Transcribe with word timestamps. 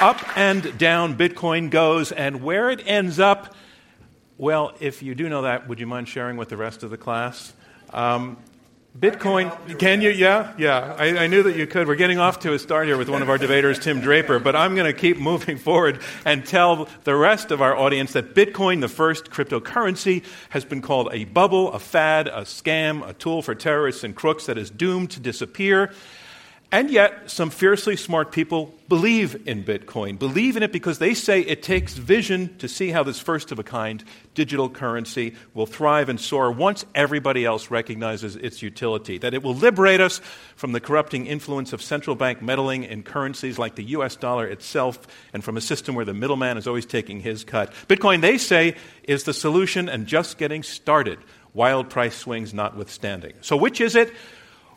up 0.00 0.36
and 0.36 0.76
down 0.78 1.16
Bitcoin 1.16 1.70
goes, 1.70 2.12
and 2.12 2.42
where 2.42 2.70
it 2.70 2.82
ends 2.86 3.18
up, 3.18 3.54
well, 4.38 4.74
if 4.80 5.02
you 5.02 5.14
do 5.14 5.28
know 5.28 5.42
that, 5.42 5.68
would 5.68 5.80
you 5.80 5.86
mind 5.86 6.08
sharing 6.08 6.36
with 6.36 6.48
the 6.48 6.56
rest 6.56 6.82
of 6.82 6.90
the 6.90 6.98
class? 6.98 7.52
Um, 7.92 8.36
Bitcoin, 8.98 9.54
can, 9.66 9.78
can 9.78 10.00
you? 10.00 10.10
Yeah, 10.10 10.54
yeah. 10.56 10.96
I, 10.98 11.24
I, 11.24 11.26
knew 11.26 11.42
that 11.42 11.54
you 11.54 11.66
could. 11.66 11.86
We're 11.86 11.96
getting 11.96 12.18
off 12.18 12.40
to 12.40 12.54
a 12.54 12.58
start 12.58 12.86
here 12.86 12.96
with 12.96 13.10
one 13.10 13.20
of 13.20 13.28
our 13.28 13.36
debaters, 13.36 13.78
Tim 13.78 14.00
Draper, 14.00 14.38
but 14.38 14.56
I'm 14.56 14.74
going 14.74 14.86
to 14.86 14.98
keep 14.98 15.18
moving 15.18 15.58
forward 15.58 16.00
and 16.24 16.46
tell 16.46 16.88
the 17.04 17.14
rest 17.14 17.50
of 17.50 17.60
our 17.60 17.76
audience 17.76 18.12
that 18.12 18.34
Bitcoin, 18.34 18.80
the 18.80 18.88
first 18.88 19.30
cryptocurrency, 19.30 20.24
has 20.48 20.64
been 20.64 20.80
called 20.80 21.10
a 21.12 21.24
bubble, 21.24 21.72
a 21.72 21.78
fad, 21.78 22.28
a 22.28 22.42
scam, 22.42 23.06
a 23.06 23.12
tool 23.12 23.42
for 23.42 23.54
terrorists 23.54 24.02
and 24.02 24.16
crooks 24.16 24.46
that 24.46 24.56
is 24.56 24.70
doomed 24.70 25.10
to 25.10 25.20
disappear. 25.20 25.92
And 26.76 26.90
yet, 26.90 27.30
some 27.30 27.48
fiercely 27.48 27.96
smart 27.96 28.32
people 28.32 28.74
believe 28.86 29.48
in 29.48 29.64
Bitcoin, 29.64 30.18
believe 30.18 30.58
in 30.58 30.62
it 30.62 30.72
because 30.72 30.98
they 30.98 31.14
say 31.14 31.40
it 31.40 31.62
takes 31.62 31.94
vision 31.94 32.54
to 32.58 32.68
see 32.68 32.90
how 32.90 33.02
this 33.02 33.18
first 33.18 33.50
of 33.50 33.58
a 33.58 33.62
kind 33.62 34.04
digital 34.34 34.68
currency 34.68 35.34
will 35.54 35.64
thrive 35.64 36.10
and 36.10 36.20
soar 36.20 36.52
once 36.52 36.84
everybody 36.94 37.46
else 37.46 37.70
recognizes 37.70 38.36
its 38.36 38.60
utility, 38.60 39.16
that 39.16 39.32
it 39.32 39.42
will 39.42 39.54
liberate 39.54 40.02
us 40.02 40.20
from 40.54 40.72
the 40.72 40.80
corrupting 40.80 41.24
influence 41.24 41.72
of 41.72 41.80
central 41.80 42.14
bank 42.14 42.42
meddling 42.42 42.84
in 42.84 43.02
currencies 43.02 43.58
like 43.58 43.76
the 43.76 43.84
US 43.84 44.14
dollar 44.14 44.46
itself 44.46 44.98
and 45.32 45.42
from 45.42 45.56
a 45.56 45.62
system 45.62 45.94
where 45.94 46.04
the 46.04 46.12
middleman 46.12 46.58
is 46.58 46.66
always 46.66 46.84
taking 46.84 47.20
his 47.20 47.42
cut. 47.42 47.72
Bitcoin, 47.88 48.20
they 48.20 48.36
say, 48.36 48.76
is 49.04 49.24
the 49.24 49.32
solution 49.32 49.88
and 49.88 50.06
just 50.06 50.36
getting 50.36 50.62
started, 50.62 51.18
wild 51.54 51.88
price 51.88 52.14
swings 52.14 52.52
notwithstanding. 52.52 53.32
So, 53.40 53.56
which 53.56 53.80
is 53.80 53.96
it? 53.96 54.12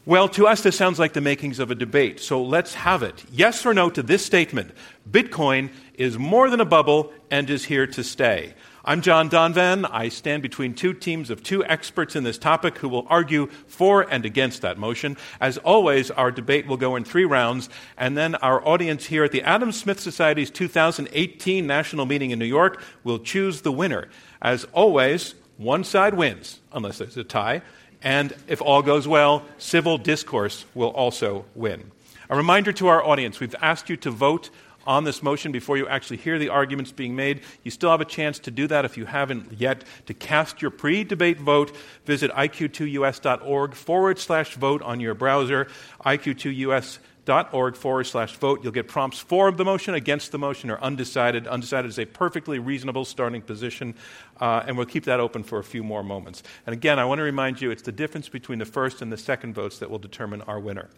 Well, 0.06 0.30
to 0.30 0.48
us, 0.48 0.64
this 0.64 0.78
sounds 0.78 0.98
like 0.98 1.14
the 1.14 1.22
makings 1.22 1.60
of 1.60 1.72
a 1.72 1.76
debate. 1.76 2.22
So 2.22 2.42
let's 2.42 2.74
have 2.74 3.04
it. 3.04 3.24
Yes 3.32 3.66
or 3.66 3.74
no 3.74 3.90
to 3.90 4.02
this 4.02 4.26
statement 4.26 4.72
Bitcoin 5.10 5.72
is 5.94 6.18
more 6.18 6.50
than 6.50 6.62
a 6.62 6.66
bubble 6.66 7.12
and 7.30 7.50
is 7.50 7.66
here 7.66 7.86
to 7.88 8.04
stay. 8.04 8.54
I'm 8.86 9.02
John 9.02 9.30
Donvan. 9.30 9.88
I 9.92 10.08
stand 10.08 10.42
between 10.42 10.74
two 10.74 10.94
teams 10.94 11.30
of 11.30 11.44
two 11.44 11.66
experts 11.66 12.16
in 12.16 12.24
this 12.24 12.38
topic 12.38 12.78
who 12.78 12.88
will 12.88 13.06
argue 13.10 13.48
for 13.68 14.02
and 14.10 14.26
against 14.26 14.62
that 14.62 14.78
motion. 14.78 15.18
As 15.42 15.58
always, 15.58 16.10
our 16.12 16.32
debate 16.32 16.66
will 16.66 16.78
go 16.78 16.96
in 16.96 17.04
three 17.04 17.26
rounds, 17.26 17.70
and 17.98 18.18
then 18.18 18.36
our 18.36 18.66
audience 18.66 19.06
here 19.06 19.26
at 19.26 19.32
the 19.32 19.42
Adam 19.42 19.74
Smith 19.74 20.00
Society's 20.00 20.50
2018 20.50 21.68
National 21.68 22.06
Meeting 22.06 22.32
in 22.32 22.40
New 22.40 22.46
York 22.46 22.82
will 23.04 23.20
choose 23.20 23.62
the 23.62 23.72
winner. 23.72 24.08
As 24.42 24.64
always, 24.72 25.36
one 25.58 25.84
side 25.84 26.14
wins, 26.14 26.62
unless 26.72 27.00
there's 27.00 27.18
a 27.18 27.24
tie. 27.26 27.62
And 28.02 28.34
if 28.48 28.62
all 28.62 28.82
goes 28.82 29.08
well, 29.08 29.44
civil 29.58 29.98
discourse 29.98 30.66
will 30.74 30.90
also 30.90 31.46
win. 31.56 31.92
A 32.30 32.36
reminder 32.36 32.72
to 32.74 32.88
our 32.88 33.04
audience 33.04 33.40
we've 33.40 33.56
asked 33.62 33.90
you 33.90 33.98
to 33.98 34.12
vote 34.12 34.50
on 34.88 35.04
this 35.04 35.22
motion 35.22 35.52
before 35.52 35.78
you 35.78 35.88
actually 35.88 36.18
hear 36.18 36.40
the 36.40 36.50
arguments 36.50 36.92
being 36.92 37.16
made. 37.16 37.42
You 37.64 37.72
still 37.72 37.92
have 37.92 38.02
a 38.02 38.06
chance 38.06 38.40
to 38.40 38.52
do 38.52 38.68
that 38.68 38.86
if 38.86 38.98
you 38.98 39.06
haven't 39.06 39.60
yet. 39.60 39.84
To 40.08 40.14
cast 40.14 40.62
your 40.62 40.72
pre 40.72 41.04
debate 41.04 41.40
vote, 41.40 41.76
visit 42.06 42.32
iq2us.org 42.32 43.74
forward 43.76 44.20
slash 44.20 44.56
vote 44.56 44.82
on 44.82 45.00
your 45.00 45.14
browser. 45.14 45.68
iq2us.org 46.06 47.00
org 47.30 47.76
forward 47.76 48.06
slash 48.06 48.34
vote. 48.36 48.64
You'll 48.64 48.72
get 48.72 48.88
prompts 48.88 49.20
for 49.20 49.52
the 49.52 49.66
motion, 49.66 49.94
against 49.94 50.32
the 50.32 50.40
motion, 50.40 50.70
or 50.70 50.80
undecided. 50.82 51.48
Undecided 51.48 51.90
is 51.90 52.00
a 52.00 52.06
perfectly 52.06 52.60
reasonable 52.60 53.06
starting 53.06 53.42
position, 53.42 53.96
uh, 54.40 54.64
and 54.66 54.78
we'll 54.78 54.86
keep 54.86 55.06
that 55.06 55.20
open 55.20 55.44
for 55.44 55.60
a 55.60 55.64
few 55.64 55.84
more 55.84 56.04
moments. 56.04 56.44
And 56.66 56.74
again, 56.74 57.00
I 57.00 57.06
want 57.06 57.20
to 57.20 57.24
remind 57.24 57.62
you 57.62 57.72
it's 57.72 57.82
the 57.82 57.92
difference 57.92 58.30
between 58.30 58.60
the 58.60 58.66
first 58.66 59.02
and 59.02 59.12
the 59.12 59.18
second 59.18 59.54
votes 59.54 59.80
that 59.80 59.90
will 59.90 60.00
determine 60.00 60.42
our 60.44 60.60
winner. 60.60 60.90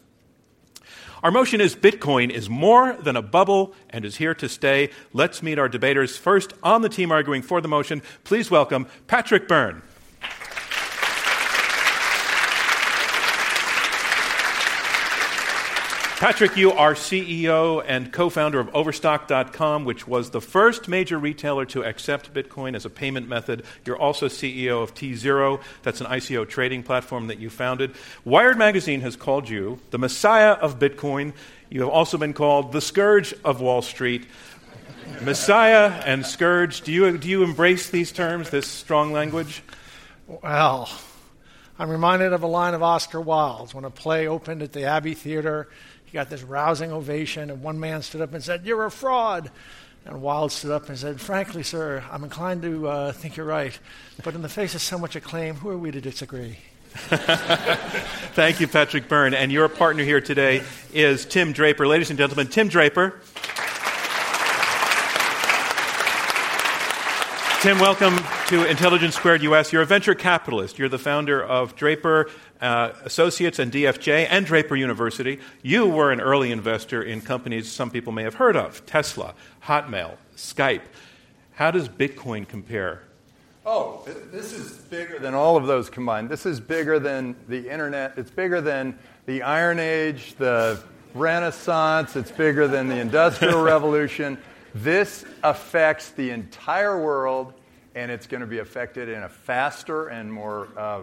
Our 1.24 1.32
motion 1.32 1.62
is 1.62 1.76
Bitcoin 1.76 2.32
is 2.32 2.50
more 2.50 2.94
than 2.94 3.16
a 3.16 3.22
bubble 3.22 3.76
and 3.92 4.04
is 4.04 4.18
here 4.18 4.34
to 4.36 4.50
stay. 4.50 4.90
Let's 5.14 5.44
meet 5.44 5.60
our 5.60 5.70
debaters. 5.70 6.18
First, 6.18 6.54
on 6.64 6.82
the 6.82 6.90
team 6.90 7.12
arguing 7.12 7.44
for 7.44 7.62
the 7.62 7.68
motion, 7.68 8.02
please 8.24 8.50
welcome 8.50 8.88
Patrick 9.06 9.48
Byrne. 9.48 9.84
Patrick, 16.22 16.56
you 16.56 16.72
are 16.72 16.94
CEO 16.94 17.84
and 17.84 18.14
co 18.14 18.30
founder 18.30 18.60
of 18.60 18.70
Overstock.com, 18.76 19.86
which 19.86 20.08
was 20.08 20.30
the 20.30 20.40
first 20.40 20.88
major 20.88 21.18
retailer 21.18 21.66
to 21.66 21.84
accept 21.84 22.32
Bitcoin 22.32 22.76
as 22.76 22.86
a 22.86 22.92
payment 22.92 23.28
method. 23.28 23.64
You're 23.88 23.98
also 23.98 24.28
CEO 24.28 24.84
of 24.84 24.94
tZERO, 24.94 25.60
that's 25.82 26.00
an 26.00 26.06
ICO 26.06 26.48
trading 26.48 26.84
platform 26.84 27.26
that 27.26 27.40
you 27.40 27.50
founded. 27.50 27.96
Wired 28.24 28.60
Magazine 28.60 29.02
has 29.02 29.16
called 29.16 29.50
you 29.50 29.80
the 29.90 29.98
Messiah 29.98 30.52
of 30.52 30.78
Bitcoin. 30.78 31.34
You 31.72 31.82
have 31.82 31.90
also 31.90 32.20
been 32.20 32.34
called 32.34 32.72
the 32.72 32.82
Scourge 32.82 33.34
of 33.44 33.60
Wall 33.60 33.82
Street. 33.82 34.28
Messiah 35.24 36.04
and 36.06 36.24
Scourge, 36.24 36.82
do 36.82 36.92
you, 36.92 37.18
do 37.18 37.30
you 37.30 37.44
embrace 37.44 37.90
these 37.90 38.12
terms, 38.12 38.52
this 38.52 38.68
strong 38.68 39.12
language? 39.12 39.64
Well, 40.28 40.88
I'm 41.80 41.90
reminded 41.90 42.32
of 42.32 42.44
a 42.44 42.48
line 42.48 42.76
of 42.76 42.84
Oscar 42.84 43.20
Wilde's 43.20 43.74
when 43.74 43.86
a 43.86 43.90
play 43.90 44.28
opened 44.28 44.62
at 44.62 44.72
the 44.72 44.84
Abbey 44.84 45.16
Theater 45.16 45.68
he 46.12 46.16
got 46.16 46.30
this 46.30 46.44
rousing 46.44 46.92
ovation, 46.92 47.50
and 47.50 47.64
one 47.64 47.80
man 47.80 48.02
stood 48.02 48.20
up 48.20 48.34
and 48.34 48.44
said, 48.44 48.66
You're 48.66 48.84
a 48.84 48.92
fraud. 48.92 49.50
And 50.04 50.22
Wilde 50.22 50.52
stood 50.52 50.72
up 50.72 50.90
and 50.90 50.98
said, 50.98 51.22
Frankly, 51.22 51.64
sir, 51.64 52.04
I'm 52.12 52.26
inclined 52.26 52.64
to 52.64 52.88
uh, 52.88 53.12
think 53.14 53.38
you're 53.38 53.46
right. 53.46 53.78
But 54.22 54.36
in 54.36 54.42
the 54.42 54.50
face 54.50 54.76
of 54.76 54.82
so 54.82 54.98
much 54.98 55.16
acclaim, 55.16 55.56
who 55.56 55.70
are 55.70 55.78
we 55.78 55.90
to 55.92 56.02
disagree? 56.02 56.58
Thank 56.94 58.60
you, 58.60 58.68
Patrick 58.68 59.08
Byrne. 59.08 59.34
And 59.34 59.54
your 59.54 59.70
partner 59.70 60.04
here 60.04 60.20
today 60.20 60.64
is 60.92 61.26
Tim 61.26 61.54
Draper. 61.54 61.88
Ladies 61.88 62.10
and 62.10 62.20
gentlemen, 62.20 62.48
Tim 62.48 62.68
Draper. 62.68 63.22
Tim, 67.62 67.78
welcome 67.78 68.18
to 68.48 68.66
Intelligence 68.66 69.14
Squared 69.16 69.44
US. 69.44 69.72
You're 69.72 69.84
a 69.84 69.86
venture 69.86 70.16
capitalist. 70.16 70.80
You're 70.80 70.90
the 70.90 70.98
founder 70.98 71.44
of 71.44 71.76
Draper 71.76 72.28
uh, 72.60 72.94
Associates 73.06 73.60
and 73.60 73.72
DFJ 73.72 74.26
and 74.32 74.48
Draper 74.48 74.76
University. 74.76 75.40
You 75.62 75.86
were 75.86 76.12
an 76.12 76.20
early 76.20 76.52
investor 76.52 77.04
in 77.04 77.22
companies 77.22 77.72
some 77.72 77.92
people 77.92 78.14
may 78.14 78.24
have 78.24 78.34
heard 78.34 78.56
of 78.56 78.84
Tesla, 78.88 79.36
Hotmail, 79.66 80.16
Skype. 80.36 80.82
How 81.54 81.70
does 81.70 81.88
Bitcoin 81.88 82.48
compare? 82.48 83.04
Oh, 83.64 84.08
this 84.32 84.54
is 84.54 84.72
bigger 84.72 85.20
than 85.20 85.36
all 85.36 85.56
of 85.56 85.68
those 85.68 85.88
combined. 85.88 86.30
This 86.30 86.48
is 86.48 86.60
bigger 86.60 86.98
than 86.98 87.36
the 87.48 87.70
internet. 87.70 88.18
It's 88.18 88.32
bigger 88.32 88.60
than 88.60 88.98
the 89.28 89.44
Iron 89.44 89.78
Age, 89.78 90.34
the 90.40 90.82
Renaissance. 91.14 92.16
It's 92.16 92.32
bigger 92.32 92.68
than 92.68 92.88
the 92.88 92.98
Industrial 92.98 93.62
Revolution. 93.64 94.40
This 94.74 95.26
affects 95.44 96.12
the 96.12 96.30
entire 96.30 97.02
world, 97.02 97.54
and 97.96 98.10
it's 98.10 98.28
going 98.28 98.42
to 98.42 98.48
be 98.48 98.60
affected 98.60 99.10
in 99.10 99.24
a 99.24 99.30
faster 99.30 100.08
and 100.08 100.32
more 100.32 100.70
uh, 100.78 101.02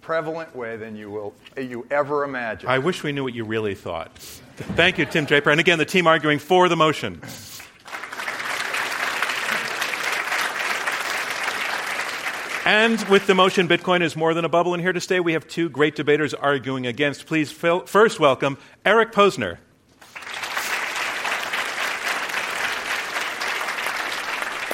prevalent 0.00 0.54
way 0.54 0.76
than 0.76 0.96
you 0.96 1.10
will 1.10 1.34
you 1.56 1.86
ever 1.90 2.24
imagine. 2.24 2.68
I 2.68 2.78
wish 2.78 3.02
we 3.02 3.12
knew 3.12 3.24
what 3.24 3.34
you 3.34 3.44
really 3.44 3.74
thought. 3.74 4.16
Thank 4.18 4.98
you, 4.98 5.06
Tim 5.06 5.24
Draper. 5.24 5.50
And 5.50 5.60
again, 5.60 5.78
the 5.78 5.84
team 5.84 6.06
arguing 6.06 6.38
for 6.38 6.68
the 6.68 6.76
motion. 6.76 7.20
And 12.66 13.02
with 13.08 13.26
the 13.26 13.34
motion, 13.34 13.66
Bitcoin 13.66 14.02
is 14.02 14.14
more 14.14 14.34
than 14.34 14.44
a 14.44 14.48
bubble 14.48 14.74
and 14.74 14.82
here 14.82 14.92
to 14.92 15.00
stay, 15.00 15.18
we 15.18 15.32
have 15.32 15.48
two 15.48 15.68
great 15.68 15.96
debaters 15.96 16.34
arguing 16.34 16.86
against. 16.86 17.26
Please 17.26 17.50
first 17.50 18.20
welcome 18.20 18.58
Eric 18.84 19.12
Posner. 19.12 19.58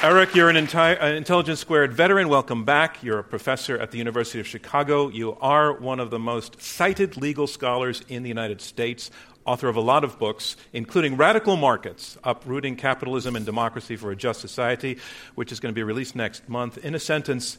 Eric, 0.03 0.35
you're 0.35 0.49
an 0.49 0.55
enti- 0.55 1.01
uh, 1.01 1.07
Intelligence 1.07 1.59
Squared 1.59 1.91
veteran. 1.91 2.29
Welcome 2.29 2.63
back. 2.63 3.01
You're 3.01 3.17
a 3.17 3.23
professor 3.23 3.79
at 3.79 3.89
the 3.89 3.97
University 3.97 4.39
of 4.39 4.45
Chicago. 4.45 5.09
You 5.09 5.35
are 5.41 5.73
one 5.73 5.99
of 5.99 6.11
the 6.11 6.19
most 6.19 6.61
cited 6.61 7.17
legal 7.17 7.47
scholars 7.47 8.03
in 8.07 8.21
the 8.21 8.29
United 8.29 8.61
States, 8.61 9.09
author 9.43 9.67
of 9.67 9.75
a 9.75 9.81
lot 9.81 10.03
of 10.03 10.19
books, 10.19 10.55
including 10.71 11.17
Radical 11.17 11.57
Markets 11.57 12.15
Uprooting 12.23 12.75
Capitalism 12.75 13.35
and 13.35 13.43
Democracy 13.43 13.95
for 13.95 14.11
a 14.11 14.15
Just 14.15 14.39
Society, 14.39 14.99
which 15.33 15.51
is 15.51 15.59
going 15.59 15.73
to 15.73 15.75
be 15.75 15.83
released 15.83 16.15
next 16.15 16.47
month. 16.47 16.77
In 16.77 16.93
a 16.93 16.99
sentence, 16.99 17.57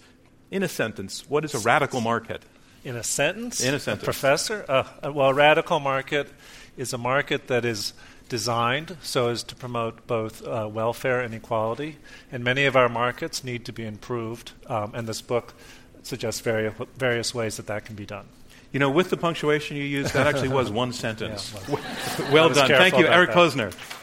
in 0.53 0.63
a 0.63 0.69
sentence, 0.69 1.29
what 1.29 1.45
is 1.45 1.57
a 1.57 1.59
radical 1.59 2.01
market? 2.01 2.45
In 2.85 2.95
a 2.95 3.03
sentence? 3.03 3.61
In 3.61 3.75
a 3.75 3.81
sentence. 3.81 4.05
A 4.05 4.05
professor? 4.05 4.65
Uh, 4.69 5.11
well, 5.13 5.31
a 5.31 5.35
radical 5.35 5.81
market 5.81 6.29
is 6.77 6.93
a 6.93 6.99
market 6.99 7.49
that 7.49 7.65
is 7.65 7.95
designed 8.29 8.97
so 9.03 9.29
as 9.29 9.43
to 9.45 9.55
promote 9.55 10.07
both 10.07 10.47
uh, 10.47 10.69
welfare 10.71 11.21
and 11.21 11.35
equality. 11.35 11.97
And 12.31 12.45
many 12.45 12.67
of 12.67 12.77
our 12.77 12.89
markets 12.89 13.43
need 13.43 13.65
to 13.67 13.73
be 13.73 13.85
improved, 13.85 14.53
um, 14.67 14.93
and 14.95 15.09
this 15.09 15.21
book 15.21 15.55
suggests 16.03 16.41
various, 16.41 16.75
various 16.97 17.35
ways 17.35 17.57
that 17.57 17.67
that 17.67 17.85
can 17.85 17.95
be 17.95 18.07
done. 18.07 18.27
You 18.73 18.81
know, 18.81 18.91
with 18.91 19.11
the 19.11 19.17
punctuation 19.17 19.77
you 19.77 19.85
used, 19.85 20.13
that 20.13 20.27
actually 20.27 20.51
was 20.51 20.71
one 20.71 20.93
sentence. 21.05 21.55
Yeah, 21.55 21.75
well, 21.75 22.33
well 22.33 22.49
done. 22.51 22.69
Thank 22.69 22.99
you, 22.99 23.07
Eric 23.07 23.31
that. 23.31 23.37
Posner. 23.37 23.95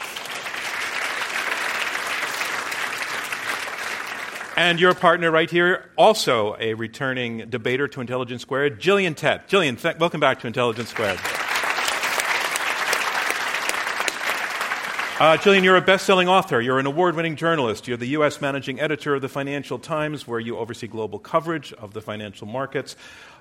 And 4.56 4.80
your 4.80 4.94
partner 4.94 5.30
right 5.30 5.50
here, 5.50 5.90
also 5.96 6.56
a 6.58 6.72
returning 6.72 7.50
debater 7.50 7.86
to 7.88 8.00
Intelligence 8.00 8.40
Squared, 8.40 8.80
Gillian 8.80 9.14
Tett. 9.14 9.48
Gillian, 9.48 9.76
th- 9.76 9.98
welcome 9.98 10.18
back 10.18 10.40
to 10.40 10.46
Intelligence 10.46 10.88
Squared. 10.88 11.20
Uh, 15.18 15.34
Gillian, 15.38 15.64
you're 15.64 15.76
a 15.76 15.80
best 15.80 16.04
selling 16.04 16.28
author. 16.28 16.60
You're 16.60 16.78
an 16.78 16.84
award 16.84 17.16
winning 17.16 17.36
journalist. 17.36 17.88
You're 17.88 17.96
the 17.96 18.08
U.S. 18.08 18.42
managing 18.42 18.78
editor 18.78 19.14
of 19.14 19.22
the 19.22 19.30
Financial 19.30 19.78
Times, 19.78 20.28
where 20.28 20.38
you 20.38 20.58
oversee 20.58 20.88
global 20.88 21.18
coverage 21.18 21.72
of 21.72 21.94
the 21.94 22.02
financial 22.02 22.46
markets. 22.46 22.96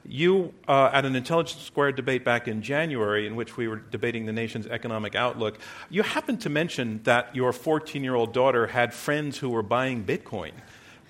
You, 0.06 0.54
uh, 0.70 0.92
at 0.94 1.04
an 1.04 1.18
Intelligence 1.18 1.62
Squared 1.62 1.98
debate 1.98 2.24
back 2.24 2.48
in 2.48 2.62
January, 2.62 3.28
in 3.28 3.36
which 3.36 3.58
we 3.58 3.68
were 3.68 3.76
debating 3.76 4.26
the 4.26 4.32
nation's 4.32 4.68
economic 4.68 5.16
outlook, 5.16 5.60
you 5.90 6.02
happened 6.04 6.40
to 6.42 6.50
mention 6.50 7.02
that 7.04 7.36
your 7.36 7.52
14 7.52 8.02
year 8.06 8.16
old 8.16 8.32
daughter 8.32 8.68
had 8.68 8.94
friends 8.94 9.40
who 9.40 9.50
were 9.50 9.64
buying 9.64 10.06
Bitcoin. 10.06 10.54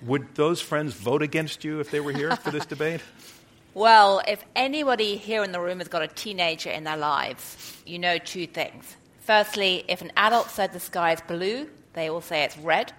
Would 0.02 0.34
those 0.34 0.60
friends 0.60 0.94
vote 0.94 1.22
against 1.22 1.62
you 1.62 1.78
if 1.78 1.92
they 1.92 2.00
were 2.00 2.12
here 2.12 2.34
for 2.34 2.50
this 2.50 2.66
debate? 2.74 3.02
Well, 3.72 4.20
if 4.26 4.44
anybody 4.56 5.16
here 5.16 5.44
in 5.44 5.52
the 5.52 5.60
room 5.60 5.78
has 5.78 5.86
got 5.86 6.02
a 6.02 6.08
teenager 6.08 6.70
in 6.70 6.82
their 6.82 6.96
lives, 6.96 7.80
you 7.86 8.00
know 8.00 8.18
two 8.18 8.48
things. 8.48 8.96
Firstly, 9.26 9.84
if 9.88 10.02
an 10.02 10.12
adult 10.16 10.50
said 10.50 10.72
the 10.72 10.78
sky 10.78 11.12
is 11.12 11.20
blue, 11.20 11.68
they 11.94 12.10
will 12.10 12.20
say 12.20 12.44
it's 12.44 12.56
red. 12.58 12.92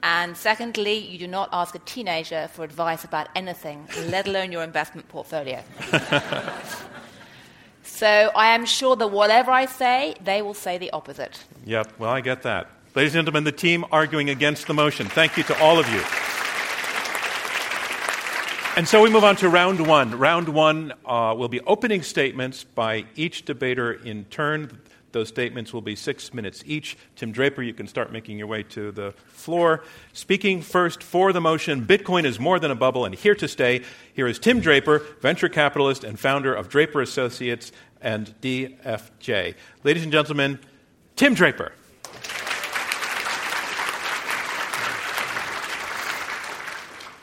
And 0.00 0.36
secondly, 0.36 0.96
you 0.96 1.18
do 1.18 1.26
not 1.26 1.48
ask 1.52 1.74
a 1.74 1.80
teenager 1.80 2.48
for 2.52 2.62
advice 2.62 3.02
about 3.02 3.26
anything, 3.34 3.88
let 4.06 4.28
alone 4.28 4.52
your 4.52 4.62
investment 4.62 5.08
portfolio. 5.08 5.60
so 7.82 8.30
I 8.36 8.54
am 8.54 8.64
sure 8.64 8.94
that 8.94 9.08
whatever 9.08 9.50
I 9.50 9.66
say, 9.66 10.14
they 10.22 10.42
will 10.42 10.54
say 10.54 10.78
the 10.78 10.92
opposite. 10.92 11.42
Yep, 11.64 11.94
well, 11.98 12.10
I 12.10 12.20
get 12.20 12.42
that. 12.42 12.70
Ladies 12.94 13.16
and 13.16 13.26
gentlemen, 13.26 13.42
the 13.42 13.50
team 13.50 13.84
arguing 13.90 14.30
against 14.30 14.68
the 14.68 14.74
motion. 14.74 15.08
Thank 15.08 15.36
you 15.36 15.42
to 15.42 15.60
all 15.60 15.76
of 15.76 15.88
you. 15.88 16.02
And 18.76 18.86
so 18.86 19.02
we 19.02 19.10
move 19.10 19.24
on 19.24 19.34
to 19.36 19.48
round 19.48 19.84
one. 19.84 20.16
Round 20.16 20.48
one 20.50 20.92
uh, 21.04 21.34
will 21.36 21.48
be 21.48 21.60
opening 21.62 22.04
statements 22.04 22.62
by 22.62 23.06
each 23.16 23.44
debater 23.44 23.92
in 23.92 24.24
turn. 24.26 24.78
Those 25.12 25.28
statements 25.28 25.72
will 25.72 25.82
be 25.82 25.94
six 25.94 26.34
minutes 26.34 26.62
each. 26.66 26.96
Tim 27.16 27.32
Draper, 27.32 27.62
you 27.62 27.74
can 27.74 27.86
start 27.86 28.12
making 28.12 28.38
your 28.38 28.46
way 28.46 28.62
to 28.64 28.90
the 28.90 29.12
floor. 29.28 29.84
Speaking 30.12 30.62
first 30.62 31.02
for 31.02 31.32
the 31.32 31.40
motion 31.40 31.86
Bitcoin 31.86 32.24
is 32.24 32.40
more 32.40 32.58
than 32.58 32.70
a 32.70 32.74
bubble 32.74 33.04
and 33.04 33.14
here 33.14 33.34
to 33.34 33.46
stay. 33.46 33.82
Here 34.14 34.26
is 34.26 34.38
Tim 34.38 34.60
Draper, 34.60 35.00
venture 35.20 35.48
capitalist 35.48 36.04
and 36.04 36.18
founder 36.18 36.54
of 36.54 36.68
Draper 36.68 37.00
Associates 37.00 37.72
and 38.00 38.34
DFJ. 38.40 39.54
Ladies 39.84 40.02
and 40.02 40.12
gentlemen, 40.12 40.58
Tim 41.16 41.34
Draper. 41.34 41.72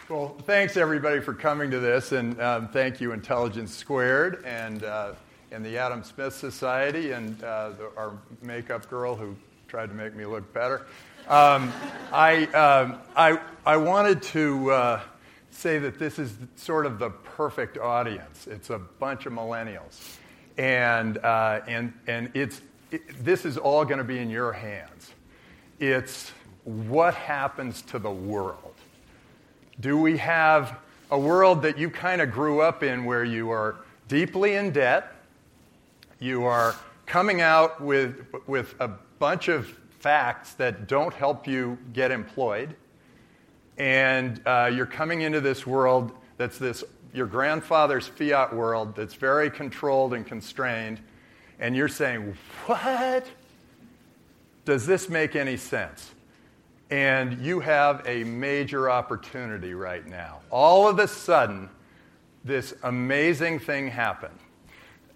Well, 0.09 0.35
thanks 0.47 0.75
everybody 0.75 1.19
for 1.19 1.35
coming 1.35 1.69
to 1.69 1.79
this, 1.79 2.13
and 2.13 2.41
um, 2.41 2.67
thank 2.69 2.99
you, 2.99 3.11
Intelligence 3.11 3.75
Squared, 3.75 4.43
and 4.43 4.83
uh, 4.83 5.13
and 5.51 5.65
the 5.65 5.77
Adam 5.77 6.03
Smith 6.03 6.35
Society 6.35 7.11
and 7.11 7.43
uh, 7.43 7.69
the, 7.69 7.91
our 7.97 8.13
makeup 8.41 8.89
girl 8.89 9.15
who 9.15 9.35
tried 9.67 9.87
to 9.87 9.95
make 9.95 10.15
me 10.15 10.25
look 10.25 10.51
better. 10.53 10.85
Um, 11.27 11.71
I, 12.11 12.45
um, 12.47 12.99
I, 13.15 13.39
I 13.65 13.77
wanted 13.77 14.21
to 14.23 14.71
uh, 14.71 15.01
say 15.51 15.79
that 15.79 15.99
this 15.99 16.19
is 16.19 16.35
sort 16.55 16.85
of 16.85 16.99
the 16.99 17.09
perfect 17.09 17.77
audience. 17.77 18.47
It's 18.47 18.69
a 18.69 18.79
bunch 18.79 19.25
of 19.25 19.33
millennials. 19.33 20.17
And, 20.57 21.17
uh, 21.19 21.61
and, 21.67 21.93
and 22.07 22.31
it's, 22.33 22.61
it, 22.91 23.23
this 23.23 23.45
is 23.45 23.57
all 23.57 23.85
going 23.85 23.99
to 23.99 24.03
be 24.03 24.19
in 24.19 24.29
your 24.29 24.51
hands. 24.51 25.11
It's 25.79 26.31
what 26.63 27.13
happens 27.13 27.81
to 27.83 27.99
the 27.99 28.11
world. 28.11 28.73
Do 29.79 29.97
we 29.97 30.17
have 30.17 30.77
a 31.09 31.17
world 31.17 31.61
that 31.61 31.77
you 31.77 31.89
kind 31.89 32.21
of 32.21 32.31
grew 32.31 32.61
up 32.61 32.83
in 32.83 33.05
where 33.05 33.23
you 33.23 33.51
are 33.51 33.75
deeply 34.07 34.55
in 34.55 34.71
debt? 34.71 35.13
You 36.21 36.43
are 36.43 36.75
coming 37.05 37.39
out 37.39 37.79
with, 37.79 38.25
with 38.45 38.75
a 38.81 38.89
bunch 39.19 39.47
of 39.47 39.67
facts 39.99 40.53
that 40.55 40.87
don't 40.87 41.13
help 41.13 41.47
you 41.47 41.77
get 41.93 42.11
employed. 42.11 42.75
And 43.77 44.41
uh, 44.45 44.69
you're 44.73 44.85
coming 44.85 45.21
into 45.21 45.39
this 45.39 45.65
world 45.65 46.11
that's 46.35 46.57
this, 46.57 46.83
your 47.13 47.25
grandfather's 47.25 48.05
fiat 48.07 48.53
world 48.53 48.97
that's 48.97 49.13
very 49.13 49.49
controlled 49.49 50.13
and 50.13 50.27
constrained. 50.27 50.99
And 51.57 51.73
you're 51.73 51.87
saying, 51.87 52.35
What? 52.65 53.25
Does 54.65 54.85
this 54.85 55.07
make 55.07 55.37
any 55.37 55.55
sense? 55.55 56.11
And 56.91 57.39
you 57.39 57.61
have 57.61 58.03
a 58.05 58.25
major 58.25 58.89
opportunity 58.89 59.73
right 59.73 60.05
now. 60.05 60.39
All 60.49 60.87
of 60.87 60.99
a 60.99 61.07
sudden, 61.07 61.69
this 62.43 62.73
amazing 62.83 63.59
thing 63.59 63.87
happened 63.87 64.37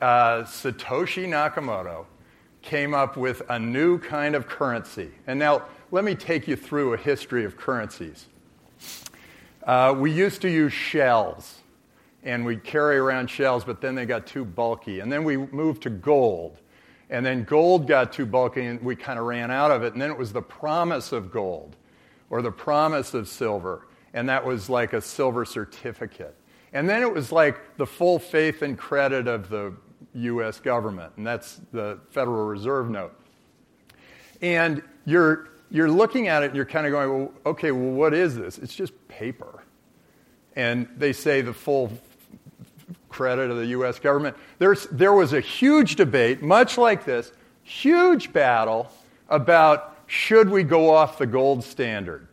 uh, 0.04 0.44
Satoshi 0.44 1.26
Nakamoto 1.26 2.06
came 2.62 2.94
up 2.94 3.16
with 3.16 3.42
a 3.50 3.58
new 3.58 3.98
kind 3.98 4.36
of 4.36 4.48
currency. 4.48 5.12
And 5.28 5.40
now, 5.40 5.64
let 5.92 6.04
me 6.04 6.14
take 6.14 6.46
you 6.46 6.58
through 6.58 6.94
a 6.94 6.98
history 6.98 7.46
of 7.46 7.56
currencies. 7.56 8.26
Uh, 9.64 9.96
we 9.98 10.12
used 10.12 10.42
to 10.42 10.50
use 10.50 10.74
shells, 10.74 11.60
and 12.22 12.46
we'd 12.46 12.66
carry 12.66 12.98
around 12.98 13.30
shells, 13.30 13.64
but 13.64 13.80
then 13.80 13.96
they 13.96 14.06
got 14.06 14.28
too 14.28 14.44
bulky. 14.44 15.00
And 15.00 15.10
then 15.10 15.24
we 15.24 15.38
moved 15.38 15.84
to 15.84 15.90
gold. 15.90 16.58
And 17.10 17.26
then 17.26 17.46
gold 17.46 17.88
got 17.88 18.12
too 18.12 18.26
bulky, 18.26 18.66
and 18.66 18.82
we 18.82 18.98
kind 18.98 19.18
of 19.18 19.24
ran 19.26 19.52
out 19.52 19.72
of 19.72 19.84
it. 19.84 19.94
And 19.94 20.02
then 20.02 20.12
it 20.12 20.18
was 20.18 20.34
the 20.34 20.42
promise 20.42 21.14
of 21.14 21.32
gold 21.32 21.78
or 22.30 22.42
the 22.42 22.52
promise 22.52 23.14
of 23.14 23.30
silver, 23.30 23.88
and 24.14 24.28
that 24.28 24.46
was 24.46 24.70
like 24.70 24.92
a 24.92 25.00
silver 25.00 25.46
certificate. 25.46 26.36
And 26.74 26.90
then 26.90 27.04
it 27.04 27.14
was 27.14 27.32
like 27.32 27.78
the 27.78 27.86
full 27.86 28.20
faith 28.20 28.64
and 28.64 28.78
credit 28.78 29.28
of 29.28 29.48
the 29.48 29.74
U.S. 30.16 30.60
government, 30.60 31.14
and 31.18 31.26
that's 31.26 31.60
the 31.72 32.00
Federal 32.12 32.46
Reserve 32.46 32.90
note. 32.90 33.14
And 34.42 34.84
you're, 35.06 35.50
you're 35.72 35.90
looking 35.90 36.28
at 36.28 36.44
it 36.44 36.48
and 36.48 36.56
you're 36.56 36.66
kind 36.66 36.86
of 36.86 36.92
going, 36.92 37.10
well, 37.10 37.34
okay, 37.46 37.72
well, 37.72 37.92
what 37.92 38.14
is 38.14 38.36
this? 38.36 38.58
It's 38.58 38.76
just 38.76 38.94
paper. 39.08 39.64
And 40.56 40.88
they 40.98 41.14
say 41.14 41.42
the 41.42 41.54
full 41.54 41.92
credit 43.10 43.50
of 43.50 43.58
the 43.58 43.68
U.S. 43.68 44.00
government. 44.00 44.36
There's, 44.60 44.86
there 44.88 45.14
was 45.14 45.34
a 45.34 45.40
huge 45.40 45.96
debate, 45.96 46.42
much 46.42 46.78
like 46.78 47.06
this, 47.06 47.32
huge 47.64 48.34
battle 48.34 48.92
about 49.30 49.98
should 50.08 50.50
we 50.50 50.64
go 50.64 50.90
off 50.90 51.18
the 51.18 51.26
gold 51.26 51.64
standard? 51.64 52.28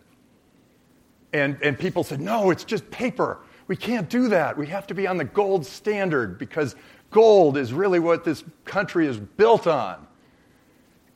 And, 1.32 1.56
and 1.62 1.78
people 1.78 2.02
said, 2.02 2.20
no, 2.20 2.50
it's 2.50 2.64
just 2.64 2.90
paper. 2.90 3.38
We 3.68 3.76
can't 3.76 4.08
do 4.08 4.28
that. 4.28 4.56
We 4.56 4.66
have 4.66 4.86
to 4.88 4.94
be 4.94 5.06
on 5.06 5.16
the 5.16 5.24
gold 5.24 5.64
standard 5.64 6.38
because 6.38 6.74
Gold 7.10 7.56
is 7.56 7.72
really 7.72 7.98
what 7.98 8.24
this 8.24 8.44
country 8.64 9.06
is 9.06 9.18
built 9.18 9.66
on. 9.66 10.06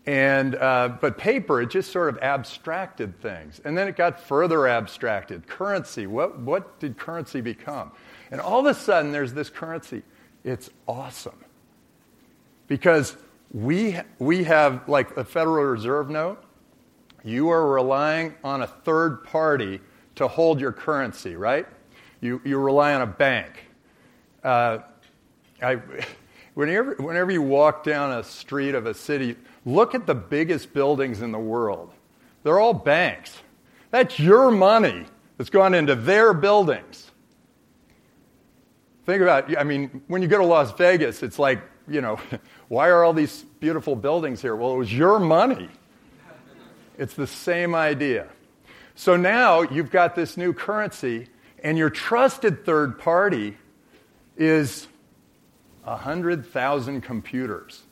And, 0.06 0.54
uh, 0.56 0.96
but 1.00 1.16
paper, 1.16 1.62
it 1.62 1.70
just 1.70 1.90
sort 1.90 2.10
of 2.10 2.22
abstracted 2.22 3.20
things. 3.20 3.60
And 3.64 3.76
then 3.78 3.88
it 3.88 3.96
got 3.96 4.20
further 4.20 4.66
abstracted. 4.68 5.46
Currency, 5.46 6.06
what, 6.06 6.38
what 6.38 6.78
did 6.78 6.98
currency 6.98 7.40
become? 7.40 7.90
And 8.30 8.40
all 8.40 8.60
of 8.60 8.66
a 8.66 8.74
sudden, 8.74 9.12
there's 9.12 9.32
this 9.32 9.48
currency. 9.48 10.02
It's 10.42 10.68
awesome. 10.86 11.38
Because 12.68 13.16
we, 13.52 13.98
we 14.18 14.44
have, 14.44 14.88
like 14.88 15.14
the 15.14 15.24
Federal 15.24 15.64
Reserve 15.64 16.10
note, 16.10 16.42
you 17.24 17.48
are 17.48 17.66
relying 17.66 18.34
on 18.44 18.60
a 18.60 18.66
third 18.66 19.24
party 19.24 19.80
to 20.16 20.28
hold 20.28 20.60
your 20.60 20.72
currency, 20.72 21.36
right? 21.36 21.66
You, 22.20 22.42
you 22.44 22.58
rely 22.58 22.94
on 22.94 23.00
a 23.00 23.06
bank. 23.06 23.52
Uh, 24.42 24.78
I, 25.62 25.78
whenever, 26.54 26.94
whenever 26.96 27.30
you 27.30 27.42
walk 27.42 27.84
down 27.84 28.12
a 28.12 28.24
street 28.24 28.74
of 28.74 28.86
a 28.86 28.94
city, 28.94 29.36
look 29.64 29.94
at 29.94 30.06
the 30.06 30.14
biggest 30.14 30.72
buildings 30.72 31.22
in 31.22 31.32
the 31.32 31.38
world. 31.38 31.92
They're 32.42 32.58
all 32.58 32.74
banks. 32.74 33.36
That's 33.90 34.18
your 34.18 34.50
money 34.50 35.06
that's 35.36 35.50
gone 35.50 35.74
into 35.74 35.94
their 35.94 36.34
buildings. 36.34 37.10
Think 39.06 39.22
about 39.22 39.50
it. 39.50 39.58
I 39.58 39.64
mean, 39.64 40.02
when 40.08 40.22
you 40.22 40.28
go 40.28 40.38
to 40.38 40.46
Las 40.46 40.72
Vegas, 40.72 41.22
it's 41.22 41.38
like, 41.38 41.60
you 41.88 42.00
know, 42.00 42.18
why 42.68 42.88
are 42.88 43.04
all 43.04 43.12
these 43.12 43.44
beautiful 43.60 43.96
buildings 43.96 44.40
here? 44.40 44.56
Well, 44.56 44.74
it 44.74 44.78
was 44.78 44.92
your 44.92 45.18
money. 45.18 45.68
It's 46.96 47.14
the 47.14 47.26
same 47.26 47.74
idea. 47.74 48.28
So 48.94 49.16
now 49.16 49.62
you've 49.62 49.90
got 49.90 50.14
this 50.14 50.36
new 50.36 50.52
currency, 50.52 51.26
and 51.62 51.76
your 51.76 51.90
trusted 51.90 52.64
third 52.64 52.98
party 52.98 53.56
is 54.36 54.86
100,000 55.84 57.00
computers 57.00 57.82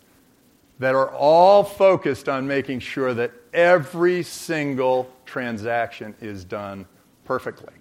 that 0.79 0.95
are 0.95 1.11
all 1.11 1.63
focused 1.63 2.29
on 2.29 2.47
making 2.47 2.81
sure 2.81 3.15
that 3.15 3.33
every 3.53 4.23
single 4.23 5.11
transaction 5.27 6.15
is 6.21 6.45
done 6.45 6.87
perfectly. 7.25 7.73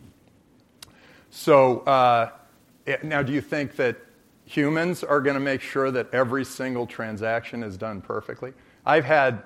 So, 1.30 1.80
uh, 1.80 2.32
now 3.04 3.24
do 3.24 3.32
you 3.32 3.42
think 3.42 3.76
that 3.78 3.98
humans 4.46 5.04
are 5.04 5.22
going 5.22 5.34
to 5.36 5.40
make 5.40 5.62
sure 5.62 5.92
that 5.92 6.14
every 6.14 6.44
single 6.44 6.86
transaction 6.86 7.64
is 7.64 7.78
done 7.78 8.02
perfectly? 8.02 8.54
I've 8.86 9.06
had 9.06 9.44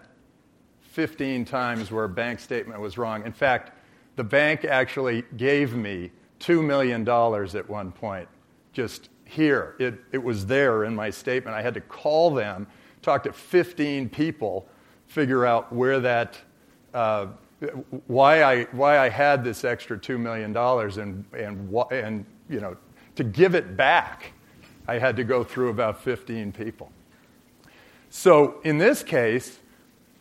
15 0.81 1.45
times 1.45 1.91
where 1.91 2.05
a 2.05 2.09
bank 2.09 2.39
statement 2.39 2.79
was 2.79 2.97
wrong. 2.97 3.25
In 3.25 3.33
fact, 3.33 3.71
the 4.15 4.23
bank 4.23 4.65
actually 4.65 5.23
gave 5.37 5.75
me 5.75 6.11
$2 6.39 6.63
million 6.63 7.07
at 7.07 7.69
one 7.69 7.91
point 7.91 8.27
just 8.73 9.09
here. 9.35 9.75
It, 9.79 9.95
it 10.11 10.23
was 10.23 10.45
there 10.45 10.85
in 10.85 10.95
my 10.95 11.09
statement. 11.09 11.55
I 11.55 11.61
had 11.61 11.73
to 11.75 11.81
call 11.81 12.33
them, 12.33 12.67
talk 13.01 13.23
to 13.23 13.33
15 13.33 14.09
people 14.09 14.67
figure 15.07 15.45
out 15.45 15.71
where 15.71 15.99
that, 15.99 16.37
uh, 16.93 17.27
why, 18.07 18.43
I, 18.43 18.63
why 18.71 18.97
I 18.99 19.09
had 19.09 19.43
this 19.43 19.63
extra 19.63 19.97
$2 19.97 20.19
million 20.19 20.55
and, 20.55 21.25
and, 21.33 21.73
and, 21.91 22.25
you 22.49 22.59
know, 22.59 22.75
to 23.15 23.23
give 23.23 23.55
it 23.55 23.77
back, 23.77 24.33
I 24.87 24.97
had 24.97 25.15
to 25.17 25.23
go 25.23 25.43
through 25.43 25.69
about 25.69 26.01
15 26.01 26.51
people. 26.51 26.91
So 28.09 28.59
in 28.63 28.77
this 28.77 29.03
case, 29.03 29.59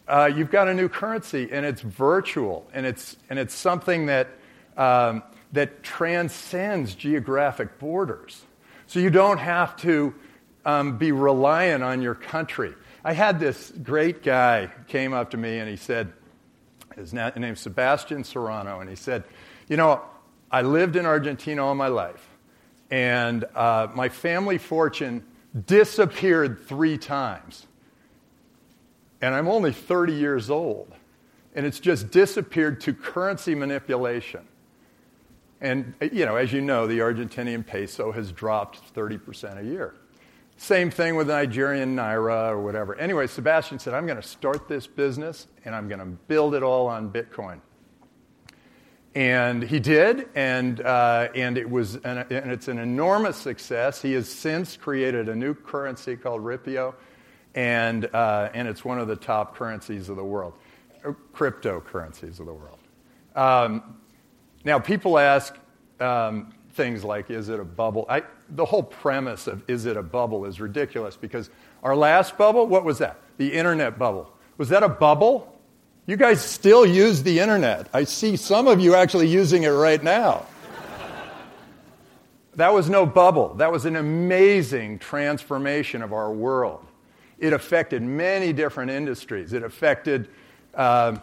uh, 0.06 0.30
you've 0.35 0.50
got 0.50 0.68
a 0.68 0.75
new 0.75 0.88
currency 0.88 1.49
and 1.50 1.64
it's 1.64 1.80
virtual 1.80 2.66
and 2.73 2.85
it's, 2.87 3.16
and 3.30 3.38
it's 3.38 3.54
something 3.54 4.06
that, 4.06 4.28
um, 4.76 5.23
that 5.52 5.83
transcends 5.83 6.94
geographic 6.94 7.78
borders. 7.78 8.42
So 8.87 9.00
you 9.00 9.11
don't 9.11 9.38
have 9.38 9.76
to 9.79 10.14
um, 10.64 10.99
be 10.99 11.12
reliant 11.12 11.83
on 11.83 12.03
your 12.03 12.14
country. 12.14 12.75
I 13.05 13.12
had 13.12 13.38
this 13.38 13.73
great 13.83 14.23
guy 14.23 14.71
came 14.88 15.12
up 15.12 15.31
to 15.31 15.37
me 15.37 15.59
and 15.59 15.69
he 15.69 15.76
said, 15.76 16.12
his 16.97 17.12
name's 17.12 17.61
Sebastian 17.61 18.25
Serrano, 18.25 18.81
and 18.81 18.88
he 18.88 18.97
said, 18.97 19.25
You 19.69 19.76
know, 19.76 20.03
I 20.50 20.62
lived 20.62 20.97
in 20.97 21.07
Argentina 21.07 21.64
all 21.64 21.75
my 21.75 21.88
life, 21.88 22.29
and 22.91 23.45
uh, 23.55 23.88
my 23.95 24.09
family 24.09 24.59
fortune 24.59 25.25
disappeared 25.67 26.67
three 26.67 26.99
times. 26.99 27.67
And 29.21 29.35
I'm 29.35 29.49
only 29.49 29.73
30 29.73 30.14
years 30.14 30.50
old, 30.50 30.93
and 31.55 31.64
it's 31.67 31.81
just 31.81 32.11
disappeared 32.11 32.81
to 32.83 32.93
currency 32.93 33.55
manipulation. 33.55 34.47
And, 35.64 35.94
you 36.12 36.26
know, 36.26 36.37
as 36.37 36.52
you 36.52 36.61
know, 36.61 36.87
the 36.87 36.99
Argentinian 36.99 37.66
peso 37.66 38.12
has 38.12 38.30
dropped 38.30 38.94
30% 38.94 39.61
a 39.61 39.64
year. 39.64 39.94
Same 40.59 40.90
thing 40.90 41.16
with 41.16 41.28
Nigerian 41.28 41.97
naira 41.97 42.50
or 42.50 42.61
whatever. 42.61 42.94
Anyway, 42.97 43.26
Sebastian 43.26 43.78
said, 43.78 43.94
I'm 43.94 44.04
going 44.04 44.21
to 44.21 44.28
start 44.28 44.68
this 44.68 44.87
business 44.87 45.47
and 45.64 45.75
I'm 45.75 45.88
going 45.88 46.00
to 46.00 46.04
build 46.04 46.54
it 46.54 46.62
all 46.62 46.87
on 46.87 47.11
Bitcoin. 47.11 47.61
And 49.14 49.62
he 49.62 49.80
did, 49.80 50.28
and, 50.35 50.83
uh, 50.83 51.28
and, 51.35 51.56
it 51.56 51.71
was 51.71 51.94
an, 51.94 52.18
and 52.18 52.52
it's 52.52 52.68
an 52.68 52.78
enormous 52.78 53.38
success. 53.38 54.02
He 54.02 54.12
has 54.12 54.28
since 54.28 54.76
created 54.76 55.30
a 55.30 55.35
new 55.35 55.54
currency 55.54 56.16
called 56.16 56.42
Ripio, 56.42 56.94
and, 57.54 58.06
uh, 58.12 58.50
and 58.52 58.68
it's 58.68 58.85
one 58.85 58.99
of 58.99 59.09
the 59.09 59.16
top 59.16 59.56
currencies 59.56 60.11
of 60.11 60.16
the 60.16 60.25
world, 60.25 60.54
uh, 61.06 61.12
cryptocurrencies 61.33 62.38
of 62.38 62.44
the 62.47 62.52
world. 62.52 62.80
Um, 63.35 63.99
now, 64.64 64.78
people 64.78 65.18
ask 65.18 65.54
um, 66.00 66.52
things 66.73 67.04
like, 67.04 67.30
is 67.30 67.50
it 67.50 67.61
a 67.61 67.64
bubble? 67.64 68.06
I, 68.09 68.23
the 68.49 68.64
whole 68.64 68.83
premise 68.83 69.47
of 69.47 69.62
is 69.68 69.85
it 69.87 69.97
a 69.97 70.02
bubble 70.02 70.47
is 70.47 70.61
ridiculous 70.61 71.16
because 71.16 71.50
our 71.83 71.94
last 71.94 72.38
bubble, 72.38 72.66
what 72.66 72.85
was 72.85 72.99
that? 72.99 73.18
The 73.37 73.52
internet 73.52 73.99
bubble. 73.99 74.30
Was 74.56 74.71
that 74.71 74.83
a 74.83 74.88
bubble? 74.88 75.52
You 76.06 76.16
guys 76.16 76.42
still 76.42 76.87
use 76.87 77.23
the 77.23 77.40
internet. 77.40 77.88
I 77.92 78.04
see 78.04 78.37
some 78.37 78.66
of 78.66 78.80
you 78.80 78.94
actually 78.94 79.28
using 79.28 79.64
it 79.64 79.68
right 79.68 80.02
now. 80.02 80.47
that 82.54 82.73
was 82.73 82.88
no 82.88 83.04
bubble. 83.04 83.54
That 83.54 83.71
was 83.71 83.85
an 83.85 83.97
amazing 83.97 84.99
transformation 84.99 86.02
of 86.02 86.12
our 86.12 86.33
world. 86.33 86.87
It 87.38 87.52
affected 87.52 88.02
many 88.02 88.52
different 88.52 88.90
industries. 88.90 89.52
It 89.52 89.62
affected 89.62 90.28
uh, 90.75 91.16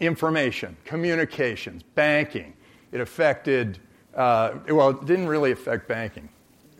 information, 0.00 0.76
communications, 0.84 1.82
banking. 1.94 2.54
It 2.92 3.00
affected 3.00 3.78
uh, 4.14 4.58
well, 4.68 4.90
it 4.90 5.04
didn't 5.06 5.26
really 5.26 5.52
affect 5.52 5.88
banking. 5.88 6.28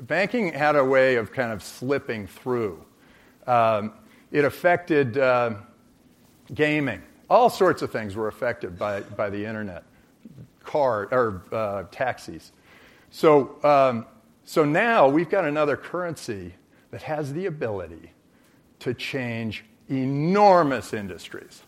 Banking 0.01 0.53
had 0.53 0.77
a 0.77 0.85
way 0.85 1.17
of 1.17 1.33
kind 1.33 1.53
of 1.53 1.63
slipping 1.63 2.27
through. 2.27 2.85
Um, 3.47 3.93
it 4.31 4.45
affected 4.45 5.19
uh, 5.19 5.55
gaming. 6.55 7.03
All 7.31 7.49
sorts 7.49 7.83
of 7.83 7.91
things 7.91 8.17
were 8.17 8.29
affected 8.29 8.79
by, 8.79 9.01
by 9.01 9.31
the 9.31 9.45
internet, 9.45 9.85
car 10.63 11.09
or 11.11 11.43
uh, 11.53 11.85
taxis. 11.91 12.53
So, 13.11 13.63
um, 13.65 14.07
so 14.45 14.65
now 14.65 15.09
we've 15.09 15.31
got 15.31 15.45
another 15.45 15.77
currency 15.77 16.55
that 16.91 17.03
has 17.03 17.33
the 17.33 17.47
ability 17.47 18.13
to 18.81 18.93
change 18.93 19.65
enormous 19.89 20.93
industries 20.93 21.63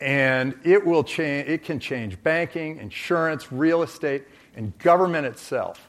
and 0.00 0.54
it 0.64 0.84
will 0.84 1.04
change 1.04 1.48
it 1.48 1.64
can 1.64 1.80
change 1.80 2.22
banking 2.22 2.78
insurance 2.78 3.50
real 3.50 3.82
estate 3.82 4.24
and 4.54 4.76
government 4.78 5.26
itself. 5.26 5.88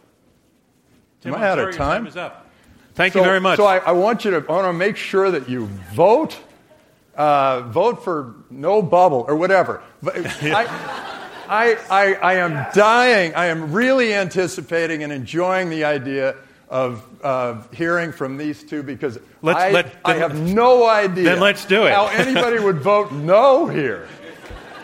Tim, 1.21 1.33
am 1.33 1.41
i 1.41 1.47
out 1.47 1.59
of 1.59 1.75
time? 1.75 2.03
time 2.03 2.07
is 2.07 2.17
up. 2.17 2.49
Thank 2.93 3.13
so, 3.13 3.19
you 3.19 3.25
very 3.25 3.39
much. 3.39 3.57
so 3.57 3.65
I, 3.65 3.77
I, 3.77 3.91
want 3.91 4.25
you 4.25 4.31
to 4.31 4.37
i 4.37 4.51
want 4.51 4.65
to 4.65 4.73
make 4.73 4.97
sure 4.97 5.29
that 5.31 5.47
you 5.47 5.67
vote 5.93 6.37
uh, 7.15 7.61
vote 7.61 8.03
for 8.03 8.35
no 8.49 8.81
bubble 8.81 9.25
or 9.27 9.35
whatever. 9.35 9.81
I, 10.03 10.67
I, 11.49 11.77
I, 11.89 12.13
I 12.15 12.33
am 12.35 12.67
dying 12.73 13.33
i 13.35 13.45
am 13.45 13.71
really 13.71 14.13
anticipating 14.13 15.03
and 15.03 15.13
enjoying 15.13 15.69
the 15.69 15.85
idea 15.85 16.35
of 16.69 17.05
uh, 17.23 17.61
hearing 17.73 18.11
from 18.11 18.37
these 18.37 18.63
two 18.63 18.83
because 18.83 19.17
let's, 19.41 19.59
I, 19.59 19.71
let, 19.71 19.95
I 20.03 20.15
have 20.15 20.37
no 20.39 20.87
idea 20.87 21.23
then 21.23 21.39
let's 21.39 21.65
do 21.65 21.85
it. 21.85 21.93
how 21.93 22.07
anybody 22.07 22.59
would 22.59 22.79
vote 22.79 23.11
no 23.11 23.67
here. 23.67 24.07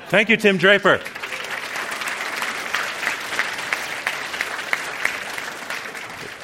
Thank 0.07 0.29
you, 0.29 0.37
Tim 0.37 0.57
Draper. 0.57 1.01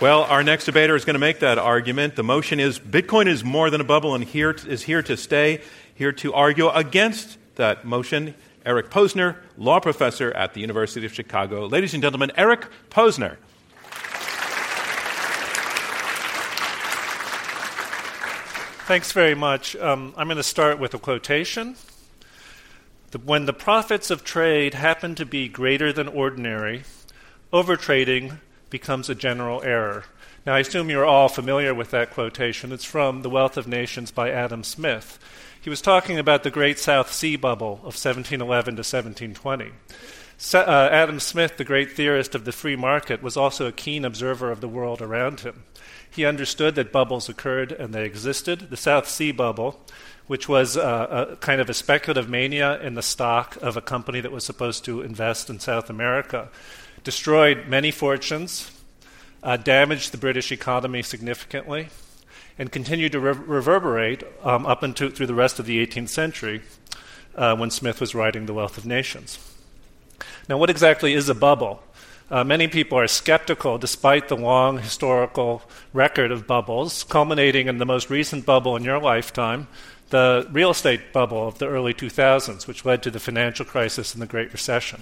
Well, 0.01 0.23
our 0.23 0.43
next 0.43 0.63
debater 0.63 0.95
is 0.95 1.03
going 1.03 1.15
to 1.15 1.19
make 1.19 1.39
that 1.39 1.57
argument. 1.57 2.15
The 2.15 2.23
motion 2.23 2.59
is 2.59 2.79
Bitcoin 2.79 3.27
is 3.27 3.43
more 3.43 3.69
than 3.69 3.81
a 3.81 3.83
bubble 3.83 4.15
and 4.15 4.23
here 4.23 4.51
is 4.51 4.83
here 4.83 5.03
to 5.03 5.17
stay. 5.17 5.61
Here 5.93 6.13
to 6.13 6.33
argue 6.33 6.69
against 6.69 7.37
that 7.55 7.83
motion, 7.83 8.33
Eric 8.65 8.89
Posner, 8.89 9.35
law 9.57 9.81
professor 9.81 10.31
at 10.31 10.53
the 10.53 10.61
University 10.61 11.05
of 11.05 11.13
Chicago. 11.13 11.65
Ladies 11.65 11.93
and 11.93 12.01
gentlemen, 12.01 12.31
Eric 12.37 12.67
Posner. 12.89 13.35
Thanks 18.89 19.11
very 19.11 19.35
much. 19.35 19.75
Um, 19.75 20.15
I'm 20.17 20.25
going 20.25 20.37
to 20.37 20.43
start 20.43 20.79
with 20.79 20.95
a 20.95 20.97
quotation. 20.97 21.75
The, 23.11 23.19
when 23.19 23.45
the 23.45 23.53
profits 23.53 24.09
of 24.09 24.23
trade 24.23 24.73
happen 24.73 25.13
to 25.13 25.27
be 25.27 25.47
greater 25.47 25.93
than 25.93 26.07
ordinary, 26.07 26.85
overtrading 27.53 28.39
becomes 28.71 29.07
a 29.07 29.13
general 29.13 29.61
error. 29.61 30.05
Now, 30.43 30.55
I 30.55 30.61
assume 30.61 30.89
you're 30.89 31.05
all 31.05 31.29
familiar 31.29 31.71
with 31.71 31.91
that 31.91 32.09
quotation. 32.09 32.71
It's 32.71 32.83
from 32.83 33.21
The 33.21 33.29
Wealth 33.29 33.57
of 33.57 33.67
Nations 33.67 34.09
by 34.09 34.31
Adam 34.31 34.63
Smith. 34.63 35.19
He 35.61 35.69
was 35.69 35.81
talking 35.81 36.17
about 36.17 36.41
the 36.41 36.49
Great 36.49 36.79
South 36.79 37.13
Sea 37.13 37.35
Bubble 37.35 37.73
of 37.73 37.93
1711 37.93 38.73
to 38.73 38.79
1720. 38.79 39.71
uh, 40.55 40.89
Adam 40.91 41.19
Smith, 41.19 41.57
the 41.57 41.63
great 41.63 41.91
theorist 41.91 42.33
of 42.33 42.43
the 42.43 42.51
free 42.51 42.75
market, 42.75 43.21
was 43.21 43.37
also 43.37 43.67
a 43.67 43.71
keen 43.71 44.03
observer 44.03 44.51
of 44.51 44.61
the 44.61 44.67
world 44.67 44.99
around 44.99 45.41
him. 45.41 45.61
He 46.19 46.25
understood 46.25 46.75
that 46.75 46.91
bubbles 46.91 47.29
occurred 47.29 47.71
and 47.71 47.93
they 47.93 48.03
existed. 48.03 48.69
The 48.69 48.75
South 48.75 49.07
Sea 49.07 49.31
bubble, 49.31 49.79
which 50.27 50.49
was 50.49 50.75
uh, 50.75 51.27
a 51.29 51.35
kind 51.37 51.61
of 51.61 51.69
a 51.69 51.73
speculative 51.73 52.27
mania 52.27 52.77
in 52.81 52.95
the 52.95 53.01
stock 53.01 53.55
of 53.61 53.77
a 53.77 53.81
company 53.81 54.19
that 54.19 54.29
was 54.33 54.43
supposed 54.43 54.83
to 54.83 55.01
invest 55.01 55.49
in 55.49 55.61
South 55.61 55.89
America, 55.89 56.49
destroyed 57.05 57.69
many 57.69 57.89
fortunes, 57.89 58.69
uh, 59.43 59.55
damaged 59.55 60.11
the 60.11 60.17
British 60.17 60.51
economy 60.51 61.01
significantly, 61.01 61.87
and 62.57 62.69
continued 62.69 63.13
to 63.13 63.21
re- 63.21 63.31
reverberate 63.31 64.25
um, 64.43 64.65
up 64.65 64.83
into 64.83 65.09
through 65.09 65.27
the 65.27 65.33
rest 65.33 65.57
of 65.57 65.65
the 65.67 65.87
18th 65.87 66.09
century 66.09 66.61
uh, 67.35 67.55
when 67.55 67.71
Smith 67.71 68.01
was 68.01 68.13
writing 68.13 68.45
The 68.45 68.53
Wealth 68.53 68.77
of 68.77 68.85
Nations. 68.85 69.39
Now, 70.49 70.57
what 70.57 70.69
exactly 70.69 71.13
is 71.13 71.29
a 71.29 71.33
bubble? 71.33 71.81
Uh, 72.31 72.43
many 72.43 72.67
people 72.67 72.97
are 72.99 73.07
skeptical 73.07 73.79
despite 73.79 74.27
the 74.27 74.37
long 74.37 74.77
historical 74.77 75.63
record 75.93 76.31
of 76.31 76.45
bubbles, 76.45 77.03
culminating 77.03 77.67
in 77.67 77.79
the 77.79 77.85
most 77.85 78.11
recent 78.11 78.45
bubble 78.45 78.75
in 78.75 78.83
your 78.83 78.99
lifetime, 78.99 79.67
the 80.09 80.47
real 80.51 80.69
estate 80.69 81.11
bubble 81.11 81.47
of 81.47 81.57
the 81.57 81.67
early 81.67 81.93
2000s, 81.93 82.67
which 82.67 82.85
led 82.85 83.01
to 83.01 83.09
the 83.09 83.19
financial 83.19 83.65
crisis 83.65 84.13
and 84.13 84.21
the 84.21 84.27
Great 84.27 84.51
Recession. 84.51 85.01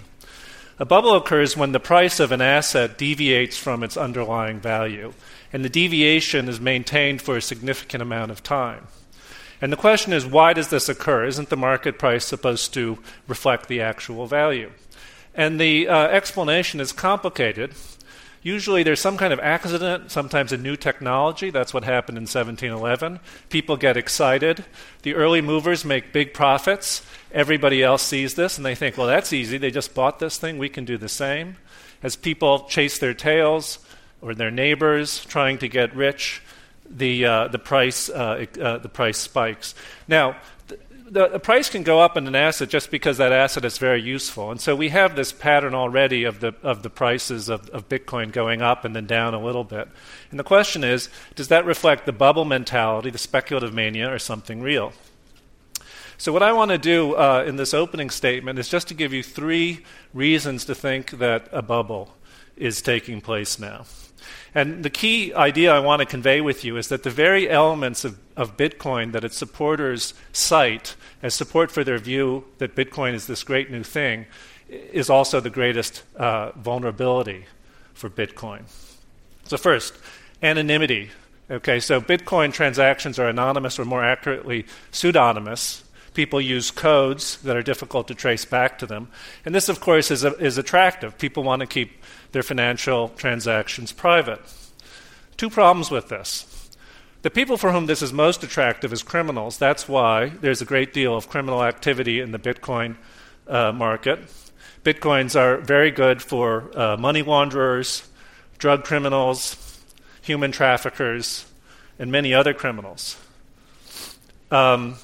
A 0.79 0.85
bubble 0.85 1.15
occurs 1.15 1.57
when 1.57 1.73
the 1.73 1.81
price 1.81 2.21
of 2.21 2.31
an 2.31 2.39
asset 2.39 2.97
deviates 2.97 3.57
from 3.57 3.83
its 3.83 3.97
underlying 3.97 4.61
value, 4.61 5.13
and 5.51 5.65
the 5.65 5.69
deviation 5.69 6.47
is 6.47 6.61
maintained 6.61 7.21
for 7.21 7.35
a 7.35 7.41
significant 7.41 8.01
amount 8.01 8.31
of 8.31 8.41
time. 8.41 8.87
And 9.61 9.73
the 9.73 9.77
question 9.77 10.13
is, 10.13 10.25
why 10.25 10.53
does 10.53 10.69
this 10.69 10.87
occur? 10.87 11.25
Isn't 11.25 11.49
the 11.49 11.57
market 11.57 11.99
price 11.99 12.23
supposed 12.23 12.73
to 12.75 12.99
reflect 13.27 13.67
the 13.67 13.81
actual 13.81 14.27
value? 14.27 14.71
And 15.37 15.61
the 15.61 15.87
uh, 15.87 16.07
explanation 16.07 16.79
is 16.79 16.91
complicated. 16.91 17.75
Usually 18.41 18.81
there's 18.81 18.99
some 18.99 19.17
kind 19.17 19.31
of 19.31 19.39
accident, 19.39 20.09
sometimes 20.09 20.51
a 20.51 20.57
new 20.57 20.75
technology. 20.75 21.51
That's 21.51 21.73
what 21.73 21.83
happened 21.83 22.17
in 22.17 22.23
1711. 22.23 23.19
People 23.49 23.77
get 23.77 23.97
excited. 23.97 24.65
The 25.03 25.13
early 25.13 25.41
movers 25.41 25.85
make 25.85 26.11
big 26.11 26.33
profits. 26.33 27.05
Everybody 27.31 27.83
else 27.83 28.01
sees 28.01 28.33
this 28.33 28.57
and 28.57 28.65
they 28.65 28.73
think, 28.73 28.97
well, 28.97 29.05
that's 29.05 29.31
easy. 29.31 29.57
They 29.57 29.69
just 29.69 29.93
bought 29.93 30.19
this 30.19 30.37
thing. 30.37 30.57
We 30.57 30.69
can 30.69 30.85
do 30.85 30.97
the 30.97 31.09
same. 31.09 31.57
As 32.01 32.15
people 32.15 32.61
chase 32.61 32.97
their 32.97 33.13
tails 33.13 33.79
or 34.21 34.33
their 34.33 34.51
neighbors 34.51 35.23
trying 35.25 35.59
to 35.59 35.67
get 35.67 35.95
rich, 35.95 36.41
the, 36.89 37.25
uh, 37.25 37.47
the, 37.49 37.59
price, 37.59 38.09
uh, 38.09 38.45
uh, 38.59 38.77
the 38.77 38.89
price 38.89 39.17
spikes. 39.17 39.75
Now, 40.07 40.37
the, 41.09 41.27
the, 41.27 41.39
price 41.39 41.69
can 41.69 41.83
go 41.83 41.99
up 42.01 42.17
in 42.17 42.27
an 42.27 42.35
asset 42.35 42.69
just 42.69 42.91
because 42.91 43.17
that 43.17 43.31
asset 43.31 43.63
is 43.63 43.77
very 43.77 44.01
useful. 44.01 44.51
And 44.51 44.59
so 44.59 44.75
we 44.75 44.89
have 44.89 45.15
this 45.15 45.31
pattern 45.31 45.73
already 45.73 46.25
of 46.25 46.41
the, 46.41 46.53
of 46.61 46.83
the 46.83 46.89
prices 46.89 47.47
of, 47.49 47.69
of 47.69 47.87
Bitcoin 47.87 48.31
going 48.31 48.61
up 48.61 48.83
and 48.83 48.95
then 48.95 49.05
down 49.05 49.33
a 49.33 49.41
little 49.41 49.63
bit. 49.63 49.87
And 50.31 50.39
the 50.39 50.43
question 50.43 50.83
is 50.83 51.09
does 51.35 51.47
that 51.47 51.65
reflect 51.65 52.05
the 52.05 52.11
bubble 52.11 52.45
mentality, 52.45 53.09
the 53.09 53.17
speculative 53.17 53.73
mania, 53.73 54.11
or 54.13 54.19
something 54.19 54.61
real? 54.61 54.93
So, 56.17 56.33
what 56.33 56.43
I 56.43 56.51
want 56.51 56.71
to 56.71 56.79
do 56.79 57.13
uh, 57.13 57.43
in 57.47 57.57
this 57.57 57.73
opening 57.73 58.09
statement 58.09 58.57
is 58.57 58.67
just 58.67 58.87
to 58.87 58.95
give 58.95 59.13
you 59.13 59.21
three 59.21 59.85
reasons 60.13 60.65
to 60.65 60.73
think 60.73 61.11
that 61.11 61.47
a 61.51 61.61
bubble 61.61 62.15
is 62.55 62.81
taking 62.81 63.21
place 63.21 63.59
now. 63.59 63.85
And 64.57 64.81
the 64.83 64.89
key 64.89 65.35
idea 65.35 65.71
I 65.71 65.77
want 65.77 65.99
to 65.99 66.05
convey 66.07 66.41
with 66.41 66.65
you 66.65 66.77
is 66.77 66.87
that 66.87 67.03
the 67.03 67.11
very 67.11 67.47
elements 67.47 68.03
of, 68.03 68.17
of 68.35 68.57
Bitcoin 68.57 69.11
that 69.11 69.23
its 69.23 69.37
supporters 69.37 70.15
cite 70.31 70.95
as 71.21 71.35
support 71.35 71.69
for 71.69 71.83
their 71.83 71.99
view 71.99 72.43
that 72.57 72.73
Bitcoin 72.73 73.13
is 73.13 73.27
this 73.27 73.43
great 73.43 73.69
new 73.69 73.83
thing 73.83 74.25
is 74.67 75.11
also 75.11 75.39
the 75.39 75.51
greatest 75.51 76.01
uh, 76.15 76.53
vulnerability 76.55 77.45
for 77.93 78.09
Bitcoin. 78.09 78.63
So, 79.43 79.57
first, 79.57 79.93
anonymity. 80.41 81.11
Okay, 81.51 81.79
so 81.79 82.01
Bitcoin 82.01 82.51
transactions 82.51 83.19
are 83.19 83.29
anonymous, 83.29 83.77
or 83.77 83.85
more 83.85 84.03
accurately, 84.03 84.65
pseudonymous. 84.91 85.83
People 86.15 86.41
use 86.41 86.71
codes 86.71 87.37
that 87.43 87.55
are 87.55 87.61
difficult 87.61 88.07
to 88.07 88.15
trace 88.15 88.43
back 88.43 88.79
to 88.79 88.87
them. 88.87 89.09
And 89.45 89.53
this, 89.53 89.69
of 89.69 89.79
course, 89.79 90.09
is, 90.09 90.23
a, 90.23 90.33
is 90.37 90.57
attractive. 90.57 91.15
People 91.19 91.43
want 91.43 91.59
to 91.59 91.67
keep 91.67 92.03
their 92.31 92.43
financial 92.43 93.09
transactions 93.09 93.91
private. 93.91 94.41
Two 95.37 95.49
problems 95.49 95.91
with 95.91 96.09
this. 96.09 96.45
The 97.21 97.29
people 97.29 97.57
for 97.57 97.71
whom 97.71 97.87
this 97.87 98.01
is 98.01 98.13
most 98.13 98.43
attractive 98.43 98.93
is 98.93 99.03
criminals. 99.03 99.57
That's 99.57 99.87
why 99.89 100.29
there's 100.29 100.61
a 100.61 100.65
great 100.65 100.93
deal 100.93 101.15
of 101.15 101.29
criminal 101.29 101.63
activity 101.63 102.19
in 102.19 102.31
the 102.31 102.39
Bitcoin 102.39 102.95
uh, 103.47 103.71
market. 103.71 104.19
Bitcoins 104.83 105.39
are 105.39 105.57
very 105.57 105.91
good 105.91 106.21
for 106.21 106.71
uh, 106.77 106.95
money 106.97 107.23
launderers, 107.23 108.07
drug 108.57 108.83
criminals, 108.83 109.81
human 110.21 110.51
traffickers, 110.51 111.45
and 111.99 112.11
many 112.11 112.33
other 112.33 112.53
criminals. 112.53 113.17
Um, 114.51 114.95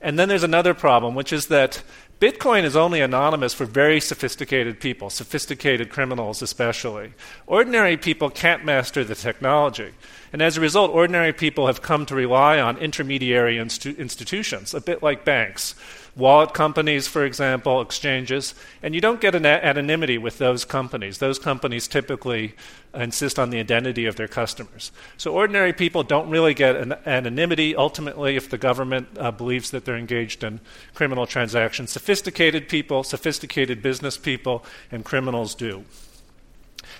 and 0.00 0.18
then 0.18 0.28
there's 0.28 0.42
another 0.42 0.74
problem, 0.74 1.14
which 1.14 1.32
is 1.32 1.48
that 1.48 1.82
Bitcoin 2.18 2.64
is 2.64 2.76
only 2.76 3.02
anonymous 3.02 3.52
for 3.52 3.66
very 3.66 4.00
sophisticated 4.00 4.80
people, 4.80 5.10
sophisticated 5.10 5.90
criminals 5.90 6.40
especially. 6.40 7.12
Ordinary 7.46 7.98
people 7.98 8.30
can't 8.30 8.64
master 8.64 9.04
the 9.04 9.14
technology. 9.14 9.92
And 10.32 10.40
as 10.40 10.56
a 10.56 10.62
result, 10.62 10.92
ordinary 10.92 11.34
people 11.34 11.66
have 11.66 11.82
come 11.82 12.06
to 12.06 12.14
rely 12.14 12.58
on 12.58 12.78
intermediary 12.78 13.56
instu- 13.56 13.98
institutions, 13.98 14.72
a 14.72 14.80
bit 14.80 15.02
like 15.02 15.26
banks 15.26 15.74
wallet 16.16 16.54
companies, 16.54 17.06
for 17.06 17.24
example, 17.24 17.80
exchanges, 17.80 18.54
and 18.82 18.94
you 18.94 19.00
don't 19.00 19.20
get 19.20 19.34
an 19.34 19.44
anonymity 19.44 20.16
with 20.16 20.38
those 20.38 20.64
companies. 20.64 21.18
Those 21.18 21.38
companies 21.38 21.86
typically 21.86 22.54
insist 22.94 23.38
on 23.38 23.50
the 23.50 23.58
identity 23.58 24.06
of 24.06 24.16
their 24.16 24.28
customers. 24.28 24.90
So 25.18 25.34
ordinary 25.34 25.74
people 25.74 26.02
don't 26.02 26.30
really 26.30 26.54
get 26.54 26.76
an 26.76 26.94
anonymity 27.04 27.76
ultimately 27.76 28.36
if 28.36 28.48
the 28.48 28.58
government 28.58 29.08
uh, 29.18 29.30
believes 29.30 29.70
that 29.70 29.84
they're 29.84 29.96
engaged 29.96 30.42
in 30.42 30.60
criminal 30.94 31.26
transactions. 31.26 31.92
Sophisticated 31.92 32.68
people, 32.68 33.02
sophisticated 33.02 33.82
business 33.82 34.16
people, 34.16 34.64
and 34.90 35.04
criminals 35.04 35.54
do. 35.54 35.84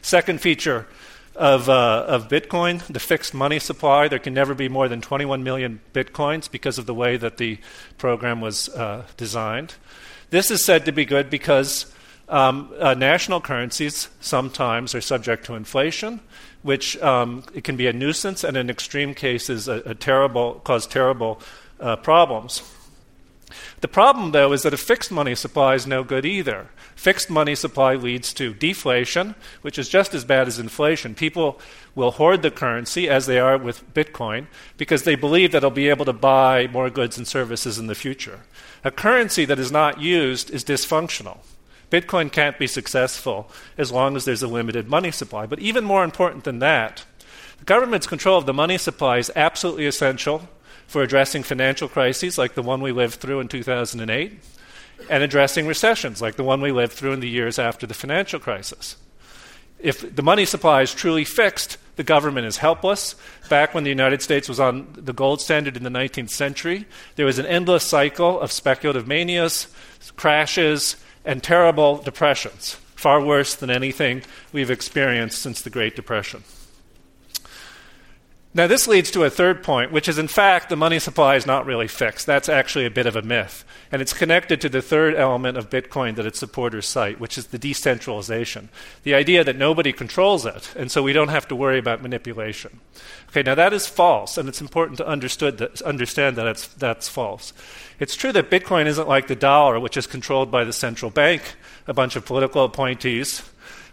Second 0.03 0.41
feature 0.41 0.87
of, 1.37 1.69
uh, 1.69 2.05
of 2.09 2.29
Bitcoin, 2.29 2.85
the 2.87 3.01
fixed 3.01 3.35
money 3.35 3.59
supply. 3.59 4.09
There 4.09 4.19
can 4.19 4.35
never 4.35 4.55
be 4.55 4.69
more 4.69 4.89
than 4.89 5.01
21 5.01 5.43
million 5.45 5.81
Bitcoins 5.93 6.51
because 6.51 6.79
of 6.79 6.87
the 6.87 6.95
way 6.95 7.17
that 7.17 7.37
the 7.37 7.59
program 7.99 8.41
was 8.41 8.69
uh, 8.71 9.07
designed. 9.17 9.75
This 10.31 10.51
is 10.51 10.65
said 10.65 10.85
to 10.87 10.93
be 10.93 11.05
good 11.05 11.31
because 11.31 11.93
um, 12.29 12.73
uh, 12.79 12.95
national 12.95 13.41
currencies 13.41 14.09
sometimes 14.21 14.95
are 14.95 15.01
subject 15.01 15.47
to 15.47 15.55
inflation, 15.55 16.21
which 16.63 17.01
um, 17.03 17.45
it 17.55 17.65
can 17.65 17.77
be 17.77 17.87
a 17.87 17.93
nuisance 17.93 18.43
and 18.43 18.57
in 18.57 18.69
extreme 18.69 19.15
cases 19.15 19.69
a, 19.69 19.83
a 19.87 19.95
terrible, 19.95 20.55
cause 20.65 20.87
terrible 20.87 21.41
uh, 21.81 21.97
problems. 21.97 22.63
The 23.81 23.89
problem, 23.89 24.33
though, 24.33 24.53
is 24.53 24.63
that 24.63 24.75
a 24.75 24.79
fixed 24.79 25.11
money 25.11 25.35
supply 25.35 25.75
is 25.75 25.87
no 25.87 26.03
good 26.03 26.25
either. 26.25 26.69
Fixed 26.95 27.29
money 27.29 27.55
supply 27.55 27.95
leads 27.95 28.33
to 28.35 28.55
deflation, 28.55 29.35
which 29.63 29.79
is 29.79 29.89
just 29.89 30.15
as 30.15 30.25
bad 30.25 30.49
as 30.49 30.59
inflation. 30.59 31.15
People 31.15 31.61
will 31.95 32.13
hoard 32.13 32.43
the 32.43 32.51
currency, 32.51 33.09
as 33.09 33.27
they 33.27 33.39
are 33.39 33.59
with 33.59 33.93
Bitcoin, 33.95 34.47
because 34.77 35.03
they 35.03 35.15
believe 35.15 35.53
that 35.53 35.61
they'll 35.61 35.71
be 35.71 35.89
able 35.89 36.05
to 36.05 36.13
buy 36.13 36.67
more 36.69 36.91
goods 36.91 37.17
and 37.19 37.27
services 37.27 37.79
in 37.79 37.87
the 37.87 37.95
future. 37.95 38.41
A 38.85 38.91
currency 38.91 39.45
that 39.45 39.59
is 39.59 39.73
not 39.73 40.01
used 40.01 40.51
is 40.51 40.65
dysfunctional. 40.65 41.39
Bitcoin 41.91 42.33
can't 42.33 42.59
be 42.59 42.67
successful 42.67 43.51
as 43.79 43.93
long 43.93 44.17
as 44.17 44.25
there's 44.25 44.43
a 44.43 44.49
limited 44.49 44.89
money 44.89 45.11
supply. 45.11 45.47
But 45.47 45.61
even 45.61 45.85
more 45.85 46.03
important 46.03 46.45
than 46.45 46.59
that, 46.59 47.05
the 47.59 47.65
government's 47.65 48.07
control 48.07 48.39
of 48.39 48.47
the 48.47 48.53
money 48.53 48.79
supply 48.79 49.19
is 49.19 49.31
absolutely 49.37 49.87
essential 49.87 50.49
for 50.87 51.03
addressing 51.03 51.43
financial 51.43 51.89
crises 51.89 52.39
like 52.39 52.55
the 52.55 52.63
one 52.63 52.81
we 52.81 52.93
lived 52.93 53.15
through 53.15 53.41
in 53.41 53.49
2008 53.49 54.33
and 55.11 55.23
addressing 55.23 55.67
recessions 55.67 56.23
like 56.23 56.37
the 56.37 56.45
one 56.45 56.61
we 56.61 56.73
lived 56.73 56.93
through 56.93 57.13
in 57.13 57.21
the 57.21 57.29
years 57.29 57.59
after 57.59 57.87
the 57.87 57.95
financial 57.95 58.41
crisis. 58.41 58.97
If 59.79 60.15
the 60.15 60.23
money 60.23 60.47
supply 60.47 60.83
is 60.83 60.95
truly 60.95 61.25
fixed, 61.25 61.77
the 61.97 62.03
government 62.03 62.47
is 62.47 62.59
helpless. 62.59 63.15
Back 63.49 63.75
when 63.75 63.85
the 63.85 63.91
United 63.91 64.23
States 64.23 64.49
was 64.49 64.61
on 64.61 64.87
the 64.95 65.13
gold 65.13 65.41
standard 65.41 65.77
in 65.77 65.83
the 65.83 65.91
19th 65.91 66.31
century, 66.31 66.87
there 67.17 67.27
was 67.27 67.39
an 67.39 67.47
endless 67.47 67.85
cycle 67.85 68.41
of 68.41 68.53
speculative 68.53 69.07
manias, 69.07 69.69
crashes, 70.17 70.97
and 71.25 71.43
terrible 71.43 71.99
depressions, 71.99 72.75
far 72.95 73.21
worse 73.23 73.55
than 73.55 73.71
anything 73.71 74.23
we've 74.53 74.71
experienced 74.71 75.43
since 75.43 75.61
the 75.61 75.71
Great 75.71 75.97
Depression. 75.97 76.43
Now, 78.57 78.67
this 78.67 78.89
leads 78.89 79.11
to 79.11 79.23
a 79.23 79.29
third 79.29 79.63
point, 79.63 79.93
which 79.93 80.09
is 80.09 80.17
in 80.17 80.29
fact 80.29 80.71
the 80.71 80.77
money 80.77 80.99
supply 80.99 81.37
is 81.37 81.45
not 81.45 81.67
really 81.67 81.87
fixed. 81.87 82.25
That's 82.25 82.49
actually 82.49 82.87
a 82.87 82.91
bit 82.91 83.05
of 83.05 83.15
a 83.15 83.21
myth. 83.21 83.67
And 83.93 84.01
it's 84.01 84.15
connected 84.15 84.63
to 84.63 84.71
the 84.71 84.81
third 84.81 85.15
element 85.15 85.59
of 85.59 85.69
Bitcoin 85.69 86.17
that 86.17 86.25
its 86.25 86.39
supporters 86.39 86.89
cite, 86.89 87.21
which 87.21 87.37
is 87.37 87.49
the 87.49 87.59
decentralization. 87.59 88.71
The 89.03 89.13
idea 89.13 89.45
that 89.45 89.57
nobody 89.57 89.93
controls 89.93 90.47
it, 90.47 90.75
and 90.75 90.91
so 90.91 91.03
we 91.03 91.13
don't 91.13 91.29
have 91.29 91.47
to 91.49 91.55
worry 91.55 91.79
about 91.79 92.01
manipulation. 92.01 92.81
Okay, 93.29 93.43
now 93.43 93.55
that 93.57 93.75
is 93.75 93.87
false, 93.87 94.39
and 94.39 94.49
it's 94.49 94.63
important 94.63 94.97
to 94.97 95.05
that, 95.51 95.83
understand 95.83 96.37
that 96.37 96.47
it's, 96.47 96.67
that's 96.67 97.11
false. 97.11 97.53
It's 98.01 98.17
true 98.17 98.33
that 98.33 98.51
Bitcoin 98.51 98.87
isn't 98.87 99.07
like 99.07 99.27
the 99.27 99.37
dollar, 99.37 99.79
which 99.79 99.99
is 99.99 100.07
controlled 100.07 100.51
by 100.51 100.65
the 100.65 100.73
central 100.73 101.11
bank, 101.11 101.43
a 101.87 101.93
bunch 101.93 102.17
of 102.17 102.25
political 102.25 102.65
appointees, 102.65 103.43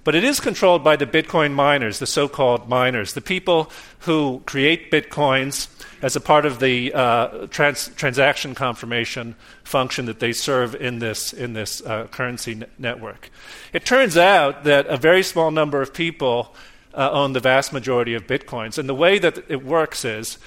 but 0.03 0.15
it 0.15 0.23
is 0.23 0.39
controlled 0.39 0.83
by 0.83 0.95
the 0.95 1.05
Bitcoin 1.05 1.53
miners, 1.53 1.99
the 1.99 2.07
so 2.07 2.27
called 2.27 2.67
miners, 2.67 3.13
the 3.13 3.21
people 3.21 3.71
who 3.99 4.41
create 4.45 4.91
Bitcoins 4.91 5.67
as 6.01 6.15
a 6.15 6.21
part 6.21 6.45
of 6.45 6.59
the 6.59 6.93
uh, 6.93 7.47
trans- 7.47 7.89
transaction 7.95 8.53
confirmation 8.53 9.35
function 9.63 10.05
that 10.05 10.19
they 10.19 10.33
serve 10.33 10.75
in 10.75 10.99
this, 10.99 11.31
in 11.31 11.53
this 11.53 11.81
uh, 11.81 12.07
currency 12.07 12.51
n- 12.51 12.65
network. 12.77 13.29
It 13.71 13.85
turns 13.85 14.17
out 14.17 14.65
that 14.65 14.85
a 14.87 14.97
very 14.97 15.23
small 15.23 15.51
number 15.51 15.81
of 15.81 15.93
people 15.93 16.53
uh, 16.93 17.09
own 17.11 17.33
the 17.33 17.39
vast 17.39 17.71
majority 17.71 18.13
of 18.13 18.27
Bitcoins. 18.27 18.77
And 18.77 18.87
the 18.87 18.93
way 18.93 19.17
that 19.17 19.49
it 19.49 19.63
works 19.63 20.03
is 20.03 20.37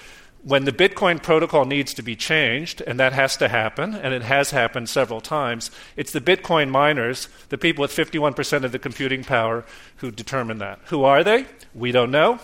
when 0.46 0.64
the 0.64 0.70
Bitcoin 0.70 1.20
protocol 1.20 1.64
needs 1.64 1.92
to 1.92 2.02
be 2.02 2.14
changed, 2.14 2.80
and 2.86 3.00
that 3.00 3.12
has 3.12 3.36
to 3.36 3.48
happen, 3.48 3.96
and 3.96 4.14
it 4.14 4.22
has 4.22 4.52
happened 4.52 4.88
several 4.88 5.20
times, 5.20 5.72
it's 5.96 6.12
the 6.12 6.20
Bitcoin 6.20 6.70
miners, 6.70 7.28
the 7.48 7.58
people 7.58 7.82
with 7.82 7.90
51% 7.90 8.62
of 8.62 8.70
the 8.70 8.78
computing 8.78 9.24
power, 9.24 9.64
who 9.96 10.12
determine 10.12 10.58
that. 10.58 10.78
Who 10.84 11.02
are 11.02 11.24
they? 11.24 11.46
We 11.74 11.90
don't 11.90 12.12
know. 12.12 12.38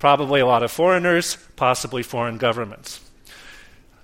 Probably 0.00 0.40
a 0.40 0.46
lot 0.46 0.64
of 0.64 0.72
foreigners, 0.72 1.38
possibly 1.54 2.02
foreign 2.02 2.38
governments. 2.38 3.00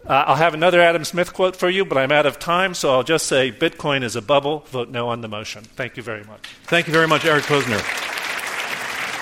Uh, 0.07 0.27
I'll 0.29 0.37
have 0.37 0.55
another 0.55 0.81
Adam 0.81 1.05
Smith 1.05 1.35
quote 1.35 1.57
for 1.57 1.69
you, 1.69 1.85
but 1.85 1.99
I'm 1.99 2.13
out 2.13 2.27
of 2.27 2.39
time, 2.39 2.73
so 2.73 2.93
I'll 2.93 3.03
just 3.03 3.27
say 3.27 3.51
Bitcoin 3.51 4.05
is 4.05 4.15
a 4.15 4.23
bubble. 4.23 4.61
Vote 4.69 4.91
no 4.91 5.09
on 5.09 5.23
the 5.23 5.29
motion. 5.29 5.65
Thank 5.65 5.97
you 5.97 6.05
very 6.05 6.23
much. 6.23 6.47
Thank 6.67 6.87
you 6.87 6.93
very 6.93 7.09
much, 7.09 7.25
Eric 7.25 7.43
Posner. 7.47 8.10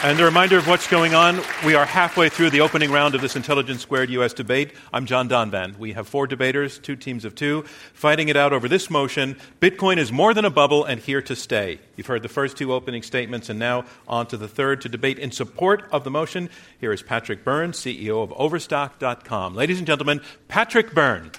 And 0.01 0.21
a 0.21 0.25
reminder 0.25 0.57
of 0.57 0.69
what's 0.69 0.87
going 0.87 1.15
on. 1.15 1.41
We 1.67 1.75
are 1.75 1.85
halfway 1.85 2.29
through 2.29 2.51
the 2.51 2.61
opening 2.61 2.93
round 2.93 3.17
of 3.17 3.21
this 3.21 3.35
Intelligence 3.35 3.83
Squared 3.83 4.11
U.S. 4.11 4.33
debate. 4.33 4.75
I'm 4.93 5.07
John 5.07 5.29
Donvan. 5.29 5.77
We 5.77 5.93
have 5.95 6.07
four 6.07 6.29
debaters, 6.29 6.79
two 6.79 6.95
teams 6.95 7.25
of 7.25 7.35
two, 7.35 7.63
fighting 7.95 8.29
it 8.29 8.37
out 8.37 8.53
over 8.53 8.69
this 8.69 8.91
motion 8.91 9.37
Bitcoin 9.61 9.97
is 9.97 10.13
more 10.13 10.35
than 10.35 10.45
a 10.45 10.51
bubble 10.51 10.85
and 10.85 11.01
here 11.01 11.21
to 11.23 11.35
stay. 11.35 11.81
You've 11.97 12.07
heard 12.07 12.23
the 12.23 12.29
first 12.29 12.57
two 12.57 12.73
opening 12.73 13.03
statements, 13.03 13.49
and 13.49 13.59
now 13.59 13.87
on 14.07 14.29
to 14.29 14.37
the 14.37 14.47
third 14.47 14.83
to 14.83 14.89
debate 14.89 15.19
in 15.19 15.33
support 15.33 15.83
of 15.91 16.05
the 16.05 16.13
motion. 16.13 16.49
Here 16.81 16.93
is 16.93 17.03
Patrick 17.03 17.43
Byrne, 17.43 17.73
CEO 17.73 18.23
of 18.23 18.33
Overstock.com. 18.35 19.57
Ladies 19.57 19.79
and 19.79 19.87
gentlemen, 19.87 20.21
Patrick 20.47 20.95
Byrne. 20.95 21.33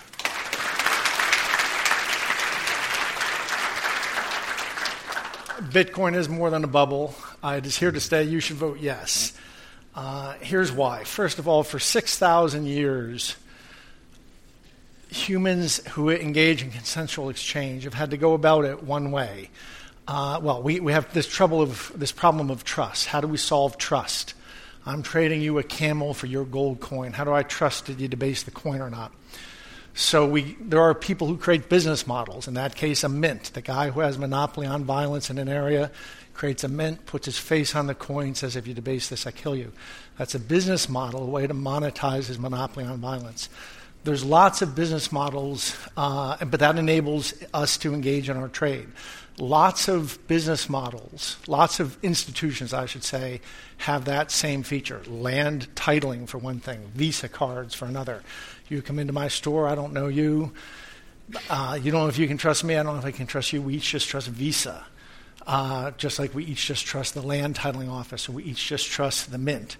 Bitcoin 5.59 6.15
is 6.15 6.29
more 6.29 6.49
than 6.49 6.63
a 6.63 6.67
bubble. 6.67 7.13
Uh, 7.43 7.55
it 7.57 7.65
is 7.65 7.77
here 7.77 7.91
to 7.91 7.99
stay. 7.99 8.23
You 8.23 8.39
should 8.39 8.55
vote 8.55 8.79
yes. 8.79 9.33
Uh, 9.93 10.33
here's 10.39 10.71
why. 10.71 11.03
First 11.03 11.39
of 11.39 11.47
all, 11.47 11.63
for 11.63 11.79
6,000 11.79 12.65
years, 12.65 13.35
humans 15.09 15.85
who 15.89 16.09
engage 16.09 16.63
in 16.63 16.71
consensual 16.71 17.29
exchange 17.29 17.83
have 17.83 17.93
had 17.93 18.11
to 18.11 18.17
go 18.17 18.33
about 18.33 18.63
it 18.63 18.83
one 18.83 19.11
way. 19.11 19.49
Uh, 20.07 20.39
well, 20.41 20.63
we, 20.63 20.79
we 20.79 20.93
have 20.93 21.13
this 21.13 21.27
trouble 21.27 21.61
of 21.61 21.91
this 21.95 22.11
problem 22.11 22.49
of 22.49 22.63
trust. 22.63 23.07
How 23.07 23.19
do 23.19 23.27
we 23.27 23.37
solve 23.37 23.77
trust? 23.77 24.33
I'm 24.85 25.03
trading 25.03 25.41
you 25.41 25.59
a 25.59 25.63
camel 25.63 26.13
for 26.13 26.27
your 26.27 26.45
gold 26.45 26.79
coin. 26.79 27.11
How 27.11 27.25
do 27.25 27.33
I 27.33 27.43
trust 27.43 27.87
that 27.87 27.99
you 27.99 28.07
debase 28.07 28.43
the 28.43 28.51
coin 28.51 28.81
or 28.81 28.89
not? 28.89 29.11
So 29.93 30.25
we, 30.25 30.55
there 30.61 30.81
are 30.81 30.93
people 30.93 31.27
who 31.27 31.37
create 31.37 31.67
business 31.67 32.07
models. 32.07 32.47
In 32.47 32.53
that 32.53 32.75
case, 32.75 33.03
a 33.03 33.09
mint. 33.09 33.51
The 33.53 33.61
guy 33.61 33.89
who 33.89 33.99
has 33.99 34.17
monopoly 34.17 34.65
on 34.65 34.85
violence 34.85 35.29
in 35.29 35.37
an 35.37 35.49
area 35.49 35.91
creates 36.33 36.63
a 36.63 36.69
mint, 36.69 37.05
puts 37.05 37.25
his 37.25 37.37
face 37.37 37.75
on 37.75 37.87
the 37.87 37.95
coin, 37.95 38.33
says, 38.33 38.55
"If 38.55 38.65
you 38.65 38.73
debase 38.73 39.09
this, 39.09 39.27
I 39.27 39.31
kill 39.31 39.55
you." 39.57 39.73
That's 40.17 40.35
a 40.35 40.39
business 40.39 40.87
model, 40.87 41.23
a 41.23 41.25
way 41.25 41.47
to 41.47 41.53
monetize 41.53 42.27
his 42.27 42.39
monopoly 42.39 42.85
on 42.85 42.99
violence. 42.99 43.49
There's 44.05 44.23
lots 44.23 44.61
of 44.61 44.75
business 44.75 45.11
models, 45.11 45.75
uh, 45.97 46.37
but 46.45 46.61
that 46.61 46.77
enables 46.77 47.33
us 47.53 47.77
to 47.79 47.93
engage 47.93 48.29
in 48.29 48.37
our 48.37 48.47
trade. 48.47 48.87
Lots 49.37 49.89
of 49.89 50.25
business 50.27 50.69
models, 50.69 51.37
lots 51.47 51.79
of 51.79 51.97
institutions, 52.03 52.73
I 52.73 52.85
should 52.85 53.03
say, 53.03 53.41
have 53.77 54.05
that 54.05 54.31
same 54.31 54.63
feature. 54.63 55.01
Land 55.07 55.67
titling, 55.75 56.27
for 56.27 56.37
one 56.37 56.59
thing, 56.59 56.91
Visa 56.95 57.27
cards 57.27 57.73
for 57.73 57.85
another. 57.85 58.23
You 58.69 58.83
come 58.83 58.99
into 58.99 59.13
my 59.13 59.27
store, 59.27 59.67
I 59.67 59.73
don't 59.73 59.93
know 59.93 60.07
you. 60.07 60.51
Uh, 61.49 61.79
you 61.81 61.91
don't 61.91 62.01
know 62.01 62.07
if 62.07 62.19
you 62.19 62.27
can 62.27 62.37
trust 62.37 62.63
me, 62.63 62.75
I 62.75 62.83
don't 62.83 62.93
know 62.93 62.99
if 62.99 63.05
I 63.05 63.11
can 63.11 63.25
trust 63.25 63.51
you. 63.51 63.61
We 63.61 63.75
each 63.75 63.89
just 63.89 64.07
trust 64.07 64.27
Visa. 64.27 64.85
Uh, 65.47 65.91
just 65.97 66.19
like 66.19 66.35
we 66.35 66.45
each 66.45 66.67
just 66.67 66.85
trust 66.85 67.15
the 67.15 67.21
land 67.21 67.55
titling 67.55 67.89
office, 67.89 68.29
or 68.29 68.33
we 68.33 68.43
each 68.43 68.67
just 68.67 68.87
trust 68.87 69.31
the 69.31 69.39
mint. 69.39 69.77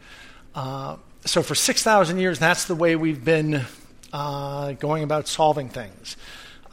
Uh, 0.56 0.97
so 1.25 1.43
for 1.43 1.54
6,000 1.54 2.17
years, 2.17 2.39
that's 2.39 2.65
the 2.65 2.73
way 2.73 2.95
we've 2.95 3.23
been 3.23 3.65
uh, 4.12 4.71
going 4.73 5.04
about 5.04 5.28
solving 5.28 5.69
things. 5.69 6.17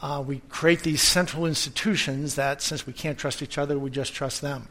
Uh, 0.01 0.23
we 0.25 0.41
create 0.49 0.81
these 0.81 1.01
central 1.01 1.45
institutions 1.45 2.35
that, 2.35 2.61
since 2.61 2.87
we 2.87 2.93
can't 2.93 3.17
trust 3.17 3.43
each 3.43 3.57
other, 3.57 3.77
we 3.77 3.91
just 3.91 4.13
trust 4.13 4.41
them. 4.41 4.67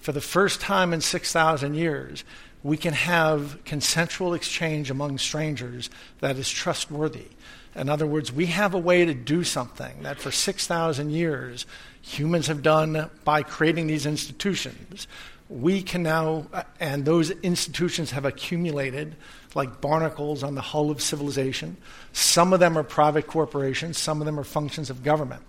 For 0.00 0.12
the 0.12 0.20
first 0.20 0.60
time 0.60 0.92
in 0.92 1.00
6,000 1.00 1.74
years, 1.74 2.24
we 2.62 2.76
can 2.76 2.92
have 2.92 3.62
consensual 3.64 4.34
exchange 4.34 4.90
among 4.90 5.18
strangers 5.18 5.90
that 6.20 6.36
is 6.36 6.48
trustworthy. 6.50 7.26
In 7.74 7.88
other 7.88 8.06
words, 8.06 8.32
we 8.32 8.46
have 8.46 8.74
a 8.74 8.78
way 8.78 9.04
to 9.04 9.14
do 9.14 9.44
something 9.44 10.02
that 10.02 10.18
for 10.18 10.30
6,000 10.30 11.10
years 11.10 11.66
humans 12.02 12.48
have 12.48 12.62
done 12.62 13.10
by 13.24 13.42
creating 13.42 13.86
these 13.86 14.06
institutions. 14.06 15.06
We 15.48 15.82
can 15.82 16.02
now, 16.02 16.46
uh, 16.52 16.62
and 16.78 17.04
those 17.04 17.30
institutions 17.30 18.10
have 18.12 18.24
accumulated 18.24 19.16
like 19.54 19.80
barnacles 19.80 20.42
on 20.42 20.54
the 20.54 20.60
hull 20.60 20.90
of 20.90 21.02
civilization. 21.02 21.76
Some 22.12 22.52
of 22.52 22.60
them 22.60 22.78
are 22.78 22.84
private 22.84 23.26
corporations, 23.26 23.98
some 23.98 24.20
of 24.20 24.26
them 24.26 24.38
are 24.38 24.44
functions 24.44 24.90
of 24.90 25.02
government. 25.02 25.42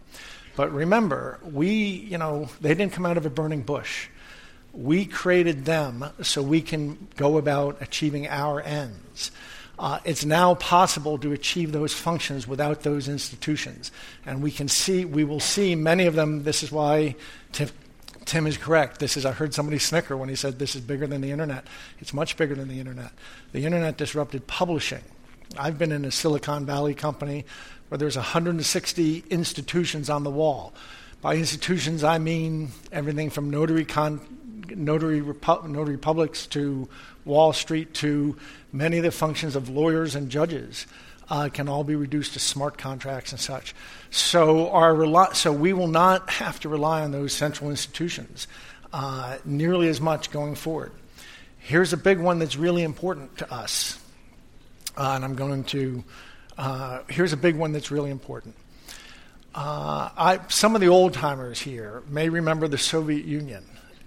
But 0.56 0.72
remember, 0.74 1.40
we, 1.44 1.70
you 1.70 2.18
know, 2.18 2.50
they 2.62 2.74
didn't 2.74 2.94
come 2.94 3.06
out 3.06 3.18
of 3.18 3.26
a 3.26 3.30
burning 3.30 3.62
bush. 3.62 4.10
We 4.74 5.06
created 5.06 5.66
them 5.66 6.06
so 6.22 6.42
we 6.42 6.62
can 6.62 7.08
go 7.18 7.38
about 7.38 7.82
achieving 7.82 8.28
our 8.28 8.62
ends. 8.62 9.32
Uh, 9.78 10.00
it's 10.06 10.24
now 10.24 10.54
possible 10.56 11.18
to 11.18 11.32
achieve 11.32 11.72
those 11.72 11.94
functions 11.94 12.48
without 12.48 12.84
those 12.84 13.08
institutions. 13.08 13.92
And 14.26 14.44
we 14.44 14.52
can 14.52 14.68
see, 14.68 15.06
we 15.06 15.24
will 15.24 15.40
see 15.40 15.74
many 15.76 16.06
of 16.06 16.14
them. 16.14 16.44
This 16.44 16.62
is 16.62 16.72
why 16.72 17.16
Tim, 17.52 17.70
Tim 18.26 18.46
is 18.46 18.58
correct. 18.58 19.00
This 19.00 19.18
is, 19.18 19.26
I 19.26 19.32
heard 19.32 19.54
somebody 19.54 19.80
snicker 19.80 20.16
when 20.16 20.30
he 20.30 20.36
said 20.36 20.60
this 20.60 20.76
is 20.76 20.82
bigger 20.82 21.08
than 21.08 21.22
the 21.22 21.32
internet. 21.32 21.66
It's 22.00 22.14
much 22.14 22.38
bigger 22.38 22.54
than 22.54 22.68
the 22.68 22.80
internet. 22.80 23.12
The 23.54 23.66
internet 23.66 23.98
disrupted 23.98 24.46
publishing. 24.46 25.04
I've 25.58 25.78
been 25.78 25.92
in 25.92 26.06
a 26.06 26.12
Silicon 26.12 26.66
Valley 26.66 26.94
company 26.94 27.46
where 27.90 27.98
there's 27.98 28.16
160 28.16 29.24
institutions 29.30 30.10
on 30.10 30.24
the 30.24 30.32
wall. 30.32 30.74
By 31.22 31.36
institutions, 31.36 32.04
I 32.04 32.20
mean 32.20 32.70
everything 32.92 33.30
from 33.30 33.50
notary, 33.50 33.86
con, 33.86 34.22
notary, 34.76 35.22
repu- 35.22 35.68
notary 35.68 35.98
publics 35.98 36.48
to 36.48 36.88
Wall 37.26 37.54
Street 37.54 37.94
to 37.96 38.38
many 38.72 38.98
of 38.98 39.04
the 39.04 39.12
functions 39.12 39.56
of 39.56 39.70
lawyers 39.70 40.16
and 40.16 40.30
judges 40.30 40.88
uh, 41.30 41.50
can 41.50 41.70
all 41.70 41.84
be 41.84 41.96
reduced 41.96 42.34
to 42.34 42.40
smart 42.40 42.78
contracts 42.78 43.32
and 43.32 43.40
such. 43.40 43.74
So, 44.10 44.70
our 44.72 44.94
rel- 44.94 45.34
so 45.34 45.54
we 45.54 45.72
will 45.74 45.88
not 45.88 46.30
have 46.30 46.60
to 46.62 46.70
rely 46.70 47.02
on 47.02 47.12
those 47.12 47.34
central 47.34 47.70
institutions 47.70 48.48
uh, 48.94 49.38
nearly 49.46 49.88
as 49.88 50.02
much 50.02 50.32
going 50.32 50.56
forward. 50.56 50.92
Here's 51.58 51.94
a 51.94 51.98
big 51.98 52.20
one 52.20 52.40
that's 52.40 52.58
really 52.58 52.84
important 52.84 53.38
to 53.38 53.54
us, 53.54 54.00
uh, 54.98 55.14
and 55.16 55.24
I'm 55.24 55.36
going 55.36 55.64
to. 55.66 56.04
Uh, 56.58 57.00
here's 57.08 57.34
a 57.34 57.38
big 57.38 57.56
one 57.56 57.72
that's 57.72 57.92
really 57.92 58.12
important. 58.12 58.56
Uh, 59.56 60.10
I, 60.18 60.40
some 60.50 60.76
of 60.76 60.82
the 60.82 60.88
old 60.88 61.14
timers 61.14 61.60
here 61.60 62.04
may 62.10 62.30
remember 62.30 62.68
the 62.68 62.78
Soviet 62.78 63.26
Union, 63.26 63.64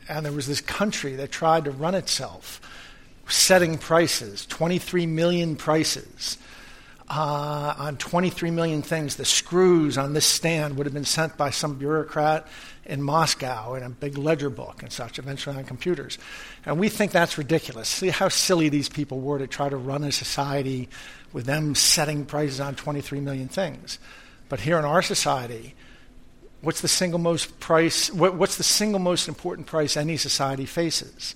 and 0.08 0.24
there 0.24 0.32
was 0.32 0.46
this 0.46 0.60
country 0.60 1.16
that 1.16 1.30
tried 1.30 1.64
to 1.64 1.70
run 1.70 1.94
itself 1.94 2.60
setting 3.28 3.78
prices, 3.78 4.46
23 4.46 5.06
million 5.06 5.56
prices 5.56 6.36
uh, 7.08 7.74
on 7.76 7.96
23 7.96 8.50
million 8.50 8.82
things. 8.82 9.16
The 9.16 9.24
screws 9.24 9.98
on 9.98 10.12
this 10.12 10.26
stand 10.26 10.76
would 10.76 10.86
have 10.86 10.94
been 10.94 11.04
sent 11.04 11.36
by 11.36 11.50
some 11.50 11.76
bureaucrat 11.76 12.46
in 12.84 13.02
Moscow 13.02 13.74
in 13.74 13.82
a 13.82 13.90
big 13.90 14.18
ledger 14.18 14.50
book 14.50 14.82
and 14.82 14.92
such, 14.92 15.18
eventually 15.18 15.56
on 15.56 15.64
computers. 15.64 16.18
And 16.66 16.78
we 16.78 16.88
think 16.88 17.12
that's 17.12 17.38
ridiculous. 17.38 17.88
See 17.88 18.08
how 18.08 18.28
silly 18.28 18.68
these 18.68 18.88
people 18.88 19.20
were 19.20 19.38
to 19.38 19.46
try 19.46 19.68
to 19.68 19.76
run 19.76 20.04
a 20.04 20.12
society 20.12 20.88
with 21.32 21.46
them 21.46 21.74
setting 21.74 22.24
prices 22.26 22.60
on 22.60 22.74
23 22.74 23.20
million 23.20 23.48
things. 23.48 23.98
But 24.48 24.60
here 24.60 24.78
in 24.78 24.84
our 24.84 25.02
society, 25.02 25.74
what's 26.64 26.80
the 26.80 26.88
single 26.88 27.18
most 27.18 27.60
price 27.60 28.12
what, 28.12 28.34
what's 28.34 28.56
the 28.56 28.62
single 28.62 29.00
most 29.00 29.28
important 29.28 29.66
price 29.66 29.96
any 29.96 30.16
society 30.16 30.66
faces 30.66 31.34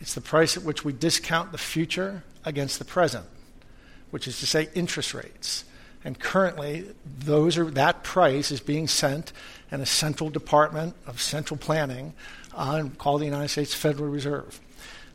it's 0.00 0.14
the 0.14 0.20
price 0.20 0.56
at 0.56 0.62
which 0.62 0.84
we 0.84 0.92
discount 0.92 1.52
the 1.52 1.58
future 1.58 2.22
against 2.44 2.78
the 2.78 2.84
present 2.84 3.26
which 4.10 4.26
is 4.26 4.40
to 4.40 4.46
say 4.46 4.68
interest 4.74 5.14
rates. 5.14 5.64
And 6.04 6.18
currently, 6.18 6.90
those 7.04 7.58
are, 7.58 7.64
that 7.72 8.02
price 8.02 8.50
is 8.50 8.60
being 8.60 8.88
sent 8.88 9.32
in 9.70 9.80
a 9.80 9.86
central 9.86 10.30
department 10.30 10.94
of 11.06 11.20
central 11.20 11.58
planning 11.58 12.14
uh, 12.54 12.84
called 12.98 13.20
the 13.20 13.26
United 13.26 13.48
States 13.48 13.74
Federal 13.74 14.08
Reserve. 14.08 14.60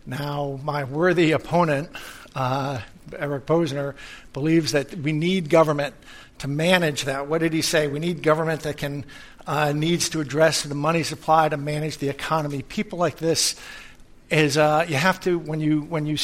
Now, 0.05 0.60
my 0.63 0.84
worthy 0.84 1.31
opponent, 1.31 1.89
uh, 2.36 2.81
Eric 3.17 3.47
Posner, 3.47 3.95
believes 4.34 4.73
that 4.73 4.93
we 4.95 5.12
need 5.12 5.49
government 5.49 5.95
to 6.38 6.47
manage 6.47 7.05
that. 7.05 7.27
What 7.27 7.39
did 7.39 7.53
he 7.53 7.63
say? 7.63 7.88
We 7.88 7.99
need 7.99 8.21
government 8.21 8.62
that 8.62 8.77
can 8.77 9.05
uh, 9.47 9.73
needs 9.73 10.10
to 10.10 10.21
address 10.21 10.63
the 10.63 10.75
money 10.75 11.03
supply 11.03 11.49
to 11.49 11.58
manage 11.58 11.97
the 11.97 12.10
economy. 12.10 12.62
People 12.63 12.99
like 12.99 13.17
this 13.17 13.55
is 14.29 14.58
uh, 14.58 14.86
you 14.88 14.95
have 14.95 15.19
to 15.21 15.38
when 15.38 15.60
you 15.60 15.81
when 15.81 16.05
you. 16.05 16.17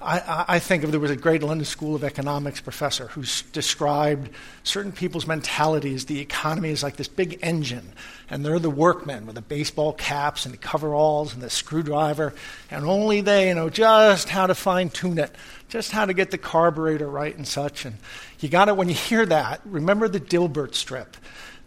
I, 0.00 0.60
think 0.60 0.84
of 0.84 0.92
there 0.92 1.00
was 1.00 1.10
a 1.10 1.16
great 1.16 1.42
London 1.42 1.64
School 1.64 1.96
of 1.96 2.04
Economics 2.04 2.60
professor 2.60 3.08
who 3.08 3.24
described 3.52 4.30
certain 4.62 4.92
people's 4.92 5.26
mentality 5.26 5.92
as 5.92 6.04
the 6.04 6.20
economy 6.20 6.70
is 6.70 6.84
like 6.84 6.94
this 6.94 7.08
big 7.08 7.40
engine, 7.42 7.92
and 8.30 8.46
they're 8.46 8.60
the 8.60 8.70
workmen 8.70 9.26
with 9.26 9.34
the 9.34 9.42
baseball 9.42 9.92
caps 9.92 10.46
and 10.46 10.54
the 10.54 10.58
coveralls 10.58 11.34
and 11.34 11.42
the 11.42 11.50
screwdriver, 11.50 12.32
and 12.70 12.84
only 12.84 13.22
they 13.22 13.52
know 13.52 13.68
just 13.68 14.28
how 14.28 14.46
to 14.46 14.54
fine 14.54 14.88
tune 14.88 15.18
it, 15.18 15.32
just 15.68 15.90
how 15.90 16.04
to 16.04 16.14
get 16.14 16.30
the 16.30 16.38
carburetor 16.38 17.08
right 17.08 17.36
and 17.36 17.46
such. 17.46 17.84
And 17.84 17.96
you 18.38 18.48
got 18.48 18.66
to, 18.66 18.74
when 18.74 18.88
you 18.88 18.94
hear 18.94 19.26
that, 19.26 19.60
remember 19.64 20.06
the 20.06 20.20
Dilbert 20.20 20.76
strip 20.76 21.16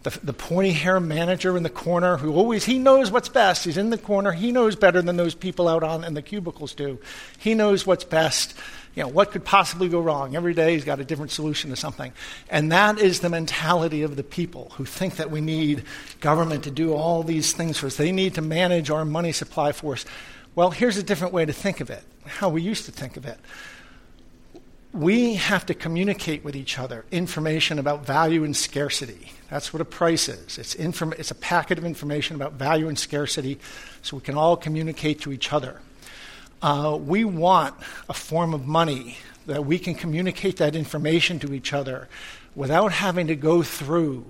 the, 0.02 0.18
the 0.22 0.32
pointy 0.32 0.72
hair 0.72 0.98
manager 1.00 1.56
in 1.56 1.62
the 1.62 1.70
corner 1.70 2.16
who 2.16 2.34
always 2.34 2.64
he 2.64 2.78
knows 2.78 3.10
what's 3.10 3.28
best. 3.28 3.64
He's 3.64 3.76
in 3.76 3.90
the 3.90 3.98
corner. 3.98 4.32
He 4.32 4.52
knows 4.52 4.76
better 4.76 5.00
than 5.02 5.16
those 5.16 5.34
people 5.34 5.68
out 5.68 5.82
on 5.82 6.04
in 6.04 6.14
the 6.14 6.22
cubicles 6.22 6.74
do. 6.74 6.98
He 7.38 7.54
knows 7.54 7.86
what's 7.86 8.04
best. 8.04 8.54
You 8.94 9.04
know 9.04 9.08
what 9.08 9.30
could 9.30 9.44
possibly 9.44 9.88
go 9.88 10.00
wrong? 10.00 10.36
Every 10.36 10.54
day 10.54 10.74
he's 10.74 10.84
got 10.84 11.00
a 11.00 11.04
different 11.04 11.30
solution 11.30 11.70
to 11.70 11.76
something. 11.76 12.12
And 12.50 12.72
that 12.72 12.98
is 12.98 13.20
the 13.20 13.30
mentality 13.30 14.02
of 14.02 14.16
the 14.16 14.24
people 14.24 14.72
who 14.76 14.84
think 14.84 15.16
that 15.16 15.30
we 15.30 15.40
need 15.40 15.84
government 16.20 16.64
to 16.64 16.70
do 16.70 16.92
all 16.92 17.22
these 17.22 17.52
things 17.52 17.78
for 17.78 17.86
us. 17.86 17.96
They 17.96 18.12
need 18.12 18.34
to 18.34 18.42
manage 18.42 18.90
our 18.90 19.04
money 19.04 19.32
supply 19.32 19.72
for 19.72 19.94
us 19.94 20.04
well 20.54 20.70
here's 20.70 20.96
a 20.96 21.02
different 21.02 21.32
way 21.32 21.44
to 21.44 21.52
think 21.52 21.80
of 21.80 21.90
it 21.90 22.02
how 22.26 22.48
we 22.48 22.62
used 22.62 22.84
to 22.84 22.92
think 22.92 23.16
of 23.16 23.26
it 23.26 23.38
we 24.92 25.34
have 25.34 25.64
to 25.66 25.74
communicate 25.74 26.44
with 26.44 26.54
each 26.54 26.78
other 26.78 27.04
information 27.10 27.78
about 27.78 28.04
value 28.04 28.44
and 28.44 28.54
scarcity. 28.54 29.32
That's 29.48 29.72
what 29.72 29.80
a 29.80 29.86
price 29.86 30.28
is. 30.28 30.58
It's, 30.58 30.74
inform- 30.74 31.14
it's 31.18 31.30
a 31.30 31.34
packet 31.34 31.78
of 31.78 31.84
information 31.84 32.36
about 32.36 32.54
value 32.54 32.88
and 32.88 32.98
scarcity 32.98 33.58
so 34.02 34.16
we 34.16 34.22
can 34.22 34.36
all 34.36 34.56
communicate 34.56 35.20
to 35.22 35.32
each 35.32 35.52
other. 35.52 35.80
Uh, 36.60 36.98
we 37.00 37.24
want 37.24 37.74
a 38.08 38.14
form 38.14 38.52
of 38.52 38.66
money 38.66 39.16
that 39.46 39.64
we 39.64 39.78
can 39.78 39.94
communicate 39.94 40.58
that 40.58 40.76
information 40.76 41.38
to 41.40 41.54
each 41.54 41.72
other 41.72 42.08
without 42.54 42.92
having 42.92 43.26
to 43.26 43.34
go 43.34 43.62
through 43.62 44.24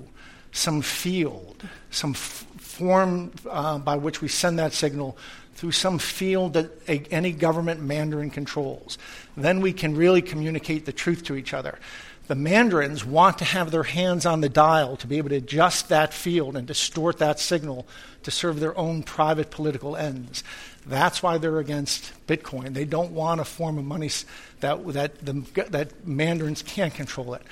some 0.53 0.81
field, 0.81 1.63
some 1.91 2.13
f- 2.13 2.47
form 2.59 3.33
uh, 3.51 3.79
by 3.79 3.97
which 3.97 4.23
we 4.23 4.29
send 4.29 4.59
that 4.59 4.73
signal 4.73 5.17
through 5.63 5.71
some 5.71 5.97
field 5.97 6.55
that 6.55 6.69
a, 6.89 7.05
any 7.13 7.31
government 7.31 7.81
mandarin 7.81 8.31
controls. 8.31 8.99
Then 9.37 9.61
we 9.61 9.73
can 9.73 9.97
really 9.97 10.21
communicate 10.21 10.87
the 10.87 10.93
truth 10.93 11.23
to 11.27 11.37
each 11.37 11.55
other. 11.55 11.79
The 12.27 12.35
mandarins 12.35 13.05
want 13.05 13.39
to 13.39 13.45
have 13.45 13.71
their 13.71 13.85
hands 13.85 14.27
on 14.27 14.41
the 14.41 14.49
dial 14.49 14.97
to 14.97 15.07
be 15.07 15.19
able 15.19 15.29
to 15.29 15.37
adjust 15.37 15.89
that 15.91 16.13
field 16.13 16.57
and 16.57 16.67
distort 16.67 17.19
that 17.19 17.39
signal 17.39 17.87
to 18.25 18.33
serve 18.33 18.59
their 18.59 18.77
own 18.77 19.05
private 19.05 19.53
political 19.53 19.95
ends. 19.95 20.43
That's 20.85 21.23
why 21.23 21.39
they're 21.39 21.61
against 21.61 22.13
Bitcoin. 22.27 22.75
They 22.75 22.85
don't 22.85 23.13
want 23.13 23.41
a 23.41 23.45
form 23.45 23.79
of 23.79 23.85
money 23.85 24.11
that, 24.59 24.85
that, 24.95 25.25
the, 25.25 25.45
that 25.71 26.05
mandarins 26.05 26.63
can't 26.63 26.93
control 26.93 27.35
it. 27.35 27.43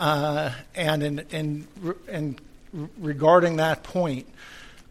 Uh, 0.00 0.52
and 0.74 1.02
in, 1.02 1.18
in, 1.30 1.68
in 2.08 2.38
regarding 2.96 3.56
that 3.56 3.82
point, 3.82 4.26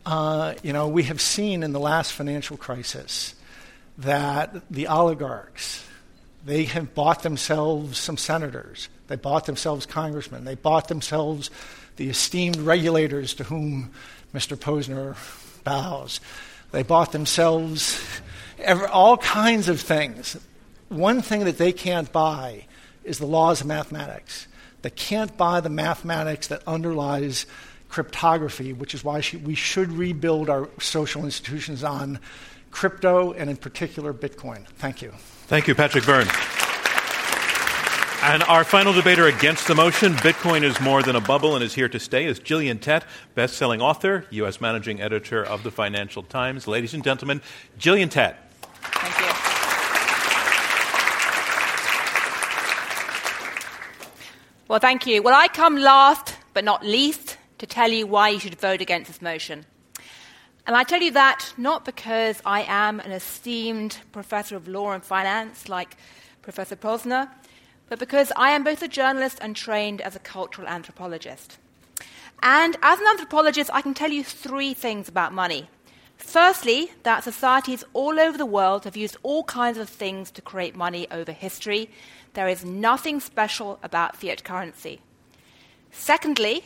uh, 0.05 0.55
you 0.63 0.73
know, 0.73 0.87
we 0.87 1.03
have 1.03 1.21
seen 1.21 1.63
in 1.63 1.73
the 1.73 1.79
last 1.79 2.13
financial 2.13 2.57
crisis 2.57 3.35
that 3.97 4.63
the 4.69 4.87
oligarchs, 4.87 5.85
they 6.45 6.63
have 6.63 6.95
bought 6.95 7.23
themselves 7.23 7.99
some 7.99 8.17
senators, 8.17 8.89
they 9.07 9.15
bought 9.15 9.45
themselves 9.45 9.85
congressmen, 9.85 10.45
they 10.45 10.55
bought 10.55 10.87
themselves 10.87 11.51
the 11.97 12.09
esteemed 12.09 12.57
regulators 12.57 13.33
to 13.35 13.43
whom 13.43 13.91
Mr. 14.33 14.57
Posner 14.57 15.15
bows. 15.63 16.19
They 16.71 16.83
bought 16.83 17.11
themselves 17.11 18.01
all 18.91 19.17
kinds 19.17 19.69
of 19.69 19.81
things. 19.81 20.37
One 20.89 21.21
thing 21.21 21.43
that 21.43 21.57
they 21.57 21.71
can't 21.71 22.11
buy 22.11 22.65
is 23.03 23.19
the 23.19 23.25
laws 23.25 23.61
of 23.61 23.67
mathematics. 23.67 24.47
They 24.81 24.89
can't 24.89 25.35
buy 25.37 25.59
the 25.59 25.69
mathematics 25.69 26.47
that 26.47 26.63
underlies 26.67 27.45
cryptography, 27.91 28.71
which 28.71 28.95
is 28.95 29.03
why 29.03 29.21
we 29.43 29.53
should 29.53 29.91
rebuild 29.91 30.49
our 30.49 30.69
social 30.79 31.25
institutions 31.25 31.83
on 31.83 32.19
crypto 32.71 33.33
and, 33.33 33.49
in 33.49 33.57
particular, 33.57 34.13
Bitcoin. 34.13 34.65
Thank 34.77 35.01
you. 35.01 35.11
Thank 35.47 35.67
you, 35.67 35.75
Patrick 35.75 36.05
Byrne. 36.05 36.27
And 38.23 38.43
our 38.43 38.63
final 38.63 38.93
debater 38.93 39.27
against 39.27 39.67
the 39.67 39.75
motion, 39.75 40.13
Bitcoin 40.13 40.63
is 40.63 40.79
more 40.79 41.03
than 41.03 41.17
a 41.17 41.21
bubble 41.21 41.55
and 41.55 41.63
is 41.63 41.73
here 41.73 41.89
to 41.89 41.99
stay, 41.99 42.25
is 42.25 42.39
Gillian 42.39 42.79
Tett, 42.79 43.03
best-selling 43.35 43.81
author, 43.81 44.25
U.S. 44.29 44.61
managing 44.61 45.01
editor 45.01 45.43
of 45.43 45.63
the 45.63 45.71
Financial 45.71 46.23
Times. 46.23 46.67
Ladies 46.67 46.93
and 46.93 47.03
gentlemen, 47.03 47.41
Gillian 47.77 48.07
Tett. 48.07 48.35
Thank 48.81 49.19
you. 49.19 49.33
Well, 54.69 54.79
thank 54.79 55.05
you. 55.05 55.21
Well, 55.21 55.35
I 55.35 55.49
come 55.49 55.75
last 55.75 56.37
but 56.53 56.63
not 56.63 56.85
least 56.85 57.37
to 57.61 57.67
tell 57.67 57.91
you 57.91 58.07
why 58.07 58.27
you 58.27 58.39
should 58.39 58.59
vote 58.59 58.81
against 58.81 59.07
this 59.07 59.21
motion. 59.21 59.67
And 60.65 60.75
I 60.75 60.83
tell 60.83 60.99
you 60.99 61.11
that 61.11 61.53
not 61.57 61.85
because 61.85 62.41
I 62.43 62.63
am 62.63 62.99
an 62.99 63.11
esteemed 63.11 63.99
professor 64.11 64.55
of 64.55 64.67
law 64.67 64.93
and 64.93 65.03
finance 65.03 65.69
like 65.69 65.95
Professor 66.41 66.75
Posner, 66.75 67.29
but 67.87 67.99
because 67.99 68.31
I 68.35 68.49
am 68.49 68.63
both 68.63 68.81
a 68.81 68.87
journalist 68.87 69.37
and 69.41 69.55
trained 69.55 70.01
as 70.01 70.15
a 70.15 70.19
cultural 70.19 70.67
anthropologist. 70.67 71.59
And 72.41 72.77
as 72.81 72.99
an 72.99 73.05
anthropologist, 73.05 73.69
I 73.71 73.83
can 73.83 73.93
tell 73.93 74.11
you 74.11 74.23
three 74.23 74.73
things 74.73 75.07
about 75.07 75.31
money. 75.31 75.69
Firstly, 76.17 76.91
that 77.03 77.23
societies 77.23 77.83
all 77.93 78.19
over 78.19 78.39
the 78.39 78.45
world 78.57 78.85
have 78.85 78.97
used 78.97 79.17
all 79.21 79.43
kinds 79.43 79.77
of 79.77 79.87
things 79.87 80.31
to 80.31 80.41
create 80.41 80.75
money 80.75 81.07
over 81.11 81.31
history. 81.31 81.91
There 82.33 82.47
is 82.47 82.65
nothing 82.65 83.19
special 83.19 83.77
about 83.83 84.15
fiat 84.15 84.43
currency. 84.43 84.99
Secondly, 85.91 86.63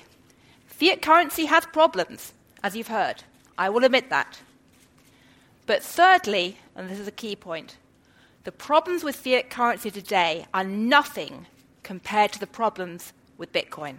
fiat 0.76 1.02
currency 1.02 1.46
has 1.46 1.66
problems, 1.68 2.34
as 2.62 2.76
you've 2.76 2.90
heard. 2.90 3.24
I 3.58 3.70
will 3.70 3.86
admit 3.86 4.10
that. 4.10 4.42
But 5.66 5.82
thirdly, 5.82 6.58
and 6.76 6.90
this 6.90 7.00
is 7.00 7.08
a 7.08 7.12
key 7.12 7.38
point, 7.38 7.78
the 8.44 8.52
problems 8.52 9.02
with 9.02 9.16
fiat 9.16 9.50
currency 9.50 9.90
today 9.90 10.46
are 10.54 10.66
nothing 10.66 11.46
compared 11.84 12.34
to 12.34 12.40
the 12.40 12.48
problems 12.48 13.14
with 13.38 13.54
Bitcoin. 13.54 13.96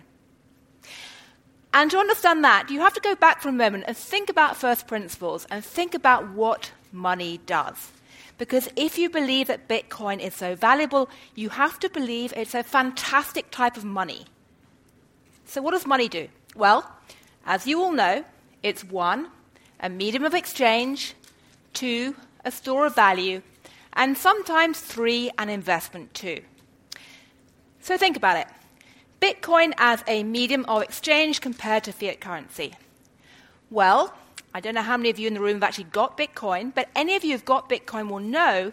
And 1.72 1.90
to 1.90 1.98
understand 1.98 2.44
that, 2.44 2.70
you 2.70 2.80
have 2.80 2.92
to 2.92 3.00
go 3.00 3.14
back 3.14 3.40
for 3.40 3.48
a 3.48 3.52
moment 3.52 3.84
and 3.86 3.96
think 3.96 4.28
about 4.28 4.56
first 4.56 4.86
principles 4.86 5.46
and 5.50 5.64
think 5.64 5.94
about 5.94 6.30
what 6.30 6.72
money 6.92 7.40
does. 7.46 7.90
Because 8.36 8.68
if 8.76 8.98
you 8.98 9.08
believe 9.08 9.46
that 9.46 9.66
Bitcoin 9.66 10.20
is 10.20 10.34
so 10.34 10.54
valuable, 10.54 11.08
you 11.34 11.48
have 11.48 11.78
to 11.80 11.88
believe 11.88 12.34
it's 12.36 12.54
a 12.54 12.62
fantastic 12.62 13.50
type 13.50 13.78
of 13.78 13.84
money. 13.84 14.26
So, 15.46 15.62
what 15.62 15.70
does 15.70 15.86
money 15.86 16.08
do? 16.08 16.28
Well, 16.56 16.90
as 17.44 17.66
you 17.66 17.82
all 17.82 17.92
know, 17.92 18.24
it's 18.62 18.82
one, 18.82 19.28
a 19.78 19.90
medium 19.90 20.24
of 20.24 20.32
exchange, 20.32 21.14
two, 21.74 22.16
a 22.46 22.50
store 22.50 22.86
of 22.86 22.94
value, 22.94 23.42
and 23.92 24.16
sometimes 24.16 24.80
three, 24.80 25.30
an 25.36 25.50
investment 25.50 26.14
too. 26.14 26.40
So 27.80 27.98
think 27.98 28.16
about 28.16 28.38
it 28.38 28.46
Bitcoin 29.20 29.72
as 29.76 30.02
a 30.06 30.22
medium 30.22 30.64
of 30.64 30.82
exchange 30.82 31.42
compared 31.42 31.84
to 31.84 31.92
fiat 31.92 32.20
currency. 32.20 32.74
Well, 33.70 34.14
I 34.54 34.60
don't 34.60 34.74
know 34.74 34.82
how 34.82 34.96
many 34.96 35.10
of 35.10 35.18
you 35.18 35.28
in 35.28 35.34
the 35.34 35.40
room 35.40 35.56
have 35.56 35.62
actually 35.62 35.84
got 35.84 36.16
Bitcoin, 36.16 36.74
but 36.74 36.88
any 36.96 37.16
of 37.16 37.24
you 37.24 37.32
who've 37.32 37.44
got 37.44 37.68
Bitcoin 37.68 38.08
will 38.08 38.20
know 38.20 38.72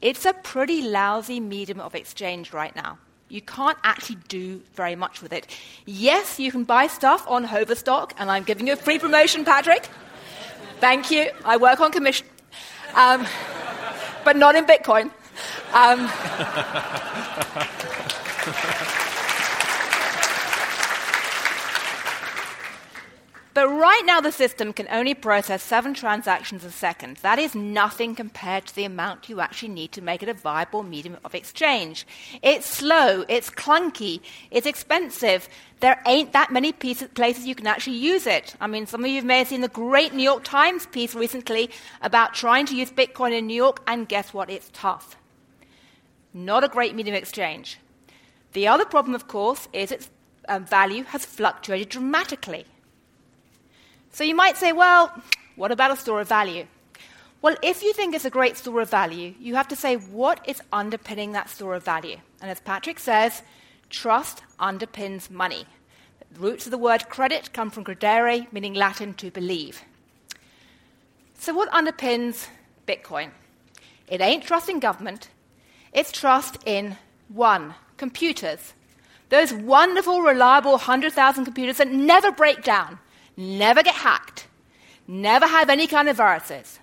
it's 0.00 0.24
a 0.24 0.32
pretty 0.32 0.82
lousy 0.82 1.40
medium 1.40 1.80
of 1.80 1.96
exchange 1.96 2.52
right 2.52 2.74
now. 2.76 2.98
You 3.34 3.42
can't 3.42 3.76
actually 3.82 4.18
do 4.28 4.62
very 4.74 4.94
much 4.94 5.20
with 5.20 5.32
it. 5.32 5.48
Yes, 5.86 6.38
you 6.38 6.52
can 6.52 6.62
buy 6.62 6.86
stuff 6.86 7.26
on 7.26 7.44
Overstock, 7.44 8.14
and 8.16 8.30
I'm 8.30 8.44
giving 8.44 8.68
you 8.68 8.74
a 8.74 8.76
free 8.76 9.00
promotion, 9.00 9.44
Patrick. 9.44 9.88
Thank 10.78 11.10
you. 11.10 11.32
I 11.44 11.56
work 11.56 11.80
on 11.80 11.90
commission. 11.90 12.28
Um, 12.94 13.26
but 14.24 14.36
not 14.36 14.54
in 14.54 14.66
Bitcoin. 14.66 15.10
Um, 15.72 16.08
But 23.54 23.68
right 23.68 24.02
now, 24.04 24.20
the 24.20 24.32
system 24.32 24.72
can 24.72 24.88
only 24.90 25.14
process 25.14 25.62
seven 25.62 25.94
transactions 25.94 26.64
a 26.64 26.72
second. 26.72 27.18
That 27.18 27.38
is 27.38 27.54
nothing 27.54 28.16
compared 28.16 28.66
to 28.66 28.74
the 28.74 28.84
amount 28.84 29.28
you 29.28 29.38
actually 29.38 29.68
need 29.68 29.92
to 29.92 30.02
make 30.02 30.24
it 30.24 30.28
a 30.28 30.34
viable 30.34 30.82
medium 30.82 31.18
of 31.24 31.36
exchange. 31.36 32.04
It's 32.42 32.66
slow, 32.66 33.24
it's 33.28 33.50
clunky, 33.50 34.20
it's 34.50 34.66
expensive. 34.66 35.48
There 35.78 36.02
ain't 36.04 36.32
that 36.32 36.52
many 36.52 36.72
pieces, 36.72 37.08
places 37.14 37.46
you 37.46 37.54
can 37.54 37.68
actually 37.68 37.96
use 37.96 38.26
it. 38.26 38.56
I 38.60 38.66
mean, 38.66 38.86
some 38.86 39.04
of 39.04 39.10
you 39.10 39.22
may 39.22 39.38
have 39.38 39.48
seen 39.48 39.60
the 39.60 39.68
great 39.68 40.12
New 40.12 40.24
York 40.24 40.42
Times 40.42 40.86
piece 40.86 41.14
recently 41.14 41.70
about 42.02 42.34
trying 42.34 42.66
to 42.66 42.74
use 42.74 42.90
Bitcoin 42.90 43.38
in 43.38 43.46
New 43.46 43.54
York, 43.54 43.80
and 43.86 44.08
guess 44.08 44.34
what? 44.34 44.50
It's 44.50 44.70
tough. 44.72 45.16
Not 46.32 46.64
a 46.64 46.68
great 46.68 46.96
medium 46.96 47.14
of 47.14 47.22
exchange. 47.22 47.78
The 48.52 48.66
other 48.66 48.84
problem, 48.84 49.14
of 49.14 49.28
course, 49.28 49.68
is 49.72 49.92
its 49.92 50.10
um, 50.48 50.64
value 50.64 51.04
has 51.04 51.24
fluctuated 51.24 51.90
dramatically. 51.90 52.66
So 54.14 54.22
you 54.22 54.36
might 54.36 54.56
say, 54.56 54.70
well, 54.70 55.12
what 55.56 55.72
about 55.72 55.90
a 55.90 55.96
store 55.96 56.20
of 56.20 56.28
value? 56.28 56.68
Well, 57.42 57.56
if 57.64 57.82
you 57.82 57.92
think 57.92 58.14
it's 58.14 58.24
a 58.24 58.30
great 58.30 58.56
store 58.56 58.80
of 58.80 58.88
value, 58.88 59.34
you 59.40 59.56
have 59.56 59.66
to 59.66 59.76
say 59.76 59.96
what 59.96 60.40
is 60.48 60.62
underpinning 60.72 61.32
that 61.32 61.50
store 61.50 61.74
of 61.74 61.84
value. 61.84 62.18
And 62.40 62.48
as 62.48 62.60
Patrick 62.60 63.00
says, 63.00 63.42
trust 63.90 64.44
underpins 64.60 65.30
money. 65.30 65.66
The 66.30 66.38
roots 66.38 66.64
of 66.64 66.70
the 66.70 66.78
word 66.78 67.08
credit 67.08 67.52
come 67.52 67.70
from 67.70 67.82
credere, 67.82 68.46
meaning 68.52 68.74
Latin 68.74 69.14
to 69.14 69.32
believe. 69.32 69.82
So, 71.40 71.52
what 71.52 71.68
underpins 71.72 72.46
Bitcoin? 72.86 73.30
It 74.06 74.20
ain't 74.20 74.44
trust 74.44 74.68
in 74.68 74.78
government, 74.78 75.28
it's 75.92 76.12
trust 76.12 76.58
in 76.64 76.98
one, 77.26 77.74
computers. 77.96 78.74
Those 79.30 79.52
wonderful, 79.52 80.22
reliable 80.22 80.72
100,000 80.72 81.44
computers 81.44 81.78
that 81.78 81.90
never 81.90 82.30
break 82.30 82.62
down, 82.62 83.00
never 83.36 83.82
get 83.82 83.94
hacked, 83.94 84.46
never 85.06 85.46
have 85.46 85.70
any 85.70 85.86
kind 85.86 86.08
of 86.08 86.16
viruses. 86.16 86.78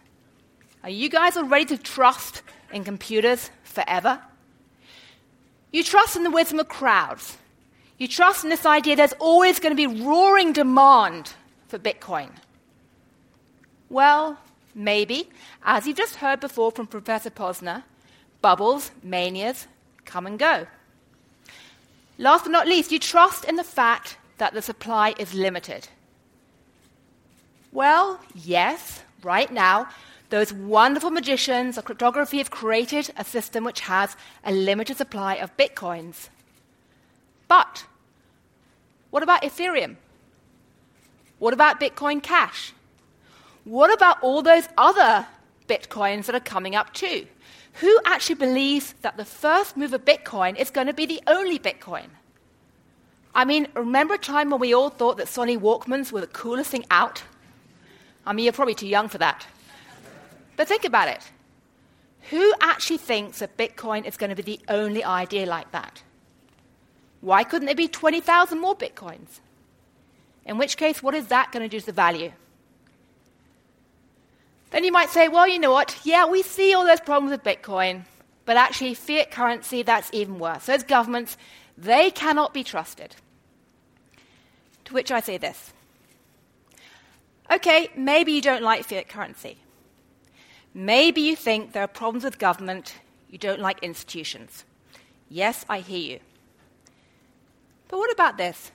Are 0.83 0.89
you 0.89 1.09
guys 1.09 1.37
all 1.37 1.45
ready 1.45 1.65
to 1.65 1.77
trust 1.77 2.41
in 2.71 2.83
computers 2.83 3.51
forever? 3.63 4.19
You 5.71 5.83
trust 5.83 6.15
in 6.15 6.23
the 6.23 6.31
wisdom 6.31 6.59
of 6.59 6.67
crowds. 6.67 7.37
You 7.97 8.07
trust 8.07 8.43
in 8.43 8.49
this 8.49 8.65
idea 8.65 8.95
there's 8.95 9.13
always 9.19 9.59
going 9.59 9.75
to 9.75 9.87
be 9.87 10.03
roaring 10.03 10.53
demand 10.53 11.33
for 11.67 11.77
Bitcoin. 11.77 12.31
Well, 13.89 14.39
maybe, 14.73 15.29
as 15.63 15.85
you've 15.85 15.97
just 15.97 16.15
heard 16.15 16.39
before 16.39 16.71
from 16.71 16.87
Professor 16.87 17.29
Posner, 17.29 17.83
bubbles, 18.41 18.91
manias 19.03 19.67
come 20.03 20.25
and 20.25 20.39
go. 20.39 20.65
Last 22.17 22.43
but 22.43 22.51
not 22.51 22.67
least, 22.67 22.91
you 22.91 22.99
trust 22.99 23.45
in 23.45 23.55
the 23.55 23.63
fact 23.63 24.17
that 24.37 24.53
the 24.53 24.61
supply 24.61 25.13
is 25.17 25.33
limited. 25.33 25.87
Well, 27.71 28.19
yes, 28.35 29.03
right 29.23 29.51
now, 29.51 29.87
those 30.29 30.53
wonderful 30.53 31.11
magicians 31.11 31.77
of 31.77 31.85
cryptography 31.85 32.37
have 32.37 32.51
created 32.51 33.11
a 33.17 33.23
system 33.23 33.63
which 33.63 33.81
has 33.81 34.15
a 34.43 34.51
limited 34.51 34.97
supply 34.97 35.35
of 35.35 35.55
bitcoins. 35.57 36.29
But 37.47 37.85
what 39.09 39.23
about 39.23 39.43
Ethereum? 39.43 39.97
What 41.39 41.53
about 41.53 41.79
Bitcoin 41.81 42.21
Cash? 42.23 42.73
What 43.65 43.91
about 43.91 44.21
all 44.21 44.41
those 44.41 44.69
other 44.77 45.27
Bitcoins 45.71 46.25
that 46.25 46.35
are 46.35 46.41
coming 46.41 46.75
up 46.75 46.93
too. 46.93 47.25
Who 47.75 47.99
actually 48.05 48.35
believes 48.35 48.93
that 49.01 49.15
the 49.15 49.23
first 49.23 49.77
move 49.77 49.93
of 49.93 50.03
Bitcoin 50.03 50.57
is 50.57 50.69
going 50.69 50.87
to 50.87 50.93
be 50.93 51.05
the 51.05 51.21
only 51.27 51.57
Bitcoin? 51.57 52.07
I 53.33 53.45
mean, 53.45 53.67
remember 53.73 54.15
a 54.15 54.17
time 54.17 54.49
when 54.49 54.59
we 54.59 54.73
all 54.73 54.89
thought 54.89 55.15
that 55.17 55.27
Sony 55.27 55.57
Walkmans 55.57 56.11
were 56.11 56.19
the 56.19 56.27
coolest 56.27 56.71
thing 56.71 56.85
out? 56.91 57.23
I 58.25 58.33
mean, 58.33 58.45
you're 58.45 58.53
probably 58.53 58.75
too 58.75 58.87
young 58.87 59.07
for 59.07 59.17
that. 59.17 59.45
But 60.55 60.67
think 60.67 60.85
about 60.85 61.07
it. 61.07 61.31
Who 62.29 62.53
actually 62.61 62.97
thinks 62.97 63.39
that 63.39 63.57
Bitcoin 63.57 64.05
is 64.05 64.17
going 64.17 64.29
to 64.29 64.35
be 64.35 64.43
the 64.43 64.59
only 64.67 65.03
idea 65.03 65.45
like 65.45 65.71
that? 65.71 66.03
Why 67.21 67.43
couldn't 67.43 67.65
there 67.65 67.75
be 67.75 67.87
20,000 67.87 68.59
more 68.59 68.75
Bitcoins? 68.75 69.39
In 70.45 70.57
which 70.57 70.77
case, 70.77 71.01
what 71.01 71.13
is 71.13 71.27
that 71.27 71.51
going 71.51 71.63
to 71.63 71.69
do 71.69 71.79
to 71.79 71.85
the 71.85 71.91
value? 71.91 72.31
Then 74.71 74.83
you 74.83 74.91
might 74.91 75.09
say, 75.09 75.27
well, 75.27 75.47
you 75.47 75.59
know 75.59 75.71
what? 75.71 75.99
Yeah, 76.03 76.25
we 76.25 76.41
see 76.41 76.73
all 76.73 76.85
those 76.85 77.01
problems 77.01 77.31
with 77.31 77.43
Bitcoin, 77.43 78.05
but 78.45 78.57
actually, 78.57 78.93
fiat 78.93 79.29
currency, 79.29 79.83
that's 79.83 80.09
even 80.13 80.39
worse. 80.39 80.65
Those 80.65 80.83
governments, 80.83 81.37
they 81.77 82.09
cannot 82.09 82.53
be 82.53 82.63
trusted. 82.63 83.15
To 84.85 84.93
which 84.93 85.11
I 85.11 85.19
say 85.19 85.37
this 85.37 85.73
okay, 87.51 87.89
maybe 87.95 88.31
you 88.31 88.41
don't 88.41 88.63
like 88.63 88.85
fiat 88.85 89.09
currency. 89.09 89.57
Maybe 90.73 91.21
you 91.21 91.35
think 91.35 91.73
there 91.73 91.83
are 91.83 91.87
problems 91.87 92.23
with 92.23 92.39
government, 92.39 92.95
you 93.29 93.37
don't 93.37 93.59
like 93.59 93.79
institutions. 93.83 94.63
Yes, 95.29 95.65
I 95.69 95.79
hear 95.79 95.99
you. 95.99 96.19
But 97.87 97.97
what 97.97 98.11
about 98.11 98.37
this? 98.37 98.71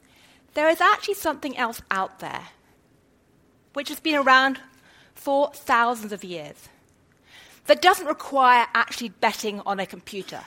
There 0.55 0.69
is 0.69 0.81
actually 0.81 1.15
something 1.15 1.57
else 1.57 1.83
out 1.91 2.19
there 2.19 2.49
which 3.73 3.91
has 3.91 4.01
been 4.01 4.15
around 4.15 4.59
for 5.15 5.51
thousands 5.53 6.13
of 6.13 6.25
years 6.25 6.69
that 7.67 7.83
doesn't 7.83 8.07
require 8.07 8.67
actually 8.75 9.11
betting 9.11 9.61
on 9.67 9.81
a 9.81 9.87
computer. 9.87 10.41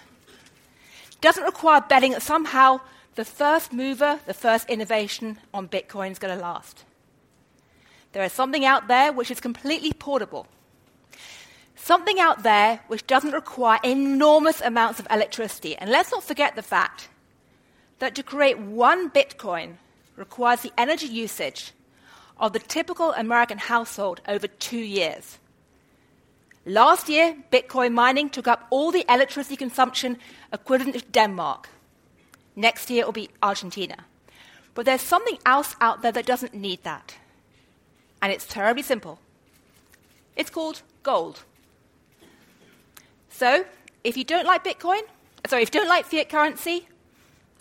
Doesn't 1.22 1.44
require 1.44 1.82
betting 1.82 2.14
that 2.14 2.24
somehow 2.24 2.80
the 3.16 3.26
first 3.26 3.74
mover, 3.74 4.20
the 4.26 4.34
first 4.34 4.70
innovation 4.70 5.38
on 5.54 5.68
Bitcoin 5.68 6.12
is 6.12 6.20
going 6.20 6.36
to 6.36 6.42
last. 6.42 6.86
There 8.12 8.24
is 8.24 8.34
something 8.34 8.66
out 8.66 8.88
there 8.88 9.14
which 9.14 9.32
is 9.32 9.40
completely 9.40 9.94
portable. 9.94 10.48
Something 11.76 12.20
out 12.20 12.44
there 12.44 12.82
which 12.88 13.08
doesn't 13.08 13.32
require 13.32 13.80
enormous 13.84 14.62
amounts 14.62 15.00
of 15.00 15.08
electricity. 15.10 15.76
And 15.76 15.90
let's 15.90 16.12
not 16.12 16.24
forget 16.24 16.56
the 16.56 16.62
fact 16.62 17.10
that 18.00 18.16
to 18.16 18.24
create 18.24 18.60
one 18.60 19.10
Bitcoin 19.10 19.76
requires 20.16 20.62
the 20.62 20.74
energy 20.78 21.08
usage 21.08 21.72
of 22.38 22.54
the 22.54 22.60
typical 22.60 23.12
American 23.14 23.58
household 23.58 24.22
over 24.28 24.48
two 24.48 24.78
years. 24.78 25.38
Last 26.66 27.10
year, 27.10 27.36
Bitcoin 27.52 27.94
mining 27.94 28.30
took 28.30 28.48
up 28.48 28.68
all 28.70 28.92
the 28.92 29.06
electricity 29.10 29.56
consumption 29.56 30.18
equivalent 30.52 30.96
to 30.96 31.06
Denmark. 31.06 31.70
Next 32.56 32.90
year, 32.90 33.02
it 33.02 33.06
will 33.06 33.14
be 33.14 33.30
Argentina. 33.42 34.06
But 34.74 34.86
there's 34.86 35.02
something 35.02 35.38
else 35.46 35.76
out 35.82 36.02
there 36.02 36.12
that 36.12 36.26
doesn't 36.26 36.54
need 36.54 36.84
that. 36.84 37.16
And 38.22 38.32
it's 38.32 38.46
terribly 38.46 38.84
simple. 38.84 39.20
It's 40.36 40.50
called 40.50 40.82
gold. 41.04 41.44
So, 43.30 43.66
if 44.04 44.18
you 44.18 44.24
don't 44.24 44.46
like 44.46 44.64
Bitcoin, 44.64 45.02
sorry, 45.48 45.64
if 45.64 45.74
you 45.74 45.80
don't 45.80 45.90
like 45.90 46.06
fiat 46.06 46.30
currency, 46.30 46.88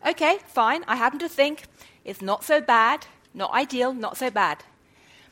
okay, 0.07 0.39
fine. 0.47 0.85
I 0.89 0.97
happen 0.97 1.19
to 1.21 1.29
think 1.29 1.65
it's 2.05 2.23
not 2.23 2.45
so 2.45 2.61
bad, 2.61 3.07
not 3.35 3.53
ideal, 3.53 3.93
not 3.93 4.17
so 4.17 4.31
bad. 4.31 4.65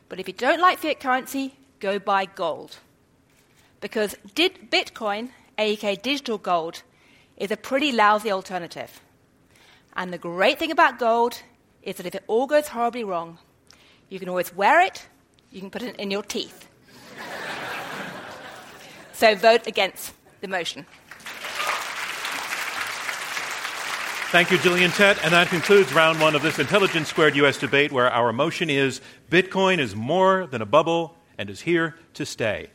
But 0.08 0.20
if 0.20 0.28
you 0.28 0.34
don't 0.34 0.60
like 0.60 0.78
fiat 0.78 1.00
currency, 1.00 1.54
go 1.80 1.98
buy 1.98 2.26
gold. 2.26 2.78
Because 3.80 4.16
did 4.34 4.70
Bitcoin, 4.70 5.30
aka 5.58 5.96
digital 5.96 6.38
gold, 6.38 6.82
is 7.36 7.50
a 7.50 7.56
pretty 7.56 7.92
lousy 7.92 8.30
alternative. 8.30 9.00
And 9.94 10.12
the 10.12 10.18
great 10.18 10.58
thing 10.58 10.70
about 10.70 10.98
gold 10.98 11.42
is 11.82 11.96
that 11.96 12.06
if 12.06 12.14
it 12.14 12.24
all 12.26 12.46
goes 12.46 12.68
horribly 12.68 13.04
wrong, 13.04 13.38
you 14.08 14.18
can 14.18 14.28
always 14.28 14.54
wear 14.54 14.80
it, 14.80 15.06
you 15.50 15.60
can 15.60 15.70
put 15.70 15.82
it 15.82 15.96
in 15.96 16.10
your 16.10 16.22
teeth. 16.22 16.68
so 19.12 19.34
vote 19.34 19.66
against 19.66 20.14
the 20.40 20.48
motion. 20.48 20.86
Thank 24.30 24.50
you, 24.50 24.58
Gillian 24.58 24.90
Tett. 24.90 25.22
And 25.22 25.32
that 25.32 25.48
concludes 25.48 25.94
round 25.94 26.20
one 26.20 26.34
of 26.34 26.42
this 26.42 26.58
Intelligence 26.58 27.08
Squared 27.08 27.36
US 27.36 27.58
debate, 27.58 27.92
where 27.92 28.10
our 28.10 28.32
motion 28.32 28.68
is 28.68 29.00
Bitcoin 29.30 29.78
is 29.78 29.94
more 29.94 30.46
than 30.46 30.60
a 30.60 30.66
bubble 30.66 31.16
and 31.38 31.48
is 31.48 31.60
here 31.60 31.94
to 32.14 32.26
stay. 32.26 32.70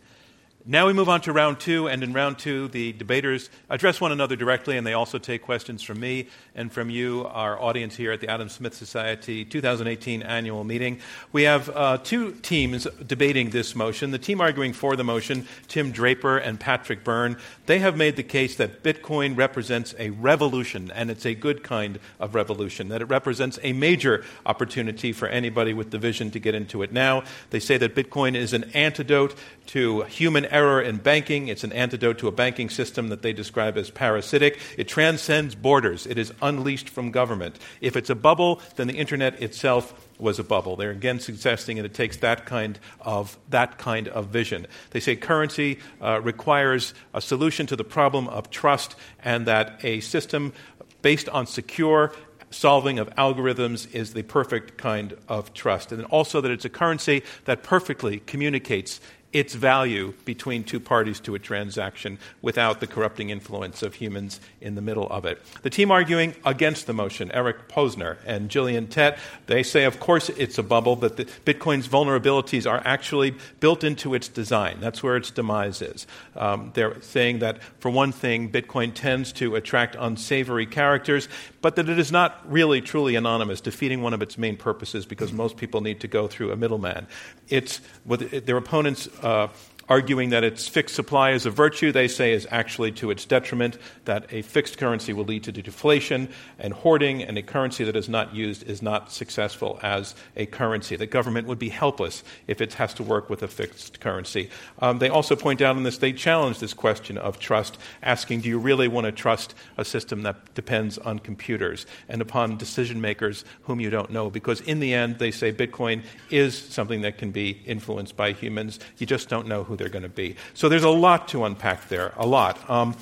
Now 0.63 0.85
we 0.85 0.93
move 0.93 1.09
on 1.09 1.21
to 1.21 1.33
round 1.33 1.59
two, 1.59 1.87
and 1.87 2.03
in 2.03 2.13
round 2.13 2.37
two, 2.37 2.67
the 2.67 2.93
debaters 2.93 3.49
address 3.67 3.99
one 3.99 4.11
another 4.11 4.35
directly, 4.35 4.77
and 4.77 4.85
they 4.85 4.93
also 4.93 5.17
take 5.17 5.41
questions 5.41 5.81
from 5.81 5.99
me 5.99 6.27
and 6.53 6.71
from 6.71 6.91
you, 6.91 7.25
our 7.25 7.59
audience 7.59 7.95
here 7.95 8.11
at 8.11 8.21
the 8.21 8.27
Adam 8.27 8.47
Smith 8.47 8.75
Society 8.75 9.43
2018 9.43 10.21
annual 10.21 10.63
meeting. 10.63 10.99
We 11.31 11.43
have 11.43 11.67
uh, 11.69 11.97
two 11.97 12.33
teams 12.33 12.85
debating 13.07 13.49
this 13.49 13.75
motion. 13.75 14.11
The 14.11 14.19
team 14.19 14.39
arguing 14.39 14.73
for 14.73 14.95
the 14.95 15.03
motion, 15.03 15.47
Tim 15.67 15.91
Draper 15.91 16.37
and 16.37 16.59
Patrick 16.59 17.03
Byrne, 17.03 17.37
they 17.65 17.79
have 17.79 17.97
made 17.97 18.15
the 18.15 18.21
case 18.21 18.55
that 18.57 18.83
Bitcoin 18.83 19.35
represents 19.35 19.95
a 19.97 20.11
revolution, 20.11 20.91
and 20.93 21.09
it's 21.09 21.25
a 21.25 21.33
good 21.33 21.63
kind 21.63 21.99
of 22.19 22.35
revolution, 22.35 22.89
that 22.89 23.01
it 23.01 23.05
represents 23.05 23.57
a 23.63 23.73
major 23.73 24.23
opportunity 24.45 25.11
for 25.11 25.27
anybody 25.27 25.73
with 25.73 25.89
the 25.89 25.97
vision 25.97 26.29
to 26.29 26.39
get 26.39 26.53
into 26.53 26.83
it 26.83 26.91
now. 26.91 27.23
They 27.49 27.59
say 27.59 27.77
that 27.77 27.95
Bitcoin 27.95 28.35
is 28.35 28.53
an 28.53 28.65
antidote 28.75 29.33
to 29.67 30.03
human 30.03 30.45
error 30.45 30.81
in 30.81 30.97
banking. 30.97 31.47
It's 31.47 31.63
an 31.63 31.71
antidote 31.71 32.17
to 32.19 32.27
a 32.27 32.31
banking 32.31 32.69
system 32.69 33.09
that 33.09 33.21
they 33.21 33.33
describe 33.33 33.77
as 33.77 33.89
parasitic. 33.89 34.59
It 34.77 34.87
transcends 34.87 35.55
borders. 35.55 36.05
It 36.05 36.17
is 36.17 36.33
unleashed 36.41 36.89
from 36.89 37.11
government. 37.11 37.57
If 37.79 37.95
it's 37.95 38.09
a 38.09 38.15
bubble, 38.15 38.61
then 38.75 38.87
the 38.87 38.97
internet 38.97 39.41
itself 39.41 40.07
was 40.19 40.39
a 40.39 40.43
bubble. 40.43 40.75
They're 40.75 40.91
again 40.91 41.19
suggesting 41.19 41.77
that 41.77 41.85
it 41.85 41.93
takes 41.93 42.17
that 42.17 42.45
kind 42.45 42.79
of 42.99 43.37
that 43.49 43.77
kind 43.77 44.07
of 44.07 44.27
vision. 44.27 44.67
They 44.91 44.99
say 44.99 45.15
currency 45.15 45.79
uh, 46.01 46.21
requires 46.21 46.93
a 47.13 47.21
solution 47.21 47.65
to 47.67 47.75
the 47.75 47.83
problem 47.83 48.27
of 48.27 48.49
trust, 48.49 48.95
and 49.23 49.45
that 49.47 49.79
a 49.83 49.99
system 50.01 50.53
based 51.01 51.27
on 51.29 51.47
secure 51.47 52.13
solving 52.51 52.99
of 52.99 53.09
algorithms 53.15 53.93
is 53.95 54.13
the 54.13 54.23
perfect 54.23 54.77
kind 54.77 55.15
of 55.27 55.53
trust. 55.53 55.91
And 55.91 56.05
also 56.05 56.41
that 56.41 56.51
it's 56.51 56.65
a 56.65 56.69
currency 56.69 57.23
that 57.45 57.63
perfectly 57.63 58.19
communicates 58.19 58.99
its 59.33 59.53
value 59.53 60.13
between 60.25 60.63
two 60.63 60.79
parties 60.79 61.19
to 61.21 61.35
a 61.35 61.39
transaction 61.39 62.19
without 62.41 62.79
the 62.79 62.87
corrupting 62.87 63.29
influence 63.29 63.81
of 63.81 63.95
humans 63.95 64.39
in 64.59 64.75
the 64.75 64.81
middle 64.81 65.07
of 65.09 65.25
it. 65.25 65.41
The 65.61 65.69
team 65.69 65.91
arguing 65.91 66.35
against 66.45 66.87
the 66.87 66.93
motion, 66.93 67.31
Eric 67.31 67.67
Posner 67.69 68.17
and 68.25 68.49
Gillian 68.49 68.87
Tett, 68.87 69.17
they 69.47 69.63
say, 69.63 69.85
of 69.85 69.99
course, 69.99 70.29
it's 70.29 70.57
a 70.57 70.63
bubble, 70.63 70.95
but 70.95 71.15
Bitcoin's 71.45 71.87
vulnerabilities 71.87 72.69
are 72.69 72.81
actually 72.85 73.35
built 73.59 73.83
into 73.83 74.13
its 74.13 74.27
design. 74.27 74.77
That's 74.79 75.01
where 75.01 75.15
its 75.15 75.31
demise 75.31 75.81
is. 75.81 76.07
Um, 76.35 76.71
they're 76.73 77.01
saying 77.01 77.39
that, 77.39 77.61
for 77.79 77.89
one 77.89 78.11
thing, 78.11 78.51
Bitcoin 78.51 78.93
tends 78.93 79.31
to 79.33 79.55
attract 79.55 79.95
unsavory 79.97 80.65
characters, 80.65 81.29
but 81.61 81.75
that 81.75 81.87
it 81.87 81.99
is 81.99 82.11
not 82.11 82.39
really 82.51 82.81
truly 82.81 83.15
anonymous, 83.15 83.61
defeating 83.61 84.01
one 84.01 84.13
of 84.13 84.21
its 84.21 84.37
main 84.37 84.57
purposes 84.57 85.05
because 85.05 85.31
most 85.31 85.57
people 85.57 85.81
need 85.81 85.99
to 86.01 86.07
go 86.07 86.27
through 86.27 86.51
a 86.51 86.55
middleman. 86.55 87.07
It's, 87.49 87.81
their 88.05 88.57
opponents 88.57 89.07
uh, 89.21 89.47
arguing 89.91 90.29
that 90.29 90.41
its 90.41 90.69
fixed 90.69 90.95
supply 90.95 91.31
is 91.31 91.45
a 91.45 91.49
virtue, 91.49 91.91
they 91.91 92.07
say 92.07 92.31
is 92.31 92.47
actually 92.49 92.93
to 92.93 93.11
its 93.11 93.25
detriment, 93.25 93.77
that 94.05 94.25
a 94.31 94.41
fixed 94.41 94.77
currency 94.77 95.11
will 95.11 95.25
lead 95.25 95.43
to 95.43 95.51
deflation 95.51 96.29
and 96.59 96.71
hoarding, 96.71 97.21
and 97.21 97.37
a 97.37 97.41
currency 97.41 97.83
that 97.83 97.97
is 97.97 98.07
not 98.07 98.33
used 98.33 98.63
is 98.69 98.81
not 98.81 99.11
successful 99.11 99.77
as 99.83 100.15
a 100.37 100.45
currency. 100.45 100.95
The 100.95 101.07
government 101.07 101.45
would 101.45 101.59
be 101.59 101.67
helpless 101.67 102.23
if 102.47 102.61
it 102.61 102.75
has 102.75 102.93
to 102.93 103.03
work 103.03 103.29
with 103.29 103.43
a 103.43 103.49
fixed 103.49 103.99
currency. 103.99 104.49
Um, 104.79 104.99
they 104.99 105.09
also 105.09 105.35
point 105.35 105.61
out 105.61 105.75
in 105.75 105.83
this, 105.83 105.97
they 105.97 106.13
challenge 106.13 106.59
this 106.59 106.73
question 106.73 107.17
of 107.17 107.37
trust, 107.37 107.77
asking, 108.01 108.39
do 108.41 108.47
you 108.47 108.59
really 108.59 108.87
want 108.87 109.07
to 109.07 109.11
trust 109.11 109.53
a 109.77 109.83
system 109.83 110.21
that 110.21 110.53
depends 110.53 110.99
on 110.99 111.19
computers 111.19 111.85
and 112.07 112.21
upon 112.21 112.55
decision 112.55 113.01
makers 113.01 113.43
whom 113.63 113.81
you 113.81 113.89
don't 113.89 114.09
know? 114.09 114.29
Because 114.29 114.61
in 114.61 114.79
the 114.79 114.93
end, 114.93 115.19
they 115.19 115.31
say 115.31 115.51
Bitcoin 115.51 116.03
is 116.29 116.57
something 116.57 117.01
that 117.01 117.17
can 117.17 117.31
be 117.31 117.61
influenced 117.65 118.15
by 118.15 118.31
humans. 118.31 118.79
You 118.97 119.05
just 119.05 119.27
don't 119.27 119.47
know 119.47 119.65
who 119.65 119.80
they're 119.81 119.89
going 119.89 120.03
to 120.03 120.09
be. 120.09 120.35
So 120.53 120.69
there's 120.69 120.83
a 120.83 120.89
lot 120.89 121.29
to 121.29 121.43
unpack 121.45 121.89
there, 121.89 122.13
a 122.15 122.27
lot. 122.27 122.69
Um, 122.69 122.95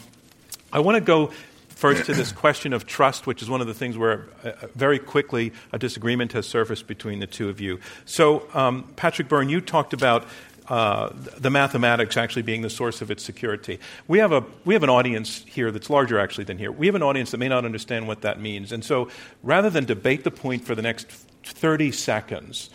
I 0.71 0.79
want 0.79 0.95
to 0.95 1.01
go 1.01 1.31
first 1.67 2.05
to 2.05 2.13
this 2.13 2.31
question 2.31 2.71
of 2.73 2.85
trust, 2.85 3.27
which 3.27 3.41
is 3.41 3.49
one 3.49 3.59
of 3.59 3.67
the 3.67 3.73
things 3.73 3.97
where 3.97 4.27
uh, 4.43 4.51
very 4.75 4.97
quickly 4.97 5.51
a 5.73 5.79
disagreement 5.79 6.31
has 6.33 6.45
surfaced 6.45 6.87
between 6.87 7.19
the 7.19 7.27
two 7.27 7.49
of 7.49 7.59
you. 7.59 7.79
So, 8.05 8.47
um, 8.53 8.91
Patrick 8.95 9.27
Byrne, 9.27 9.49
you 9.49 9.59
talked 9.59 9.93
about 9.93 10.25
uh, 10.69 11.09
the 11.37 11.49
mathematics 11.49 12.15
actually 12.15 12.43
being 12.43 12.61
the 12.61 12.69
source 12.69 13.01
of 13.01 13.09
its 13.11 13.23
security. 13.23 13.79
We 14.07 14.19
have, 14.19 14.31
a, 14.31 14.43
we 14.65 14.73
have 14.75 14.83
an 14.83 14.89
audience 14.89 15.43
here 15.47 15.71
that's 15.71 15.89
larger 15.89 16.19
actually 16.19 16.43
than 16.43 16.57
here. 16.57 16.71
We 16.71 16.85
have 16.85 16.95
an 16.95 17.03
audience 17.03 17.31
that 17.31 17.39
may 17.39 17.49
not 17.49 17.65
understand 17.65 18.07
what 18.07 18.21
that 18.21 18.39
means. 18.39 18.71
And 18.71 18.85
so 18.85 19.09
rather 19.41 19.69
than 19.69 19.85
debate 19.85 20.23
the 20.23 20.31
point 20.31 20.63
for 20.63 20.75
the 20.75 20.83
next 20.83 21.07
30 21.43 21.91
seconds, 21.91 22.69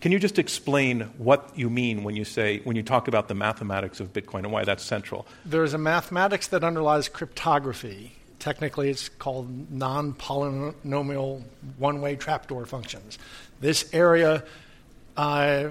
Can 0.00 0.12
you 0.12 0.20
just 0.20 0.38
explain 0.38 1.00
what 1.18 1.50
you 1.56 1.68
mean 1.68 2.04
when 2.04 2.14
you 2.14 2.24
say 2.24 2.60
when 2.60 2.76
you 2.76 2.82
talk 2.84 3.08
about 3.08 3.26
the 3.26 3.34
mathematics 3.34 3.98
of 3.98 4.12
Bitcoin 4.12 4.40
and 4.40 4.52
why 4.52 4.64
that's 4.64 4.84
central? 4.84 5.26
There's 5.44 5.74
a 5.74 5.78
mathematics 5.78 6.48
that 6.48 6.62
underlies 6.62 7.08
cryptography. 7.08 8.12
Technically, 8.38 8.90
it's 8.90 9.08
called 9.08 9.72
non-polynomial 9.72 11.42
one-way 11.78 12.14
trapdoor 12.14 12.66
functions. 12.66 13.18
This 13.60 13.92
area 13.92 14.44
uh, 15.16 15.70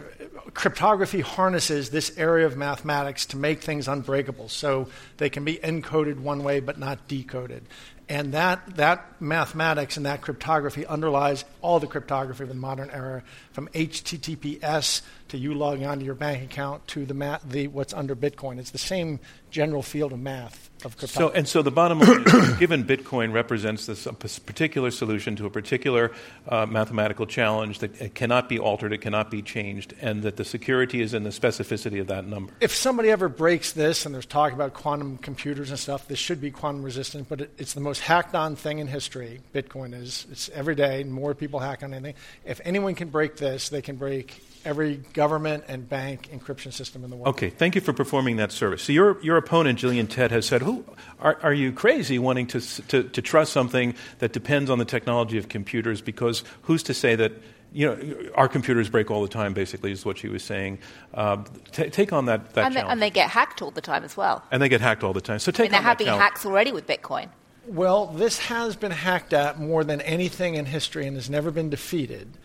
cryptography 0.54 1.22
harnesses 1.22 1.90
this 1.90 2.18
area 2.18 2.46
of 2.46 2.58
mathematics 2.58 3.26
to 3.28 3.38
make 3.38 3.62
things 3.62 3.88
unbreakable. 3.88 4.50
So 4.50 4.90
they 5.16 5.30
can 5.30 5.46
be 5.46 5.56
encoded 5.56 6.20
one 6.20 6.44
way 6.44 6.60
but 6.60 6.78
not 6.78 7.08
decoded. 7.08 7.64
And 8.10 8.34
that, 8.34 8.78
that 8.78 9.22
mathematics 9.22 9.98
and 9.98 10.06
that 10.06 10.22
cryptography 10.22 10.86
underlies 10.86 11.44
all 11.62 11.80
the 11.80 11.88
cryptography 11.88 12.44
of 12.44 12.50
the 12.50 12.56
modern 12.56 12.90
era, 12.90 13.24
from 13.52 13.68
HTTPS 13.70 15.02
to 15.30 15.38
you 15.38 15.54
logging 15.54 15.86
onto 15.86 16.06
your 16.06 16.16
bank 16.16 16.44
account 16.44 16.86
to 16.88 17.06
the, 17.06 17.14
ma- 17.14 17.40
the 17.48 17.68
what's 17.68 17.94
under 17.94 18.16
Bitcoin. 18.16 18.60
It's 18.60 18.72
the 18.72 18.78
same 18.78 19.20
general 19.50 19.82
field 19.82 20.12
of 20.12 20.20
math 20.20 20.70
of 20.86 20.98
cryptography. 20.98 21.34
So, 21.34 21.38
and 21.38 21.48
so 21.48 21.62
the 21.62 21.72
bottom 21.72 22.00
line 22.00 22.24
is, 22.28 22.54
given 22.60 22.84
Bitcoin 22.84 23.34
represents 23.34 23.86
this 23.86 24.08
particular 24.40 24.92
solution 24.92 25.36
to 25.38 25.46
a 25.46 25.50
particular 25.50 26.12
uh, 26.48 26.66
mathematical 26.66 27.26
challenge 27.26 27.80
that 27.80 28.00
it 28.00 28.14
cannot 28.14 28.50
be 28.50 28.60
altered, 28.60 28.94
it 28.94 29.00
cannot 29.00 29.32
be 29.32 29.42
changed, 29.42 29.94
and 30.02 30.24
that 30.24 30.36
the 30.38 30.46
security 30.46 31.02
is 31.02 31.14
in 31.14 31.24
the 31.24 31.30
specificity 31.30 32.00
of 32.00 32.08
that 32.08 32.28
number. 32.28 32.54
If 32.62 32.74
somebody 32.74 33.10
ever 33.10 33.30
breaks 33.30 33.72
this, 33.72 34.06
and 34.06 34.14
there's 34.14 34.26
talk 34.26 34.54
about 34.54 34.74
quantum 34.74 35.18
computers 35.18 35.70
and 35.70 35.80
stuff, 35.80 36.08
this 36.08 36.20
should 36.20 36.42
be 36.42 36.52
quantum 36.52 36.84
resistant, 36.84 37.30
but 37.30 37.42
it, 37.42 37.54
it's 37.58 37.74
the 37.74 37.82
most 37.82 38.02
hacked 38.02 38.36
on 38.36 38.56
thing 38.56 38.80
in 38.80 38.88
history. 38.88 39.40
Bitcoin 39.54 39.94
is. 39.94 40.28
It's 40.32 40.50
every 40.50 40.76
day, 40.76 41.04
more 41.04 41.34
people 41.34 41.60
hack 41.60 41.84
on 41.84 41.94
anything. 41.94 42.16
If 42.46 42.62
anyone 42.64 42.96
can 42.96 43.10
break 43.10 43.38
this, 43.38 43.70
they 43.70 43.82
can 43.82 43.96
break 43.96 44.42
every 44.66 44.98
government 45.14 45.66
and 45.68 45.88
bank 45.88 46.30
encryption 46.32 46.74
system 46.74 47.04
in 47.04 47.10
the 47.10 47.16
world. 47.16 47.30
Okay, 47.36 47.50
thank 47.50 47.76
you 47.76 47.82
for 47.82 47.94
performing 47.94 48.38
that 48.38 48.52
service. 48.52 48.84
So 48.84 48.94
your, 48.94 49.22
your 49.22 49.38
opponent, 49.38 49.80
Gillian 49.80 50.08
Tett, 50.08 50.32
has 50.32 50.46
said, 50.46 50.62
Who, 50.62 50.86
are, 51.20 51.38
are 51.42 51.54
you 51.54 51.72
crazy 51.72 52.20
wanting 52.20 52.48
to, 52.48 52.62
to, 52.88 53.04
to 53.04 53.22
trust 53.22 53.54
something 53.54 53.96
that 54.20 54.34
depends 54.34 54.70
on 54.70 54.80
the 54.80 54.86
technology 54.86 55.38
of 55.38 55.50
computers? 55.50 56.02
Because 56.02 56.44
who's 56.64 56.84
to 56.84 56.94
say 56.94 57.16
that 57.16 57.34
you 57.74 57.86
know, 57.86 58.32
our 58.36 58.48
computers 58.48 58.90
break 58.90 59.12
all 59.12 59.22
the 59.22 59.28
time, 59.28 59.54
basically, 59.54 59.92
is 59.92 60.06
what 60.06 60.18
she 60.18 60.30
was 60.30 60.44
saying. 60.44 60.80
Uh, 61.14 61.44
t- 61.72 61.90
take 61.90 62.14
on 62.14 62.26
that, 62.26 62.54
that 62.54 62.66
and 62.66 62.76
they, 62.76 62.82
and 62.82 63.02
they, 63.02 63.10
get 63.10 63.30
hacked 63.30 63.62
all 63.62 63.72
the 63.72 63.82
time 63.82 64.04
as 64.04 64.16
well. 64.16 64.44
And 64.52 64.62
they 64.62 64.70
get 64.70 64.82
hacked 64.82 65.04
all 65.04 65.14
the 65.14 65.22
time. 65.22 65.40
So 65.40 65.52
take 65.52 65.60
I 65.60 65.64
mean, 65.64 65.72
there 65.74 65.82
have 65.82 65.98
been 65.98 66.08
hacks 66.08 66.46
already 66.46 66.72
with 66.72 66.88
Bitcoin. 66.88 67.30
Well, 67.68 68.08
this 68.08 68.40
has 68.40 68.78
been 68.78 68.92
hacked 68.92 69.34
at 69.34 69.60
more 69.60 69.84
than 69.84 70.00
anything 70.02 70.56
in 70.56 70.66
history 70.66 71.06
and 71.06 71.18
has 71.18 71.30
never 71.30 71.52
been 71.52 71.70
defeated. 71.70 72.38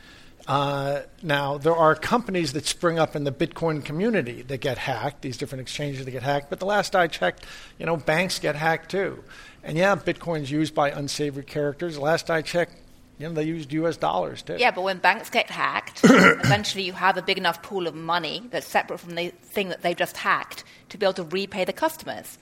Uh, 0.47 1.03
now, 1.23 1.57
there 1.57 1.77
are 1.77 1.95
companies 1.95 2.53
that 2.55 2.67
spring 2.67 2.99
up 2.99 3.15
in 3.15 3.25
the 3.25 3.33
Bitcoin 3.33 3.85
community 3.85 4.43
that 4.43 4.61
get 4.61 4.77
hacked, 4.77 5.23
these 5.23 5.37
different 5.37 5.63
exchanges 5.63 6.05
that 6.05 6.11
get 6.11 6.23
hacked, 6.23 6.51
but 6.51 6.59
the 6.59 6.67
last 6.67 6.97
I 6.97 7.07
checked, 7.07 7.47
you 7.79 7.87
know, 7.87 7.97
banks 7.97 8.39
get 8.39 8.57
hacked 8.57 8.91
too. 8.91 9.23
And 9.63 9.79
yeah, 9.79 9.95
Bitcoin's 9.95 10.51
used 10.51 10.75
by 10.75 10.91
unsavory 10.91 11.45
characters. 11.45 11.97
Last 11.97 12.29
I 12.29 12.43
checked, 12.43 12.75
you 13.19 13.29
know, 13.29 13.35
they 13.35 13.45
used 13.45 13.73
US 13.73 13.97
dollars 13.97 14.43
too. 14.43 14.57
Yeah, 14.59 14.73
but 14.73 14.83
when 14.83 14.99
banks 14.99 15.31
get 15.31 15.49
hacked, 15.49 16.01
eventually 16.05 16.83
you 16.85 16.93
have 16.93 17.17
a 17.17 17.23
big 17.23 17.39
enough 17.39 17.63
pool 17.63 17.87
of 17.87 17.95
money 17.95 18.43
that's 18.51 18.67
separate 18.67 18.99
from 18.99 19.15
the 19.15 19.29
thing 19.29 19.69
that 19.69 19.83
they've 19.83 19.97
just 19.97 20.17
hacked 20.17 20.65
to 20.89 20.99
be 20.99 21.07
able 21.07 21.15
to 21.15 21.25
repay 21.25 21.65
the 21.65 21.73
customers. 21.73 22.39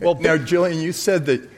Well, 0.00 0.14
now, 0.16 0.36
Gillian, 0.36 0.80
you 0.80 0.92
said 0.92 1.26
that 1.26 1.48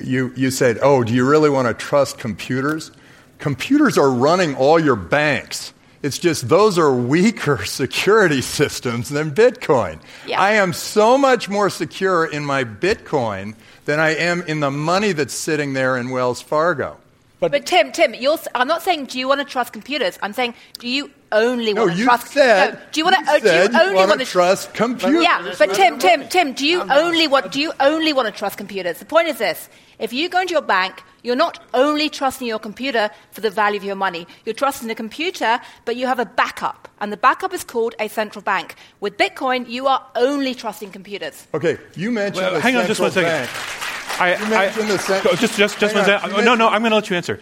you, 0.00 0.32
you 0.36 0.50
said, 0.50 0.78
oh, 0.80 1.02
do 1.02 1.12
you 1.12 1.28
really 1.28 1.50
want 1.50 1.66
to 1.66 1.74
trust 1.74 2.18
computers? 2.18 2.92
Computers 3.38 3.98
are 3.98 4.10
running 4.10 4.54
all 4.54 4.78
your 4.78 4.96
banks. 4.96 5.72
It's 6.02 6.18
just 6.18 6.48
those 6.48 6.78
are 6.78 6.94
weaker 6.94 7.64
security 7.64 8.42
systems 8.42 9.08
than 9.08 9.30
Bitcoin. 9.30 10.00
Yeah. 10.26 10.40
I 10.40 10.52
am 10.52 10.72
so 10.72 11.16
much 11.16 11.48
more 11.48 11.70
secure 11.70 12.26
in 12.26 12.44
my 12.44 12.64
Bitcoin 12.64 13.54
than 13.86 14.00
I 14.00 14.10
am 14.10 14.42
in 14.42 14.60
the 14.60 14.70
money 14.70 15.12
that's 15.12 15.34
sitting 15.34 15.72
there 15.72 15.96
in 15.96 16.10
Wells 16.10 16.42
Fargo. 16.42 16.98
But, 17.40 17.50
but 17.50 17.66
Tim, 17.66 17.92
Tim, 17.92 18.14
I'm 18.54 18.68
not 18.68 18.82
saying 18.82 19.06
do 19.06 19.18
you 19.18 19.28
want 19.28 19.40
to 19.40 19.44
trust 19.44 19.72
computers. 19.72 20.18
I'm 20.22 20.32
saying 20.32 20.54
do 20.78 20.88
you 20.88 21.10
only 21.32 21.74
no, 21.74 21.86
want 21.86 21.96
to 21.96 22.04
trust? 22.04 22.28
Said, 22.28 22.74
no, 22.74 22.80
do 22.92 23.00
you 23.00 23.04
want 23.04 23.16
to? 23.16 23.32
Uh, 23.32 23.38
do 23.38 23.46
you 23.46 23.80
only 23.80 23.94
want, 23.96 24.08
want 24.08 24.20
to 24.20 24.26
trust 24.26 24.72
computers? 24.74 25.22
Yeah, 25.22 25.54
but 25.58 25.74
Tim, 25.74 25.98
Tim, 25.98 26.28
Tim, 26.28 26.52
do 26.52 26.66
you 26.66 26.82
only 26.90 27.26
want? 27.26 27.52
Do 27.52 27.60
you 27.60 27.72
only 27.80 28.12
want 28.12 28.26
to 28.26 28.32
trust 28.32 28.56
computers? 28.56 28.98
The 28.98 29.04
point 29.04 29.28
is 29.28 29.38
this: 29.38 29.68
if 29.98 30.12
you 30.12 30.28
go 30.28 30.40
into 30.40 30.52
your 30.52 30.62
bank, 30.62 31.02
you're 31.22 31.36
not 31.36 31.62
only 31.74 32.08
trusting 32.08 32.46
your 32.46 32.58
computer 32.58 33.10
for 33.32 33.40
the 33.40 33.50
value 33.50 33.78
of 33.78 33.84
your 33.84 33.96
money. 33.96 34.26
You're 34.44 34.54
trusting 34.54 34.88
the 34.88 34.94
computer, 34.94 35.60
but 35.84 35.96
you 35.96 36.06
have 36.06 36.20
a 36.20 36.26
backup, 36.26 36.88
and 37.00 37.12
the 37.12 37.16
backup 37.16 37.52
is 37.52 37.64
called 37.64 37.94
a 37.98 38.08
central 38.08 38.42
bank. 38.42 38.76
With 39.00 39.16
Bitcoin, 39.18 39.68
you 39.68 39.86
are 39.86 40.06
only 40.14 40.54
trusting 40.54 40.92
computers. 40.92 41.46
Okay, 41.52 41.78
you 41.96 42.10
mentioned 42.10 42.46
well, 42.46 42.60
hang 42.60 42.76
on 42.76 42.86
just 42.86 43.00
one 43.00 43.10
second. 43.10 43.30
Bank. 43.30 43.83
I, 44.18 44.34
you 44.34 44.48
mentioned 44.48 44.84
I, 44.84 44.92
the 44.92 44.98
cent- 44.98 45.24
just, 45.38 45.56
just, 45.56 45.78
just 45.78 45.94
one 45.94 46.04
second. 46.04 46.32
Oh, 46.32 46.40
no, 46.40 46.54
no, 46.54 46.68
I'm 46.68 46.82
going 46.82 46.90
to 46.90 46.96
let 46.96 47.10
you 47.10 47.16
answer. 47.16 47.40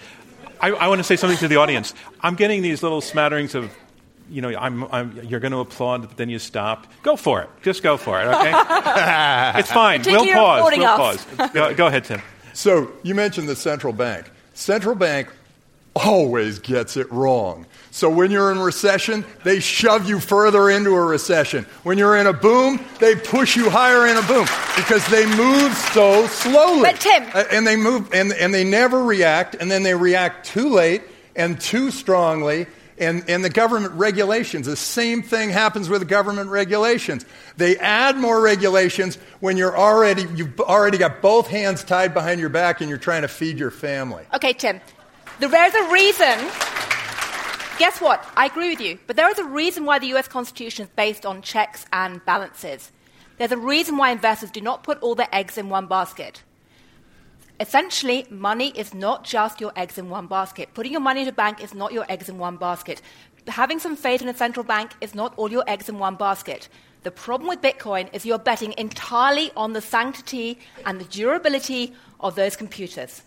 I, 0.60 0.70
I 0.70 0.88
want 0.88 1.00
to 1.00 1.04
say 1.04 1.16
something 1.16 1.38
to 1.38 1.48
the 1.48 1.56
audience. 1.56 1.92
I'm 2.20 2.34
getting 2.34 2.62
these 2.62 2.82
little 2.82 3.00
smatterings 3.00 3.54
of 3.54 3.74
you 4.32 4.40
know, 4.40 4.48
I'm, 4.48 4.84
I'm, 4.84 5.20
you're 5.24 5.40
going 5.40 5.52
to 5.52 5.58
applaud, 5.58 6.08
but 6.08 6.16
then 6.16 6.30
you 6.30 6.38
stop. 6.38 6.86
Go 7.02 7.16
for 7.16 7.42
it. 7.42 7.50
Just 7.62 7.82
go 7.82 7.96
for 7.98 8.20
it, 8.20 8.26
okay? 8.26 8.52
it's 9.58 9.70
fine. 9.70 10.02
We'll 10.06 10.24
pause. 10.24 10.72
We'll 10.76 10.86
pause. 10.86 11.26
Go, 11.52 11.74
go 11.74 11.86
ahead, 11.86 12.04
Tim. 12.04 12.22
So 12.54 12.92
you 13.02 13.14
mentioned 13.14 13.48
the 13.48 13.56
central 13.56 13.92
bank. 13.92 14.30
Central 14.54 14.94
bank 14.94 15.28
always 15.94 16.58
gets 16.58 16.96
it 16.96 17.10
wrong. 17.12 17.66
So 17.94 18.08
when 18.08 18.30
you're 18.30 18.50
in 18.50 18.58
recession, 18.58 19.22
they 19.44 19.60
shove 19.60 20.08
you 20.08 20.18
further 20.18 20.70
into 20.70 20.94
a 20.94 21.04
recession. 21.04 21.66
When 21.82 21.98
you're 21.98 22.16
in 22.16 22.26
a 22.26 22.32
boom, 22.32 22.80
they 22.98 23.14
push 23.14 23.54
you 23.54 23.68
higher 23.68 24.06
in 24.06 24.16
a 24.16 24.26
boom 24.26 24.46
because 24.76 25.06
they 25.08 25.26
move 25.26 25.76
so 25.92 26.26
slowly. 26.26 26.80
But 26.80 27.00
Tim, 27.00 27.22
and 27.50 27.66
they 27.66 27.76
move 27.76 28.08
and, 28.14 28.32
and 28.32 28.54
they 28.54 28.64
never 28.64 29.04
react, 29.04 29.56
and 29.60 29.70
then 29.70 29.82
they 29.82 29.94
react 29.94 30.46
too 30.46 30.70
late 30.70 31.02
and 31.36 31.60
too 31.60 31.90
strongly. 31.90 32.66
And, 32.96 33.28
and 33.28 33.44
the 33.44 33.50
government 33.50 33.92
regulations, 33.92 34.66
the 34.66 34.74
same 34.76 35.22
thing 35.22 35.50
happens 35.50 35.90
with 35.90 36.00
the 36.00 36.06
government 36.06 36.48
regulations. 36.48 37.26
They 37.58 37.76
add 37.76 38.16
more 38.16 38.40
regulations 38.40 39.16
when 39.40 39.58
you're 39.58 39.76
already, 39.76 40.24
you've 40.34 40.58
already 40.60 40.96
got 40.96 41.20
both 41.20 41.46
hands 41.46 41.84
tied 41.84 42.14
behind 42.14 42.40
your 42.40 42.48
back 42.48 42.80
and 42.80 42.88
you're 42.88 42.98
trying 42.98 43.22
to 43.22 43.28
feed 43.28 43.58
your 43.58 43.70
family. 43.70 44.24
Okay, 44.32 44.54
Tim. 44.54 44.80
There's 45.40 45.74
a 45.74 45.92
reason. 45.92 46.38
Guess 47.78 48.00
what? 48.00 48.24
I 48.36 48.46
agree 48.46 48.68
with 48.70 48.80
you. 48.80 48.98
But 49.06 49.16
there 49.16 49.30
is 49.30 49.38
a 49.38 49.44
reason 49.44 49.84
why 49.84 49.98
the 49.98 50.14
US 50.14 50.28
Constitution 50.28 50.84
is 50.84 50.90
based 50.94 51.24
on 51.24 51.42
checks 51.42 51.86
and 51.92 52.24
balances. 52.24 52.92
There's 53.38 53.50
a 53.50 53.56
reason 53.56 53.96
why 53.96 54.10
investors 54.10 54.50
do 54.50 54.60
not 54.60 54.84
put 54.84 55.00
all 55.00 55.14
their 55.14 55.28
eggs 55.32 55.56
in 55.58 55.68
one 55.68 55.86
basket. 55.86 56.42
Essentially, 57.58 58.26
money 58.30 58.72
is 58.76 58.92
not 58.94 59.24
just 59.24 59.60
your 59.60 59.72
eggs 59.74 59.96
in 59.96 60.10
one 60.10 60.26
basket. 60.26 60.68
Putting 60.74 60.92
your 60.92 61.00
money 61.00 61.22
in 61.22 61.28
a 61.28 61.32
bank 61.32 61.62
is 61.62 61.74
not 61.74 61.92
your 61.92 62.04
eggs 62.08 62.28
in 62.28 62.38
one 62.38 62.56
basket. 62.56 63.00
Having 63.48 63.80
some 63.80 63.96
faith 63.96 64.20
in 64.22 64.28
a 64.28 64.34
central 64.34 64.64
bank 64.64 64.92
is 65.00 65.14
not 65.14 65.32
all 65.36 65.50
your 65.50 65.64
eggs 65.66 65.88
in 65.88 65.98
one 65.98 66.16
basket. 66.16 66.68
The 67.02 67.10
problem 67.10 67.48
with 67.48 67.62
Bitcoin 67.62 68.12
is 68.12 68.24
you're 68.24 68.38
betting 68.38 68.74
entirely 68.78 69.50
on 69.56 69.72
the 69.72 69.80
sanctity 69.80 70.58
and 70.86 71.00
the 71.00 71.04
durability 71.04 71.94
of 72.20 72.34
those 72.34 72.54
computers. 72.54 73.22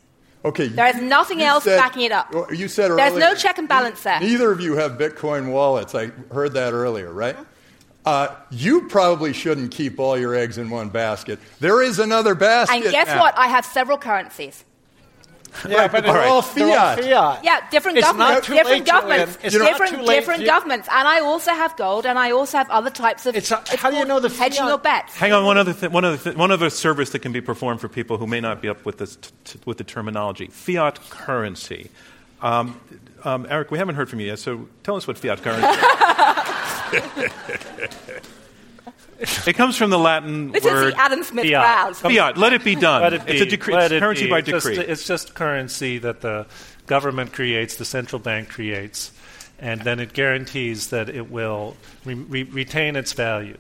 Okay. 0.46 0.68
There 0.68 0.88
is 0.88 1.02
nothing 1.02 1.42
else 1.42 1.64
said, 1.64 1.78
backing 1.78 2.04
it 2.04 2.12
up. 2.12 2.32
You 2.52 2.68
said 2.68 2.92
earlier. 2.92 3.10
There's 3.10 3.20
no 3.20 3.34
check 3.34 3.58
and 3.58 3.68
balance 3.68 4.04
there. 4.04 4.20
Neither 4.20 4.52
of 4.52 4.62
you 4.62 4.76
have 4.76 4.92
Bitcoin 4.94 5.52
wallets. 5.52 5.96
I 5.96 6.08
heard 6.32 6.54
that 6.54 6.72
earlier, 6.72 7.12
right? 7.12 7.36
Mm-hmm. 7.36 7.44
Uh, 8.06 8.28
you 8.52 8.88
probably 8.88 9.34
shouldn't 9.34 9.72
keep 9.72 10.00
all 10.00 10.16
your 10.16 10.36
eggs 10.36 10.60
in 10.60 10.70
one 10.70 10.90
basket. 10.90 11.40
There 11.60 11.82
is 11.82 11.98
another 11.98 12.36
basket. 12.36 12.76
And 12.76 12.84
guess 12.84 13.08
now. 13.08 13.20
what? 13.20 13.38
I 13.38 13.48
have 13.48 13.66
several 13.66 13.98
currencies. 13.98 14.64
Yeah, 15.68 15.78
right, 15.82 15.92
but 15.92 16.04
they're, 16.04 16.24
all 16.24 16.42
fiat. 16.42 16.98
they're 16.98 17.16
all 17.16 17.34
fiat. 17.36 17.44
Yeah, 17.44 17.70
different 17.70 17.98
it's 17.98 18.08
governments. 18.08 18.48
different 18.48 18.86
governments. 18.86 19.38
It's 19.44 19.56
different 19.56 20.06
different 20.06 20.46
governments. 20.46 20.88
And 20.92 21.08
I 21.08 21.20
also 21.20 21.52
have 21.52 21.76
gold, 21.78 22.06
and 22.06 22.18
I 22.20 22.32
also 22.32 22.58
have 22.58 22.70
other 22.70 22.90
types 22.90 23.26
of. 23.26 23.36
It's 23.36 23.52
a, 23.52 23.60
it's 23.72 23.76
how 23.76 23.92
do 23.92 23.98
you 23.98 24.06
know 24.06 24.20
the 24.20 24.30
hedging 24.30 24.60
fiat? 24.60 24.68
your 24.70 24.78
bets? 24.78 25.16
Hang 25.16 25.34
on, 25.34 25.46
one 25.46 25.58
other 25.58 25.74
th- 25.74 25.92
one 25.92 26.06
other 26.06 26.18
th- 26.18 26.36
one 26.36 26.52
other 26.52 26.70
service 26.70 27.10
that 27.12 27.20
can 27.20 27.32
be 27.32 27.42
performed 27.42 27.82
for 27.82 27.88
people 27.88 28.18
who 28.18 28.28
may 28.28 28.42
not 28.42 28.62
be 28.62 28.70
up 28.70 28.86
with 28.86 28.98
this 28.98 29.16
t- 29.16 29.32
t- 29.46 29.60
with 29.66 29.78
the 29.78 29.84
terminology: 29.84 30.48
fiat 30.48 31.00
currency. 31.10 31.90
Um, 32.42 32.80
um, 33.24 33.48
Eric, 33.50 33.72
we 33.72 33.78
haven't 33.78 33.96
heard 33.96 34.10
from 34.10 34.20
you 34.20 34.28
yet, 34.28 34.40
so 34.40 34.68
tell 34.84 34.96
us 34.96 35.08
what 35.08 35.18
fiat 35.18 35.42
currency. 35.42 35.68
is. 36.98 38.22
It 39.20 39.56
comes 39.56 39.78
from 39.78 39.90
the 39.90 40.00
Latin 40.00 40.52
this 40.52 40.64
word. 40.64 40.88
is 40.88 40.94
the 40.94 41.00
Adam 41.00 41.24
Smith 41.24 41.46
fiat. 41.46 41.96
Fiat. 41.96 42.38
Let 42.38 42.54
it 42.54 42.64
be 42.64 42.76
done. 42.76 43.02
Let 43.02 43.14
it 43.14 43.26
be. 43.26 43.34
It's 43.34 43.42
a 43.42 43.46
decree. 43.46 43.76
It's 43.76 44.00
currency 44.00 44.26
be. 44.26 44.30
by 44.30 44.42
decree. 44.42 44.76
Just, 44.76 44.90
it's 44.90 45.08
just 45.08 45.34
currency 45.34 45.98
that 46.00 46.22
the 46.22 46.48
government 46.86 47.34
creates, 47.34 47.76
the 47.76 47.86
central 47.86 48.20
bank 48.20 48.50
creates, 48.50 49.12
and 49.60 49.82
then 49.82 50.00
it 50.00 50.14
guarantees 50.14 50.90
that 50.90 51.10
it 51.10 51.30
will 51.30 51.76
re- 52.04 52.14
re- 52.14 52.44
retain 52.44 52.96
its 52.96 53.14
value. 53.14 53.58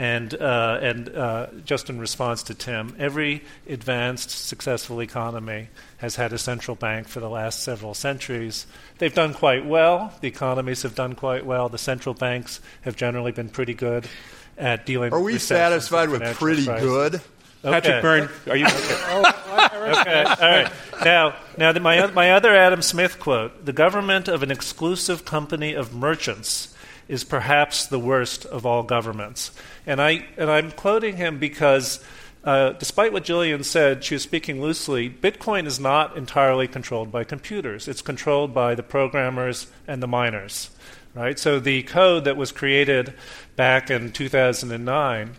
And, 0.00 0.32
uh, 0.32 0.78
and 0.80 1.08
uh, 1.08 1.48
just 1.64 1.90
in 1.90 1.98
response 1.98 2.44
to 2.44 2.54
Tim, 2.54 2.94
every 3.00 3.42
advanced, 3.68 4.30
successful 4.30 5.02
economy 5.02 5.70
has 5.96 6.14
had 6.14 6.32
a 6.32 6.38
central 6.38 6.76
bank 6.76 7.08
for 7.08 7.18
the 7.18 7.28
last 7.28 7.64
several 7.64 7.94
centuries. 7.94 8.68
They've 8.98 9.12
done 9.12 9.34
quite 9.34 9.66
well. 9.66 10.14
The 10.20 10.28
economies 10.28 10.82
have 10.82 10.94
done 10.94 11.16
quite 11.16 11.44
well. 11.44 11.68
The 11.68 11.78
central 11.78 12.14
banks 12.14 12.60
have 12.82 12.94
generally 12.94 13.32
been 13.32 13.48
pretty 13.48 13.74
good 13.74 14.06
at 14.58 14.84
dealing 14.84 15.12
Are 15.12 15.20
we 15.20 15.38
satisfied 15.38 16.08
with 16.10 16.22
pretty 16.36 16.64
crisis. 16.64 16.84
good? 16.84 17.20
Patrick 17.62 17.94
Okay. 17.96 18.00
Byrne, 18.00 18.28
are 18.48 18.56
you? 18.56 18.66
Okay, 18.66 20.24
all 20.24 20.36
right. 20.38 20.72
Now, 21.04 21.36
now 21.56 21.72
the, 21.72 21.80
my, 21.80 22.06
my 22.12 22.30
other 22.32 22.54
Adam 22.54 22.82
Smith 22.82 23.18
quote 23.18 23.64
the 23.64 23.72
government 23.72 24.28
of 24.28 24.42
an 24.42 24.50
exclusive 24.50 25.24
company 25.24 25.74
of 25.74 25.94
merchants 25.94 26.74
is 27.08 27.24
perhaps 27.24 27.86
the 27.86 27.98
worst 27.98 28.44
of 28.46 28.66
all 28.66 28.82
governments. 28.82 29.50
And, 29.86 30.00
I, 30.00 30.26
and 30.36 30.50
I'm 30.50 30.70
quoting 30.70 31.16
him 31.16 31.38
because, 31.38 32.04
uh, 32.44 32.72
despite 32.72 33.12
what 33.12 33.24
Gillian 33.24 33.64
said, 33.64 34.04
she 34.04 34.14
was 34.14 34.22
speaking 34.22 34.60
loosely. 34.60 35.08
Bitcoin 35.08 35.66
is 35.66 35.80
not 35.80 36.16
entirely 36.16 36.68
controlled 36.68 37.10
by 37.10 37.24
computers, 37.24 37.88
it's 37.88 38.02
controlled 38.02 38.52
by 38.54 38.74
the 38.74 38.82
programmers 38.82 39.68
and 39.86 40.02
the 40.02 40.06
miners. 40.06 40.70
Right? 41.18 41.36
So 41.36 41.58
the 41.58 41.82
code 41.82 42.26
that 42.26 42.36
was 42.36 42.52
created 42.52 43.12
back 43.56 43.90
in 43.90 44.12
2009, 44.12 45.32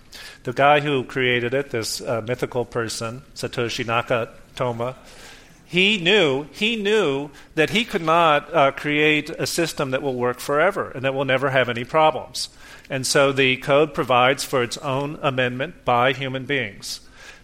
the 0.43 0.51
guy 0.51 0.82
who 0.82 1.05
created 1.05 1.53
it, 1.53 1.69
this 1.69 2.01
uh, 2.01 2.21
mythical 2.27 2.65
person, 2.65 3.23
Satoshi 3.34 3.86
Nakatomi, 3.86 4.93
he 5.65 5.97
knew 5.97 6.47
he 6.51 6.75
knew 6.75 7.30
that 7.55 7.69
he 7.69 7.86
could 7.86 8.01
not 8.01 8.53
uh, 8.53 8.71
create 8.71 9.30
a 9.30 9.47
system 9.47 9.91
that 9.91 10.01
will 10.01 10.15
work 10.15 10.41
forever 10.41 10.89
and 10.89 11.05
that 11.05 11.13
will 11.13 11.23
never 11.23 11.51
have 11.51 11.69
any 11.69 11.86
problems. 11.86 12.49
And 12.89 13.07
so 13.07 13.32
the 13.32 13.55
code 13.57 13.93
provides 13.93 14.43
for 14.43 14.61
its 14.61 14.77
own 14.80 15.17
amendment 15.21 15.86
by 15.86 16.11
human 16.11 16.43
beings. 16.43 16.99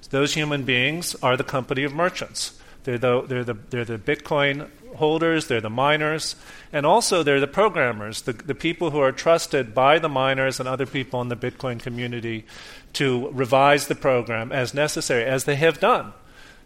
Those 0.10 0.34
human 0.34 0.64
beings 0.64 1.16
are 1.24 1.38
the 1.38 1.46
company 1.46 1.86
of 1.86 1.94
merchants. 1.94 2.60
They're 2.84 2.98
the, 2.98 3.22
they're 3.22 3.44
the, 3.46 3.58
they're 3.70 3.86
the 3.86 3.98
Bitcoin 3.98 4.70
holders, 4.96 5.48
they're 5.48 5.62
the 5.62 5.70
miners, 5.70 6.36
and 6.74 6.86
also 6.86 7.24
they're 7.24 7.40
the 7.40 7.48
programmers, 7.48 8.22
the, 8.24 8.34
the 8.34 8.56
people 8.56 8.92
who 8.92 9.00
are 9.00 9.12
trusted 9.12 9.74
by 9.76 10.00
the 10.00 10.10
miners 10.10 10.60
and 10.60 10.68
other 10.70 10.86
people 10.86 11.22
in 11.22 11.30
the 11.30 11.36
Bitcoin 11.36 11.80
community 11.80 12.46
to 12.94 13.30
revise 13.32 13.88
the 13.88 13.96
program 13.96 14.52
as 14.52 14.74
necessary, 14.74 15.24
as 15.26 15.44
they 15.46 15.56
have 15.56 15.80
done. 15.80 16.14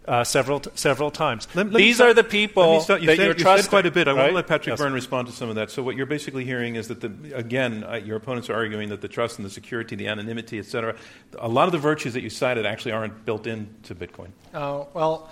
Uh, 0.08 0.24
several 0.24 0.58
t- 0.60 0.70
several 0.74 1.10
times. 1.10 1.46
Let- 1.54 1.70
let 1.70 1.78
These 1.78 1.96
stop- 1.96 2.08
are 2.08 2.14
the 2.14 2.22
let 2.22 2.30
people 2.30 2.72
me 2.78 2.80
stop- 2.80 3.00
you 3.00 3.06
that 3.06 3.16
said, 3.16 3.22
you're 3.22 3.34
you 3.36 3.42
trusting. 3.44 3.62
said 3.64 3.68
quite 3.70 3.86
a 3.86 3.90
bit. 3.90 4.08
I 4.08 4.14
want 4.14 4.30
to 4.30 4.34
let 4.34 4.46
Patrick 4.46 4.72
Yes. 4.72 4.78
Byrne 4.80 4.94
respond 4.94 5.28
to 5.28 5.32
some 5.32 5.50
of 5.50 5.56
that. 5.56 5.70
So 5.70 5.82
what 5.82 5.94
you're 5.94 6.06
basically 6.06 6.44
hearing 6.44 6.74
is 6.76 6.88
that, 6.88 7.00
the, 7.02 7.12
again, 7.36 7.84
uh, 7.84 7.94
your 7.96 8.16
opponents 8.16 8.48
are 8.48 8.54
arguing 8.54 8.88
that 8.88 9.02
the 9.02 9.08
trust 9.08 9.38
and 9.38 9.44
the 9.46 9.50
security, 9.50 9.94
the 9.96 10.08
anonymity, 10.08 10.58
et 10.58 10.64
cetera, 10.64 10.96
a 11.38 11.46
lot 11.48 11.66
of 11.66 11.72
the 11.72 11.78
virtues 11.78 12.14
that 12.14 12.22
you 12.22 12.30
cited 12.30 12.64
actually 12.66 12.92
aren't 12.92 13.24
built 13.26 13.46
into 13.46 13.94
Bitcoin. 13.94 14.28
Uh, 14.54 14.84
well, 14.94 15.30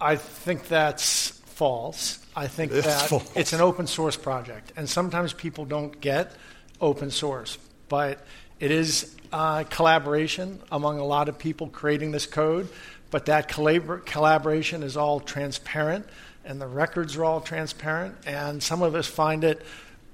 I 0.00 0.16
think 0.16 0.68
that's 0.68 1.40
false. 1.52 2.18
I 2.34 2.46
think 2.46 2.72
It's 2.72 2.86
that 2.86 3.08
false. 3.08 3.30
it's 3.36 3.52
an 3.52 3.60
open 3.60 3.86
source 3.86 4.16
project, 4.16 4.72
and 4.76 4.88
sometimes 4.88 5.32
people 5.32 5.64
don't 5.64 6.00
get 6.00 6.32
open 6.80 7.10
source, 7.10 7.58
but 7.88 8.24
it 8.58 8.70
is 8.70 9.14
uh, 9.32 9.64
collaboration 9.64 10.58
among 10.70 10.98
a 10.98 11.04
lot 11.04 11.28
of 11.28 11.38
people 11.38 11.68
creating 11.68 12.10
this 12.12 12.26
code. 12.26 12.68
But 13.10 13.26
that 13.26 13.48
collabor- 13.48 14.04
collaboration 14.06 14.82
is 14.82 14.96
all 14.96 15.20
transparent, 15.20 16.06
and 16.44 16.60
the 16.60 16.66
records 16.66 17.16
are 17.16 17.24
all 17.24 17.42
transparent, 17.42 18.16
and 18.26 18.62
some 18.62 18.80
of 18.80 18.94
us 18.94 19.06
find 19.06 19.44
it 19.44 19.60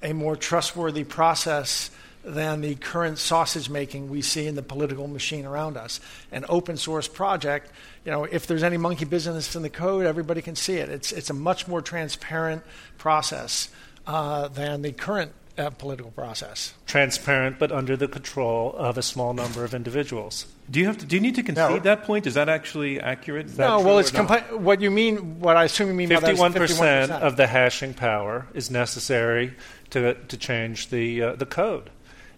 a 0.02 0.12
more 0.12 0.34
trustworthy 0.36 1.04
process 1.04 1.90
than 2.24 2.60
the 2.60 2.74
current 2.74 3.18
sausage 3.18 3.70
making 3.70 4.10
we 4.10 4.22
see 4.22 4.46
in 4.46 4.54
the 4.54 4.62
political 4.62 5.06
machine 5.06 5.44
around 5.44 5.76
us. 5.76 6.00
An 6.32 6.44
open 6.48 6.76
source 6.76 7.08
project, 7.08 7.70
you 8.04 8.10
know, 8.10 8.24
if 8.24 8.46
there's 8.46 8.62
any 8.62 8.76
monkey 8.76 9.04
business 9.04 9.54
in 9.56 9.62
the 9.62 9.70
code, 9.70 10.06
everybody 10.06 10.42
can 10.42 10.56
see 10.56 10.76
it. 10.76 10.88
It's, 10.88 11.12
it's 11.12 11.30
a 11.30 11.34
much 11.34 11.68
more 11.68 11.80
transparent 11.80 12.62
process 12.98 13.68
uh, 14.06 14.48
than 14.48 14.82
the 14.82 14.92
current 14.92 15.32
uh, 15.58 15.70
political 15.70 16.10
process. 16.12 16.72
transparent, 16.86 17.58
but 17.58 17.72
under 17.72 17.96
the 17.96 18.06
control 18.06 18.72
of 18.76 18.96
a 18.96 19.02
small 19.02 19.34
number 19.34 19.64
of 19.64 19.74
individuals. 19.74 20.46
Do 20.70 20.78
you 20.78 20.86
have 20.86 20.98
to? 20.98 21.06
Do 21.06 21.16
you 21.16 21.20
need 21.20 21.34
to 21.34 21.42
concede 21.42 21.70
No. 21.70 21.78
that 21.80 22.04
point? 22.04 22.26
Is 22.26 22.34
that 22.34 22.48
actually 22.48 23.00
accurate? 23.00 23.48
That 23.56 23.66
no, 23.68 23.80
well, 23.80 23.98
it's 23.98 24.12
what 24.52 24.80
you 24.80 24.90
mean, 24.90 25.40
what 25.40 25.56
I 25.56 25.64
assume 25.64 25.88
you 25.88 25.94
mean 25.94 26.10
by 26.10 26.20
that 26.20 26.30
is 26.30 26.38
51% 26.38 27.08
51%. 27.08 27.10
of 27.10 27.36
the 27.36 27.46
hashing 27.46 27.94
power 27.94 28.46
is 28.54 28.70
necessary 28.70 29.54
to, 29.90 30.14
to 30.14 30.36
change 30.36 30.90
the, 30.90 31.22
uh, 31.22 31.32
the 31.34 31.46
code. 31.46 31.90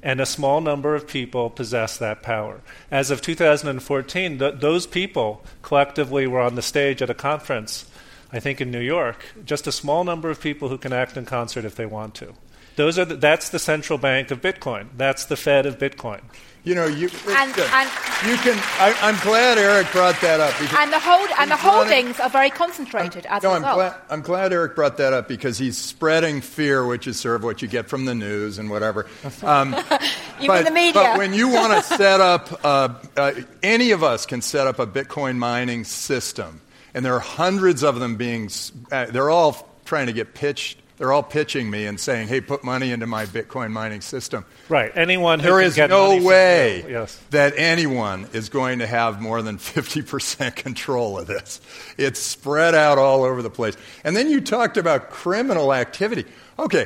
And 0.03 0.21
a 0.21 0.27
small 0.27 0.61
number 0.61 0.95
of 0.95 1.07
people 1.07 1.51
possess 1.51 1.99
that 1.99 2.23
power. 2.23 2.63
As 2.91 3.11
of 3.11 3.21
2014, 3.21 4.39
th- 4.39 4.55
those 4.61 4.87
people 4.87 5.45
collectively 5.63 6.27
were 6.27 6.41
on 6.41 6.55
the 6.55 6.63
stage 6.63 7.03
at 7.03 7.11
a 7.11 7.15
conference, 7.15 7.85
I 8.33 8.41
think 8.41 8.61
in 8.61 8.71
New 8.71 8.81
York. 8.81 9.25
Just 9.45 9.67
a 9.67 9.73
small 9.73 10.05
number 10.05 10.31
of 10.31 10.41
people 10.41 10.71
who 10.71 10.79
can 10.79 10.93
act 10.93 11.17
in 11.17 11.27
concert 11.27 11.65
if 11.65 11.75
they 11.75 11.87
want 11.87 12.15
to. 12.17 12.33
Those 12.77 12.99
are 12.99 13.05
the, 13.05 13.17
that's 13.17 13.51
the 13.51 13.59
central 13.59 13.99
bank 13.99 14.31
of 14.31 14.41
Bitcoin. 14.41 14.89
That's 14.97 15.27
the 15.27 15.37
Fed 15.37 15.67
of 15.67 15.79
Bitcoin. 15.79 16.23
You 16.63 16.75
know, 16.75 16.87
you, 16.87 17.09
And- 17.29 17.59
and- 17.59 17.89
you 18.29 18.37
can. 18.37 18.55
I, 18.79 18.95
I'm 19.01 19.17
glad 19.21 19.57
Eric 19.57 19.91
brought 19.93 20.21
that 20.21 20.41
up. 20.41 20.53
Because 20.61 20.77
And 20.79 20.93
the, 20.93 20.99
hold, 20.99 21.31
and 21.39 21.51
the 21.51 21.57
he's 21.57 21.65
running- 21.65 21.89
holdings 21.89 22.21
are 22.21 22.29
very 22.29 22.51
concentrated 22.51 23.25
as 23.27 23.43
no, 23.43 23.51
a 23.51 23.55
I'm 23.55 23.63
result. 23.63 23.77
glad, 23.77 23.95
I'm 24.11 24.21
glad 24.21 24.53
Eric 24.53 24.75
brought 24.75 24.99
that 24.99 25.15
up 25.15 25.27
because 25.27 25.57
he's 25.57 25.79
spreading 25.79 26.43
fear, 26.43 26.85
which 26.85 27.07
is 27.07 27.19
sort 27.19 27.37
of 27.37 27.45
what 27.45 27.63
you 27.63 27.69
get 27.69 27.89
from 27.89 28.05
the 28.05 28.15
news 28.15 28.59
and 28.59 28.69
whatever. 28.69 29.07
Um, 29.43 29.75
You 30.41 30.47
but, 30.49 30.57
mean 30.57 30.65
the 30.65 30.71
media? 30.71 30.93
But 30.95 31.19
when 31.19 31.33
you 31.35 31.49
want 31.49 31.73
to 31.73 31.83
set 31.83 32.21
up, 32.21 32.65
uh, 32.65 32.95
uh, 33.17 33.33
any 33.63 33.91
of 33.93 34.03
us 34.03 34.25
can 34.27 34.41
set 34.43 34.67
up 34.67 34.79
a 34.79 34.87
Bitcoin 34.87 35.37
mining 35.37 35.85
system, 35.85 36.61
and 36.95 37.05
there 37.05 37.15
are 37.15 37.21
hundreds 37.21 37.83
of 37.83 38.01
them 38.01 38.17
being, 38.17 38.51
uh, 38.91 39.07
they're 39.07 39.29
all 39.31 39.67
trying 39.85 40.07
to 40.07 40.13
get 40.15 40.33
pitched. 40.35 40.80
They're 41.01 41.15
all 41.15 41.23
pitching 41.23 41.71
me 41.71 41.87
and 41.87 41.99
saying, 41.99 42.29
"Hey, 42.29 42.43
put 42.43 42.63
money 42.63 42.93
into 42.93 43.07
my 43.07 43.25
Bitcoin 43.25 43.71
mining 43.71 44.03
system." 44.03 44.45
Right. 44.69 44.93
Anyone 44.95 45.41
who 45.41 45.47
There 45.49 45.59
can 45.61 45.67
is 45.69 45.75
get 45.75 45.89
no 45.89 46.23
way. 46.23 46.85
Yes. 46.87 47.19
that 47.31 47.55
anyone 47.57 48.29
is 48.35 48.51
going 48.51 48.81
to 48.81 48.87
have 48.87 49.19
more 49.19 49.41
than 49.41 49.57
50% 49.59 50.55
control 50.57 51.19
of 51.19 51.27
this. 51.27 51.63
It's 51.97 52.21
spread 52.21 52.75
out 52.75 52.99
all 52.99 53.25
over 53.25 53.41
the 53.41 53.49
place. 53.49 53.79
And 54.05 54.15
then 54.15 54.29
you 54.29 54.43
talked 54.43 54.77
about 54.77 55.09
criminal 55.09 55.73
activity. 55.73 56.27
Okay, 56.59 56.85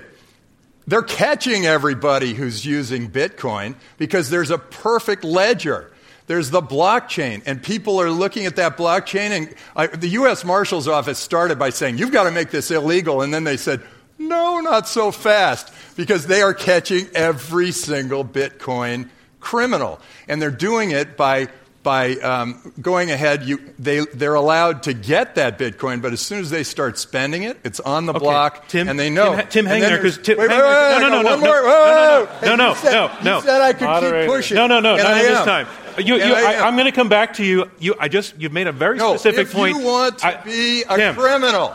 they're 0.86 1.02
catching 1.02 1.66
everybody 1.66 2.34
who's 2.34 2.64
using 2.64 3.10
Bitcoin 3.10 3.74
because 3.98 4.30
there's 4.30 4.52
a 4.52 4.58
perfect 4.58 5.24
ledger. 5.24 5.90
There's 6.28 6.50
the 6.50 6.62
blockchain, 6.62 7.42
and 7.46 7.60
people 7.62 8.00
are 8.00 8.10
looking 8.10 8.46
at 8.46 8.54
that 8.56 8.76
blockchain. 8.78 9.30
And 9.30 9.54
I, 9.76 9.88
the 9.88 10.08
U.S. 10.10 10.44
Marshal's 10.44 10.86
Office 10.88 11.18
started 11.18 11.58
by 11.58 11.70
saying, 11.70 11.98
You've 11.98 12.12
got 12.12 12.24
to 12.24 12.30
make 12.30 12.50
this 12.50 12.70
illegal. 12.70 13.20
And 13.20 13.34
then 13.34 13.42
they 13.44 13.56
said, 13.58 13.82
No, 14.18 14.60
not 14.60 14.86
so 14.88 15.10
fast, 15.10 15.72
because 15.96 16.26
they 16.26 16.40
are 16.42 16.54
catching 16.54 17.08
every 17.14 17.72
single 17.72 18.24
Bitcoin 18.24 19.08
criminal. 19.40 20.00
And 20.28 20.40
they're 20.40 20.50
doing 20.50 20.90
it 20.92 21.16
by 21.16 21.48
by 21.82 22.12
um, 22.12 22.72
going 22.80 23.10
ahead, 23.10 23.42
you, 23.44 23.58
they, 23.78 23.98
they're 24.14 24.32
allowed 24.36 24.84
to 24.84 24.94
get 24.94 25.34
that 25.34 25.58
Bitcoin, 25.58 26.00
but 26.00 26.14
as 26.14 26.20
soon 26.22 26.38
as 26.40 26.48
they 26.48 26.62
start 26.64 26.96
spending 26.98 27.42
it, 27.42 27.58
it's 27.62 27.78
on 27.78 28.06
the 28.06 28.14
Okay, 28.14 28.20
block, 28.20 28.68
Tim- 28.68 28.88
and 28.88 28.98
they 28.98 29.10
know. 29.10 29.36
Tim, 29.36 29.48
Tim, 29.48 29.66
hang 29.66 29.80
there, 29.82 29.90
there's- 29.98 30.16
'cause 30.16 30.24
Tim- 30.24 30.38
wait, 30.38 30.48
wait, 30.48 30.56
'cause- 30.60 30.94
wait, 30.94 31.00
no, 31.02 31.08
no, 31.10 31.20
no, 31.20 31.28
one 31.30 31.40
no, 31.40 31.46
more. 31.46 31.62
no, 31.62 31.68
no, 31.68 32.28
and 32.40 32.42
no, 32.46 32.50
you 32.52 32.56
no, 32.56 32.74
said- 32.74 32.92
no, 32.94 33.10
you 33.18 33.24
no. 33.24 33.40
said 33.42 33.60
I 33.60 33.72
could 33.74 33.84
Moderator. 33.84 34.20
keep 34.22 34.30
pushing. 34.34 34.54
No, 34.56 34.66
no, 34.66 34.80
no, 34.80 34.96
not 34.96 35.06
at 35.08 35.22
this 35.24 35.44
time. 35.44 35.66
You, 35.98 36.14
you, 36.16 36.34
I 36.34 36.52
am. 36.54 36.64
I'm 36.64 36.74
going 36.74 36.86
to 36.86 36.92
come 36.92 37.10
back 37.10 37.34
to 37.34 37.44
you. 37.44 37.70
You, 37.78 37.94
I 38.00 38.08
just, 38.08 38.32
you've 38.38 38.52
made 38.54 38.66
a 38.66 38.72
very 38.72 38.96
No, 38.96 39.16
specific 39.18 39.48
if 39.48 39.52
point. 39.52 39.76
you 39.76 39.84
want 39.84 40.20
to 40.20 40.26
I- 40.26 40.42
be 40.42 40.84
a 40.88 40.96
Tim, 40.96 41.14
criminal, 41.14 41.74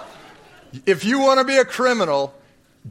if 0.86 1.06
you 1.06 1.20
want 1.20 1.40
to 1.40 1.46
be 1.46 1.58
a 1.58 1.66
criminal, 1.66 2.34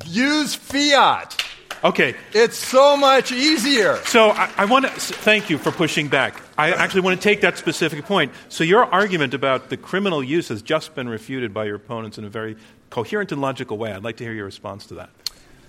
use 0.06 0.54
fiat. 0.54 1.44
Okay, 1.84 2.16
It's 2.32 2.56
so 2.58 2.96
much 2.96 3.30
easier. 3.30 3.98
so 4.04 4.30
I, 4.30 4.50
I 4.56 4.64
want 4.64 4.86
to 4.86 4.90
thank 4.90 5.48
you 5.48 5.58
for 5.58 5.70
pushing 5.70 6.08
back. 6.08 6.42
I 6.56 6.72
actually 6.72 7.02
want 7.02 7.20
to 7.20 7.22
take 7.22 7.42
that 7.42 7.56
specific 7.56 8.04
point. 8.04 8.32
So 8.48 8.64
your 8.64 8.84
argument 8.84 9.32
about 9.32 9.68
the 9.70 9.76
criminal 9.76 10.24
use 10.24 10.48
has 10.48 10.60
just 10.60 10.96
been 10.96 11.08
refuted 11.08 11.54
by 11.54 11.66
your 11.66 11.76
opponents 11.76 12.18
in 12.18 12.24
a 12.24 12.28
very 12.28 12.56
coherent 12.90 13.30
and 13.30 13.40
logical 13.40 13.78
way. 13.78 13.92
I'd 13.92 14.02
like 14.02 14.16
to 14.16 14.24
hear 14.24 14.32
your 14.32 14.46
response 14.46 14.86
to 14.86 14.94
that. 14.94 15.10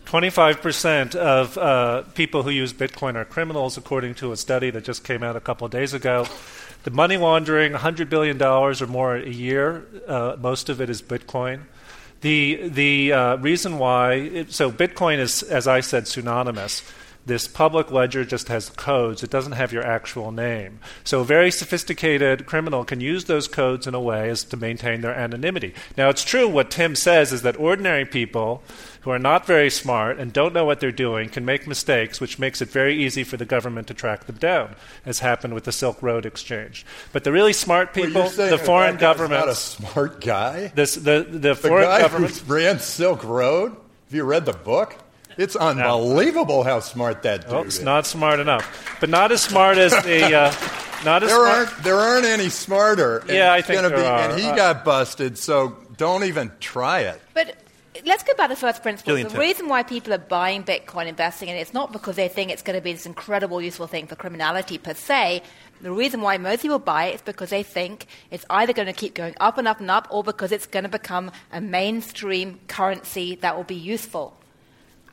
25% 0.07 1.13
of 1.13 1.55
uh, 1.59 2.01
people 2.15 2.41
who 2.41 2.49
use 2.49 2.73
Bitcoin 2.73 3.13
are 3.13 3.25
criminals, 3.25 3.77
according 3.77 4.15
to 4.15 4.31
a 4.31 4.37
study 4.37 4.71
that 4.71 4.83
just 4.83 5.03
came 5.03 5.21
out 5.21 5.35
a 5.35 5.39
couple 5.39 5.65
of 5.65 5.71
days 5.71 5.93
ago. 5.93 6.25
The 6.85 6.91
money 6.91 7.17
laundering, 7.17 7.73
$100 7.73 8.09
billion 8.09 8.41
or 8.41 8.73
more 8.87 9.15
a 9.15 9.29
year, 9.29 9.85
uh, 10.07 10.35
most 10.39 10.69
of 10.69 10.81
it 10.81 10.89
is 10.89 11.03
Bitcoin. 11.03 11.65
The, 12.21 12.67
the 12.67 13.13
uh, 13.13 13.35
reason 13.37 13.77
why, 13.77 14.13
it, 14.13 14.51
so 14.51 14.71
Bitcoin 14.71 15.19
is, 15.19 15.41
as 15.43 15.67
I 15.67 15.79
said, 15.79 16.07
pseudonymous. 16.07 16.83
This 17.29 17.47
public 17.47 17.91
ledger 17.91 18.25
just 18.25 18.49
has 18.49 18.69
codes. 18.71 19.23
It 19.23 19.29
doesn't 19.29 19.53
have 19.53 19.71
your 19.71 19.85
actual 19.85 20.31
name. 20.31 20.79
So 21.03 21.21
a 21.21 21.25
very 21.25 21.51
sophisticated 21.51 22.45
criminal 22.45 22.83
can 22.83 22.99
use 22.99 23.25
those 23.25 23.47
codes 23.47 23.87
in 23.87 23.93
a 23.93 24.01
way 24.01 24.29
as 24.29 24.43
to 24.45 24.57
maintain 24.57 25.01
their 25.01 25.15
anonymity. 25.15 25.73
Now, 25.95 26.09
it's 26.09 26.23
true 26.23 26.47
what 26.47 26.71
Tim 26.71 26.95
says 26.95 27.31
is 27.31 27.43
that 27.43 27.57
ordinary 27.57 28.03
people 28.03 28.63
who 29.01 29.11
are 29.11 29.19
not 29.19 29.45
very 29.45 29.69
smart 29.69 30.17
and 30.19 30.33
don't 30.33 30.53
know 30.53 30.65
what 30.65 30.79
they're 30.79 30.91
doing 30.91 31.29
can 31.29 31.45
make 31.45 31.67
mistakes, 31.67 32.19
which 32.19 32.39
makes 32.39 32.61
it 32.61 32.69
very 32.69 33.01
easy 33.01 33.23
for 33.23 33.37
the 33.37 33.45
government 33.45 33.87
to 33.87 33.93
track 33.93 34.25
them 34.25 34.35
down, 34.37 34.75
as 35.05 35.19
happened 35.19 35.53
with 35.53 35.63
the 35.63 35.71
Silk 35.71 36.01
Road 36.01 36.25
exchange. 36.25 36.85
But 37.13 37.23
the 37.23 37.31
really 37.31 37.53
smart 37.53 37.93
people, 37.93 38.23
well, 38.23 38.49
the 38.49 38.57
foreign 38.57 38.97
governments, 38.97 39.45
not 39.45 39.49
a 39.49 39.55
smart 39.55 40.21
guy. 40.21 40.71
This, 40.75 40.95
the 40.95 41.25
the, 41.29 41.39
the 41.39 41.55
foreign 41.55 41.85
guy 41.85 42.01
governments 42.01 42.41
who 42.41 42.53
ran 42.53 42.79
Silk 42.79 43.23
Road. 43.23 43.71
Have 43.71 44.15
you 44.15 44.23
read 44.23 44.45
the 44.45 44.53
book? 44.53 44.97
It's 45.39 45.55
unbelievable 45.55 46.63
how 46.63 46.79
smart 46.81 47.23
that 47.23 47.41
dude 47.43 47.51
well, 47.51 47.63
it's 47.63 47.77
is. 47.77 47.83
not 47.83 48.05
smart 48.05 48.39
enough, 48.39 48.97
but 48.99 49.09
not 49.09 49.31
as 49.31 49.41
smart 49.41 49.77
as 49.77 49.91
the. 50.03 50.35
Uh, 50.35 50.51
not 51.05 51.23
as 51.23 51.29
there 51.29 51.37
smart. 51.37 51.57
aren't 51.71 51.83
there 51.83 51.95
aren't 51.95 52.25
any 52.25 52.49
smarter. 52.49 53.19
And 53.19 53.29
Yeah, 53.29 53.53
I 53.53 53.59
it's 53.59 53.67
think 53.67 53.77
gonna 53.81 53.89
there 53.89 53.99
be, 53.99 54.03
are. 54.05 54.29
And 54.31 54.39
he 54.39 54.47
Uh, 54.47 54.55
got 54.55 54.83
busted, 54.83 55.37
so 55.37 55.77
don't 55.95 56.25
even 56.25 56.51
try 56.59 56.99
it. 57.01 57.21
But 57.33 57.55
let's 58.05 58.23
go 58.23 58.33
back 58.35 58.49
to 58.49 58.57
first 58.57 58.83
principles. 58.83 59.05
Gillian 59.11 59.27
the 59.29 59.33
Tett. 59.33 59.39
reason 59.39 59.69
why 59.69 59.83
people 59.83 60.11
are 60.13 60.17
buying 60.17 60.63
Bitcoin, 60.65 61.07
investing 61.07 61.47
in 61.47 61.55
it, 61.55 61.59
it's 61.61 61.73
not 61.73 61.93
because 61.93 62.17
they 62.17 62.27
think 62.27 62.51
it's 62.51 62.61
going 62.61 62.77
to 62.77 62.83
be 62.83 62.91
this 62.91 63.05
incredible, 63.05 63.61
useful 63.61 63.87
thing 63.87 64.07
for 64.07 64.15
criminality 64.17 64.77
per 64.77 64.93
se. 64.93 65.41
The 65.81 65.91
reason 65.91 66.19
why 66.19 66.37
most 66.37 66.63
people 66.63 66.79
buy 66.79 67.05
it 67.05 67.15
is 67.15 67.21
because 67.21 67.49
they 67.49 67.63
think 67.63 68.07
it's 68.29 68.45
either 68.49 68.73
going 68.73 68.87
to 68.87 68.93
keep 68.93 69.13
going 69.13 69.35
up 69.39 69.57
and 69.57 69.69
up 69.69 69.79
and 69.79 69.89
up, 69.89 70.07
or 70.11 70.21
because 70.21 70.51
it's 70.51 70.67
going 70.67 70.83
to 70.83 70.89
become 70.89 71.31
a 71.53 71.61
mainstream 71.61 72.59
currency 72.67 73.35
that 73.35 73.55
will 73.55 73.63
be 73.63 73.75
useful. 73.75 74.35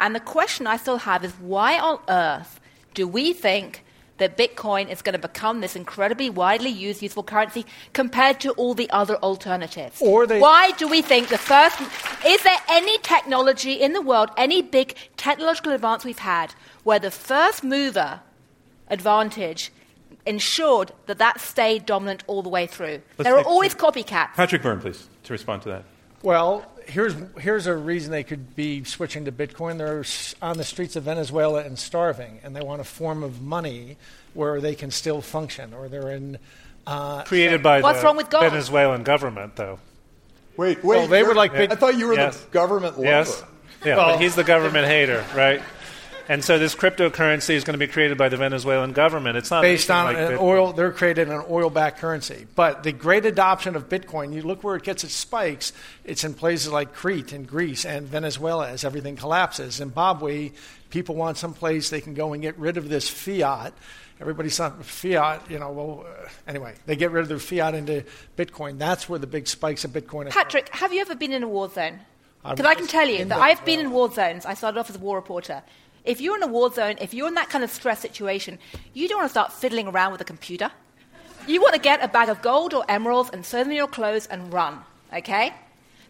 And 0.01 0.15
the 0.15 0.21
question 0.21 0.67
I 0.67 0.77
still 0.77 0.99
have 0.99 1.25
is 1.25 1.33
why 1.41 1.79
on 1.79 1.99
earth 2.09 2.61
do 2.95 3.07
we 3.09 3.33
think 3.33 3.85
that 4.19 4.39
Bitcoin 4.39 4.91
is 4.91 5.03
going 5.03 5.13
to 5.13 5.19
become 5.19 5.61
this 5.61 5.77
incredibly 5.77 6.31
widely 6.31 6.71
used, 6.71 7.03
useful 7.03 7.23
currency 7.23 7.67
compared 7.93 8.41
to 8.41 8.51
all 8.53 8.73
the 8.75 8.89
other 8.91 9.17
alternatives? 9.17 10.01
Or 10.01 10.27
they- 10.27 10.41
why 10.41 10.71
do 10.73 10.89
we 10.89 11.03
think 11.03 11.29
the 11.29 11.37
first. 11.39 11.79
Is 12.25 12.43
there 12.43 12.59
any 12.69 12.97
technology 12.99 13.75
in 13.75 13.93
the 13.93 14.01
world, 14.01 14.31
any 14.39 14.63
big 14.63 14.97
technological 15.19 15.73
advance 15.73 16.05
we've 16.05 16.19
had, 16.21 16.55
where 16.83 16.99
the 16.99 17.11
first 17.11 17.63
mover 17.63 18.21
advantage 18.89 19.71
ensured 20.25 20.93
that 21.07 21.19
that 21.19 21.41
stayed 21.41 21.85
dominant 21.87 22.25
all 22.27 22.43
the 22.43 22.49
way 22.49 22.67
through? 22.67 23.03
Let's 23.19 23.29
there 23.29 23.37
are 23.37 23.45
always 23.45 23.75
copycats. 23.75 24.33
Patrick 24.35 24.63
Byrne, 24.63 24.81
please, 24.81 25.09
to 25.25 25.33
respond 25.33 25.63
to 25.63 25.69
that. 25.69 25.85
Well, 26.23 26.65
here's 26.87 27.14
here's 27.39 27.66
a 27.66 27.76
reason 27.76 28.11
they 28.11 28.24
could 28.24 28.57
be 28.57 28.84
switching 28.84 29.24
to 29.26 29.32
Bitcoin. 29.32 29.78
They're 29.78 30.05
on 30.43 30.57
the 30.57 30.64
streets 30.64 30.97
of 30.97 31.05
Venezuela 31.05 31.62
and 31.62 31.78
starving, 31.78 32.41
and 32.43 32.55
they 32.57 32.61
want 32.62 32.80
a 32.80 32.84
form 32.84 33.22
of 33.22 33.41
money 33.43 33.97
where 34.34 34.61
they 34.61 34.74
can 34.74 34.91
still 34.91 35.20
function, 35.20 35.74
or 35.74 35.89
they're 35.89 36.11
in. 36.11 36.39
Uh, 36.87 37.24
created 37.24 37.62
by 37.64 37.80
What's 37.80 37.99
the 38.01 38.05
wrong 38.07 38.16
with 38.16 38.30
gold? 38.30 38.45
Venezuelan 38.45 39.03
government, 39.03 39.57
though. 39.57 39.80
Wait, 40.57 40.82
wait. 40.82 40.84
Well, 40.84 41.07
they 41.09 41.22
were 41.22 41.30
you're- 41.30 41.37
like 41.37 41.53
big- 41.53 41.72
I 41.72 41.74
thought 41.74 41.97
you 41.99 42.07
were 42.07 42.14
Yes. 42.14 42.41
the 42.41 42.51
government 42.51 42.95
lover. 42.97 43.09
Yes. 43.09 43.43
Yeah, 43.84 43.97
Well- 43.97 44.11
but 44.12 44.20
he's 44.20 44.37
the 44.37 44.45
government 44.45 44.87
hater, 44.87 45.24
right? 45.34 45.61
And 46.29 46.45
so 46.45 46.59
this 46.59 46.74
cryptocurrency 46.74 47.51
is 47.51 47.62
going 47.62 47.74
to 47.74 47.79
be 47.79 47.87
created 47.87 48.18
by 48.18 48.29
the 48.29 48.37
Venezuelan 48.37 48.93
government. 48.93 49.37
It's 49.37 49.51
not 49.51 49.62
based 49.62 49.91
on 49.91 50.07
like 50.07 50.16
an 50.16 50.33
Bitcoin. 50.33 50.41
oil. 50.41 50.72
They're 50.72 50.93
created 50.93 51.29
an 51.29 51.45
oil-backed 51.49 51.99
currency. 51.99 52.47
But 52.55 52.83
the 52.83 52.93
great 52.93 53.24
adoption 53.24 53.77
of 53.77 53.89
Bitcoin, 53.89 54.35
you 54.35 54.43
look 54.43 54.64
where 54.64 54.77
it 54.77 54.83
gets 54.83 55.05
its 55.05 55.14
spikes. 55.14 55.72
It's 56.05 56.24
in 56.24 56.35
places 56.35 56.72
like 56.72 56.93
Crete 56.93 57.33
and 57.33 57.47
Greece 57.47 57.85
and 57.85 58.07
Venezuela 58.09 58.68
as 58.68 58.85
everything 58.85 59.16
collapses. 59.16 59.74
Zimbabwe, 59.74 60.51
people 60.91 61.14
want 61.14 61.39
some 61.39 61.55
place 61.55 61.91
they 61.91 62.01
can 62.01 62.14
go 62.14 62.33
and 62.33 62.43
get 62.43 62.59
rid 62.59 62.77
of 62.77 62.89
this 62.89 63.09
fiat. 63.09 63.72
Everybody's 64.20 64.59
on 64.61 64.83
fiat, 64.83 65.51
you 65.51 65.59
know. 65.59 65.70
Well, 65.70 66.07
uh, 66.09 66.29
anyway, 66.49 66.74
they 66.87 66.97
get 66.97 67.11
rid 67.11 67.20
of 67.20 67.29
their 67.29 67.39
fiat 67.39 67.74
into 67.74 68.03
Bitcoin. 68.37 68.79
That's 68.79 69.09
where 69.09 69.18
the 69.18 69.27
big 69.27 69.47
spikes 69.47 69.85
of 69.85 69.91
Bitcoin. 69.93 70.27
are. 70.27 70.31
Patrick, 70.31 70.74
have 70.74 70.93
you 70.93 71.03
ever 71.03 71.14
been 71.14 71.33
in 71.33 71.43
a 71.43 71.49
war 71.49 71.68
zone? 71.68 72.01
Because 72.43 72.64
I 72.64 72.74
can 72.74 72.87
tell 72.87 73.09
you 73.09 73.24
that 73.27 73.39
I've 73.39 73.64
been 73.64 73.81
in 73.81 73.91
war 73.91 74.11
zones. 74.11 74.47
I 74.47 74.55
started 74.55 74.79
off 74.79 74.89
as 74.89 74.97
a 74.97 75.01
war 75.01 75.16
reporter. 75.16 75.62
If 76.07 76.21
you're 76.21 76.37
in 76.37 76.43
a 76.45 76.47
war 76.47 76.73
zone, 76.73 76.95
if 77.01 77.13
you're 77.13 77.27
in 77.27 77.35
that 77.35 77.51
kind 77.51 77.65
of 77.65 77.71
stress 77.71 77.99
situation, 77.99 78.61
you 78.95 79.09
don't 79.09 79.19
want 79.19 79.27
to 79.27 79.33
start 79.33 79.53
fiddling 79.53 79.89
around 79.89 80.13
with 80.13 80.21
a 80.21 80.25
computer. 80.25 80.71
You 81.49 81.61
want 81.61 81.75
to 81.75 81.81
get 81.81 82.03
a 82.03 82.07
bag 82.07 82.29
of 82.29 82.41
gold 82.43 82.73
or 82.75 82.85
emeralds 82.89 83.31
and 83.33 83.45
sew 83.45 83.59
them 83.59 83.71
in 83.71 83.77
your 83.77 83.89
clothes 83.89 84.27
and 84.27 84.53
run, 84.53 84.79
okay? 85.13 85.53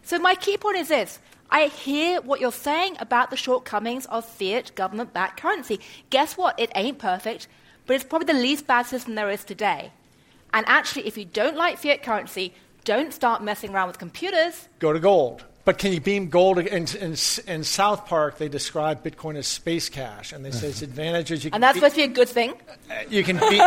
So 0.03 0.19
my 0.19 0.35
key 0.35 0.57
point 0.57 0.77
is 0.77 0.89
this. 0.89 1.17
I 1.49 1.65
hear 1.65 2.21
what 2.21 2.39
you're 2.39 2.51
saying 2.51 2.97
about 2.99 3.31
the 3.31 3.37
shortcomings 3.37 4.05
of 4.05 4.23
fiat 4.23 4.75
government 4.75 5.13
backed 5.13 5.41
currency. 5.41 5.79
Guess 6.11 6.37
what? 6.37 6.59
It 6.59 6.71
ain't 6.75 6.99
perfect, 6.99 7.47
but 7.87 7.95
it's 7.95 8.03
probably 8.03 8.31
the 8.31 8.39
least 8.39 8.67
bad 8.67 8.85
system 8.85 9.15
there 9.15 9.31
is 9.31 9.43
today. 9.43 9.91
And 10.53 10.63
actually, 10.67 11.07
if 11.07 11.17
you 11.17 11.25
don't 11.25 11.57
like 11.57 11.79
fiat 11.79 12.03
currency, 12.03 12.53
don't 12.83 13.13
start 13.13 13.43
messing 13.43 13.73
around 13.73 13.87
with 13.87 13.97
computers. 13.97 14.69
go 14.77 14.93
to 14.93 14.99
gold. 14.99 15.43
But 15.67 15.79
can 15.79 15.91
you 15.91 15.99
beam 15.99 16.29
gold? 16.29 16.59
In, 16.59 16.87
in, 16.95 17.15
in 17.45 17.63
South 17.65 18.05
Park, 18.05 18.37
they 18.37 18.47
describe 18.47 19.03
Bitcoin 19.03 19.35
as 19.35 19.47
space 19.47 19.89
cash, 19.89 20.31
and 20.31 20.45
they 20.45 20.51
say 20.51 20.69
its 20.69 20.81
advantages. 20.81 21.43
You 21.43 21.49
can 21.51 21.55
And 21.55 21.63
that's 21.63 21.73
be- 21.73 21.79
supposed 21.81 21.95
to 21.95 22.01
be 22.03 22.05
a 22.05 22.15
good 22.15 22.29
thing. 22.29 22.53
Uh, 22.89 22.93
you 23.09 23.21
can, 23.21 23.35
be, 23.37 23.59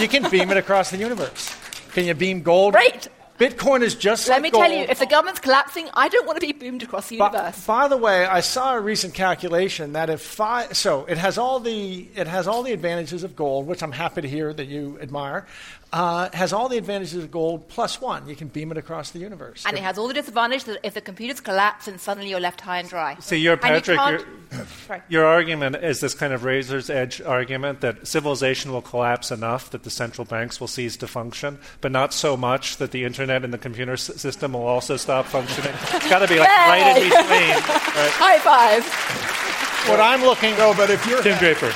you 0.00 0.06
can 0.06 0.30
beam 0.30 0.52
it 0.52 0.56
across 0.56 0.92
the 0.92 0.96
universe. 0.96 1.52
Can 1.92 2.04
you 2.04 2.14
beam 2.14 2.42
gold? 2.42 2.74
Great. 2.74 3.08
Bitcoin 3.40 3.82
is 3.82 3.96
just 3.96 4.28
Let 4.28 4.34
like 4.36 4.42
me 4.42 4.50
gold. 4.50 4.64
tell 4.66 4.72
you, 4.72 4.84
if 4.88 5.00
the 5.00 5.06
government's 5.06 5.40
collapsing, 5.40 5.88
I 5.94 6.08
don't 6.08 6.24
want 6.24 6.38
to 6.40 6.46
be 6.46 6.52
boomed 6.52 6.84
across 6.84 7.08
the 7.08 7.16
By, 7.18 7.32
universe. 7.32 7.66
by 7.66 7.88
the 7.88 7.96
way, 7.96 8.26
I 8.26 8.40
saw 8.40 8.74
a 8.76 8.80
recent 8.80 9.14
calculation 9.14 9.94
that 9.94 10.08
if 10.08 10.20
five, 10.20 10.76
so 10.76 11.04
it 11.06 11.18
has 11.18 11.36
all 11.36 11.58
the 11.58 12.06
it 12.14 12.28
has 12.28 12.46
all 12.46 12.62
the 12.62 12.72
advantages 12.74 13.24
of 13.24 13.34
gold, 13.34 13.66
which 13.66 13.82
I'm 13.82 13.92
happy 13.92 14.20
to 14.20 14.28
hear 14.28 14.52
that 14.52 14.66
you 14.66 14.98
admire. 15.00 15.46
Uh, 15.92 16.28
has 16.32 16.52
all 16.52 16.68
the 16.68 16.78
advantages 16.78 17.24
of 17.24 17.30
gold 17.32 17.66
plus 17.68 18.00
one. 18.00 18.28
You 18.28 18.36
can 18.36 18.46
beam 18.46 18.70
it 18.70 18.78
across 18.78 19.10
the 19.10 19.18
universe. 19.18 19.64
and 19.66 19.76
it 19.76 19.82
has 19.82 19.98
all 19.98 20.06
the 20.06 20.14
disadvantage 20.14 20.62
that 20.64 20.78
if 20.84 20.94
the 20.94 21.00
computers 21.00 21.40
collapse, 21.40 21.88
and 21.88 22.00
suddenly 22.00 22.30
you're 22.30 22.38
left 22.38 22.60
high 22.60 22.78
and 22.78 22.88
dry. 22.88 23.16
See, 23.18 23.38
you're 23.38 23.54
And 23.54 23.74
you 23.86 23.96
Patrick. 23.96 24.24
you're- 24.50 25.00
Your 25.08 25.24
argument 25.24 25.76
is 25.76 25.98
this 26.00 26.14
kind 26.14 26.32
of 26.32 26.44
razor's 26.44 26.90
edge 26.90 27.20
argument 27.20 27.80
that 27.82 28.06
civilization 28.06 28.72
will 28.72 28.82
collapse 28.82 29.30
enough 29.32 29.70
that 29.70 29.82
the 29.82 29.90
central 29.90 30.24
banks 30.24 30.60
will 30.60 30.68
cease 30.68 30.96
to 30.98 31.06
function, 31.08 31.58
but 31.80 31.90
not 31.92 32.12
so 32.12 32.36
much 32.36 32.76
that 32.78 32.90
the 32.92 33.04
internet 33.04 33.44
and 33.44 33.52
the 33.52 33.58
computer 33.58 33.92
s- 33.94 34.02
system 34.20 34.52
will 34.52 34.66
also 34.66 34.96
stop 34.96 35.26
functioning. 35.26 35.72
It's 35.92 36.08
got 36.08 36.20
to 36.20 36.28
be 36.28 36.38
like 36.38 36.48
right 36.48 36.96
in 36.96 37.02
between. 37.04 37.20
Right? 37.20 37.60
High 38.22 38.38
five. 38.38 39.88
what 39.88 40.00
I'm 40.00 40.22
looking 40.22 40.56
No, 40.56 40.72
but 40.74 40.90
if 40.90 41.04
you're 41.06 41.22
Tim 41.22 41.38
Draper. 41.38 41.72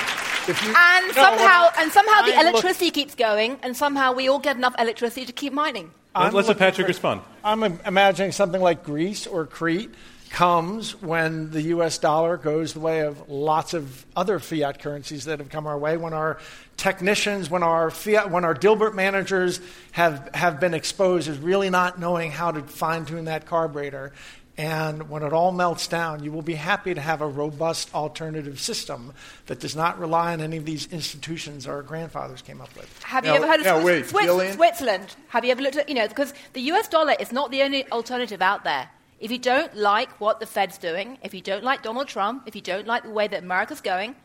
If 0.49 0.63
you 0.63 0.73
And 0.75 1.07
No, 1.07 1.13
somehow, 1.13 1.69
and 1.77 1.91
somehow 1.91 2.21
the 2.21 2.33
I'm 2.35 2.45
look- 2.45 2.53
electricity 2.53 2.91
keeps 2.91 3.15
going, 3.15 3.57
and 3.63 3.75
somehow 3.75 4.13
we 4.13 4.27
all 4.27 4.39
get 4.39 4.55
enough 4.57 4.75
electricity 4.79 5.25
to 5.25 5.33
keep 5.33 5.53
mining. 5.53 5.91
I'm 6.13 6.33
Let's 6.33 6.47
let 6.47 6.57
Patrick 6.57 6.85
for- 6.85 6.89
respond. 6.89 7.21
I'm 7.43 7.63
im- 7.63 7.79
imagining 7.85 8.31
something 8.31 8.61
like 8.61 8.83
Greece 8.83 9.27
or 9.27 9.45
Crete 9.45 9.93
comes 10.29 11.01
when 11.01 11.51
the 11.51 11.61
US 11.75 11.97
dollar 11.97 12.35
goes 12.37 12.73
the 12.73 12.79
way 12.79 13.01
of 13.01 13.29
lots 13.29 13.73
of 13.73 14.05
other 14.15 14.39
fiat 14.39 14.79
currencies 14.79 15.25
that 15.25 15.39
have 15.39 15.49
come 15.49 15.65
our 15.67 15.77
way, 15.77 15.95
when 15.97 16.13
our 16.13 16.37
technicians, 16.77 17.49
when 17.49 17.63
our 17.63 17.89
fiat, 17.89 18.31
when 18.31 18.43
our 18.43 18.53
Dilbert 18.55 18.93
managers 18.95 19.59
have, 19.93 20.29
have 20.33 20.59
been 20.59 20.73
exposed 20.73 21.29
as 21.29 21.37
really 21.37 21.69
not 21.69 21.99
knowing 21.99 22.31
how 22.31 22.51
to 22.51 22.61
fine 22.63 23.05
tune 23.05 23.25
that 23.25 23.45
carburetor. 23.45 24.11
And 24.57 25.09
when 25.09 25.21
it 25.21 25.33
all 25.33 25.51
melts 25.51 25.87
down, 25.87 26.23
you 26.23 26.31
will 26.31 26.41
be 26.41 26.55
happy 26.55 26.93
to 26.93 27.01
have 27.01 27.21
a 27.21 27.27
robust 27.27 27.93
alternative 27.93 28.59
system 28.61 29.11
that 29.47 29.59
does 29.59 29.75
not 29.75 29.99
rely 29.99 30.31
on 30.31 30.39
any 30.39 30.55
of 30.55 30.63
these 30.65 30.87
institutions 30.93 31.67
our 31.67 31.81
grandfathers 31.81 32.41
came 32.41 32.61
up 32.61 32.73
with. 32.75 33.03
Have 33.03 33.25
you 33.25 33.31
Now- 33.31 33.37
ever 33.37 33.47
heard 33.47 33.59
of 33.59 33.65
now 33.65 33.81
Swiss- 33.81 34.13
wait, 34.13 34.29
Swiss- 34.29 34.55
Switzerland? 34.55 35.15
Have 35.29 35.43
you 35.43 35.51
ever 35.51 35.61
looked 35.61 35.75
at, 35.75 35.89
you 35.89 35.95
know, 35.95 36.07
because 36.07 36.33
the 36.53 36.61
US 36.71 36.87
dollar 36.87 37.15
is 37.19 37.33
not 37.33 37.51
the 37.51 37.63
only 37.63 37.85
alternative 37.91 38.41
out 38.41 38.63
there. 38.63 38.89
If 39.19 39.29
you 39.29 39.37
don't 39.37 39.75
like 39.75 40.09
what 40.21 40.39
the 40.39 40.45
Fed's 40.45 40.77
doing, 40.77 41.17
if 41.21 41.33
you 41.33 41.41
don't 41.41 41.63
like 41.63 41.83
Donald 41.83 42.07
Trump, 42.07 42.43
if 42.45 42.55
you 42.55 42.61
don't 42.61 42.87
like 42.87 43.03
the 43.03 43.09
way 43.09 43.27
that 43.27 43.43
America's 43.43 43.81
going, 43.81 44.15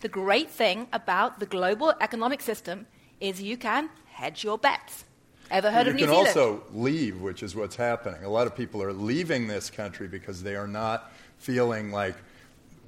the 0.00 0.08
great 0.08 0.50
thing 0.50 0.88
about 0.92 1.38
the 1.40 1.46
global 1.46 1.94
economic 2.00 2.40
system 2.40 2.86
is 3.20 3.40
you 3.40 3.56
can 3.56 3.88
hedge 4.12 4.42
your 4.44 4.58
bets. 4.58 5.04
Ever 5.50 5.70
heard 5.70 5.86
you 5.86 5.90
of 5.92 5.96
New 5.96 6.06
can 6.06 6.08
Zealand? 6.08 6.28
also 6.28 6.62
leave, 6.74 7.20
which 7.20 7.42
is 7.42 7.54
what's 7.54 7.76
happening. 7.76 8.24
A 8.24 8.28
lot 8.28 8.46
of 8.46 8.56
people 8.56 8.82
are 8.82 8.92
leaving 8.92 9.46
this 9.46 9.70
country 9.70 10.08
because 10.08 10.42
they 10.42 10.56
are 10.56 10.66
not 10.66 11.12
feeling 11.38 11.92
like 11.92 12.14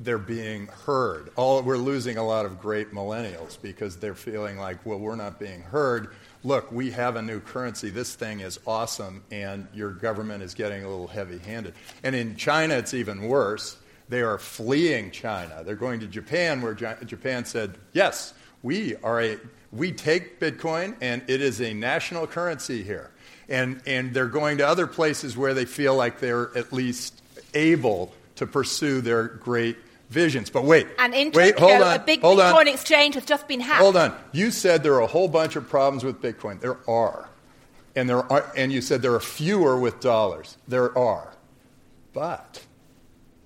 they're 0.00 0.18
being 0.18 0.66
heard. 0.66 1.30
All, 1.36 1.62
we're 1.62 1.76
losing 1.76 2.18
a 2.18 2.24
lot 2.26 2.46
of 2.46 2.60
great 2.60 2.92
millennials 2.92 3.60
because 3.60 3.96
they're 3.96 4.14
feeling 4.14 4.56
like, 4.58 4.84
well, 4.86 4.98
we're 4.98 5.16
not 5.16 5.38
being 5.40 5.62
heard. 5.62 6.14
Look, 6.44 6.70
we 6.70 6.90
have 6.92 7.16
a 7.16 7.22
new 7.22 7.40
currency. 7.40 7.90
This 7.90 8.14
thing 8.14 8.40
is 8.40 8.60
awesome, 8.66 9.24
and 9.32 9.66
your 9.74 9.90
government 9.90 10.42
is 10.42 10.54
getting 10.54 10.84
a 10.84 10.88
little 10.88 11.08
heavy 11.08 11.38
handed. 11.38 11.74
And 12.04 12.14
in 12.14 12.36
China, 12.36 12.74
it's 12.74 12.94
even 12.94 13.22
worse. 13.28 13.76
They 14.08 14.22
are 14.22 14.38
fleeing 14.38 15.10
China. 15.10 15.62
They're 15.64 15.74
going 15.74 16.00
to 16.00 16.06
Japan, 16.06 16.62
where 16.62 16.74
Ja- 16.78 16.94
Japan 17.04 17.44
said, 17.44 17.76
yes, 17.92 18.34
we 18.62 18.94
are 18.96 19.20
a 19.20 19.36
we 19.72 19.92
take 19.92 20.40
Bitcoin 20.40 20.96
and 21.00 21.22
it 21.28 21.40
is 21.40 21.60
a 21.60 21.74
national 21.74 22.26
currency 22.26 22.82
here. 22.82 23.10
And, 23.48 23.80
and 23.86 24.12
they're 24.12 24.26
going 24.26 24.58
to 24.58 24.66
other 24.66 24.86
places 24.86 25.36
where 25.36 25.54
they 25.54 25.64
feel 25.64 25.94
like 25.94 26.20
they're 26.20 26.56
at 26.56 26.72
least 26.72 27.20
able 27.54 28.12
to 28.36 28.46
pursue 28.46 29.00
their 29.00 29.24
great 29.24 29.76
visions. 30.10 30.50
But 30.50 30.64
wait, 30.64 30.86
And 30.98 31.14
in 31.14 31.32
wait, 31.32 31.56
Tokyo, 31.56 31.68
hold 31.68 31.82
on, 31.82 31.96
a 31.96 31.98
big 31.98 32.20
hold 32.20 32.40
on. 32.40 32.54
Bitcoin 32.54 32.72
exchange 32.72 33.14
has 33.14 33.24
just 33.24 33.48
been 33.48 33.60
hacked. 33.60 33.80
Hold 33.80 33.96
on. 33.96 34.14
You 34.32 34.50
said 34.50 34.82
there 34.82 34.94
are 34.94 35.02
a 35.02 35.06
whole 35.06 35.28
bunch 35.28 35.56
of 35.56 35.68
problems 35.68 36.04
with 36.04 36.20
Bitcoin. 36.20 36.60
There 36.60 36.78
are. 36.88 37.28
And, 37.94 38.08
there 38.08 38.30
are, 38.30 38.50
and 38.56 38.72
you 38.72 38.80
said 38.80 39.02
there 39.02 39.14
are 39.14 39.20
fewer 39.20 39.78
with 39.78 40.00
dollars. 40.00 40.56
There 40.66 40.96
are. 40.96 41.32
But 42.12 42.64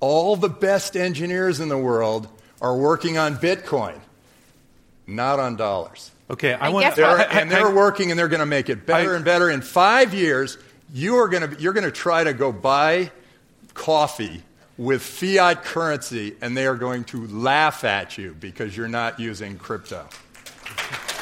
all 0.01 0.37
the 0.37 0.49
best 0.49 0.97
engineers 0.97 1.61
in 1.61 1.69
the 1.69 1.79
world 1.79 2.29
are 2.61 2.77
working 2.77 3.19
on 3.19 3.37
Bitcoin, 3.37 3.99
not 5.07 5.41
on 5.41 5.57
dollars. 5.57 6.12
Okay, 6.33 6.55
I 6.55 6.67
And 6.67 6.75
want 6.75 6.97
They're, 6.97 7.07
what? 7.07 7.31
and 7.31 7.51
they're 7.51 7.71
working 7.71 8.11
and 8.11 8.19
they're 8.19 8.29
going 8.29 8.41
to 8.41 8.47
make 8.47 8.71
it 8.71 8.87
better 8.87 9.13
I- 9.13 9.17
and 9.17 9.25
better. 9.25 9.51
In 9.51 9.61
five 9.61 10.15
years, 10.15 10.57
you 10.93 11.17
are 11.17 11.29
going 11.29 11.51
to, 11.51 11.61
you're 11.61 11.75
going 11.75 11.85
to 11.85 11.91
try 11.93 12.25
to 12.25 12.33
go 12.33 12.51
buy 12.53 13.11
coffee 13.75 14.43
with 14.79 15.03
fiat 15.03 15.63
currency, 15.65 16.35
and 16.41 16.57
they 16.57 16.67
are 16.67 16.75
going 16.77 17.05
to 17.05 17.27
laugh 17.27 17.85
at 17.85 18.17
you 18.17 18.35
because 18.41 18.75
you're 18.77 18.89
not 18.89 19.21
using 19.21 19.59
crypto. 19.59 20.09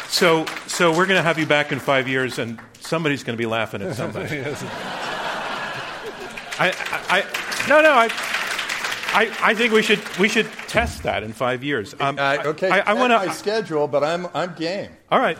So, 0.08 0.46
so 0.66 0.90
we're 0.90 1.06
going 1.06 1.18
to 1.18 1.22
have 1.22 1.38
you 1.38 1.46
back 1.46 1.72
in 1.72 1.80
five 1.80 2.06
years, 2.08 2.38
and 2.38 2.60
somebody's 2.80 3.24
going 3.24 3.36
to 3.36 3.42
be 3.42 3.46
laughing 3.46 3.82
at 3.82 3.96
somebody. 3.96 4.38
I, 6.58 6.68
I, 6.68 7.20
I, 7.20 7.68
no, 7.68 7.80
no, 7.82 7.90
I, 7.92 8.08
I, 9.12 9.36
I 9.42 9.54
think 9.54 9.72
we 9.72 9.82
should 9.82 10.00
we 10.18 10.28
should 10.28 10.46
test 10.68 11.02
that 11.02 11.22
in 11.22 11.32
five 11.32 11.64
years. 11.64 11.94
Um, 11.98 12.18
Uh, 12.18 12.38
okay, 12.46 12.70
I, 12.70 12.90
I 12.90 12.94
want 12.94 13.12
my 13.12 13.26
to. 13.26 13.32
schedule, 13.32 13.88
but 13.88 14.04
I'm, 14.04 14.26
I'm 14.34 14.54
game. 14.54 14.90
All 15.10 15.18
right, 15.18 15.36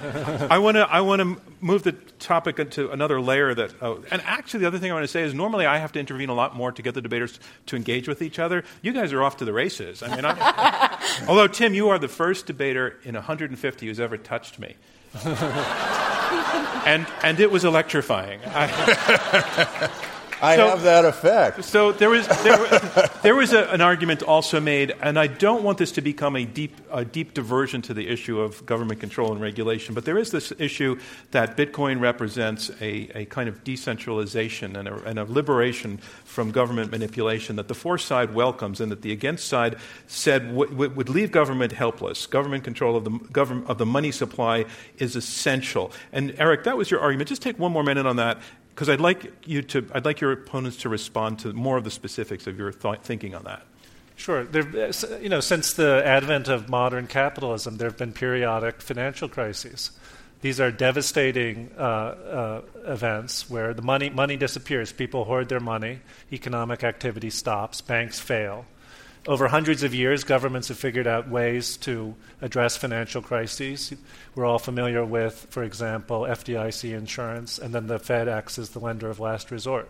I 0.50 0.58
want 0.58 0.76
to 0.76 0.82
I 0.90 1.00
want 1.00 1.20
to 1.22 1.40
move 1.60 1.82
the 1.84 1.92
topic 2.18 2.58
into 2.58 2.90
another 2.90 3.20
layer. 3.20 3.54
That 3.54 3.72
oh, 3.80 4.02
and 4.10 4.20
actually, 4.24 4.60
the 4.60 4.66
other 4.66 4.78
thing 4.78 4.90
I 4.90 4.94
want 4.94 5.04
to 5.04 5.08
say 5.08 5.22
is 5.22 5.32
normally 5.34 5.66
I 5.66 5.78
have 5.78 5.92
to 5.92 6.00
intervene 6.00 6.28
a 6.28 6.34
lot 6.34 6.56
more 6.56 6.72
to 6.72 6.82
get 6.82 6.94
the 6.94 7.02
debaters 7.02 7.38
to 7.66 7.76
engage 7.76 8.08
with 8.08 8.22
each 8.22 8.38
other. 8.38 8.64
You 8.82 8.92
guys 8.92 9.12
are 9.12 9.22
off 9.22 9.36
to 9.38 9.44
the 9.44 9.52
races. 9.52 10.02
I 10.02 10.14
mean, 10.16 10.24
I, 10.24 11.24
although 11.28 11.46
Tim, 11.46 11.72
you 11.74 11.88
are 11.90 11.98
the 11.98 12.08
first 12.08 12.46
debater 12.46 12.98
in 13.04 13.14
150 13.14 13.86
who's 13.86 14.00
ever 14.00 14.16
touched 14.16 14.58
me. 14.58 14.74
and 15.24 17.06
and 17.22 17.40
it 17.40 17.50
was 17.50 17.64
electrifying. 17.64 18.40
I, 18.46 19.90
I 20.42 20.56
So- 20.56 20.68
have 20.70 20.82
that 20.82 21.04
effect. 21.04 21.64
so 21.64 21.92
there 21.92 22.10
was 22.10 22.26
there, 22.42 22.56
there 23.22 23.34
was 23.34 23.52
a, 23.52 23.64
an 23.70 23.80
argument 23.80 24.22
also 24.22 24.60
made, 24.60 24.94
and 25.02 25.18
I 25.18 25.26
don't 25.26 25.62
want 25.62 25.78
this 25.78 25.92
to 25.92 26.00
become 26.00 26.36
a 26.36 26.44
deep 26.44 26.76
a 26.92 27.04
deep 27.04 27.34
diversion 27.34 27.82
to 27.82 27.94
the 27.94 28.08
issue 28.08 28.40
of 28.40 28.64
government 28.66 29.00
control 29.00 29.32
and 29.32 29.40
regulation. 29.40 29.94
But 29.94 30.04
there 30.04 30.18
is 30.18 30.30
this 30.30 30.52
issue 30.58 30.98
that 31.32 31.56
Bitcoin 31.56 32.00
represents 32.00 32.70
a, 32.80 33.10
a 33.14 33.24
kind 33.26 33.48
of 33.48 33.62
decentralization 33.64 34.76
and 34.76 34.88
a, 34.88 34.94
and 35.04 35.18
a 35.18 35.24
liberation 35.24 35.98
from 36.24 36.50
government 36.50 36.90
manipulation 36.90 37.56
that 37.56 37.68
the 37.68 37.74
for 37.74 37.98
side 37.98 38.34
welcomes, 38.34 38.80
and 38.80 38.90
that 38.90 39.02
the 39.02 39.12
against 39.12 39.46
side 39.46 39.76
said 40.06 40.48
w- 40.48 40.70
w- 40.70 40.90
would 40.92 41.08
leave 41.08 41.30
government 41.30 41.72
helpless. 41.72 42.26
Government 42.26 42.64
control 42.64 42.96
of 42.96 43.04
the 43.04 43.10
government 43.32 43.68
of 43.68 43.78
the 43.78 43.86
money 43.86 44.10
supply 44.10 44.64
is 44.98 45.16
essential. 45.16 45.92
And 46.12 46.34
Eric, 46.38 46.64
that 46.64 46.76
was 46.76 46.90
your 46.90 47.00
argument. 47.00 47.28
Just 47.28 47.42
take 47.42 47.58
one 47.58 47.72
more 47.72 47.82
minute 47.84 48.06
on 48.06 48.16
that 48.16 48.38
because 48.74 48.88
I'd 48.88 49.00
like 49.00 49.32
you 49.46 49.62
to, 49.62 49.86
I'd 49.92 50.04
like 50.04 50.20
your 50.20 50.32
opponents 50.32 50.78
to 50.78 50.88
respond 50.88 51.38
to 51.40 51.52
more 51.52 51.76
of 51.76 51.84
the 51.84 51.90
specifics 51.90 52.46
of 52.46 52.58
your 52.58 52.72
th- 52.72 53.00
thinking 53.02 53.34
on 53.34 53.44
that. 53.44 53.62
Sure. 54.16 54.44
There, 54.44 54.90
you 55.22 55.28
know, 55.30 55.40
since 55.40 55.72
the 55.72 56.02
advent 56.04 56.48
of 56.48 56.68
modern 56.68 57.06
capitalism, 57.06 57.78
there 57.78 57.88
have 57.88 57.96
been 57.96 58.12
periodic 58.12 58.82
financial 58.82 59.28
crises. 59.28 59.92
These 60.42 60.60
are 60.60 60.70
devastating 60.70 61.70
uh, 61.76 61.80
uh, 61.82 62.62
events 62.86 63.48
where 63.48 63.74
the 63.74 63.82
money, 63.82 64.10
money 64.10 64.36
disappears. 64.36 64.92
People 64.92 65.24
hoard 65.24 65.48
their 65.48 65.60
money, 65.60 66.00
economic 66.32 66.82
activity 66.84 67.30
stops, 67.30 67.80
banks 67.80 68.18
fail. 68.20 68.66
Over 69.30 69.46
hundreds 69.46 69.84
of 69.84 69.94
years, 69.94 70.24
governments 70.24 70.66
have 70.66 70.78
figured 70.80 71.06
out 71.06 71.28
ways 71.28 71.76
to 71.76 72.16
address 72.42 72.76
financial 72.76 73.22
crises. 73.22 73.94
We're 74.34 74.44
all 74.44 74.58
familiar 74.58 75.04
with, 75.04 75.46
for 75.50 75.62
example, 75.62 76.22
FDIC 76.22 76.92
insurance, 76.92 77.56
and 77.56 77.72
then 77.72 77.86
the 77.86 78.00
Fed 78.00 78.26
acts 78.26 78.58
as 78.58 78.70
the 78.70 78.80
lender 78.80 79.08
of 79.08 79.20
last 79.20 79.52
resort. 79.52 79.88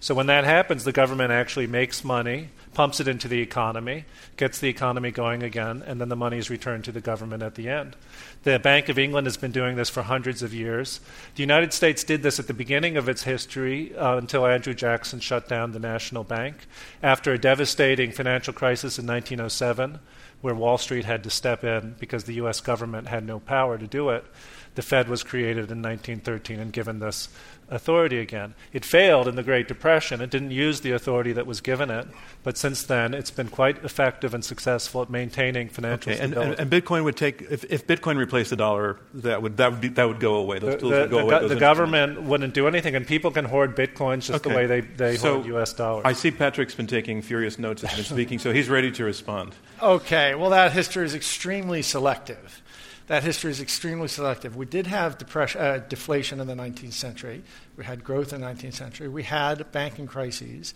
So 0.00 0.14
when 0.14 0.26
that 0.26 0.44
happens, 0.44 0.84
the 0.84 0.92
government 0.92 1.32
actually 1.32 1.66
makes 1.66 2.04
money, 2.04 2.50
pumps 2.74 3.00
it 3.00 3.08
into 3.08 3.28
the 3.28 3.40
economy, 3.40 4.04
gets 4.36 4.58
the 4.58 4.68
economy 4.68 5.10
going 5.10 5.42
again, 5.42 5.82
and 5.86 6.00
then 6.00 6.08
the 6.08 6.16
money 6.16 6.38
is 6.38 6.50
returned 6.50 6.84
to 6.84 6.92
the 6.92 7.00
government 7.00 7.42
at 7.42 7.54
the 7.54 7.68
end. 7.68 7.96
The 8.42 8.58
Bank 8.58 8.88
of 8.88 8.98
England 8.98 9.26
has 9.26 9.36
been 9.36 9.52
doing 9.52 9.76
this 9.76 9.88
for 9.88 10.02
hundreds 10.02 10.42
of 10.42 10.52
years. 10.52 11.00
The 11.36 11.42
United 11.42 11.72
States 11.72 12.04
did 12.04 12.22
this 12.22 12.38
at 12.38 12.46
the 12.46 12.54
beginning 12.54 12.96
of 12.96 13.08
its 13.08 13.22
history 13.22 13.96
uh, 13.96 14.18
until 14.18 14.46
Andrew 14.46 14.74
Jackson 14.74 15.20
shut 15.20 15.48
down 15.48 15.72
the 15.72 15.78
National 15.78 16.24
Bank. 16.24 16.56
After 17.02 17.32
a 17.32 17.38
devastating 17.38 18.12
financial 18.12 18.52
crisis 18.52 18.98
in 18.98 19.06
1907, 19.06 19.98
where 20.42 20.54
Wall 20.54 20.76
Street 20.76 21.06
had 21.06 21.24
to 21.24 21.30
step 21.30 21.64
in 21.64 21.96
because 21.98 22.24
the 22.24 22.34
U.S. 22.34 22.60
government 22.60 23.08
had 23.08 23.24
no 23.24 23.40
power 23.40 23.78
to 23.78 23.86
do 23.86 24.10
it, 24.10 24.26
the 24.74 24.82
Fed 24.82 25.08
was 25.08 25.22
created 25.22 25.70
in 25.70 25.80
1913 25.80 26.60
and 26.60 26.72
given 26.72 26.98
this 26.98 27.28
authority 27.68 28.18
again. 28.18 28.54
It 28.72 28.84
failed 28.84 29.28
in 29.28 29.34
the 29.36 29.42
Great 29.42 29.68
Depression. 29.68 30.20
It 30.20 30.30
didn't 30.30 30.50
use 30.50 30.80
the 30.80 30.92
authority 30.92 31.32
that 31.32 31.46
was 31.46 31.60
given 31.60 31.90
it, 31.90 32.06
but 32.42 32.56
since 32.58 32.82
then 32.82 33.14
it's 33.14 33.30
been 33.30 33.48
quite 33.48 33.84
effective 33.84 34.34
and 34.34 34.44
successful 34.44 35.02
at 35.02 35.10
maintaining 35.10 35.68
financial 35.68 36.12
Okay, 36.12 36.20
and, 36.22 36.32
stability. 36.32 36.62
and, 36.62 36.72
and 36.72 36.84
Bitcoin 36.84 37.04
would 37.04 37.16
take 37.16 37.42
if, 37.42 37.64
if 37.70 37.86
Bitcoin 37.86 38.16
replaced 38.16 38.50
the 38.50 38.56
dollar, 38.56 38.98
that 39.14 39.40
would 39.42 39.56
that 39.56 39.70
would 39.72 39.80
be, 39.80 39.88
that 39.88 40.06
would 40.08 40.20
go 40.20 40.36
away. 40.36 40.58
Those 40.58 40.74
the, 40.74 40.78
tools 40.80 40.92
the- 40.92 41.00
would 41.00 41.10
go 41.10 41.16
the 41.18 41.22
away. 41.22 41.30
go- 41.30 41.40
those 41.40 41.50
the 41.50 41.56
government 41.56 42.22
wouldn't 42.22 42.54
do 42.54 42.68
anything, 42.68 42.94
and 42.94 43.06
people 43.06 43.30
can 43.30 43.44
hoard 43.44 43.76
bitcoins 43.76 44.26
just 44.26 44.42
the 44.42 44.50
way 44.50 44.66
they, 44.66 44.80
they 44.80 45.16
So, 45.16 45.34
hoard 45.34 45.46
U.S. 45.46 45.72
dollars. 45.72 46.02
I 46.04 46.12
see 46.12 46.30
Patrick's 46.30 46.74
been 46.74 46.86
taking 46.86 47.22
furious 47.22 47.58
notes 47.58 47.82
as 47.84 47.90
he's 47.90 48.08
been 48.08 48.16
speaking, 48.16 48.38
so 48.38 48.52
he's 48.52 48.68
ready 48.68 48.90
to 48.92 49.04
respond. 49.04 49.54
Okay, 49.82 50.34
well, 50.34 50.50
that 50.50 50.72
history 50.72 51.04
is 51.04 51.14
extremely 51.14 51.82
selective. 51.82 52.62
That 53.06 53.22
history 53.22 53.50
is 53.50 53.60
extremely 53.60 54.08
selective. 54.08 54.56
We 54.56 54.64
did 54.64 54.86
have 54.86 55.18
uh, 55.56 55.78
deflation 55.78 56.40
in 56.40 56.46
the 56.46 56.54
19th 56.54 56.94
century. 56.94 57.42
We 57.76 57.84
had 57.84 58.02
growth 58.02 58.32
in 58.32 58.40
the 58.40 58.46
19th 58.46 58.74
century. 58.74 59.08
We 59.08 59.24
had 59.24 59.70
banking 59.72 60.06
crises. 60.06 60.72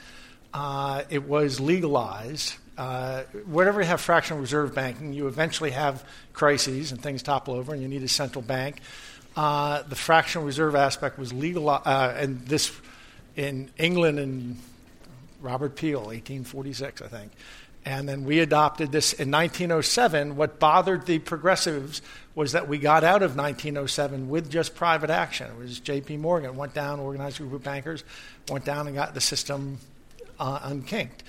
Uh, 0.53 1.05
it 1.09 1.27
was 1.27 1.59
legalized. 1.59 2.55
Uh, 2.77 3.23
wherever 3.47 3.81
you 3.81 3.87
have 3.87 4.01
fractional 4.01 4.41
reserve 4.41 4.75
banking, 4.75 5.15
you 5.15 5.27
eventually 5.27 5.71
have 5.71 6.05
crises 6.33 6.93
and 6.93 7.03
things 7.03 7.23
topple 7.23 7.55
over, 7.55 7.73
and 7.73 7.83
you 7.83 7.89
need 7.89 8.03
a 8.03 8.09
central 8.09 8.43
bank. 8.43 8.81
Uh, 9.35 9.83
the 9.83 9.97
fractional 9.97 10.47
reserve 10.47 10.75
aspect 10.75 11.19
was 11.19 11.33
legalized, 11.33 11.87
uh, 11.87 12.13
and 12.17 12.47
this 12.47 12.73
in 13.37 13.71
England 13.79 14.19
and 14.19 14.61
Robert 15.41 15.77
Peel, 15.77 16.01
1846, 16.01 17.03
I 17.03 17.09
think. 17.09 17.33
And 17.85 18.09
then 18.09 18.25
we 18.25 18.41
adopted 18.41 18.93
this 18.93 19.13
in 19.13 19.31
1907. 19.31 20.37
What 20.37 20.59
bothered 20.59 21.07
the 21.07 21.19
progressives 21.21 22.03
was 22.35 22.53
that 22.53 22.69
we 22.69 22.79
got 22.79 23.03
out 23.03 23.23
of 23.23 23.37
1907 23.37 24.29
with 24.29 24.51
just 24.51 24.75
private 24.75 25.11
action. 25.11 25.51
It 25.51 25.59
was 25.59 25.81
J.P. 25.81 26.19
Morgan 26.19 26.57
went 26.57 26.75
down, 26.75 27.01
organized 27.01 27.39
group 27.39 27.53
of 27.53 27.63
bankers, 27.63 28.05
went 28.49 28.65
down 28.65 28.87
and 28.87 28.97
got 28.97 29.15
the 29.15 29.21
system 29.21 29.79
uh, 30.39 30.61
unkinked. 30.63 31.23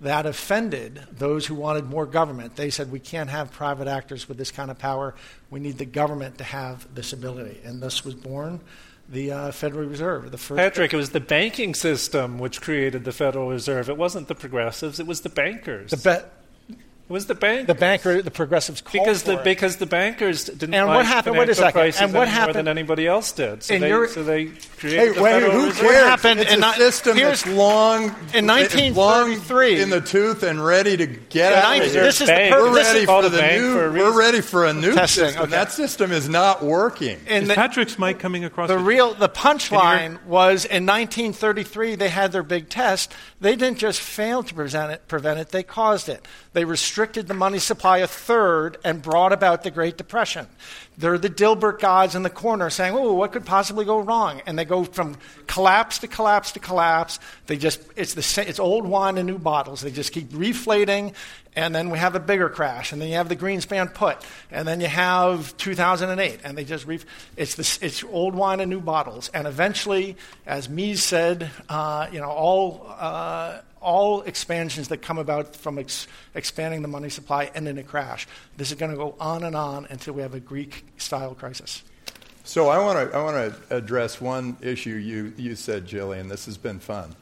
That 0.00 0.26
offended 0.26 1.00
those 1.12 1.46
who 1.46 1.54
wanted 1.54 1.86
more 1.86 2.04
government. 2.04 2.56
They 2.56 2.70
said 2.70 2.92
we 2.92 2.98
can't 2.98 3.30
have 3.30 3.52
private 3.52 3.88
actors 3.88 4.28
with 4.28 4.36
this 4.36 4.50
kind 4.50 4.70
of 4.70 4.78
power. 4.78 5.14
We 5.50 5.60
need 5.60 5.78
the 5.78 5.86
government 5.86 6.38
to 6.38 6.44
have 6.44 6.92
this 6.94 7.12
ability. 7.12 7.60
And 7.64 7.80
thus 7.80 8.04
was 8.04 8.14
born 8.14 8.60
the 9.08 9.30
uh, 9.30 9.52
Federal 9.52 9.88
Reserve. 9.88 10.30
The 10.30 10.38
first 10.38 10.58
Patrick, 10.58 10.92
it 10.92 10.96
was 10.96 11.10
the 11.10 11.20
banking 11.20 11.74
system 11.74 12.38
which 12.38 12.60
created 12.60 13.04
the 13.04 13.12
Federal 13.12 13.48
Reserve. 13.48 13.88
It 13.88 13.96
wasn't 13.96 14.28
the 14.28 14.34
progressives; 14.34 15.00
it 15.00 15.06
was 15.06 15.20
the 15.20 15.28
bankers. 15.28 15.90
the, 15.90 16.24
was 17.08 17.26
the 17.26 17.34
bank. 17.36 17.68
the 17.68 17.74
banker, 17.74 18.20
the 18.20 18.30
progressives 18.32 18.80
called 18.80 18.92
because 19.04 19.22
the 19.22 19.38
it. 19.38 19.44
because 19.44 19.76
the 19.76 19.86
bankers 19.86 20.44
didn't 20.46 20.74
And 20.74 20.86
like 20.88 20.96
what 20.96 21.06
happened- 21.06 21.36
wait 21.38 21.48
a 21.48 21.54
financial 21.54 21.92
second. 21.92 22.04
And 22.04 22.14
what 22.14 22.28
any 22.28 22.44
more 22.44 22.52
than 22.52 22.68
anybody 22.68 23.06
else 23.06 23.30
did. 23.32 23.62
So 23.62 23.78
they, 23.78 23.88
your- 23.88 24.08
so 24.08 24.24
they 24.24 24.46
Hey, 24.46 24.52
created 24.78 25.14
the 25.16 25.22
wait, 25.22 25.32
Federal 25.34 25.52
who 25.52 25.66
Reserve. 25.68 25.80
cares? 25.90 26.08
happened 26.08 26.40
it's 26.40 26.52
in 26.52 26.64
a 26.64 26.66
ni- 26.66 26.72
system 26.74 27.16
here's- 27.16 27.42
that's 27.44 27.56
long 27.56 28.04
in 28.34 28.50
it's 28.50 28.96
long 28.96 29.30
1933 29.30 29.80
in 29.82 29.90
the 29.90 30.00
tooth 30.00 30.42
and 30.42 30.64
ready 30.64 30.96
to 30.96 31.06
get 31.06 31.52
In 31.52 31.58
out. 31.58 31.62
nine- 31.62 31.82
of 31.82 31.92
here. 31.92 32.02
this 32.02 32.20
is 32.20 32.26
the 32.26 32.32
Bank. 32.34 32.54
we're 32.56 32.74
ready 32.74 33.06
called 33.06 33.24
for 33.24 33.32
a 33.32 33.36
the 33.36 33.42
new. 33.52 33.72
for 33.72 33.92
we're 33.92 34.18
ready 34.18 34.40
for 34.40 34.64
a 34.66 34.72
new 34.74 34.92
Testing, 34.94 35.24
system. 35.26 35.42
okay. 35.42 35.50
That 35.52 35.72
system 35.72 36.10
is 36.12 36.28
not 36.28 36.64
working. 36.64 37.20
in 37.28 37.42
Is 37.44 37.48
the, 37.48 37.54
Patrick's 37.54 37.98
mic 38.00 38.18
coming 38.18 38.44
across? 38.44 38.68
the 38.68 38.78
real 38.78 39.14
the 39.14 39.28
punchline 39.28 40.18
was 40.24 40.64
in 40.64 40.84
1933 40.86 41.94
they 41.94 42.08
had 42.08 42.32
their 42.32 42.42
big 42.42 42.68
test. 42.68 43.14
They 43.40 43.54
didn't 43.54 43.78
just 43.78 44.00
fail 44.00 44.42
to 44.42 44.52
prevent 44.54 44.90
it, 44.90 45.06
prevent 45.06 45.38
it, 45.38 45.50
they 45.50 45.62
caused 45.62 46.08
it. 46.08 46.26
They 46.52 46.64
restricted 46.64 46.95
the 46.96 47.34
money 47.34 47.58
supply 47.58 47.98
a 47.98 48.06
third 48.06 48.78
and 48.82 49.02
brought 49.02 49.32
about 49.32 49.62
the 49.62 49.70
Great 49.70 49.98
Depression. 49.98 50.46
They're 50.96 51.18
the 51.18 51.28
Dilbert 51.28 51.78
gods 51.78 52.14
in 52.14 52.22
the 52.22 52.30
corner 52.30 52.70
saying, 52.70 52.94
"Oh, 52.94 53.12
what 53.12 53.32
could 53.32 53.44
possibly 53.44 53.84
go 53.84 53.98
wrong?" 53.98 54.40
And 54.46 54.58
they 54.58 54.64
go 54.64 54.84
from 54.84 55.16
collapse 55.46 55.98
to 55.98 56.08
collapse 56.08 56.52
to 56.52 56.58
collapse. 56.58 57.18
They 57.48 57.58
just 57.58 57.82
it's 57.96 58.14
the 58.14 58.48
it's 58.48 58.58
old 58.58 58.86
wine 58.86 59.18
in 59.18 59.26
new 59.26 59.38
bottles. 59.38 59.82
They 59.82 59.90
just 59.90 60.12
keep 60.12 60.30
reflating, 60.32 61.12
and 61.54 61.74
then 61.74 61.90
we 61.90 61.98
have 61.98 62.14
a 62.14 62.20
bigger 62.20 62.48
crash, 62.48 62.92
and 62.92 63.02
then 63.02 63.10
you 63.10 63.16
have 63.16 63.28
the 63.28 63.36
Greenspan 63.36 63.92
put, 63.92 64.24
and 64.50 64.66
then 64.66 64.80
you 64.80 64.86
have 64.86 65.54
2008, 65.58 66.40
and 66.44 66.56
they 66.56 66.64
just 66.64 66.86
ref- 66.86 67.04
it's 67.36 67.56
this 67.56 67.78
it's 67.82 68.02
old 68.04 68.34
wine 68.34 68.60
in 68.60 68.70
new 68.70 68.80
bottles, 68.80 69.30
and 69.34 69.46
eventually, 69.46 70.16
as 70.46 70.70
Mises 70.70 71.04
said, 71.04 71.50
uh, 71.68 72.08
you 72.10 72.20
know 72.20 72.30
all. 72.30 72.86
Uh, 72.98 73.58
all 73.86 74.22
expansions 74.22 74.88
that 74.88 74.98
come 75.00 75.16
about 75.16 75.54
from 75.54 75.78
ex- 75.78 76.08
expanding 76.34 76.82
the 76.82 76.88
money 76.88 77.08
supply 77.08 77.44
end 77.54 77.68
in 77.68 77.78
a 77.78 77.84
crash. 77.84 78.26
This 78.56 78.72
is 78.72 78.76
going 78.76 78.90
to 78.90 78.96
go 78.96 79.14
on 79.20 79.44
and 79.44 79.54
on 79.54 79.86
until 79.88 80.14
we 80.14 80.22
have 80.22 80.34
a 80.34 80.40
Greek 80.40 80.84
style 80.98 81.34
crisis. 81.36 81.84
So 82.42 82.68
I 82.68 82.78
want 82.78 83.10
to 83.10 83.16
I 83.16 83.22
want 83.22 83.36
to 83.36 83.76
address 83.76 84.20
one 84.20 84.56
issue 84.60 84.90
you, 84.90 85.32
you 85.36 85.54
said, 85.54 85.86
Gillian. 85.86 86.28
This 86.28 86.46
has 86.46 86.58
been 86.58 86.80
fun. 86.80 87.14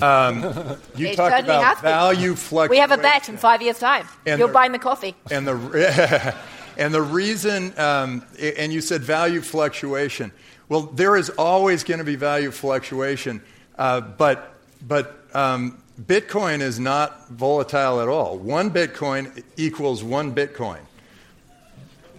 Um, 0.00 0.42
you 0.96 1.08
It 1.08 1.16
talked 1.16 1.44
about 1.44 1.80
value 1.80 2.34
fluctuation. 2.34 2.70
We 2.70 2.78
have 2.78 2.92
a 2.92 3.02
bet 3.02 3.28
in 3.28 3.36
five 3.36 3.60
years' 3.62 3.78
time. 3.78 4.06
And 4.26 4.38
You're 4.38 4.48
the- 4.48 4.54
buying 4.54 4.72
the 4.72 4.78
coffee. 4.78 5.14
and 5.30 5.46
the 5.46 6.34
and 6.78 6.94
the 6.94 7.02
reason 7.02 7.78
um, 7.78 8.22
and 8.38 8.72
you 8.72 8.80
said 8.80 9.02
value 9.02 9.40
fluctuation. 9.40 10.30
Well, 10.68 10.82
there 10.82 11.16
is 11.16 11.30
always 11.30 11.84
going 11.84 11.98
to 11.98 12.04
be 12.04 12.16
value 12.16 12.50
fluctuation, 12.50 13.42
uh, 13.76 14.00
but 14.00 14.54
but 14.86 15.18
um, 15.34 15.81
Bitcoin 16.00 16.60
is 16.60 16.80
not 16.80 17.28
volatile 17.28 18.00
at 18.00 18.08
all. 18.08 18.38
One 18.38 18.70
Bitcoin 18.70 19.42
equals 19.56 20.02
one 20.02 20.34
Bitcoin. 20.34 20.78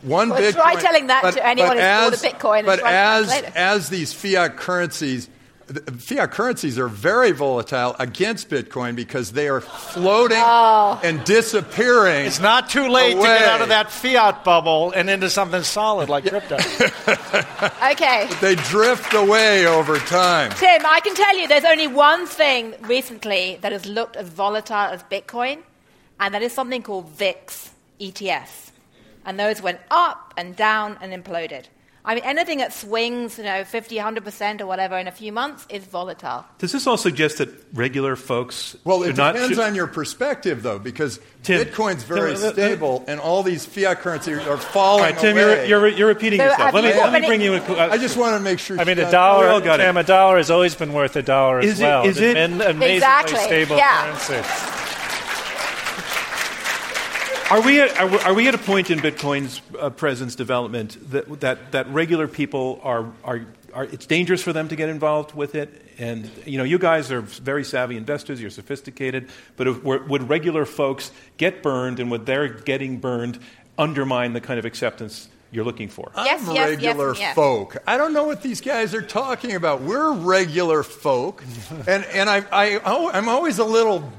One 0.03 0.29
Well, 0.29 0.41
Bitcoin. 0.41 0.53
try 0.53 0.75
telling 0.75 1.07
that 1.07 1.33
to 1.33 1.45
anyone 1.45 1.77
who's 1.77 1.81
bought 1.81 2.13
a 2.13 2.35
Bitcoin 2.35 2.65
But 2.65 2.81
as 2.85 3.31
as 3.55 3.89
these 3.89 4.13
fiat 4.13 4.57
currencies, 4.57 5.29
fiat 5.97 6.31
currencies 6.31 6.77
are 6.79 6.87
very 6.87 7.31
volatile 7.31 7.95
against 7.99 8.49
Bitcoin 8.49 8.95
because 8.95 9.31
they 9.31 9.47
are 9.47 9.61
floating 9.61 10.37
Oh. 10.39 10.99
and 11.03 11.23
disappearing. 11.23 12.25
It's 12.25 12.39
not 12.39 12.69
too 12.69 12.87
late 12.89 13.15
to 13.15 13.21
get 13.21 13.41
out 13.43 13.61
of 13.61 13.69
that 13.69 13.91
fiat 13.91 14.43
bubble 14.43 14.91
and 14.91 15.09
into 15.09 15.29
something 15.29 15.63
solid 15.63 16.09
like 16.09 16.25
crypto. 16.25 16.57
Okay. 17.91 18.27
They 18.41 18.55
drift 18.55 19.13
away 19.13 19.65
over 19.67 19.97
time. 19.97 20.51
Tim, 20.51 20.81
I 20.85 20.99
can 21.01 21.15
tell 21.15 21.37
you 21.37 21.47
there's 21.47 21.63
only 21.65 21.87
one 21.87 22.25
thing 22.27 22.73
recently 22.81 23.57
that 23.61 23.71
has 23.71 23.85
looked 23.85 24.15
as 24.15 24.27
volatile 24.29 24.75
as 24.93 25.03
Bitcoin, 25.03 25.59
and 26.19 26.33
that 26.33 26.41
is 26.41 26.51
something 26.53 26.81
called 26.81 27.09
VIX 27.09 27.71
ETFs. 27.99 28.71
And 29.25 29.39
those 29.39 29.61
went 29.61 29.79
up 29.91 30.33
and 30.37 30.55
down 30.55 30.97
and 31.01 31.13
imploded. 31.13 31.65
I 32.05 32.15
mean, 32.15 32.23
anything 32.25 32.57
that 32.57 32.73
swings, 32.73 33.37
you 33.37 33.45
know, 33.45 33.63
50, 33.63 33.95
100% 33.95 34.59
or 34.59 34.65
whatever 34.65 34.97
in 34.97 35.07
a 35.07 35.11
few 35.11 35.31
months 35.31 35.65
is 35.69 35.85
volatile. 35.85 36.43
Does 36.57 36.73
this 36.73 36.85
all 36.85 36.97
suggest 36.97 37.37
that 37.37 37.47
regular 37.73 38.17
folks 38.17 38.75
Well, 38.83 39.03
it 39.03 39.07
should 39.07 39.17
not 39.17 39.33
depends 39.35 39.55
should- 39.55 39.63
on 39.63 39.73
your 39.73 39.87
perspective, 39.87 40.63
though, 40.63 40.79
because 40.79 41.21
Tim, 41.43 41.65
Bitcoin's 41.65 42.03
very 42.03 42.35
Tim, 42.35 42.43
uh, 42.43 42.47
uh, 42.47 42.53
stable, 42.53 43.05
and 43.07 43.21
all 43.21 43.41
these 43.41 43.65
fiat 43.65 43.99
currencies 44.01 44.37
are 44.39 44.57
falling 44.57 45.03
right, 45.03 45.17
Tim, 45.17 45.37
away. 45.37 45.67
you're, 45.69 45.79
you're, 45.87 45.97
you're 45.99 46.07
repeating 46.09 46.39
So 46.39 46.45
yourself. 46.45 46.61
have 46.61 46.73
Let 46.73 46.83
me, 46.83 46.89
you- 46.89 46.95
let 46.97 47.05
me 47.07 47.11
many- 47.21 47.27
bring 47.27 47.41
you 47.41 47.53
a. 47.55 47.89
I 47.91 47.97
just 47.97 48.17
want 48.17 48.35
to 48.35 48.41
make 48.41 48.59
sure. 48.59 48.77
I 48.79 48.83
mean, 48.83 48.99
a 48.99 49.09
dollar, 49.09 49.45
We 49.45 49.51
all 49.51 49.61
got 49.61 49.79
it. 49.79 49.95
A 49.95 50.03
dollar 50.03 50.35
has 50.37 50.51
always 50.51 50.75
been 50.75 50.91
worth 50.91 51.15
a 51.15 51.21
dollar 51.21 51.59
as 51.61 51.79
it- 51.79 51.83
well. 51.83 52.03
is 52.03 52.17
It's 52.17 52.19
it- 52.19 52.37
an 52.37 52.53
amazingly 52.61 52.95
Exactly, 52.95 53.39
stable 53.39 53.77
yeah. 53.77 54.17
currency. 54.19 54.92
Are 57.53 57.61
we, 57.61 57.79
at, 57.79 57.95
are, 57.99 58.07
we, 58.07 58.17
are 58.17 58.33
we 58.33 58.47
at 58.47 58.55
a 58.55 58.57
point 58.57 58.89
in 58.89 58.97
Bitcoin's 58.97 59.61
uh, 59.79 59.91
presence 59.91 60.33
development 60.33 60.97
that, 61.11 61.41
that, 61.41 61.71
that 61.73 61.87
regular 61.89 62.27
people 62.27 62.79
are, 62.81 63.13
are, 63.23 63.45
are, 63.75 63.83
it's 63.83 64.07
dangerous 64.07 64.41
for 64.41 64.53
them 64.53 64.69
to 64.69 64.75
get 64.75 64.89
involved 64.89 65.35
with 65.35 65.53
it? 65.53 65.85
And, 65.99 66.31
you 66.47 66.57
know, 66.57 66.63
you 66.63 66.79
guys 66.79 67.11
are 67.11 67.21
very 67.21 67.63
savvy 67.63 67.95
investors, 67.95 68.41
you're 68.41 68.49
sophisticated, 68.49 69.29
but 69.55 69.67
if, 69.67 69.83
would 69.83 70.27
regular 70.29 70.65
folks 70.65 71.11
get 71.37 71.61
burned 71.61 71.99
and 71.99 72.09
would 72.09 72.25
their 72.25 72.47
getting 72.47 72.97
burned 72.97 73.37
undermine 73.77 74.33
the 74.33 74.41
kind 74.41 74.57
of 74.57 74.65
acceptance 74.65 75.29
you're 75.51 75.63
looking 75.63 75.89
for? 75.89 76.11
Yes, 76.15 76.47
I'm 76.47 76.55
yes, 76.55 76.69
regular 76.69 77.09
yes, 77.09 77.19
yes. 77.19 77.35
folk. 77.35 77.77
I 77.85 77.97
don't 77.97 78.13
know 78.13 78.23
what 78.23 78.41
these 78.41 78.61
guys 78.61 78.95
are 78.95 79.03
talking 79.03 79.53
about. 79.53 79.81
We're 79.81 80.11
regular 80.11 80.81
folk, 80.81 81.43
and 81.87 82.03
and 82.05 82.31
I, 82.31 82.43
I 82.51 82.81
oh, 82.83 83.11
I'm 83.11 83.29
always 83.29 83.59
a 83.59 83.63
little 83.63 84.11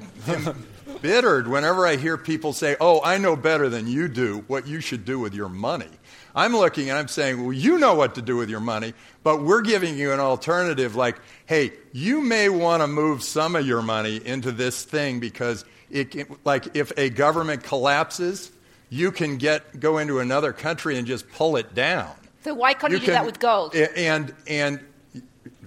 bittered 1.05 1.47
whenever 1.47 1.87
I 1.87 1.97
hear 1.97 2.17
people 2.17 2.55
say, 2.55 2.77
"Oh, 2.81 3.03
I 3.05 3.19
know 3.19 3.37
better 3.37 3.69
than 3.69 3.87
you 3.87 4.09
do 4.09 4.43
what 4.47 4.67
you 4.67 4.81
should 4.81 5.05
do 5.05 5.19
with 5.19 5.35
your 5.35 5.51
money." 5.51 5.91
I'm 6.35 6.57
looking 6.57 6.89
and 6.89 6.99
I'm 6.99 7.09
saying, 7.09 7.43
"Well, 7.45 7.53
you 7.53 7.79
know 7.79 7.95
what 7.95 8.15
to 8.15 8.23
do 8.23 8.39
with 8.39 8.49
your 8.49 8.61
money, 8.61 8.95
but 9.23 9.43
we're 9.43 9.61
giving 9.61 9.99
you 9.99 10.13
an 10.13 10.19
alternative. 10.21 10.97
Like, 10.97 11.17
hey, 11.45 11.73
you 11.93 12.23
may 12.23 12.49
want 12.49 12.83
to 12.83 12.87
move 12.87 13.23
some 13.23 13.55
of 13.55 13.67
your 13.67 13.83
money 13.83 14.19
into 14.25 14.51
this 14.51 14.83
thing 14.83 15.21
because 15.21 15.67
it, 15.91 16.11
can- 16.11 16.39
like, 16.45 16.75
if 16.75 16.91
a 16.97 17.11
government 17.11 17.63
collapses." 17.63 18.51
You 18.91 19.11
can 19.11 19.39
get 19.39 19.81
go 19.81 19.99
into 19.99 20.21
another 20.21 20.53
country 20.53 20.97
and 20.99 21.07
just 21.07 21.29
pull 21.33 21.57
it 21.57 21.75
down. 21.75 22.13
So 22.45 22.55
why 22.55 22.75
can't 22.75 22.93
you, 22.93 23.01
do 23.01 23.07
can- 23.07 23.15
that 23.15 23.27
with 23.27 23.41
gold? 23.41 23.75
And 23.75 24.33
and 24.47 24.79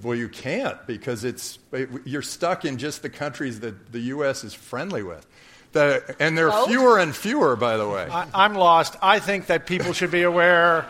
well, 0.03 0.15
you 0.15 0.29
can't 0.29 0.85
because 0.87 1.23
it's 1.23 1.59
you're 2.05 2.21
stuck 2.21 2.65
in 2.65 2.77
just 2.77 3.01
the 3.01 3.09
countries 3.09 3.59
that 3.61 3.91
the 3.91 3.99
U.S. 3.99 4.43
is 4.43 4.53
friendly 4.53 5.03
with. 5.03 5.25
The, 5.73 6.15
and 6.19 6.37
there 6.37 6.47
are 6.47 6.51
Gold? 6.51 6.69
fewer 6.69 6.97
and 6.97 7.15
fewer, 7.15 7.55
by 7.55 7.77
the 7.77 7.87
way. 7.87 8.07
I, 8.09 8.27
I'm 8.33 8.55
lost. 8.55 8.95
I 9.01 9.19
think 9.19 9.47
that 9.47 9.65
people 9.65 9.93
should 9.93 10.11
be 10.11 10.23
aware 10.23 10.85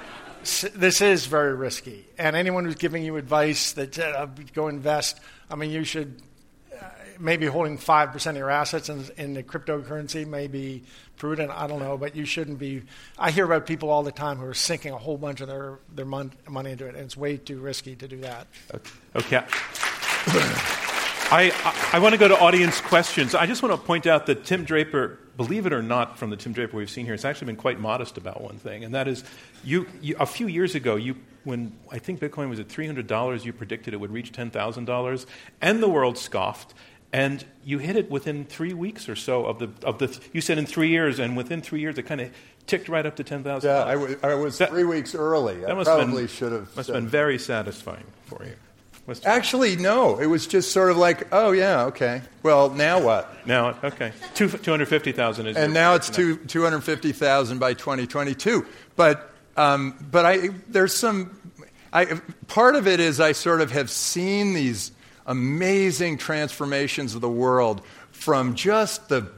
this 0.73 1.01
is 1.01 1.25
very 1.25 1.53
risky. 1.53 2.05
And 2.17 2.35
anyone 2.35 2.65
who's 2.65 2.75
giving 2.75 3.03
you 3.03 3.17
advice 3.17 3.73
that 3.73 3.97
uh, 3.99 4.27
go 4.53 4.67
invest, 4.67 5.19
I 5.49 5.55
mean, 5.55 5.71
you 5.71 5.83
should 5.83 6.21
maybe 7.19 7.45
holding 7.45 7.77
5% 7.77 8.29
of 8.29 8.37
your 8.37 8.49
assets 8.49 8.89
in, 8.89 9.05
in 9.17 9.33
the 9.33 9.43
cryptocurrency 9.43 10.25
may 10.27 10.47
be 10.47 10.83
prudent. 11.17 11.51
I 11.51 11.67
don't 11.67 11.79
know. 11.79 11.97
But 11.97 12.15
you 12.15 12.25
shouldn't 12.25 12.59
be. 12.59 12.83
I 13.17 13.31
hear 13.31 13.45
about 13.45 13.65
people 13.65 13.89
all 13.89 14.03
the 14.03 14.11
time 14.11 14.37
who 14.37 14.45
are 14.45 14.53
sinking 14.53 14.93
a 14.93 14.97
whole 14.97 15.17
bunch 15.17 15.41
of 15.41 15.47
their, 15.47 15.79
their 15.93 16.05
mon- 16.05 16.33
money 16.47 16.71
into 16.71 16.85
it. 16.85 16.95
And 16.95 17.03
it's 17.03 17.17
way 17.17 17.37
too 17.37 17.59
risky 17.59 17.95
to 17.95 18.07
do 18.07 18.21
that. 18.21 18.47
Okay. 19.15 19.43
I, 21.29 21.51
I, 21.65 21.97
I 21.97 21.99
want 21.99 22.13
to 22.13 22.17
go 22.17 22.29
to 22.29 22.39
audience 22.39 22.79
questions. 22.79 23.35
I 23.35 23.45
just 23.47 23.61
want 23.61 23.75
to 23.75 23.85
point 23.85 24.07
out 24.07 24.27
that 24.27 24.45
Tim 24.45 24.63
Draper, 24.63 25.19
believe 25.35 25.65
it 25.65 25.73
or 25.73 25.81
not, 25.81 26.17
from 26.17 26.29
the 26.29 26.37
Tim 26.37 26.53
Draper 26.53 26.77
we've 26.77 26.89
seen 26.89 27.03
here, 27.03 27.13
has 27.13 27.25
actually 27.25 27.47
been 27.47 27.57
quite 27.57 27.81
modest 27.81 28.17
about 28.17 28.39
one 28.39 28.57
thing, 28.57 28.85
and 28.85 28.95
that 28.95 29.09
is 29.09 29.25
you, 29.61 29.87
you 30.01 30.15
a 30.21 30.25
few 30.25 30.47
years 30.47 30.73
ago, 30.73 30.95
you, 30.95 31.17
when 31.43 31.73
I 31.91 31.99
think 31.99 32.21
Bitcoin 32.21 32.49
was 32.49 32.61
at 32.61 32.69
$300, 32.69 33.43
you 33.43 33.51
predicted 33.51 33.93
it 33.93 33.97
would 33.97 34.11
reach 34.11 34.31
$10,000, 34.31 35.25
and 35.61 35.83
the 35.83 35.89
world 35.89 36.17
scoffed. 36.17 36.73
And 37.13 37.43
you 37.63 37.77
hit 37.77 37.95
it 37.95 38.11
within 38.11 38.43
three 38.45 38.73
weeks 38.73 39.07
or 39.07 39.15
so 39.15 39.45
of 39.45 39.59
the, 39.59 39.69
of 39.83 39.97
the 39.99 40.19
you 40.33 40.41
said 40.41 40.57
in 40.57 40.65
three 40.65 40.89
years, 40.89 41.19
and 41.19 41.37
within 41.37 41.61
three 41.61 41.79
years 41.79 41.97
it 41.97 42.03
kind 42.03 42.19
of 42.21 42.31
ticked 42.65 42.89
right 42.89 43.05
up 43.05 43.15
to 43.15 43.23
$10,000. 43.23 43.63
yeah, 43.63 43.85
I, 43.85 43.93
w- 43.93 44.19
I 44.21 44.33
was 44.35 44.57
That- 44.57 44.69
three 44.69 44.83
weeks 44.83 45.15
early. 45.15 45.63
I 45.63 45.67
That 45.67 45.75
must 45.77 45.89
have 45.89 45.99
probably 45.99 46.23
been, 46.23 46.27
should 46.27 46.51
have. 46.51 46.75
Must 46.75 46.87
have 46.89 46.95
been 46.95 47.07
very 47.07 47.39
satisfying 47.39 48.03
for 48.25 48.43
you. 48.43 48.53
Actually, 49.23 49.77
no. 49.77 50.19
It 50.19 50.25
was 50.25 50.47
just 50.47 50.73
sort 50.73 50.91
of 50.91 50.97
like, 50.97 51.29
oh 51.31 51.53
yeah, 51.53 51.85
okay. 51.85 52.21
Well, 52.43 52.69
now 52.71 52.99
what? 52.99 53.47
Now, 53.47 53.79
okay. 53.81 54.11
Two, 54.35 54.49
250,000 54.49 55.47
is 55.47 55.55
and 55.55 55.73
now 55.73 55.93
it's 55.95 56.09
two, 56.09 56.35
250,000 56.35 57.57
by 57.57 57.73
2022. 57.73 58.65
But, 58.97 59.31
um, 59.55 59.95
but 60.11 60.25
I, 60.25 60.49
there's 60.67 60.93
some, 60.93 61.39
I, 61.93 62.19
part 62.47 62.75
of 62.75 62.85
it 62.85 62.99
is 62.99 63.21
I 63.21 63.31
sort 63.31 63.61
of 63.61 63.71
have 63.71 63.89
seen 63.89 64.53
these 64.53 64.91
amazing 65.27 66.17
transformations 66.17 67.13
of 67.13 67.21
the 67.21 67.29
world 67.29 67.81
from 68.11 68.55
just 68.55 69.09
the, 69.09 69.29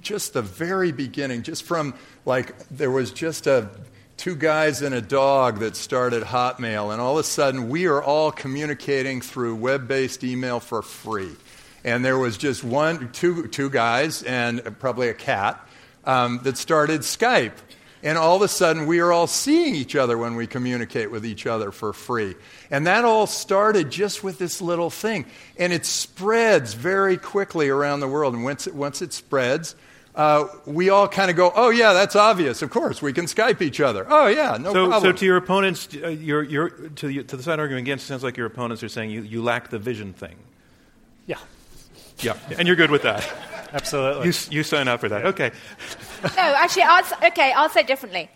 just 0.00 0.32
the 0.32 0.42
very 0.42 0.90
beginning, 0.90 1.42
just 1.42 1.62
from 1.62 1.94
like 2.24 2.68
there 2.68 2.90
was 2.90 3.12
just 3.12 3.46
a, 3.46 3.68
two 4.16 4.34
guys 4.34 4.82
and 4.82 4.94
a 4.94 5.00
dog 5.00 5.60
that 5.60 5.76
started 5.76 6.22
Hotmail, 6.24 6.92
and 6.92 7.00
all 7.00 7.18
of 7.18 7.20
a 7.20 7.28
sudden 7.28 7.68
we 7.68 7.86
are 7.86 8.02
all 8.02 8.32
communicating 8.32 9.20
through 9.20 9.54
web-based 9.54 10.24
email 10.24 10.58
for 10.58 10.82
free 10.82 11.36
and 11.84 12.04
there 12.04 12.18
was 12.18 12.38
just 12.38 12.64
one, 12.64 13.12
two, 13.12 13.46
two 13.48 13.68
guys 13.68 14.22
and 14.22 14.78
probably 14.80 15.08
a 15.08 15.14
cat 15.14 15.60
um, 16.04 16.40
that 16.42 16.56
started 16.56 17.02
Skype. 17.02 17.52
And 18.04 18.18
all 18.18 18.36
of 18.36 18.42
a 18.42 18.48
sudden, 18.48 18.86
we 18.86 19.00
are 19.00 19.10
all 19.10 19.26
seeing 19.26 19.74
each 19.74 19.96
other 19.96 20.18
when 20.18 20.36
we 20.36 20.46
communicate 20.46 21.10
with 21.10 21.24
each 21.24 21.46
other 21.46 21.72
for 21.72 21.94
free. 21.94 22.34
And 22.70 22.86
that 22.86 23.06
all 23.06 23.26
started 23.26 23.90
just 23.90 24.22
with 24.22 24.38
this 24.38 24.60
little 24.60 24.90
thing. 24.90 25.24
And 25.58 25.72
it 25.72 25.86
spreads 25.86 26.74
very 26.74 27.16
quickly 27.16 27.70
around 27.70 28.00
the 28.00 28.08
world. 28.08 28.34
And 28.34 28.44
once 28.44 28.66
it, 28.66 28.74
once 28.74 29.00
it 29.00 29.14
spreads, 29.14 29.74
uh, 30.14 30.46
we 30.66 30.90
all 30.90 31.08
kind 31.08 31.30
of 31.30 31.36
go, 31.36 31.50
oh, 31.56 31.70
yeah, 31.70 31.94
that's 31.94 32.14
obvious. 32.14 32.60
Of 32.60 32.68
course, 32.68 33.00
we 33.00 33.14
can 33.14 33.24
Skype 33.24 33.62
each 33.62 33.80
other. 33.80 34.06
Oh, 34.06 34.26
yeah, 34.26 34.58
no 34.58 34.74
so, 34.74 34.88
problem. 34.88 35.12
so 35.14 35.18
to 35.18 35.24
your 35.24 35.38
opponents, 35.38 35.88
uh, 35.94 36.08
your, 36.08 36.42
your, 36.42 36.68
to, 36.68 37.06
the, 37.08 37.22
to 37.24 37.36
the 37.38 37.42
side 37.42 37.58
arguing 37.58 37.82
against, 37.82 38.04
it 38.04 38.08
sounds 38.08 38.22
like 38.22 38.36
your 38.36 38.46
opponents 38.46 38.82
are 38.82 38.88
saying 38.90 39.10
you, 39.12 39.22
you 39.22 39.42
lack 39.42 39.70
the 39.70 39.78
vision 39.78 40.12
thing. 40.12 40.36
Yeah, 41.26 41.38
Yeah, 42.18 42.36
and 42.58 42.68
you're 42.68 42.76
good 42.76 42.90
with 42.90 43.02
that. 43.02 43.26
absolutely. 43.74 44.28
You, 44.28 44.32
you 44.50 44.62
sign 44.62 44.88
up 44.88 45.00
for 45.00 45.08
that. 45.08 45.26
Okay. 45.26 45.50
No, 46.24 46.30
actually, 46.56 46.84
I'll, 46.84 47.04
okay, 47.28 47.52
I'll 47.52 47.68
say 47.68 47.82
differently. 47.82 48.30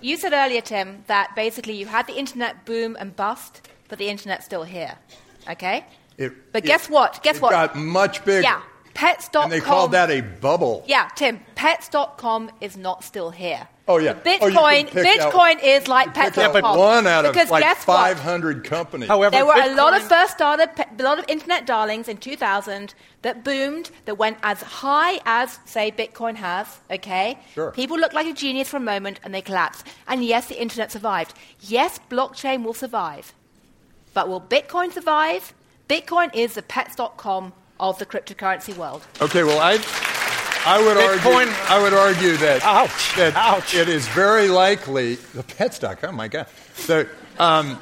You 0.00 0.16
said 0.16 0.32
earlier, 0.32 0.62
Tim, 0.62 1.04
that 1.06 1.36
basically 1.36 1.74
you 1.74 1.84
had 1.84 2.06
the 2.06 2.14
internet 2.18 2.64
boom 2.64 2.96
and 2.98 3.14
bust, 3.14 3.68
but 3.88 3.98
the 3.98 4.08
internet's 4.08 4.46
still 4.46 4.62
here. 4.64 4.94
Okay? 5.50 5.84
It- 6.16 6.52
but 6.52 6.64
it- 6.64 6.66
guess 6.66 6.88
what? 6.88 7.22
Guess 7.22 7.36
it 7.36 7.42
what? 7.42 7.50
got 7.50 7.76
much 7.76 8.24
bigger. 8.24 8.40
Yeah. 8.42 8.62
Pets.com. 8.94 9.44
And 9.44 9.52
they 9.52 9.60
called 9.60 9.92
that 9.92 10.10
a 10.10 10.22
bubble. 10.22 10.82
Yeah, 10.88 11.08
Tim, 11.14 11.40
pets.com 11.56 12.50
is 12.62 12.76
not 12.78 13.04
still 13.04 13.30
here. 13.30 13.68
Oh, 13.90 13.98
yeah. 13.98 14.12
The 14.12 14.38
Oh, 14.40 14.48
Bitcoin, 14.50 14.84
out- 14.86 15.32
Bitcoin 15.32 15.62
is 15.64 15.88
like 15.88 16.14
Pick 16.14 16.32
pets.com. 16.34 16.64
out 16.64 16.78
one 16.78 17.06
out 17.06 17.24
of 17.26 17.32
because 17.32 17.50
like 17.50 17.62
guess 17.62 17.86
what? 17.86 17.96
500 18.16 18.64
companies. 18.64 19.08
However, 19.08 19.30
There 19.32 19.44
were 19.46 19.54
a 19.60 19.74
lot 19.74 19.94
of 19.94 20.02
first 20.02 20.34
starter, 20.34 20.66
a 20.98 21.02
lot 21.02 21.18
of 21.18 21.24
internet 21.28 21.66
darlings 21.66 22.08
in 22.08 22.18
2000 22.18 22.94
that 23.22 23.42
boomed, 23.44 23.90
that 24.04 24.14
went 24.16 24.38
as 24.42 24.62
high 24.62 25.20
as, 25.26 25.58
say, 25.64 25.90
Bitcoin 25.90 26.36
has, 26.36 26.78
okay? 26.90 27.38
Sure. 27.54 27.70
People 27.72 27.98
looked 27.98 28.14
like 28.14 28.26
a 28.26 28.32
genius 28.32 28.68
for 28.68 28.76
a 28.78 28.80
moment 28.80 29.20
and 29.24 29.34
they 29.34 29.42
collapsed. 29.42 29.86
And 30.06 30.24
yes, 30.24 30.46
the 30.46 30.60
internet 30.60 30.90
survived. 30.92 31.34
Yes, 31.60 31.98
blockchain 32.10 32.62
will 32.64 32.74
survive. 32.74 33.34
But 34.14 34.28
will 34.28 34.40
Bitcoin 34.40 34.92
survive? 34.92 35.52
Bitcoin 35.88 36.34
is 36.34 36.54
the 36.54 36.62
pets.com 36.62 37.52
of 37.78 37.98
the 37.98 38.06
cryptocurrency 38.06 38.76
world. 38.76 39.06
Okay, 39.20 39.42
well, 39.42 39.58
I, 39.58 39.78
I 40.66 40.78
would 40.84 40.96
Bitcoin- 40.96 41.46
argue, 41.46 41.74
I 41.74 41.82
would 41.82 41.94
argue 41.94 42.36
that, 42.38 42.62
Ouch, 42.64 43.16
that 43.16 43.34
ouch. 43.34 43.74
it 43.74 43.88
is 43.88 44.06
very 44.08 44.48
likely 44.48 45.14
the 45.34 45.42
pets.com. 45.42 46.14
My 46.14 46.28
God, 46.28 46.46
so, 46.74 47.06
um, 47.38 47.78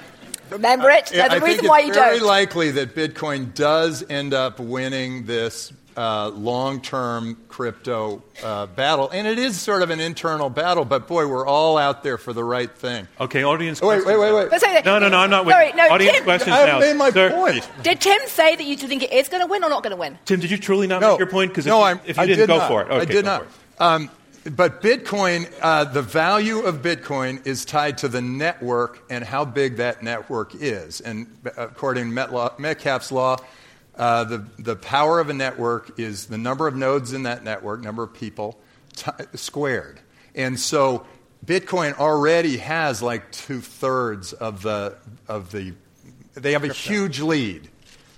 Remember 0.51 0.89
it? 0.89 1.07
There's 1.07 1.23
I 1.25 1.27
a 1.27 1.31
think 1.31 1.45
reason 1.45 1.59
it's 1.61 1.69
why 1.69 1.81
you 1.81 1.93
very 1.93 2.19
don't. 2.21 2.27
likely 2.27 2.71
that 2.71 2.95
Bitcoin 2.95 3.53
does 3.55 4.03
end 4.09 4.33
up 4.33 4.59
winning 4.59 5.27
this 5.27 5.73
uh, 5.99 6.29
long-term 6.29 7.37
crypto 7.49 8.23
uh, 8.45 8.67
battle, 8.67 9.11
and 9.11 9.27
it 9.27 9.37
is 9.39 9.61
sort 9.61 9.83
of 9.83 9.91
an 9.91 9.99
internal 9.99 10.49
battle. 10.49 10.85
But 10.85 11.09
boy, 11.09 11.27
we're 11.27 11.47
all 11.47 11.77
out 11.77 12.05
there 12.05 12.19
for 12.19 12.33
the 12.33 12.45
right 12.45 12.71
thing. 12.71 13.09
Okay, 13.21 13.43
audience 13.43 13.81
Oh, 13.83 13.89
wait, 13.89 14.03
questions. 14.05 14.21
wait, 14.21 14.33
wait, 14.33 14.43
wait. 14.45 14.51
Let's 14.53 14.63
say 14.63 14.75
that- 14.75 14.85
No, 14.85 15.01
no, 15.01 15.09
no, 15.09 15.19
I'm 15.19 15.31
not 15.31 15.45
Sorry, 15.49 15.65
waiting. 15.65 15.77
no, 15.77 15.89
audience 15.89 16.17
Tim- 16.19 16.25
questions 16.25 16.55
I 16.57 16.67
now. 16.67 16.67
haven't 16.81 16.89
made 16.89 16.97
my 16.97 17.11
Sir, 17.11 17.31
point. 17.31 17.69
Did 17.83 18.01
Tim 18.01 18.21
say 18.27 18.55
that 18.55 18.65
you 18.65 18.77
think 18.77 19.03
it 19.03 19.13
is 19.13 19.29
going 19.29 19.43
to 19.43 19.49
win 19.51 19.65
or 19.65 19.71
not 19.71 19.83
going 19.83 19.91
to 19.91 19.97
win? 19.97 20.17
Tim, 20.25 20.39
did 20.39 20.51
you 20.53 20.59
truly 20.59 20.87
not 20.87 21.01
No, 21.01 21.11
make 21.11 21.19
your 21.19 21.29
point? 21.29 21.51
Because 21.51 21.67
if, 21.67 21.71
no, 21.71 21.79
you- 21.79 21.85
I'm, 21.85 22.01
if 22.07 22.17
you 22.17 22.23
I 22.23 22.27
didn't, 22.27 22.39
did 22.39 22.47
go 22.47 22.59
not. 22.59 22.69
for 22.69 22.83
it. 22.83 22.89
Okay, 22.91 23.01
I 23.01 23.05
did 23.05 23.25
not. 23.25 23.47
Um, 23.81 24.09
but 24.55 24.81
Bitcoin, 24.81 25.53
uh, 25.61 25.85
the 25.85 26.01
value 26.01 26.61
of 26.61 26.77
Bitcoin 26.81 27.45
is 27.47 27.65
tied 27.65 27.99
to 27.99 28.09
the 28.09 28.23
network 28.23 29.03
and 29.11 29.25
how 29.25 29.45
big 29.45 29.77
that 29.77 30.03
network 30.03 30.55
is. 30.55 31.01
And 31.01 31.27
according 31.57 32.09
to 32.09 32.15
Metlaw, 32.15 32.57
Metcalfe's 32.59 33.11
law, 33.13 33.37
uh, 33.99 34.25
the, 34.25 34.47
the 34.59 34.77
power 34.77 35.19
of 35.21 35.29
a 35.29 35.35
network 35.35 35.99
is 35.99 36.27
the 36.27 36.39
number 36.39 36.67
of 36.69 36.77
nodes 36.77 37.13
in 37.13 37.25
that 37.25 37.43
network, 37.45 37.81
number 37.83 38.03
of 38.03 38.15
people, 38.15 38.59
t- 38.95 39.11
squared. 39.35 40.01
And 40.35 40.59
so 40.59 41.05
Bitcoin 41.45 41.99
already 41.99 42.59
has 42.59 43.03
like 43.03 43.31
two 43.33 43.61
thirds 43.61 44.33
of 44.33 44.63
the, 44.63 44.97
of 45.27 45.51
the, 45.51 45.75
they 46.35 46.53
have 46.53 46.65
a 46.65 46.73
huge 46.73 47.21
lead. 47.21 47.69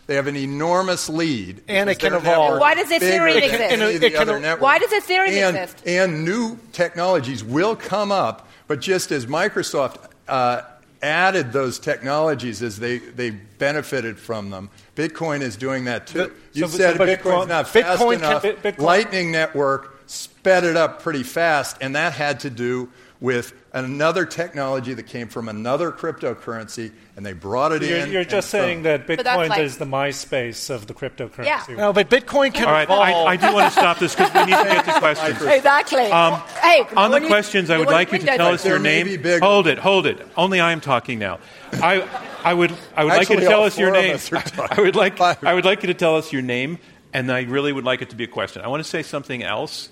They 0.06 0.16
have 0.16 0.26
an 0.26 0.36
enormous 0.36 1.08
lead. 1.08 1.62
And 1.68 1.88
it 1.88 2.00
can 2.00 2.14
evolve. 2.14 2.58
Why 2.58 2.74
does 2.74 2.90
is 2.90 2.98
bigger 2.98 3.24
Ethereum 3.24 3.36
exist? 3.42 3.60
any 3.60 3.94
of 3.94 4.02
It 4.02 4.12
can- 4.12 4.22
other 4.22 4.40
networks. 4.40 4.62
Why 4.62 4.78
does 4.80 4.90
Ethereum 4.90 5.28
and, 5.28 5.56
exist? 5.56 5.86
And 5.86 6.24
new 6.24 6.58
technologies 6.72 7.44
will 7.44 7.76
come 7.76 8.10
up, 8.10 8.48
but 8.66 8.80
just 8.80 9.12
as 9.12 9.26
Microsoft 9.26 9.96
uh, 10.26 10.62
added 11.02 11.52
those 11.52 11.78
technologies 11.78 12.62
as 12.62 12.78
they, 12.78 12.98
they 12.98 13.30
benefited 13.30 14.18
from 14.18 14.50
them, 14.50 14.70
Bitcoin 14.96 15.40
is 15.40 15.56
doing 15.56 15.84
that 15.84 16.06
too. 16.06 16.32
You 16.52 16.68
so- 16.68 16.76
said 16.78 16.98
but 16.98 17.08
Bitcoin's 17.08 17.48
not 17.48 17.68
fast 17.68 18.00
Bitcoin 18.02 18.20
can- 18.20 18.24
enough. 18.24 18.42
Bitcoin- 18.42 18.78
Lightning 18.78 19.32
Network 19.32 19.98
sped 20.06 20.64
it 20.64 20.76
up 20.76 21.02
pretty 21.02 21.22
fast, 21.22 21.76
and 21.80 21.94
that 21.96 22.12
had 22.12 22.40
to 22.40 22.50
do 22.50 22.88
with 23.20 23.52
another 23.74 24.24
technology 24.24 24.94
that 24.94 25.02
came 25.02 25.28
from 25.28 25.48
another 25.50 25.92
cryptocurrency, 25.92 26.90
and 27.16 27.26
they 27.26 27.34
brought 27.34 27.70
it 27.70 27.82
You're, 27.82 27.98
in. 27.98 28.10
you're 28.10 28.24
just 28.24 28.48
so- 28.48 28.58
saying 28.62 28.84
that 28.84 29.06
Bitcoin 29.06 29.50
like- 29.50 29.60
is 29.60 29.76
the 29.76 29.84
MySpace 29.84 30.70
of 30.70 30.86
the 30.86 30.94
cryptocurrency. 30.94 31.44
Yeah. 31.44 31.62
world. 31.68 31.78
No, 31.78 31.92
but 31.92 32.08
Bitcoin 32.08 32.54
can 32.54 32.64
All 32.64 32.72
right. 32.72 32.88
I, 32.88 33.12
I 33.26 33.36
do 33.36 33.52
want 33.52 33.72
to 33.74 33.78
stop 33.78 33.98
this 33.98 34.14
because 34.14 34.32
we 34.32 34.40
need 34.46 34.56
to 34.56 34.64
get 34.64 34.84
to 34.86 34.92
questions. 35.00 35.42
Exactly. 35.42 36.04
Um, 36.10 36.40
hey, 36.62 36.86
on 36.96 37.10
the 37.10 37.16
when 37.16 37.22
you- 37.24 37.28
questions, 37.28 37.68
I 37.68 37.76
would 37.76 37.88
like 37.88 38.10
you 38.10 38.20
to 38.20 38.24
tell 38.26 38.54
us 38.54 38.64
your 38.64 38.78
name. 38.78 39.22
Hold 39.40 39.66
it, 39.66 39.76
hold 39.78 40.06
it. 40.06 40.26
Only 40.36 40.60
I 40.60 40.72
am 40.72 40.80
talking 40.80 41.18
now. 41.18 41.40
I, 41.74 42.08
I 42.42 42.54
would, 42.54 42.72
I 42.96 43.04
would 43.04 43.10
like 43.12 43.28
you 43.28 43.36
to 43.36 43.42
tell 43.42 43.64
us 43.64 43.78
your 43.78 43.90
four 43.90 43.98
of 43.98 44.02
name. 44.04 44.14
us 44.14 44.32
are 44.32 44.36
talking. 44.40 44.78
I 44.78 44.80
would 44.80 44.96
like, 44.96 45.18
Five. 45.18 45.44
I 45.44 45.52
would 45.52 45.66
like 45.66 45.82
you 45.82 45.88
to 45.88 45.94
tell 45.94 46.16
us 46.16 46.32
your 46.32 46.40
name, 46.42 46.78
and 47.12 47.30
I 47.30 47.42
really 47.42 47.70
would 47.72 47.84
like 47.84 48.00
it 48.00 48.08
to 48.10 48.16
be 48.16 48.24
a 48.24 48.28
question. 48.28 48.62
I 48.62 48.68
want 48.68 48.82
to 48.82 48.88
say 48.88 49.02
something 49.02 49.42
else. 49.42 49.90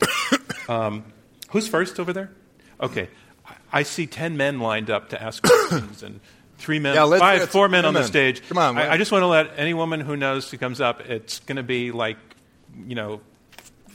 um, 0.68 1.04
who's 1.50 1.68
first 1.68 2.00
over 2.00 2.12
there? 2.14 2.30
Okay, 2.80 3.08
I- 3.46 3.80
I 3.80 3.82
see 3.82 4.06
ten 4.06 4.36
men 4.36 4.60
lined 4.60 4.90
up 4.90 5.10
to 5.10 5.22
ask 5.22 5.42
questions, 5.46 6.02
and 6.02 6.20
three 6.58 6.78
men, 6.78 6.94
Yeah, 6.94 7.04
let's- 7.04 7.20
five, 7.20 7.40
let's- 7.40 7.52
four 7.52 7.68
men 7.68 7.82
come 7.82 7.88
on 7.88 7.94
the 7.94 8.00
in. 8.00 8.06
stage. 8.06 8.46
Come 8.48 8.58
on, 8.58 8.76
I, 8.78 8.92
I 8.92 8.96
just 8.96 9.12
want 9.12 9.22
to 9.22 9.26
let 9.26 9.50
any 9.56 9.74
woman 9.74 10.00
who 10.00 10.16
knows 10.16 10.50
who 10.50 10.58
comes 10.58 10.80
up. 10.80 11.00
It's 11.02 11.40
going 11.40 11.56
to 11.56 11.62
be 11.62 11.92
like, 11.92 12.16
you 12.86 12.94
know, 12.94 13.20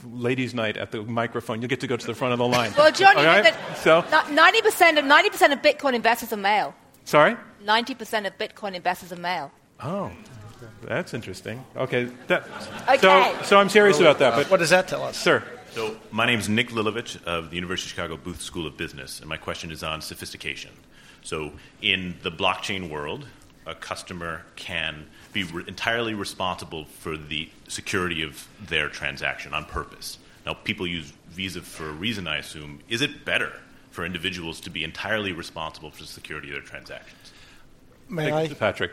ladies' 0.04 0.54
night 0.54 0.76
at 0.76 0.90
the 0.92 1.02
microphone. 1.02 1.60
You'll 1.60 1.68
get 1.68 1.80
to 1.80 1.86
go 1.86 1.96
to 1.96 2.06
the 2.06 2.14
front 2.14 2.32
of 2.32 2.38
the 2.38 2.46
line. 2.48 2.72
Well, 2.76 2.90
John, 2.92 3.18
you 3.18 3.24
right? 3.24 3.54
So, 3.76 4.04
ninety 4.30 4.62
percent 4.62 4.98
of 4.98 5.04
ninety 5.04 5.30
percent 5.30 5.52
of 5.52 5.60
Bitcoin 5.60 5.94
investors 5.94 6.32
are 6.32 6.36
male. 6.38 6.74
sorry. 7.04 7.36
Ninety 7.62 7.94
percent 7.94 8.24
of 8.26 8.36
Bitcoin 8.38 8.74
investors 8.74 9.12
are 9.12 9.16
male. 9.20 9.50
Oh, 9.82 10.10
that's 10.82 11.12
interesting. 11.14 11.62
Okay. 11.76 12.08
That, 12.28 12.44
Okay. 12.88 12.98
So, 12.98 13.42
so 13.44 13.58
I'm 13.58 13.68
serious 13.68 14.00
about 14.00 14.18
that. 14.20 14.34
But, 14.34 14.50
what 14.50 14.60
does 14.60 14.70
that 14.70 14.88
tell 14.88 15.02
us? 15.02 15.16
sir, 15.18 15.42
So, 15.72 15.96
my 16.10 16.26
name 16.26 16.40
is 16.40 16.48
Nick 16.48 16.70
Lilovich 16.70 17.22
of 17.24 17.50
the 17.50 17.56
University 17.56 17.86
of 17.86 17.90
Chicago 17.90 18.16
Booth 18.16 18.40
School 18.40 18.66
of 18.66 18.76
Business, 18.76 19.20
and 19.20 19.28
my 19.28 19.36
question 19.36 19.70
is 19.70 19.84
on 19.84 20.02
sophistication. 20.02 20.72
So, 21.22 21.52
in 21.80 22.16
the 22.22 22.30
blockchain 22.32 22.90
world, 22.90 23.26
a 23.66 23.74
customer 23.76 24.42
can 24.56 25.06
be 25.32 25.44
re- 25.44 25.62
entirely 25.68 26.14
responsible 26.14 26.86
for 26.86 27.16
the 27.16 27.48
security 27.68 28.22
of 28.22 28.48
their 28.66 28.88
transaction 28.88 29.54
on 29.54 29.64
purpose. 29.64 30.18
Now, 30.44 30.54
people 30.54 30.88
use 30.88 31.12
Visa 31.28 31.60
for 31.60 31.88
a 31.88 31.92
reason, 31.92 32.26
I 32.26 32.38
assume. 32.38 32.80
Is 32.88 33.00
it 33.00 33.24
better 33.24 33.52
for 33.92 34.04
individuals 34.04 34.60
to 34.62 34.70
be 34.70 34.82
entirely 34.82 35.30
responsible 35.32 35.92
for 35.92 36.02
the 36.02 36.08
security 36.08 36.48
of 36.48 36.54
their 36.54 36.62
transactions? 36.62 37.32
May 38.08 38.32
I? 38.32 38.48
Patrick. 38.48 38.92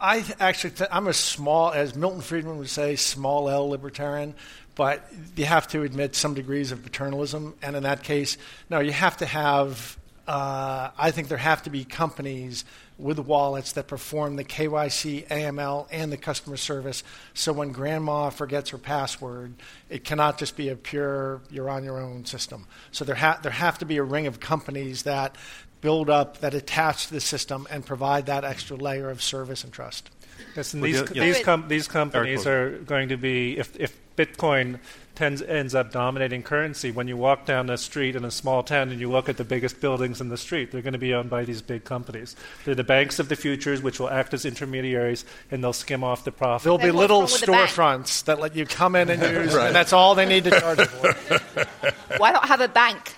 I 0.00 0.24
actually, 0.40 0.70
th- 0.70 0.88
I'm 0.90 1.06
a 1.06 1.12
small, 1.12 1.72
as 1.72 1.94
Milton 1.94 2.22
Friedman 2.22 2.56
would 2.56 2.70
say, 2.70 2.96
small 2.96 3.50
L 3.50 3.68
libertarian, 3.68 4.34
but 4.80 5.04
you 5.36 5.44
have 5.44 5.68
to 5.68 5.82
admit 5.82 6.16
some 6.16 6.32
degrees 6.32 6.72
of 6.72 6.82
paternalism. 6.82 7.54
And 7.60 7.76
in 7.76 7.82
that 7.82 8.02
case, 8.02 8.38
no, 8.70 8.80
you 8.80 8.92
have 8.92 9.18
to 9.18 9.26
have, 9.26 9.98
uh, 10.26 10.88
I 10.96 11.10
think 11.10 11.28
there 11.28 11.36
have 11.36 11.64
to 11.64 11.70
be 11.70 11.84
companies 11.84 12.64
with 12.96 13.18
wallets 13.18 13.72
that 13.72 13.88
perform 13.88 14.36
the 14.36 14.44
KYC, 14.44 15.28
AML, 15.28 15.86
and 15.90 16.10
the 16.10 16.16
customer 16.16 16.56
service. 16.56 17.04
So 17.34 17.52
when 17.52 17.72
grandma 17.72 18.30
forgets 18.30 18.70
her 18.70 18.78
password, 18.78 19.52
it 19.90 20.02
cannot 20.02 20.38
just 20.38 20.56
be 20.56 20.70
a 20.70 20.76
pure 20.76 21.42
you're 21.50 21.68
on 21.68 21.84
your 21.84 22.00
own 22.00 22.24
system. 22.24 22.66
So 22.90 23.04
there, 23.04 23.16
ha- 23.16 23.38
there 23.42 23.52
have 23.52 23.76
to 23.80 23.84
be 23.84 23.98
a 23.98 24.02
ring 24.02 24.26
of 24.26 24.40
companies 24.40 25.02
that 25.02 25.36
build 25.82 26.08
up, 26.08 26.38
that 26.38 26.54
attach 26.54 27.08
to 27.08 27.12
the 27.12 27.20
system, 27.20 27.66
and 27.70 27.84
provide 27.84 28.24
that 28.26 28.44
extra 28.44 28.78
layer 28.78 29.10
of 29.10 29.20
service 29.20 29.62
and 29.62 29.74
trust. 29.74 30.08
Yes, 30.56 30.74
and 30.74 30.82
these, 30.82 30.96
yeah, 31.00 31.06
yeah. 31.14 31.24
these, 31.24 31.40
com- 31.44 31.68
these 31.68 31.88
companies 31.88 32.46
are 32.46 32.70
going 32.78 33.08
to 33.10 33.16
be, 33.16 33.58
if, 33.58 33.78
if 33.78 33.96
Bitcoin 34.16 34.78
tends, 35.14 35.40
ends 35.42 35.74
up 35.74 35.92
dominating 35.92 36.42
currency, 36.42 36.90
when 36.90 37.08
you 37.08 37.16
walk 37.16 37.46
down 37.46 37.66
the 37.66 37.76
street 37.76 38.16
in 38.16 38.24
a 38.24 38.30
small 38.30 38.62
town 38.62 38.90
and 38.90 39.00
you 39.00 39.10
look 39.10 39.28
at 39.28 39.36
the 39.36 39.44
biggest 39.44 39.80
buildings 39.80 40.20
in 40.20 40.28
the 40.28 40.36
street, 40.36 40.70
they're 40.72 40.82
going 40.82 40.92
to 40.94 40.98
be 40.98 41.14
owned 41.14 41.30
by 41.30 41.44
these 41.44 41.62
big 41.62 41.84
companies. 41.84 42.36
They're 42.64 42.74
the 42.74 42.84
banks 42.84 43.18
of 43.18 43.28
the 43.28 43.36
futures, 43.36 43.82
which 43.82 43.98
will 44.00 44.10
act 44.10 44.34
as 44.34 44.44
intermediaries, 44.44 45.24
and 45.50 45.62
they'll 45.62 45.72
skim 45.72 46.02
off 46.04 46.24
the 46.24 46.32
profit. 46.32 46.64
There'll 46.64 46.78
be 46.78 46.90
little 46.90 47.20
wrong 47.20 47.30
with 47.30 47.40
the 47.40 47.46
bank? 47.46 47.70
storefronts 47.70 48.24
that 48.24 48.40
let 48.40 48.56
you 48.56 48.66
come 48.66 48.96
in 48.96 49.08
and 49.10 49.22
use, 49.44 49.54
Right. 49.54 49.68
and 49.68 49.76
that's 49.76 49.92
all 49.92 50.14
they 50.14 50.26
need 50.26 50.44
to 50.44 50.50
charge 50.58 50.78
you 50.78 50.86
for. 50.86 51.14
Why 52.18 52.32
not 52.32 52.46
have 52.48 52.60
a 52.60 52.68
bank? 52.68 53.14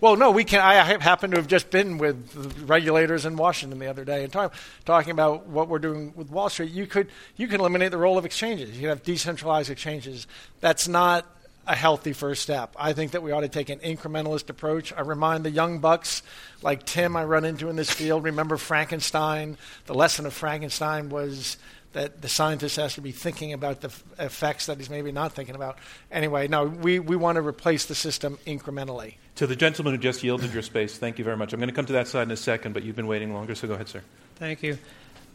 Well, 0.00 0.16
no, 0.16 0.30
we 0.30 0.44
can. 0.44 0.60
I 0.60 0.74
happen 1.02 1.30
to 1.32 1.36
have 1.36 1.46
just 1.46 1.70
been 1.70 1.98
with 1.98 2.64
regulators 2.66 3.26
in 3.26 3.36
Washington 3.36 3.78
the 3.78 3.88
other 3.88 4.04
day 4.04 4.24
and 4.24 4.32
talk, 4.32 4.54
talking 4.86 5.10
about 5.10 5.46
what 5.46 5.68
we're 5.68 5.78
doing 5.78 6.14
with 6.16 6.30
Wall 6.30 6.48
Street. 6.48 6.70
You 6.70 6.86
could 6.86 7.08
you 7.36 7.46
can 7.48 7.60
eliminate 7.60 7.90
the 7.90 7.98
role 7.98 8.16
of 8.16 8.24
exchanges. 8.24 8.80
You 8.80 8.88
have 8.88 9.02
decentralized 9.02 9.68
exchanges. 9.68 10.26
That's 10.60 10.88
not 10.88 11.26
a 11.66 11.76
healthy 11.76 12.14
first 12.14 12.42
step. 12.42 12.74
I 12.78 12.94
think 12.94 13.12
that 13.12 13.22
we 13.22 13.30
ought 13.32 13.42
to 13.42 13.48
take 13.48 13.68
an 13.68 13.78
incrementalist 13.80 14.48
approach. 14.48 14.92
I 14.94 15.02
remind 15.02 15.44
the 15.44 15.50
young 15.50 15.80
bucks 15.80 16.22
like 16.62 16.86
Tim 16.86 17.14
I 17.14 17.24
run 17.24 17.44
into 17.44 17.68
in 17.68 17.76
this 17.76 17.90
field. 17.90 18.24
Remember 18.24 18.56
Frankenstein? 18.56 19.58
The 19.84 19.94
lesson 19.94 20.24
of 20.24 20.32
Frankenstein 20.32 21.10
was 21.10 21.58
that 21.92 22.22
the 22.22 22.28
scientist 22.28 22.76
has 22.76 22.94
to 22.94 23.00
be 23.00 23.12
thinking 23.12 23.52
about 23.52 23.80
the 23.80 23.88
f- 23.88 24.04
effects 24.18 24.66
that 24.66 24.78
he's 24.78 24.88
maybe 24.88 25.10
not 25.12 25.32
thinking 25.32 25.56
about. 25.56 25.78
Anyway, 26.10 26.46
no, 26.46 26.64
we, 26.64 27.00
we 27.00 27.16
want 27.16 27.36
to 27.36 27.42
replace 27.42 27.86
the 27.86 27.94
system 27.94 28.38
incrementally. 28.46 29.14
To 29.40 29.46
the 29.46 29.56
gentleman 29.56 29.94
who 29.94 29.98
just 29.98 30.22
yielded 30.22 30.52
your 30.52 30.60
space, 30.60 30.98
thank 30.98 31.18
you 31.18 31.24
very 31.24 31.38
much. 31.38 31.54
I'm 31.54 31.60
going 31.60 31.70
to 31.70 31.74
come 31.74 31.86
to 31.86 31.94
that 31.94 32.06
side 32.08 32.24
in 32.24 32.30
a 32.30 32.36
second, 32.36 32.74
but 32.74 32.82
you've 32.82 32.94
been 32.94 33.06
waiting 33.06 33.32
longer, 33.32 33.54
so 33.54 33.66
go 33.66 33.72
ahead, 33.72 33.88
sir. 33.88 34.02
Thank 34.34 34.62
you. 34.62 34.76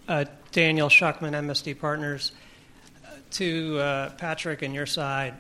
Uh, 0.08 0.26
Daniel 0.52 0.90
Schuckman, 0.90 1.32
MSD 1.32 1.80
Partners. 1.80 2.32
Uh, 3.04 3.10
to 3.32 3.80
uh, 3.80 4.10
Patrick 4.12 4.62
and 4.62 4.76
your 4.76 4.86
side, 4.86 5.34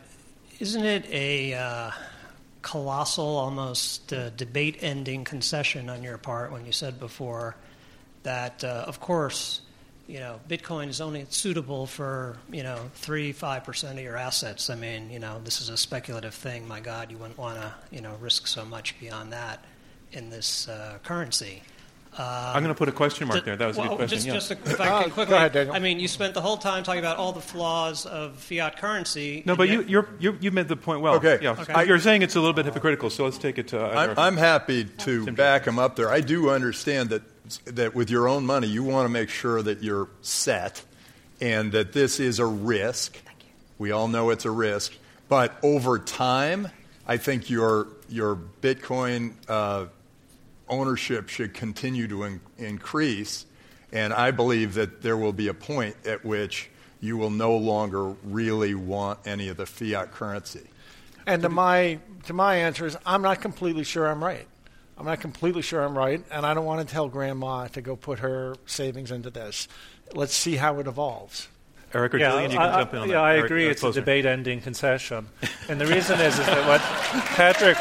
isn't 0.59 0.83
it 0.83 1.05
a 1.11 1.53
uh, 1.53 1.91
colossal, 2.63 3.37
almost 3.37 4.11
uh, 4.11 4.31
debate 4.31 4.77
ending 4.81 5.25
concession 5.25 5.87
on 5.87 6.01
your 6.01 6.17
part 6.17 6.51
when 6.51 6.65
you 6.65 6.71
said 6.71 6.99
before 6.99 7.55
that, 8.23 8.63
uh, 8.63 8.85
of 8.87 8.99
course, 8.99 9.61
you 10.07 10.19
know, 10.19 10.39
Bitcoin 10.47 10.89
is 10.89 11.01
only 11.01 11.25
suitable 11.29 11.85
for, 11.87 12.37
you 12.51 12.63
know, 12.63 12.77
3 12.95 13.33
5% 13.33 13.91
of 13.91 13.99
your 13.99 14.17
assets. 14.17 14.69
I 14.69 14.75
mean, 14.75 15.09
you 15.09 15.19
know, 15.19 15.41
this 15.43 15.61
is 15.61 15.69
a 15.69 15.77
speculative 15.77 16.33
thing. 16.33 16.67
My 16.67 16.79
God, 16.79 17.11
you 17.11 17.17
wouldn't 17.17 17.37
want 17.37 17.57
to, 17.57 17.73
you 17.91 18.01
know, 18.01 18.15
risk 18.21 18.47
so 18.47 18.65
much 18.65 18.99
beyond 18.99 19.33
that 19.33 19.63
in 20.11 20.29
this 20.29 20.67
uh, 20.67 20.99
currency. 21.03 21.63
I'm 22.17 22.63
going 22.63 22.73
to 22.73 22.77
put 22.77 22.87
a 22.87 22.93
question 22.93 23.27
mark 23.27 23.43
there. 23.43 23.57
That 23.57 23.67
was 23.67 23.77
a 23.77 23.81
good 23.81 23.89
question. 23.97 24.07
Just, 24.07 24.25
yeah. 24.25 24.33
just 24.35 24.47
to, 24.47 24.53
if 24.53 24.79
I 24.79 24.87
Uh, 24.87 24.99
can 25.01 25.09
go 25.09 25.13
quickly, 25.15 25.35
ahead, 25.35 25.51
Daniel. 25.51 25.75
I 25.75 25.79
mean, 25.79 25.99
you 25.99 26.07
spent 26.07 26.33
the 26.33 26.39
whole 26.39 26.55
time 26.55 26.83
talking 26.83 26.99
about 26.99 27.17
all 27.17 27.33
the 27.33 27.41
flaws 27.41 28.05
of 28.05 28.37
fiat 28.37 28.77
currency. 28.77 29.43
no, 29.45 29.53
but 29.57 29.67
you, 29.67 29.81
yet- 29.81 29.89
you're, 29.89 30.09
you're, 30.19 30.35
you 30.39 30.51
made 30.51 30.69
the 30.69 30.77
point 30.77 31.01
well. 31.01 31.15
Okay. 31.15 31.39
Yeah. 31.41 31.57
Okay. 31.59 31.85
You're 31.85 31.99
saying 31.99 32.21
it's 32.21 32.35
a 32.35 32.39
little 32.39 32.53
bit 32.53 32.63
hypocritical, 32.63 33.09
so 33.09 33.25
let's 33.25 33.37
take 33.37 33.57
it 33.57 33.67
to. 33.69 33.81
I'm, 33.81 34.17
I'm 34.17 34.37
happy 34.37 34.85
to 34.85 35.29
back 35.33 35.65
him 35.67 35.77
up 35.77 35.97
there. 35.97 36.09
I 36.09 36.21
do 36.21 36.49
understand 36.51 37.09
that 37.09 37.23
that 37.65 37.95
with 37.95 38.09
your 38.09 38.27
own 38.27 38.45
money, 38.45 38.67
you 38.67 38.83
want 38.83 39.05
to 39.05 39.09
make 39.09 39.29
sure 39.29 39.61
that 39.61 39.83
you're 39.83 40.09
set, 40.21 40.83
and 41.41 41.71
that 41.71 41.93
this 41.93 42.19
is 42.19 42.39
a 42.39 42.45
risk. 42.45 43.17
We 43.77 43.91
all 43.91 44.07
know 44.07 44.29
it's 44.29 44.45
a 44.45 44.51
risk, 44.51 44.93
but 45.27 45.57
over 45.63 45.99
time, 45.99 46.69
I 47.07 47.17
think 47.17 47.49
your 47.49 47.87
your 48.09 48.35
Bitcoin 48.61 49.33
uh, 49.47 49.85
ownership 50.69 51.29
should 51.29 51.53
continue 51.53 52.07
to 52.07 52.23
in, 52.23 52.41
increase, 52.57 53.45
and 53.91 54.13
I 54.13 54.31
believe 54.31 54.75
that 54.75 55.01
there 55.01 55.17
will 55.17 55.33
be 55.33 55.47
a 55.47 55.53
point 55.53 55.95
at 56.05 56.23
which 56.25 56.69
you 57.01 57.17
will 57.17 57.29
no 57.29 57.55
longer 57.55 58.15
really 58.23 58.73
want 58.73 59.19
any 59.25 59.49
of 59.49 59.57
the 59.57 59.65
fiat 59.65 60.11
currency. 60.11 60.67
And 61.27 61.41
to 61.41 61.49
my 61.49 61.99
to 62.25 62.33
my 62.33 62.55
answer 62.55 62.85
is 62.85 62.97
I'm 63.05 63.21
not 63.21 63.41
completely 63.41 63.83
sure 63.83 64.07
I'm 64.07 64.23
right. 64.23 64.47
I'm 64.97 65.05
not 65.05 65.19
completely 65.19 65.61
sure 65.61 65.83
I'm 65.83 65.97
right, 65.97 66.23
and 66.31 66.45
I 66.45 66.53
don't 66.53 66.65
want 66.65 66.87
to 66.87 66.93
tell 66.93 67.09
Grandma 67.09 67.67
to 67.67 67.81
go 67.81 67.95
put 67.95 68.19
her 68.19 68.55
savings 68.65 69.11
into 69.11 69.29
this. 69.29 69.67
Let's 70.13 70.33
see 70.33 70.55
how 70.55 70.79
it 70.79 70.87
evolves. 70.87 71.49
Eric 71.93 72.13
or 72.13 72.17
yeah, 72.17 72.31
Gillian, 72.31 72.51
you 72.51 72.57
can 72.57 72.69
I, 72.69 72.79
jump 72.79 72.93
in 72.93 72.99
on 72.99 73.07
yeah, 73.09 73.15
that. 73.15 73.23
I 73.23 73.33
Eric, 73.37 73.45
agree. 73.45 73.67
it's 73.67 73.81
closer. 73.81 73.99
a 73.99 74.01
debate-ending 74.01 74.61
concession, 74.61 75.27
and 75.69 75.79
the 75.79 75.85
reason 75.85 76.19
is, 76.19 76.37
is 76.39 76.45
that 76.45 76.67
what 76.67 76.81
Patrick, 77.35 77.77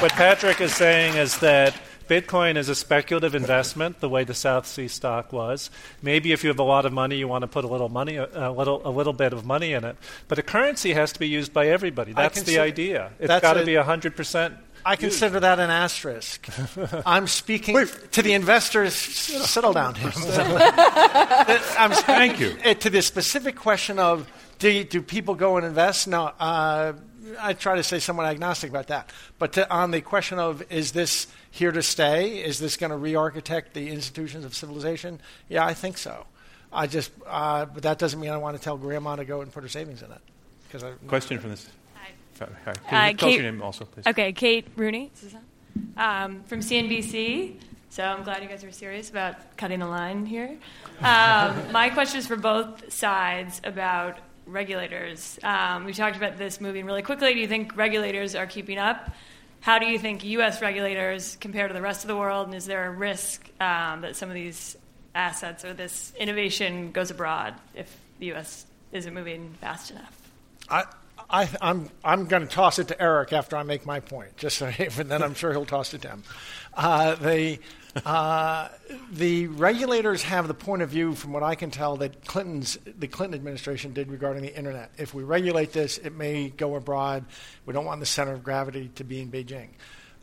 what 0.00 0.12
Patrick 0.12 0.60
is 0.60 0.74
saying 0.74 1.16
is 1.16 1.38
that 1.38 1.74
Bitcoin 2.08 2.56
is 2.56 2.68
a 2.68 2.74
speculative 2.76 3.34
investment, 3.34 3.98
the 3.98 4.08
way 4.08 4.22
the 4.22 4.34
South 4.34 4.66
Sea 4.66 4.86
stock 4.86 5.32
was. 5.32 5.70
Maybe 6.02 6.30
if 6.30 6.44
you 6.44 6.48
have 6.50 6.60
a 6.60 6.64
lot 6.64 6.86
of 6.86 6.92
money, 6.92 7.16
you 7.16 7.26
want 7.26 7.42
to 7.42 7.48
put 7.48 7.64
a 7.64 7.68
little 7.68 7.88
money, 7.88 8.16
a 8.16 8.52
little, 8.52 8.80
a 8.86 8.90
little 8.90 9.12
bit 9.12 9.32
of 9.32 9.44
money 9.44 9.72
in 9.72 9.84
it. 9.84 9.96
But 10.28 10.38
a 10.38 10.42
currency 10.42 10.92
has 10.92 11.12
to 11.12 11.18
be 11.18 11.26
used 11.26 11.52
by 11.52 11.66
everybody. 11.66 12.12
That's 12.12 12.42
the 12.42 12.60
idea. 12.60 13.10
It's 13.18 13.26
that's 13.26 13.42
got 13.42 13.54
to 13.54 13.62
a- 13.62 13.66
be 13.66 13.74
hundred 13.74 14.16
percent. 14.16 14.54
I 14.86 14.94
consider 14.94 15.40
that 15.40 15.58
an 15.58 15.68
asterisk. 15.68 16.48
I'm 17.06 17.26
speaking 17.26 17.76
to 18.12 18.22
the 18.22 18.34
investors. 18.34 18.94
Settle 18.94 19.72
down. 19.72 19.96
I'm 19.96 21.90
Thank 21.92 22.38
you. 22.38 22.56
uh, 22.64 22.74
to 22.74 22.88
the 22.88 23.02
specific 23.02 23.56
question 23.56 23.98
of 23.98 24.30
do, 24.60 24.70
you, 24.70 24.84
do 24.84 25.02
people 25.02 25.34
go 25.34 25.56
and 25.56 25.66
invest? 25.66 26.06
No, 26.06 26.26
uh, 26.38 26.92
I 27.40 27.52
try 27.54 27.74
to 27.74 27.82
say 27.82 27.98
somewhat 27.98 28.26
agnostic 28.26 28.70
about 28.70 28.86
that. 28.86 29.10
But 29.40 29.54
to, 29.54 29.68
on 29.68 29.90
the 29.90 30.00
question 30.00 30.38
of 30.38 30.62
is 30.70 30.92
this 30.92 31.26
here 31.50 31.72
to 31.72 31.82
stay? 31.82 32.44
Is 32.44 32.60
this 32.60 32.76
going 32.76 32.90
to 32.90 32.96
re-architect 32.96 33.74
the 33.74 33.88
institutions 33.88 34.44
of 34.44 34.54
civilization? 34.54 35.20
Yeah, 35.48 35.66
I 35.66 35.74
think 35.74 35.98
so. 35.98 36.26
I 36.72 36.86
just, 36.86 37.10
uh, 37.26 37.64
but 37.64 37.82
that 37.82 37.98
doesn't 37.98 38.20
mean 38.20 38.30
I 38.30 38.36
want 38.36 38.56
to 38.56 38.62
tell 38.62 38.76
Grandma 38.76 39.16
to 39.16 39.24
go 39.24 39.40
and 39.40 39.52
put 39.52 39.64
her 39.64 39.68
savings 39.68 40.02
in 40.02 40.12
it. 40.12 40.20
Because 40.68 40.84
Question 41.08 41.40
from 41.40 41.50
this. 41.50 41.66
Hi. 42.38 42.46
Hi. 42.66 42.72
Can 42.72 42.74
Uh, 42.74 43.06
you 43.08 43.14
tell 43.16 43.28
us 43.28 43.34
Kate- 43.34 43.34
your 43.42 43.52
name 43.52 43.62
also, 43.62 43.84
please? 43.84 44.06
Okay, 44.06 44.32
Kate 44.32 44.66
Rooney 44.76 45.10
um, 45.96 46.42
from 46.44 46.60
CNBC. 46.60 47.56
So 47.90 48.02
I'm 48.04 48.24
glad 48.24 48.42
you 48.42 48.48
guys 48.48 48.62
are 48.62 48.70
serious 48.72 49.08
about 49.08 49.56
cutting 49.56 49.78
the 49.80 49.86
line 49.86 50.26
here. 50.26 50.56
Um, 51.00 51.56
my 51.72 51.88
question 51.90 52.18
is 52.18 52.26
for 52.26 52.36
both 52.36 52.92
sides 52.92 53.60
about 53.64 54.18
regulators. 54.46 55.38
Um, 55.42 55.84
we 55.86 55.94
talked 55.94 56.16
about 56.16 56.36
this 56.36 56.60
moving 56.60 56.84
really 56.84 57.02
quickly. 57.02 57.32
Do 57.32 57.40
you 57.40 57.48
think 57.48 57.76
regulators 57.76 58.34
are 58.34 58.46
keeping 58.46 58.78
up? 58.78 59.10
How 59.60 59.78
do 59.78 59.86
you 59.86 59.98
think 59.98 60.24
U.S. 60.24 60.60
regulators 60.60 61.36
compare 61.40 61.66
to 61.68 61.74
the 61.74 61.80
rest 61.80 62.04
of 62.04 62.08
the 62.08 62.16
world? 62.16 62.46
And 62.46 62.54
is 62.54 62.66
there 62.66 62.86
a 62.86 62.90
risk 62.90 63.42
um, 63.60 64.02
that 64.02 64.14
some 64.14 64.28
of 64.28 64.34
these 64.34 64.76
assets 65.14 65.64
or 65.64 65.72
this 65.72 66.12
innovation 66.18 66.92
goes 66.92 67.10
abroad 67.10 67.54
if 67.74 67.96
the 68.18 68.26
U.S. 68.26 68.66
isn't 68.92 69.12
moving 69.14 69.54
fast 69.60 69.90
enough? 69.90 70.30
I, 70.68 70.84
I, 71.28 71.48
I'm, 71.60 71.88
I'm 72.04 72.26
going 72.26 72.46
to 72.46 72.48
toss 72.48 72.78
it 72.78 72.88
to 72.88 73.02
Eric 73.02 73.32
after 73.32 73.56
I 73.56 73.62
make 73.62 73.84
my 73.84 74.00
point, 74.00 74.36
just 74.36 74.58
so, 74.58 74.66
and 74.78 75.10
then 75.10 75.22
I'm 75.22 75.34
sure 75.34 75.52
he'll 75.52 75.66
toss 75.66 75.92
it 75.94 76.02
to 76.02 76.08
him. 76.08 76.22
Uh, 76.74 77.14
the, 77.16 77.58
uh, 78.04 78.68
the 79.10 79.46
regulators 79.48 80.22
have 80.22 80.46
the 80.46 80.54
point 80.54 80.82
of 80.82 80.90
view, 80.90 81.14
from 81.14 81.32
what 81.32 81.42
I 81.42 81.54
can 81.54 81.70
tell, 81.70 81.96
that 81.98 82.24
Clinton's, 82.24 82.78
the 82.84 83.08
Clinton 83.08 83.34
administration 83.34 83.92
did 83.92 84.10
regarding 84.10 84.42
the 84.42 84.56
internet. 84.56 84.92
If 84.98 85.14
we 85.14 85.24
regulate 85.24 85.72
this, 85.72 85.98
it 85.98 86.14
may 86.14 86.50
go 86.50 86.76
abroad. 86.76 87.24
We 87.64 87.72
don't 87.72 87.84
want 87.84 88.00
the 88.00 88.06
center 88.06 88.32
of 88.32 88.44
gravity 88.44 88.90
to 88.96 89.04
be 89.04 89.20
in 89.20 89.30
Beijing. 89.30 89.70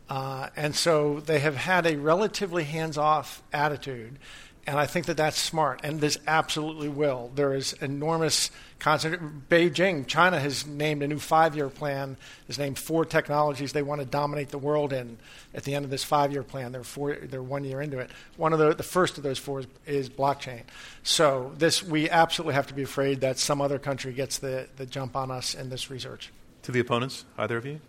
Uh, 0.10 0.50
and 0.56 0.76
so 0.76 1.22
they 1.22 1.40
have 1.40 1.56
had 1.56 1.86
a 1.86 1.96
relatively 1.96 2.64
hands 2.64 2.98
off 2.98 3.42
attitude. 3.52 4.20
And 4.66 4.80
I 4.80 4.86
think 4.86 5.08
that 5.08 5.18
that's 5.18 5.38
smart, 5.38 5.82
and 5.84 6.00
this 6.00 6.18
absolutely 6.26 6.88
will. 6.88 7.32
There 7.36 7.54
is 7.54 7.74
enormous 7.74 8.50
concentration. 8.80 9.44
Beijing, 9.50 10.08
China 10.08 10.40
has 10.40 10.66
named 10.66 11.04
a 11.04 11.08
new 11.08 11.20
five-year 11.20 11.68
plan. 11.68 12.16
Has 12.48 12.58
named 12.58 12.80
four 12.80 13.04
technologies 13.04 13.74
they 13.74 13.82
want 13.82 14.00
to 14.00 14.08
dominate 14.08 14.50
the 14.50 14.58
world 14.58 14.94
in. 14.94 15.18
At 15.54 15.66
the 15.66 15.76
end 15.76 15.84
of 15.84 15.92
this 15.92 16.06
five-year 16.06 16.44
plan, 16.44 16.72
they're 16.72 16.86
four, 16.86 17.16
they're 17.16 17.44
one 17.44 17.66
year 17.66 17.82
into 17.82 18.00
it. 18.00 18.10
One 18.38 18.54
of 18.54 18.60
the, 18.60 18.74
the 18.74 18.84
first 18.84 19.18
of 19.18 19.24
those 19.24 19.38
four 19.38 19.60
is, 19.60 19.68
is 19.86 20.10
blockchain. 20.10 20.62
So 21.04 21.52
this, 21.58 21.84
we 21.84 22.10
absolutely 22.10 22.54
have 22.54 22.68
to 22.68 22.74
be 22.74 22.84
afraid 22.84 23.20
that 23.20 23.40
some 23.40 23.60
other 23.60 23.80
country 23.80 24.14
gets 24.14 24.40
the, 24.40 24.70
the 24.78 24.86
jump 24.86 25.18
on 25.18 25.30
us 25.30 25.56
in 25.56 25.70
this 25.72 25.90
research. 25.90 26.32
To 26.62 26.72
the 26.72 26.80
opponents, 26.80 27.26
either 27.38 27.58
of 27.58 27.66
you? 27.66 27.82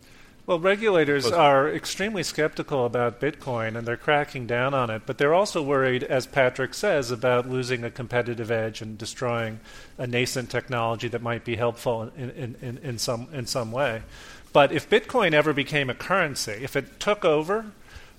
Well, 0.47 0.59
regulators 0.59 1.33
are 1.33 1.71
extremely 1.71 2.23
skeptical 2.23 2.85
about 2.85 3.19
Bitcoin 3.19 3.77
and 3.77 3.89
they're 3.89 3.97
cracking 3.97 4.47
down 4.47 4.75
on 4.75 4.91
it, 4.91 5.03
but 5.07 5.17
they're 5.17 5.33
also 5.33 5.63
worried, 5.63 6.05
as 6.05 6.27
Patrick 6.27 6.75
says, 6.75 7.11
about 7.11 7.49
losing 7.49 7.83
a 7.83 7.91
competitive 7.91 8.51
edge 8.51 8.83
and 8.83 8.99
destroying 8.99 9.61
a 9.97 10.07
nascent 10.07 10.51
technology 10.51 11.09
that 11.09 11.23
might 11.23 11.47
be 11.47 11.57
helpful 11.57 12.13
in, 12.15 12.31
in, 12.31 12.57
in, 12.61 12.79
in, 12.79 12.99
some, 12.99 13.29
in 13.33 13.47
some 13.47 13.73
way. 13.73 14.03
But 14.53 14.71
if 14.71 14.91
Bitcoin 14.91 15.33
ever 15.33 15.55
became 15.55 15.89
a 15.89 15.95
currency, 15.95 16.53
if 16.53 16.77
it 16.77 17.01
took 17.01 17.25
over, 17.25 17.73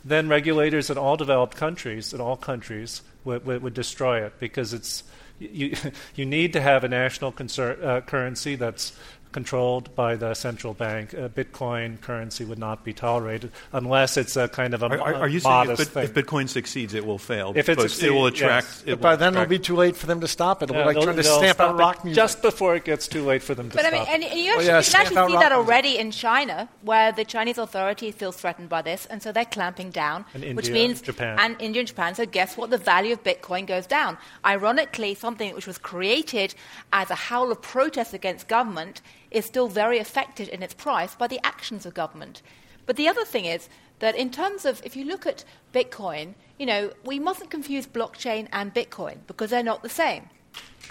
then 0.04 0.28
regulators 0.28 0.90
in 0.90 0.98
all 0.98 1.18
developed 1.18 1.56
countries, 1.56 2.12
in 2.12 2.20
all 2.20 2.38
countries, 2.38 3.04
would, 3.24 3.46
would, 3.46 3.62
would 3.62 3.74
destroy 3.76 4.26
it 4.26 4.40
because 4.40 4.74
it's, 4.74 5.04
you, 5.40 5.76
you 6.16 6.26
need 6.26 6.54
to 6.54 6.62
have 6.62 6.84
a 6.84 6.88
national 6.88 7.32
concern, 7.32 7.84
uh, 7.84 8.02
currency 8.02 8.56
that's 8.56 8.94
controlled 9.40 9.86
by 9.96 10.16
the 10.24 10.34
central 10.34 10.74
bank. 10.74 11.14
Uh, 11.14 11.28
Bitcoin 11.40 12.00
currency 12.08 12.44
would 12.50 12.58
not 12.68 12.78
be 12.88 12.94
tolerated 12.94 13.52
unless 13.74 14.16
it's 14.22 14.36
a 14.38 14.48
kind 14.48 14.74
of 14.74 14.82
a 14.82 14.88
Are, 14.88 15.02
are, 15.08 15.14
are 15.24 15.28
you 15.36 15.42
saying 15.42 15.54
modest 15.68 15.82
if, 15.82 15.88
thing. 15.90 16.04
If 16.06 16.14
Bitcoin 16.20 16.48
succeeds, 16.48 16.94
it 17.00 17.06
will 17.06 17.18
fail? 17.32 17.48
If 17.56 17.68
it 17.68 17.76
because 17.78 18.02
it 18.02 18.12
will 18.16 18.28
attract. 18.28 18.68
yes. 18.68 18.84
It 18.86 18.92
But 18.96 19.02
by 19.02 19.12
will 19.12 19.18
then 19.24 19.34
it'll 19.36 19.46
be 19.58 19.60
too 19.60 19.76
late 19.84 19.96
for 20.02 20.08
them 20.12 20.22
to 20.22 20.28
stop 20.38 20.56
it. 20.64 20.70
It'll 20.70 20.78
Yeah, 20.78 20.88
be 20.90 20.96
like 20.96 21.04
trying 21.04 21.18
to 21.18 21.24
stamp 21.24 21.60
out 21.60 21.78
rock 21.78 21.98
music. 22.06 22.16
just 22.24 22.42
before 22.42 22.72
it 22.80 22.86
gets 22.92 23.06
too 23.16 23.24
late 23.32 23.44
for 23.44 23.54
them 23.60 23.70
to 23.72 23.76
But 23.76 23.86
I 23.86 23.90
stop. 23.90 24.08
mean, 24.08 24.16
and, 24.16 24.24
and 24.32 24.40
you 24.40 24.52
Oh, 24.52 24.54
actually, 24.56 24.68
yeah, 24.68 24.80
you 24.80 24.92
can 24.92 25.02
actually 25.02 25.16
see 25.16 25.16
that 25.16 25.52
rock 25.52 25.52
music. 25.52 25.58
already 25.62 25.94
in 26.04 26.10
China, 26.12 26.58
where 26.92 27.12
the 27.12 27.26
Chinese 27.26 27.58
authority 27.58 28.10
feels 28.12 28.38
threatened 28.38 28.70
by 28.70 28.82
this, 28.90 29.06
and 29.12 29.22
so 29.22 29.32
they're 29.34 29.44
clamping 29.58 29.90
down, 29.92 30.24
And 30.34 30.56
which 30.56 30.70
means 30.70 31.02
Japan. 31.02 31.38
and 31.44 31.52
India 31.60 31.82
and 31.82 31.88
Japan. 31.94 32.16
So 32.16 32.26
guess 32.26 32.56
what? 32.58 32.70
The 32.70 32.78
value 32.94 33.14
of 33.14 33.22
Bitcoin 33.24 33.66
goes 33.68 33.86
down. 33.86 34.18
Ironically, 34.46 35.12
something 35.16 35.54
which 35.56 35.68
was 35.68 35.78
created 35.78 36.56
as 36.94 37.10
a 37.12 37.16
howl 37.28 37.52
of 37.52 37.62
protest 37.62 38.14
against 38.14 38.48
government 38.48 39.02
is 39.36 39.46
still 39.46 39.68
very 39.68 40.00
affected 40.00 40.48
in 40.48 40.64
its 40.64 40.74
price 40.74 41.14
by 41.14 41.28
the 41.28 41.46
actions 41.46 41.86
of 41.86 41.94
government. 41.94 42.42
But 42.86 42.96
the 42.96 43.08
other 43.08 43.26
thing 43.26 43.46
is 43.46 43.68
that 44.00 44.16
in 44.16 44.30
terms 44.32 44.66
of 44.66 44.82
if 44.86 44.96
you 44.96 45.06
look 45.06 45.26
at 45.26 45.44
Bitcoin, 45.74 46.36
you 46.58 46.66
know, 46.66 46.92
we 47.04 47.20
mustn't 47.20 47.50
confuse 47.50 47.86
blockchain 47.86 48.48
and 48.52 48.74
Bitcoin 48.74 49.18
because 49.28 49.50
they're 49.50 49.64
not 49.64 49.84
the 49.84 49.90
same. 49.90 50.30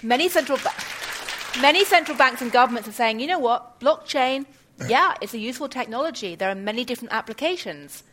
Many 0.03 0.29
central 0.29 0.59
ba- 0.59 0.73
many 1.59 1.83
central 1.85 2.17
banks 2.17 2.41
and 2.41 2.51
governments 2.51 2.87
are 2.87 2.93
saying, 2.93 3.19
you 3.19 3.27
know 3.27 3.39
what, 3.39 3.79
blockchain, 3.79 4.45
yeah, 4.87 5.15
it's 5.21 5.33
a 5.33 5.39
useful 5.39 5.69
technology. 5.69 6.35
There 6.35 6.49
are 6.49 6.55
many 6.55 6.83
different 6.83 7.13
applications. 7.13 8.03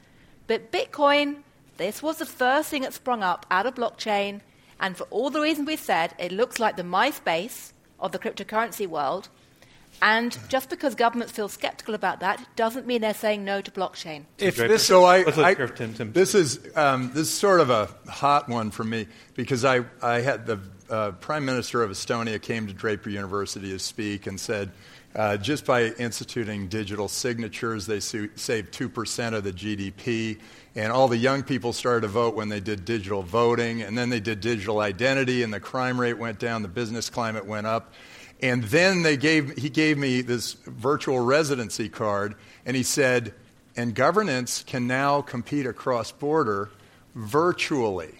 But 0.46 0.72
Bitcoin, 0.72 1.42
this 1.76 2.02
was 2.02 2.18
the 2.18 2.26
first 2.26 2.70
thing 2.70 2.82
that 2.82 2.94
sprung 2.94 3.22
up 3.22 3.44
out 3.50 3.66
of 3.66 3.74
blockchain, 3.74 4.40
and 4.80 4.96
for 4.96 5.04
all 5.04 5.30
the 5.30 5.40
reasons 5.40 5.66
we 5.66 5.76
said, 5.76 6.14
it 6.18 6.32
looks 6.32 6.58
like 6.58 6.76
the 6.76 6.82
MySpace 6.82 7.72
of 8.00 8.12
the 8.12 8.18
cryptocurrency 8.18 8.86
world. 8.86 9.28
And 10.02 10.36
just 10.48 10.68
because 10.68 10.96
governments 10.96 11.32
feel 11.32 11.48
skeptical 11.48 11.94
about 11.94 12.20
that 12.20 12.44
doesn't 12.56 12.86
mean 12.88 13.00
they're 13.02 13.14
saying 13.14 13.44
no 13.44 13.60
to 13.60 13.70
blockchain. 13.70 14.24
if 14.36 14.56
this 14.56 14.84
So 14.84 15.04
I, 15.04 15.22
Let's 15.22 15.38
I- 15.38 15.54
Tim- 15.54 15.94
Tim- 15.94 16.12
this 16.12 16.34
is 16.34 16.58
um, 16.76 17.12
this 17.14 17.28
is 17.28 17.32
sort 17.32 17.60
of 17.60 17.70
a 17.70 17.88
hot 18.08 18.48
one 18.48 18.72
for 18.72 18.82
me 18.82 19.06
because 19.34 19.64
I 19.64 19.84
I 20.02 20.20
had 20.20 20.44
the 20.44 20.58
uh, 20.90 21.12
Prime 21.12 21.44
Minister 21.44 21.82
of 21.84 21.90
Estonia 21.90 22.42
came 22.42 22.66
to 22.66 22.72
Draper 22.72 23.10
University 23.10 23.70
to 23.70 23.78
speak 23.78 24.26
and 24.26 24.38
said, 24.38 24.72
Uh, 25.14 25.36
just 25.36 25.64
by 25.64 25.84
instituting 25.98 26.68
digital 26.68 27.06
signatures, 27.06 27.86
they 27.86 28.00
su- 28.00 28.30
saved 28.34 28.72
2% 28.72 29.34
of 29.34 29.44
the 29.44 29.52
GDP. 29.52 30.38
And 30.74 30.90
all 30.90 31.06
the 31.06 31.18
young 31.18 31.42
people 31.42 31.72
started 31.72 32.00
to 32.02 32.08
vote 32.08 32.34
when 32.34 32.48
they 32.48 32.60
did 32.60 32.84
digital 32.84 33.22
voting. 33.22 33.82
And 33.82 33.96
then 33.96 34.08
they 34.10 34.20
did 34.20 34.40
digital 34.40 34.80
identity, 34.80 35.42
and 35.42 35.52
the 35.52 35.60
crime 35.60 36.00
rate 36.00 36.18
went 36.18 36.38
down, 36.38 36.62
the 36.62 36.68
business 36.68 37.08
climate 37.10 37.46
went 37.46 37.66
up. 37.66 37.92
And 38.42 38.64
then 38.64 39.02
they 39.02 39.16
gave, 39.16 39.56
he 39.56 39.70
gave 39.70 39.96
me 39.96 40.20
this 40.20 40.54
virtual 40.54 41.20
residency 41.20 41.88
card, 41.88 42.34
and 42.66 42.76
he 42.76 42.82
said, 42.82 43.32
and 43.76 43.94
governance 43.94 44.64
can 44.66 44.86
now 44.86 45.22
compete 45.22 45.64
across 45.64 46.10
border 46.10 46.68
virtually. 47.14 48.10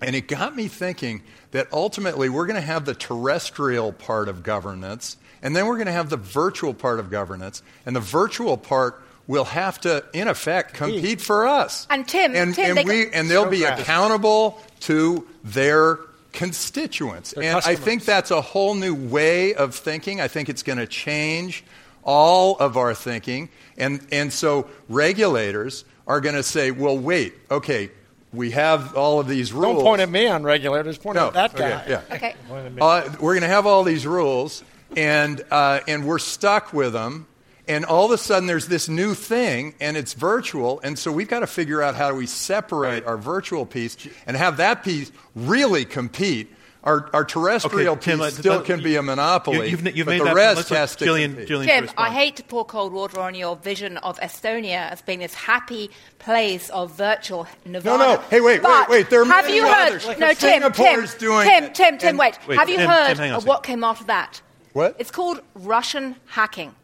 And 0.00 0.14
it 0.14 0.28
got 0.28 0.54
me 0.54 0.68
thinking 0.68 1.22
that 1.50 1.66
ultimately 1.72 2.28
we're 2.28 2.46
going 2.46 2.60
to 2.60 2.60
have 2.60 2.84
the 2.84 2.94
terrestrial 2.94 3.92
part 3.92 4.28
of 4.28 4.42
governance, 4.42 5.16
and 5.42 5.56
then 5.56 5.66
we're 5.66 5.76
going 5.76 5.86
to 5.86 5.92
have 5.92 6.10
the 6.10 6.16
virtual 6.16 6.74
part 6.74 7.00
of 7.00 7.10
governance, 7.10 7.62
and 7.86 7.96
the 7.96 8.00
virtual 8.00 8.56
part 8.56 9.02
will 9.26 9.44
have 9.44 9.80
to, 9.80 10.04
in 10.12 10.28
effect, 10.28 10.74
compete 10.74 11.20
for 11.20 11.46
us. 11.46 11.86
And 11.90 12.06
Tim, 12.06 12.34
and, 12.34 12.54
Tim, 12.54 12.78
and, 12.78 12.78
they 12.78 12.84
we, 12.84 13.10
and 13.10 13.30
they'll 13.30 13.44
So 13.44 13.50
be 13.50 13.62
fast. 13.62 13.82
accountable 13.82 14.60
to 14.80 15.26
their 15.44 15.98
constituents. 16.38 17.32
Their 17.32 17.42
and 17.42 17.60
I 17.66 17.74
think 17.74 18.04
that's 18.04 18.30
a 18.30 18.40
whole 18.40 18.74
new 18.74 18.94
way 18.94 19.54
of 19.54 19.74
thinking. 19.74 20.20
I 20.20 20.28
think 20.28 20.48
it's 20.48 20.62
going 20.62 20.78
to 20.78 20.86
change 20.86 21.64
all 22.04 22.56
of 22.58 22.76
our 22.76 22.94
thinking. 22.94 23.48
And, 23.76 24.06
and 24.12 24.32
so 24.32 24.68
regulators 24.88 25.84
are 26.06 26.20
going 26.20 26.36
to 26.36 26.44
say, 26.44 26.70
well, 26.70 26.96
wait, 26.96 27.34
okay, 27.50 27.90
we 28.32 28.52
have 28.52 28.96
all 28.96 29.18
of 29.18 29.26
these 29.26 29.52
rules. 29.52 29.76
Don't 29.76 29.84
point 29.84 30.00
at 30.00 30.10
me 30.10 30.28
on 30.28 30.44
regulators. 30.44 30.96
Point 30.96 31.16
No, 31.16 31.26
at 31.26 31.34
that 31.34 31.54
okay, 31.54 31.68
guy. 31.70 31.84
yeah. 31.88 32.02
Okay. 32.14 32.34
Uh, 32.80 33.10
we're 33.20 33.34
going 33.34 33.42
to 33.42 33.48
have 33.48 33.66
all 33.66 33.82
these 33.82 34.06
rules, 34.06 34.62
and, 34.96 35.42
uh, 35.50 35.80
and 35.88 36.06
we're 36.06 36.18
stuck 36.20 36.72
with 36.72 36.92
them. 36.92 37.26
And 37.68 37.84
all 37.84 38.06
of 38.06 38.10
a 38.12 38.18
sudden, 38.18 38.46
there's 38.46 38.66
this 38.68 38.88
new 38.88 39.14
thing, 39.14 39.74
and 39.80 39.96
it's 39.96 40.14
virtual. 40.14 40.80
And 40.82 40.98
so 40.98 41.12
we've 41.12 41.28
got 41.28 41.40
to 41.40 41.46
figure 41.46 41.82
out 41.82 41.94
how 41.94 42.08
do 42.10 42.16
we 42.16 42.26
separate 42.26 43.04
our 43.04 43.18
virtual 43.18 43.66
piece 43.66 43.96
and 44.26 44.36
have 44.36 44.56
that 44.56 44.82
piece 44.82 45.12
really 45.34 45.84
compete. 45.84 46.52
Our, 46.84 47.10
our 47.12 47.24
terrestrial 47.24 47.94
Okay, 47.94 48.12
Tim, 48.12 48.18
piece 48.20 48.28
uh, 48.28 48.40
still 48.40 48.52
uh, 48.54 48.62
can 48.62 48.82
be 48.82 48.94
a 48.96 49.02
monopoly, 49.02 49.68
You, 49.68 49.76
you've, 49.76 49.96
you've 49.96 50.06
but 50.06 50.12
made 50.12 50.20
the 50.20 50.26
that. 50.26 50.34
rest 50.34 50.56
let's 50.56 50.68
has 50.70 50.96
to 50.96 51.04
Gillian, 51.04 51.32
compete. 51.32 51.48
Gillian 51.48 51.82
to 51.82 51.86
Tim. 51.88 51.94
I 51.98 52.10
hate 52.10 52.36
to 52.36 52.44
pour 52.44 52.64
cold 52.64 52.92
water 52.92 53.20
on 53.20 53.34
your 53.34 53.56
vision 53.56 53.96
of 53.98 54.18
Estonia 54.20 54.88
as 54.92 55.02
being 55.02 55.18
this 55.18 55.34
happy 55.34 55.90
place 56.20 56.70
of 56.70 56.92
virtual 56.92 57.46
Nirvana. 57.66 57.98
no. 57.98 58.14
No. 58.14 58.20
Hey, 58.30 58.40
wait, 58.40 58.58
wait, 58.58 58.62
But 58.62 58.88
wait. 58.88 59.10
There 59.10 59.20
are 59.22 59.24
have 59.26 59.44
many 59.44 59.56
you 59.56 59.66
heard? 59.66 59.88
others. 59.88 60.06
Like 60.06 60.18
no, 60.20 60.28
if 60.30 60.38
Tim, 60.38 60.62
Tim, 60.72 61.04
doing 61.18 61.46
Tim, 61.48 61.64
it, 61.64 61.74
Tim, 61.74 61.98
Tim. 61.98 62.16
Wait. 62.16 62.38
Wait, 62.46 62.56
have 62.58 62.70
you 62.70 62.76
Tim, 62.76 62.88
heard 62.88 63.16
Tim, 63.16 63.24
on 63.32 63.36
of 63.36 63.46
what 63.46 63.64
came 63.64 63.82
after 63.84 64.04
that? 64.04 64.40
What? 64.72 64.96
It's 65.00 65.10
called 65.10 65.40
Russian 65.56 66.14
hacking. 66.26 66.74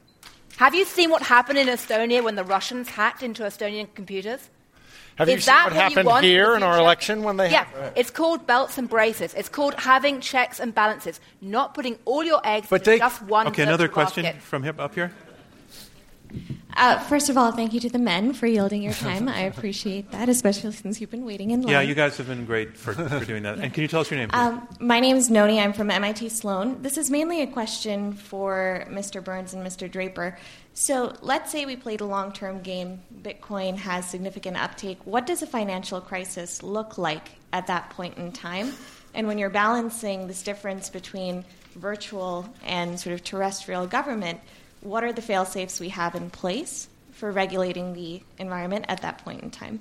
Have 0.59 0.74
you 0.74 0.85
seen 0.85 1.10
what 1.10 1.22
happened 1.22 1.59
in 1.59 1.66
Estonia 1.68 2.22
when 2.22 2.35
the 2.36 2.44
Russians 2.44 2.89
hacked 2.89 3.22
into 3.22 3.43
Estonian 3.43 3.93
computers? 3.94 4.51
Have 5.16 5.28
you 5.28 5.39
seen 5.39 5.47
that 5.47 5.64
what 5.66 5.72
what 5.74 5.82
happened 5.82 6.06
want 6.06 6.24
here 6.24 6.51
the 6.51 6.56
in 6.56 6.62
our 6.62 6.78
election 6.78 7.22
when 7.22 7.36
they 7.36 7.48
hacked? 7.48 7.72
yeah, 7.76 7.82
had- 7.85 7.93
it's 7.97 8.10
called 8.10 8.47
belts 8.47 8.78
and 8.78 8.89
braces. 8.89 9.35
It's 9.35 9.48
called 9.48 9.74
having 9.74 10.20
checks 10.20 10.59
and 10.60 10.74
balances, 10.74 11.20
not 11.40 11.74
putting 11.74 11.98
all 12.05 12.24
your 12.24 12.40
eggs 12.44 12.66
But 12.68 12.81
into 12.81 12.90
they- 12.90 12.98
just 12.98 13.22
one. 13.22 13.47
Okay, 13.48 13.62
another 13.62 13.85
virtual 13.86 13.94
question 13.94 14.22
basket. 14.24 14.43
from 14.43 14.62
here, 14.64 14.74
up 14.78 14.94
here. 14.94 15.12
Uh, 16.77 16.99
first 16.99 17.29
of 17.29 17.39
all, 17.39 17.53
thank 17.53 17.73
you 17.73 17.81
to 17.81 17.89
the 17.89 17.99
men 17.99 18.33
for 18.33 18.47
yielding 18.47 18.83
your 18.83 18.93
time. 19.09 19.29
I 19.29 19.43
appreciate 19.43 20.11
that, 20.11 20.29
especially 20.29 20.73
since 20.73 21.01
you've 21.01 21.11
been 21.11 21.25
waiting 21.25 21.51
in 21.51 21.63
line. 21.63 21.73
Yeah, 21.73 21.81
you 21.81 21.95
guys 21.95 22.17
have 22.17 22.27
been 22.27 22.45
great 22.45 22.77
for, 22.77 22.93
for 22.95 23.25
doing 23.25 23.43
that. 23.45 23.59
And 23.65 23.73
can 23.73 23.83
you 23.83 23.89
tell 23.89 24.01
us 24.01 24.11
your 24.11 24.19
name? 24.19 24.31
Um, 24.33 24.67
my 24.81 25.01
name 25.01 25.17
is 25.17 25.31
Noni. 25.31 25.61
I'm 25.61 25.73
from 25.73 25.91
MIT 25.91 26.29
Sloan. 26.29 26.83
This 26.83 26.99
is 26.99 27.11
mainly 27.11 27.41
a 27.43 27.47
question 27.47 28.13
for 28.13 28.85
Mr. 28.91 29.23
Byrne 29.23 29.47
and 29.53 29.67
Mr. 29.67 29.91
Draper. 29.91 30.37
So 30.75 31.15
let's 31.23 31.53
say 31.53 31.65
we 31.67 31.77
played 31.77 32.01
a 32.01 32.05
long 32.05 32.33
term 32.33 32.61
game. 32.61 33.01
Bitcoin 33.23 33.77
has 33.77 34.09
significant 34.09 34.57
uptake. 34.57 34.99
What 35.05 35.27
does 35.27 35.43
a 35.43 35.47
financial 35.47 36.01
crisis 36.01 36.63
look 36.63 36.99
like 36.99 37.29
at 37.53 37.69
that 37.69 37.91
point 37.91 38.19
in 38.19 38.33
time? 38.33 38.73
And 39.15 39.29
when 39.29 39.39
you're 39.39 39.51
balancing 39.51 40.27
this 40.27 40.43
difference 40.43 40.91
between 40.91 41.45
virtual 41.77 42.53
and 42.65 42.99
sort 42.99 43.15
of 43.15 43.23
terrestrial 43.23 43.87
government, 43.87 44.41
what 44.85 45.02
are 45.02 45.12
the 45.12 45.23
fail 45.23 45.44
safes 45.44 45.81
we 45.81 45.89
have 45.89 46.15
in 46.15 46.31
place 46.31 46.89
for 47.12 47.32
regulating 47.32 47.94
the 47.94 48.23
environment 48.39 48.85
at 48.89 49.02
that 49.02 49.19
point 49.19 49.43
in 49.43 49.51
time? 49.51 49.81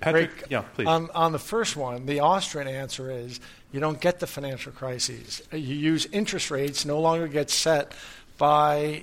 Patrick, 0.00 0.36
Great. 0.38 0.50
yeah, 0.50 0.62
please. 0.74 0.86
On, 0.86 1.10
on 1.14 1.32
the 1.32 1.38
first 1.38 1.76
one, 1.76 2.06
the 2.06 2.20
Austrian 2.20 2.68
answer 2.68 3.10
is 3.10 3.40
you 3.72 3.80
don't 3.80 4.00
get 4.00 4.20
the 4.20 4.26
financial 4.26 4.72
crises. 4.72 5.42
You 5.52 5.58
use 5.58 6.06
interest 6.06 6.50
rates 6.50 6.84
no 6.84 7.00
longer 7.00 7.28
get 7.28 7.50
set 7.50 7.92
by 8.38 9.02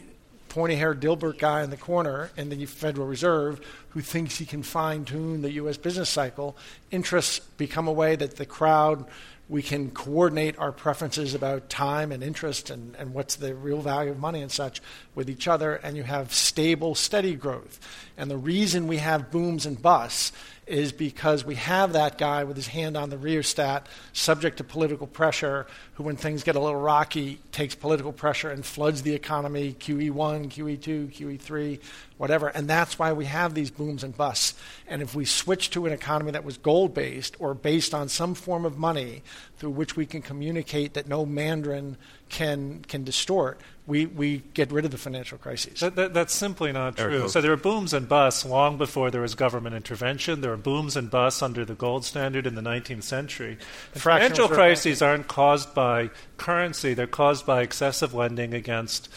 pointy-haired 0.49 0.99
Dilbert 0.99 1.39
guy 1.39 1.63
in 1.63 1.69
the 1.69 1.77
corner 1.77 2.29
in 2.35 2.49
the 2.49 2.65
Federal 2.65 3.07
Reserve 3.07 3.65
who 3.89 4.01
thinks 4.01 4.37
he 4.37 4.45
can 4.45 4.63
fine-tune 4.63 5.41
the 5.41 5.51
U.S. 5.53 5.77
business 5.77 6.09
cycle. 6.09 6.57
Interests 6.91 7.39
become 7.39 7.87
a 7.87 7.91
way 7.91 8.15
that 8.15 8.35
the 8.35 8.45
crowd 8.45 9.05
we 9.51 9.61
can 9.61 9.91
coordinate 9.91 10.57
our 10.59 10.71
preferences 10.71 11.35
about 11.35 11.69
time 11.69 12.13
and 12.13 12.23
interest 12.23 12.69
and, 12.69 12.95
and 12.95 13.13
what's 13.13 13.35
the 13.35 13.53
real 13.53 13.81
value 13.81 14.09
of 14.09 14.17
money 14.17 14.41
and 14.41 14.49
such 14.49 14.81
with 15.13 15.29
each 15.29 15.45
other, 15.45 15.75
and 15.75 15.97
you 15.97 16.03
have 16.03 16.33
stable, 16.33 16.95
steady 16.95 17.35
growth. 17.35 17.77
And 18.21 18.29
the 18.29 18.37
reason 18.37 18.85
we 18.85 18.97
have 18.97 19.31
booms 19.31 19.65
and 19.65 19.81
busts 19.81 20.31
is 20.67 20.91
because 20.91 21.43
we 21.43 21.55
have 21.55 21.93
that 21.93 22.19
guy 22.19 22.43
with 22.43 22.55
his 22.55 22.67
hand 22.67 22.95
on 22.95 23.09
the 23.09 23.17
rheostat, 23.17 23.87
subject 24.13 24.57
to 24.57 24.63
political 24.63 25.07
pressure, 25.07 25.65
who, 25.95 26.03
when 26.03 26.15
things 26.15 26.43
get 26.43 26.55
a 26.55 26.59
little 26.59 26.79
rocky, 26.79 27.39
takes 27.51 27.73
political 27.73 28.13
pressure 28.13 28.51
and 28.51 28.63
floods 28.63 29.01
the 29.01 29.15
economy, 29.15 29.75
QE1, 29.79 30.49
QE2, 30.49 31.11
QE3, 31.11 31.79
whatever. 32.17 32.49
And 32.49 32.69
that's 32.69 32.99
why 32.99 33.11
we 33.11 33.25
have 33.25 33.55
these 33.55 33.71
booms 33.71 34.03
and 34.03 34.15
busts. 34.15 34.53
And 34.87 35.01
if 35.01 35.15
we 35.15 35.25
switch 35.25 35.71
to 35.71 35.87
an 35.87 35.91
economy 35.91 36.29
that 36.29 36.45
was 36.45 36.57
gold 36.57 36.93
based 36.93 37.35
or 37.39 37.55
based 37.55 37.95
on 37.95 38.07
some 38.07 38.35
form 38.35 38.65
of 38.65 38.77
money 38.77 39.23
through 39.57 39.71
which 39.71 39.95
we 39.95 40.05
can 40.05 40.21
communicate 40.21 40.93
that 40.93 41.07
no 41.07 41.25
Mandarin 41.25 41.97
can, 42.29 42.85
can 42.87 43.03
distort, 43.03 43.59
we, 43.91 44.05
we 44.05 44.37
get 44.53 44.71
rid 44.71 44.85
of 44.85 44.91
the 44.91 44.97
financial 44.97 45.37
crises. 45.37 45.81
That, 45.81 45.97
that, 45.97 46.13
that's 46.13 46.33
simply 46.33 46.71
not 46.71 46.95
true. 46.95 47.23
Hope. 47.23 47.29
So 47.29 47.41
there 47.41 47.51
were 47.51 47.57
booms 47.57 47.91
and 47.91 48.07
busts 48.07 48.45
long 48.45 48.77
before 48.77 49.11
there 49.11 49.19
was 49.19 49.35
government 49.35 49.75
intervention. 49.75 50.39
There 50.39 50.51
were 50.51 50.57
booms 50.57 50.95
and 50.95 51.11
busts 51.11 51.41
under 51.41 51.65
the 51.65 51.73
gold 51.73 52.05
standard 52.05 52.47
in 52.47 52.55
the 52.55 52.61
19th 52.61 53.03
century. 53.03 53.57
And 53.93 54.01
Fractional 54.01 54.47
financial 54.47 54.55
crises 54.55 55.01
aren't 55.01 55.27
caused 55.27 55.75
by 55.75 56.09
currency; 56.37 56.93
they're 56.93 57.05
caused 57.05 57.45
by 57.45 57.63
excessive 57.63 58.13
lending 58.13 58.53
against 58.53 59.09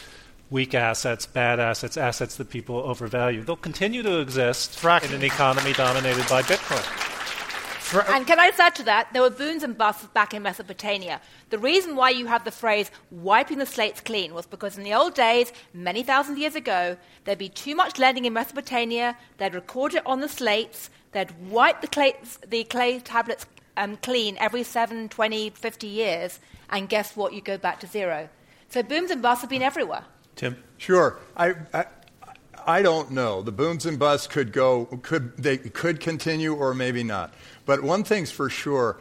weak 0.49 0.75
assets, 0.75 1.25
bad 1.25 1.61
assets, 1.61 1.95
assets 1.95 2.35
that 2.35 2.49
people 2.49 2.75
overvalue. 2.75 3.43
They'll 3.43 3.55
continue 3.55 4.03
to 4.03 4.19
exist 4.19 4.77
Frac- 4.77 5.07
in 5.07 5.13
an 5.13 5.23
economy 5.23 5.71
dominated 5.71 6.27
by 6.27 6.41
Bitcoin. 6.41 7.44
And 7.93 8.25
can 8.25 8.39
I 8.39 8.49
just 8.49 8.59
add 8.59 8.75
to 8.75 8.83
that? 8.83 9.13
There 9.13 9.21
were 9.21 9.29
booms 9.29 9.63
and 9.63 9.77
busts 9.77 10.05
back 10.07 10.33
in 10.33 10.43
Mesopotamia. 10.43 11.21
The 11.49 11.59
reason 11.59 11.95
why 11.95 12.09
you 12.09 12.25
have 12.25 12.43
the 12.43 12.51
phrase 12.51 12.89
wiping 13.11 13.59
the 13.59 13.65
slates 13.65 14.01
clean 14.01 14.33
was 14.33 14.45
because 14.47 14.77
in 14.77 14.83
the 14.83 14.93
old 14.93 15.13
days, 15.13 15.53
many 15.73 16.01
thousand 16.01 16.37
years 16.37 16.55
ago, 16.55 16.97
there'd 17.23 17.37
be 17.37 17.49
too 17.49 17.75
much 17.75 17.99
lending 17.99 18.25
in 18.25 18.33
Mesopotamia, 18.33 19.15
they'd 19.37 19.53
record 19.53 19.93
it 19.93 20.05
on 20.05 20.19
the 20.19 20.29
slates, 20.29 20.89
they'd 21.11 21.31
wipe 21.49 21.81
the 21.81 21.87
clay, 21.87 22.15
the 22.47 22.63
clay 22.63 22.99
tablets 22.99 23.45
um, 23.77 23.97
clean 23.97 24.37
every 24.39 24.63
7, 24.63 25.09
20, 25.09 25.49
50 25.51 25.87
years, 25.87 26.39
and 26.69 26.89
guess 26.89 27.15
what? 27.15 27.33
You 27.33 27.41
go 27.41 27.57
back 27.57 27.79
to 27.81 27.87
zero. 27.87 28.29
So 28.69 28.81
booms 28.81 29.11
and 29.11 29.21
busts 29.21 29.41
have 29.41 29.49
been 29.49 29.61
everywhere. 29.61 30.05
Tim? 30.35 30.61
Sure. 30.77 31.19
I, 31.37 31.53
I, 31.73 31.85
I 32.67 32.81
don't 32.81 33.11
know. 33.11 33.41
The 33.41 33.51
booms 33.51 33.85
and 33.85 33.99
busts 33.99 34.27
could 34.27 34.51
go, 34.51 34.85
could, 35.03 35.37
they 35.37 35.57
could 35.57 35.99
continue 35.99 36.55
or 36.55 36.73
maybe 36.73 37.03
not. 37.03 37.33
But 37.65 37.83
one 37.83 38.03
thing's 38.03 38.31
for 38.31 38.49
sure 38.49 38.97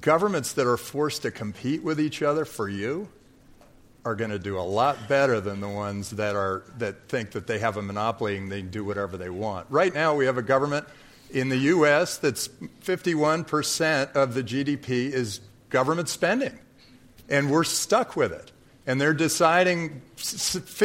governments 0.00 0.52
that 0.54 0.66
are 0.66 0.76
forced 0.76 1.22
to 1.22 1.30
compete 1.30 1.82
with 1.82 2.00
each 2.00 2.22
other 2.22 2.44
for 2.44 2.68
you 2.68 3.08
are 4.04 4.14
going 4.14 4.30
to 4.30 4.38
do 4.38 4.58
a 4.58 4.62
lot 4.62 5.08
better 5.08 5.40
than 5.40 5.60
the 5.60 5.68
ones 5.68 6.10
that, 6.10 6.36
are, 6.36 6.62
that 6.78 7.08
think 7.08 7.32
that 7.32 7.46
they 7.46 7.58
have 7.58 7.76
a 7.76 7.82
monopoly 7.82 8.36
and 8.36 8.50
they 8.50 8.60
can 8.60 8.70
do 8.70 8.84
whatever 8.84 9.16
they 9.16 9.30
want. 9.30 9.66
Right 9.68 9.92
now, 9.92 10.14
we 10.14 10.26
have 10.26 10.38
a 10.38 10.42
government 10.42 10.86
in 11.30 11.48
the 11.48 11.56
U.S. 11.56 12.18
that's 12.18 12.48
51% 12.84 14.12
of 14.12 14.34
the 14.34 14.44
GDP 14.44 15.10
is 15.10 15.40
government 15.70 16.08
spending 16.08 16.56
and 17.28 17.50
we're 17.50 17.64
stuck 17.64 18.16
with 18.16 18.32
it. 18.32 18.52
And 18.88 19.00
they're 19.00 19.14
deciding 19.14 20.00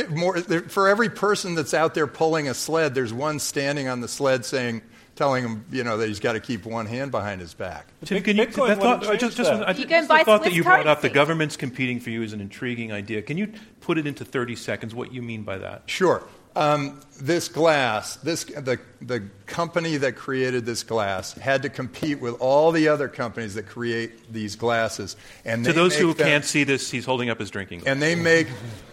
more 0.10 0.40
for 0.40 0.88
every 0.88 1.10
person 1.10 1.54
that's 1.54 1.76
out 1.76 1.94
there 1.94 2.08
pulling 2.08 2.50
a 2.50 2.56
sled. 2.56 2.96
There's 2.96 3.14
one 3.14 3.38
standing 3.38 3.88
on 3.88 4.02
the 4.02 4.08
sled 4.08 4.44
saying, 4.44 4.82
telling 5.16 5.44
him, 5.44 5.66
you 5.72 5.84
know, 5.84 5.98
that 5.98 6.08
he's 6.08 6.20
got 6.20 6.34
to 6.34 6.40
keep 6.40 6.66
one 6.66 6.86
hand 6.86 7.12
behind 7.12 7.42
his 7.42 7.54
back. 7.54 7.88
Tim, 8.06 8.22
can 8.24 8.38
you, 8.38 8.46
Bitcoin 8.46 8.68
that 8.68 8.80
thought, 8.80 9.08
I 9.08 9.16
just, 9.16 9.38
change 9.38 9.48
just, 9.48 9.52
that. 9.52 9.68
I 9.68 9.72
You 9.72 9.78
just, 9.78 9.90
go 9.90 9.96
and 9.96 10.06
the 10.06 10.10
buy 10.10 10.24
thought 10.24 10.44
that 10.44 10.54
you 10.54 10.64
brought 10.64 10.88
up, 10.88 11.02
the 11.02 11.10
government's 11.10 11.58
competing 11.58 12.00
for 12.00 12.10
you, 12.10 12.24
is 12.24 12.34
an 12.34 12.42
intriguing 12.42 12.92
idea. 12.92 13.22
Can 13.22 13.38
you 13.38 13.52
put 13.82 13.98
it 13.98 14.08
into 14.08 14.26
30 14.26 14.56
seconds 14.56 14.96
what 14.96 15.14
you 15.14 15.22
mean 15.22 15.44
by 15.44 15.58
that? 15.58 15.84
Sure. 15.86 16.24
Um, 16.54 17.00
this 17.22 17.48
glass, 17.48 18.18
this, 18.18 18.44
the, 18.44 18.78
the 19.02 19.24
company 19.46 19.96
that 19.98 20.18
created 20.18 20.66
this 20.66 20.84
glass 20.84 21.34
had 21.34 21.62
to 21.62 21.70
compete 21.70 22.20
with 22.20 22.36
all 22.42 22.74
the 22.74 22.90
other 22.90 23.08
companies 23.08 23.54
that 23.54 23.68
create 23.68 24.34
these 24.34 24.58
glasses. 24.58 25.16
And 25.46 25.64
To 25.64 25.72
those 25.72 25.96
who 25.96 26.14
them- 26.14 26.28
can't 26.28 26.46
see 26.46 26.66
this, 26.66 26.92
he's 26.92 27.06
holding 27.06 27.30
up 27.30 27.40
his 27.40 27.52
drinking. 27.52 27.80
Glass. 27.80 27.92
And 27.94 28.02
they 28.02 28.16
make 28.16 28.48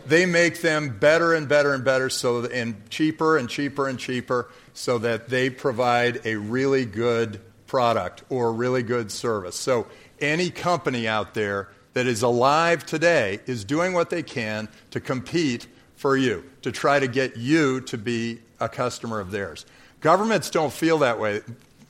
they 0.06 0.24
make 0.24 0.60
them 0.62 0.96
better 0.98 1.34
and 1.34 1.48
better 1.48 1.74
and 1.74 1.84
better 1.84 2.08
so 2.08 2.42
that, 2.42 2.52
and 2.52 2.88
cheaper 2.90 3.36
and 3.36 3.48
cheaper 3.48 3.88
and 3.88 3.98
cheaper 3.98 4.48
so 4.72 4.98
that 4.98 5.28
they 5.28 5.50
provide 5.50 6.20
a 6.24 6.36
really 6.36 6.84
good 6.84 7.40
product 7.66 8.22
or 8.30 8.48
a 8.48 8.52
really 8.52 8.82
good 8.82 9.12
service 9.12 9.54
so 9.54 9.86
any 10.20 10.48
company 10.48 11.06
out 11.06 11.34
there 11.34 11.68
that 11.92 12.06
is 12.06 12.22
alive 12.22 12.86
today 12.86 13.38
is 13.46 13.64
doing 13.64 13.92
what 13.92 14.08
they 14.08 14.22
can 14.22 14.66
to 14.90 14.98
compete 15.00 15.66
for 15.98 16.16
you 16.16 16.44
to 16.62 16.70
try 16.70 17.00
to 17.00 17.08
get 17.08 17.36
you 17.36 17.80
to 17.80 17.98
be 17.98 18.38
a 18.60 18.68
customer 18.68 19.18
of 19.18 19.32
theirs. 19.32 19.66
Governments 20.00 20.48
don't 20.48 20.72
feel 20.72 20.98
that 20.98 21.18
way. 21.18 21.42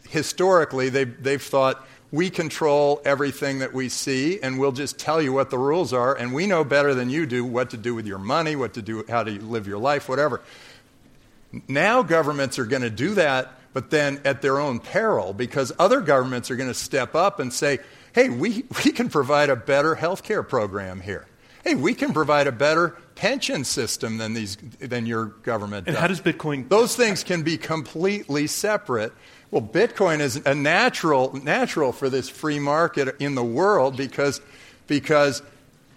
Historically 0.09 0.89
they've, 0.89 1.22
they've 1.22 1.43
thought 1.43 1.86
we 2.10 2.30
control 2.30 3.02
everything 3.05 3.59
that 3.59 3.74
we 3.74 3.90
see 3.90 4.40
and 4.40 4.59
we'll 4.59 4.72
just 4.72 4.98
tell 4.98 5.20
you 5.20 5.35
what 5.35 5.51
the 5.51 5.59
rules 5.59 5.93
are 5.93 6.14
and 6.14 6.32
we 6.32 6.47
know 6.47 6.64
better 6.64 6.94
than 6.94 7.10
you 7.10 7.26
do 7.26 7.44
what 7.44 7.68
to 7.68 7.76
do 7.76 7.94
with 7.94 8.06
your 8.06 8.18
money 8.18 8.56
what 8.56 8.72
to 8.72 8.82
do 8.82 9.05
how 9.10 9.22
to 9.22 9.30
live 9.44 9.66
your 9.66 9.78
life 9.78 10.09
whatever. 10.09 10.40
Now 11.68 12.02
governments 12.02 12.59
are 12.59 12.64
going 12.64 12.82
to 12.82 12.90
do 12.90 13.14
that 13.14 13.52
but 13.74 13.90
then 13.90 14.22
at 14.24 14.40
their 14.40 14.59
own 14.59 14.78
peril 14.78 15.35
because 15.35 15.70
other 15.78 16.01
governments 16.01 16.51
are 16.51 16.56
going 16.56 16.70
to 16.70 16.74
step 16.74 17.14
up 17.14 17.40
and 17.40 17.52
say 17.52 17.78
hey 18.14 18.30
we, 18.30 18.64
we 18.85 18.90
can 18.90 19.10
provide 19.10 19.51
a 19.51 19.56
better 19.56 19.97
health 19.97 20.22
care 20.22 20.43
program 20.43 21.02
here 21.02 21.26
hey 21.64 21.74
we 21.74 21.94
can 21.94 22.12
provide 22.12 22.47
a 22.47 22.52
better 22.52 22.97
pension 23.14 23.64
system 23.64 24.18
than, 24.18 24.32
these, 24.35 24.56
than 24.78 25.05
your 25.05 25.26
government 25.26 25.86
And 25.89 25.94
does. 25.94 26.01
how 26.01 26.06
does 26.06 26.20
Bitcoin 26.20 26.68
Those 26.68 26.94
things 26.94 27.24
can 27.24 27.43
be 27.43 27.59
completely 27.59 28.47
separate. 28.47 29.12
Well, 29.51 29.62
Bitcoin 29.62 30.20
is 30.20 30.36
a 30.44 30.55
natural, 30.55 31.35
natural 31.43 31.93
for 31.93 32.09
this 32.10 32.28
free 32.28 32.59
market 32.59 33.16
in 33.18 33.35
the 33.35 33.43
world 33.43 33.97
because, 33.97 34.40
because 34.86 35.43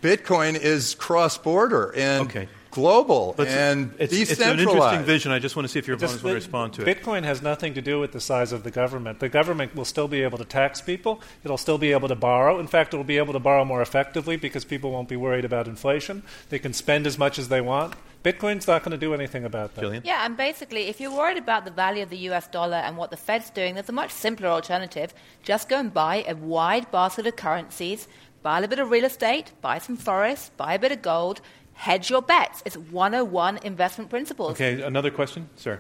Bitcoin 0.02 0.60
is 0.60 0.96
cross 0.96 1.38
border 1.38 1.94
and 1.96 2.28
Okay. 2.28 2.48
Global 2.72 3.36
Let's- 3.38 3.52
and 3.52 3.94
it's, 4.00 4.14
it's 4.14 4.40
an 4.40 4.60
interesting 4.60 5.04
vision. 5.04 5.32
I 5.32 5.40
just 5.40 5.56
want 5.56 5.66
to 5.66 5.70
see 5.72 5.80
if 5.80 5.88
your 5.88 5.98
opponents 5.98 6.24
want 6.24 6.32
to 6.32 6.36
respond 6.36 6.74
to 6.74 6.90
it. 6.90 7.04
Bitcoin 7.04 7.24
has 7.24 7.42
nothing 7.42 7.74
to 7.74 7.82
do 7.82 8.00
with 8.00 8.14
the 8.14 8.22
size 8.22 8.52
of 8.52 8.64
the 8.64 8.72
government. 8.72 9.20
The 9.20 9.30
government 9.30 9.76
will 9.76 9.86
still 9.86 10.08
be 10.08 10.22
able 10.24 10.38
to 10.38 10.46
tax 10.46 10.82
people. 10.82 11.22
It'll 11.44 11.58
still 11.58 11.78
be 11.78 11.92
able 11.92 12.08
to 12.08 12.16
borrow. 12.16 12.60
In 12.60 12.68
fact, 12.68 12.94
it'll 12.94 13.04
be 13.04 13.18
able 13.18 13.34
to 13.34 13.40
borrow 13.40 13.66
more 13.66 13.82
effectively 13.82 14.38
because 14.38 14.66
people 14.66 14.92
won't 14.92 15.10
be 15.10 15.18
worried 15.18 15.46
about 15.46 15.68
inflation. 15.68 16.24
They 16.50 16.60
can 16.60 16.74
spend 16.74 17.06
as 17.06 17.18
much 17.18 17.38
as 17.38 17.50
they 17.50 17.62
want. 17.62 17.94
Bitcoin's 18.24 18.68
not 18.68 18.84
going 18.84 18.92
to 18.92 18.98
do 18.98 19.14
anything 19.14 19.44
about 19.46 19.74
that. 19.76 19.82
Gillian? 19.82 20.04
Yeah, 20.06 20.26
and 20.26 20.38
basically, 20.38 20.84
if 20.88 21.02
you're 21.02 21.12
worried 21.12 21.38
about 21.38 21.66
the 21.66 21.72
value 21.72 22.04
of 22.04 22.10
the 22.10 22.18
US 22.30 22.48
dollar 22.48 22.78
and 22.78 22.96
what 22.96 23.10
the 23.10 23.18
Fed's 23.18 23.50
doing, 23.50 23.74
there's 23.74 23.90
a 23.90 23.94
much 23.94 24.12
simpler 24.12 24.48
alternative. 24.48 25.14
Just 25.44 25.68
go 25.70 25.80
and 25.80 25.94
buy 25.94 26.24
a 26.28 26.36
wide 26.36 26.92
basket 26.92 27.26
of 27.26 27.36
currencies, 27.36 28.08
buy 28.44 28.58
a 28.58 28.62
little 28.62 28.70
bit 28.70 28.80
of 28.80 28.92
real 28.92 29.06
estate, 29.06 29.52
buy 29.62 29.80
some 29.80 29.98
forests, 29.98 30.52
buy 30.56 30.76
a 30.76 30.80
bit 30.80 30.92
of 30.92 31.02
gold, 31.02 31.42
hedge 31.82 32.12
your 32.12 32.22
bets. 32.22 32.62
It's 32.64 32.78
101 32.78 33.58
investment 33.64 34.12
principles. 34.12 34.52
Okay, 34.52 34.84
another 34.84 35.10
question, 35.10 35.50
sir. 35.56 35.80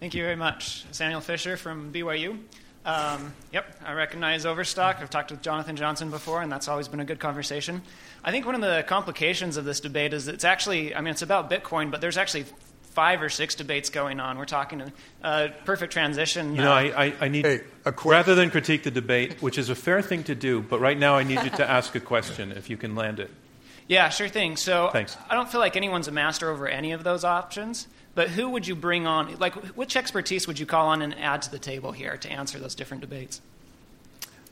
Thank 0.00 0.14
you 0.14 0.24
very 0.24 0.34
much. 0.34 0.84
Samuel 0.90 1.20
Fisher 1.20 1.56
from 1.56 1.92
BYU. 1.92 2.38
Um, 2.84 3.32
yep, 3.52 3.78
I 3.84 3.92
recognize 3.92 4.44
Overstock. 4.44 4.96
I've 5.00 5.10
talked 5.10 5.30
with 5.30 5.40
Jonathan 5.40 5.76
Johnson 5.76 6.10
before, 6.10 6.42
and 6.42 6.50
that's 6.50 6.66
always 6.66 6.88
been 6.88 6.98
a 6.98 7.04
good 7.04 7.20
conversation. 7.20 7.82
I 8.24 8.32
think 8.32 8.46
one 8.46 8.56
of 8.56 8.62
the 8.62 8.84
complications 8.88 9.56
of 9.56 9.64
this 9.64 9.78
debate 9.78 10.12
is 10.12 10.26
it's 10.26 10.44
actually, 10.44 10.92
I 10.92 11.00
mean, 11.02 11.12
it's 11.12 11.22
about 11.22 11.48
Bitcoin, 11.48 11.92
but 11.92 12.00
there's 12.00 12.16
actually 12.16 12.46
five 12.82 13.22
or 13.22 13.28
six 13.28 13.54
debates 13.54 13.90
going 13.90 14.18
on. 14.18 14.38
We're 14.38 14.44
talking 14.44 14.80
a 14.80 14.92
uh, 15.22 15.48
perfect 15.64 15.92
transition. 15.92 16.56
You 16.56 16.62
know, 16.62 16.72
uh, 16.72 16.74
I, 16.74 17.04
I, 17.04 17.14
I 17.20 17.28
need, 17.28 17.46
Hey, 17.46 17.60
a 17.84 17.92
que- 17.92 18.10
rather 18.10 18.34
than 18.34 18.50
critique 18.50 18.82
the 18.82 18.90
debate, 18.90 19.40
which 19.40 19.56
is 19.56 19.70
a 19.70 19.76
fair 19.76 20.02
thing 20.02 20.24
to 20.24 20.34
do, 20.34 20.62
but 20.62 20.80
right 20.80 20.98
now 20.98 21.14
I 21.14 21.22
need 21.22 21.44
you 21.44 21.50
to 21.50 21.70
ask 21.78 21.94
a 21.94 22.00
question 22.00 22.50
if 22.50 22.68
you 22.68 22.76
can 22.76 22.96
land 22.96 23.20
it. 23.20 23.30
Yeah, 23.88 24.10
sure 24.10 24.28
thing. 24.28 24.56
So 24.56 24.90
Thanks. 24.92 25.16
I 25.28 25.34
don't 25.34 25.50
feel 25.50 25.60
like 25.60 25.76
anyone's 25.76 26.08
a 26.08 26.12
master 26.12 26.50
over 26.50 26.68
any 26.68 26.92
of 26.92 27.04
those 27.04 27.24
options. 27.24 27.88
But 28.14 28.30
who 28.30 28.48
would 28.50 28.66
you 28.66 28.74
bring 28.74 29.06
on? 29.06 29.38
Like, 29.38 29.54
which 29.76 29.96
expertise 29.96 30.48
would 30.48 30.58
you 30.58 30.66
call 30.66 30.88
on 30.88 31.02
and 31.02 31.16
add 31.20 31.42
to 31.42 31.50
the 31.52 31.58
table 31.58 31.92
here 31.92 32.16
to 32.16 32.28
answer 32.28 32.58
those 32.58 32.74
different 32.74 33.00
debates? 33.00 33.40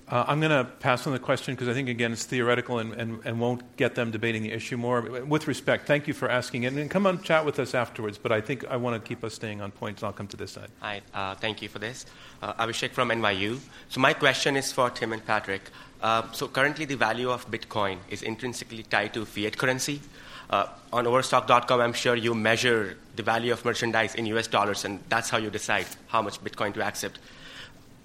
Uh, 0.09 0.25
I'm 0.29 0.39
going 0.39 0.53
to 0.53 0.71
pass 0.79 1.05
on 1.09 1.13
the 1.13 1.19
question 1.19 1.57
because 1.57 1.67
I 1.67 1.75
think, 1.75 1.89
again, 1.89 2.13
it's 2.13 2.25
theoretical 2.25 2.79
and, 2.79 2.93
and, 2.93 3.19
and 3.25 3.41
won't 3.41 3.77
get 3.77 3.97
them 3.97 4.13
debating 4.13 4.45
the 4.45 4.53
issue 4.53 4.77
more. 4.77 5.01
With 5.01 5.49
respect, 5.49 5.89
thank 5.89 6.07
you 6.07 6.15
for 6.15 6.31
asking 6.31 6.63
it. 6.63 6.75
And 6.75 6.89
come 6.89 7.09
on, 7.09 7.21
chat 7.23 7.45
with 7.45 7.59
us 7.59 7.75
afterwards, 7.75 8.19
but 8.19 8.31
I 8.31 8.41
think 8.41 8.65
I 8.67 8.77
want 8.77 9.03
to 9.03 9.09
keep 9.09 9.25
us 9.25 9.35
staying 9.35 9.61
on 9.61 9.73
point, 9.73 9.99
so 9.99 10.07
I'll 10.07 10.13
come 10.13 10.29
to 10.29 10.37
this 10.37 10.53
side. 10.53 10.69
Hi, 10.79 11.01
uh, 11.13 11.35
thank 11.35 11.61
you 11.61 11.69
for 11.69 11.81
this. 11.81 12.07
Uh, 12.41 12.53
Abhishek 12.65 12.93
from 12.93 13.09
NYU. 13.09 13.59
So 13.89 14.01
my 14.01 14.13
question 14.13 14.57
is 14.57 14.71
for 14.71 14.91
Tim 14.91 15.13
and 15.13 15.27
Patrick. 15.27 15.63
Uh, 16.07 16.23
so 16.31 16.47
currently 16.47 16.85
the 16.85 16.95
value 16.95 17.29
of 17.29 17.51
Bitcoin 17.51 17.99
is 18.09 18.23
intrinsically 18.23 18.85
tied 18.85 19.13
to 19.13 19.25
fiat 19.25 19.59
currency. 19.59 20.01
Uh, 20.49 20.69
on 20.93 21.05
Overstock.com, 21.05 21.81
I'm 21.81 21.93
sure 21.93 22.15
you 22.15 22.33
measure 22.33 22.97
the 23.17 23.25
value 23.25 23.53
of 23.53 23.65
merchandise 23.65 24.15
in 24.15 24.25
US 24.27 24.47
dollars, 24.47 24.85
and 24.85 25.01
that's 25.09 25.31
how 25.31 25.39
you 25.39 25.51
decide 25.51 25.87
how 26.07 26.23
much 26.23 26.39
Bitcoin 26.45 26.73
to 26.75 26.83
accept. 26.85 27.19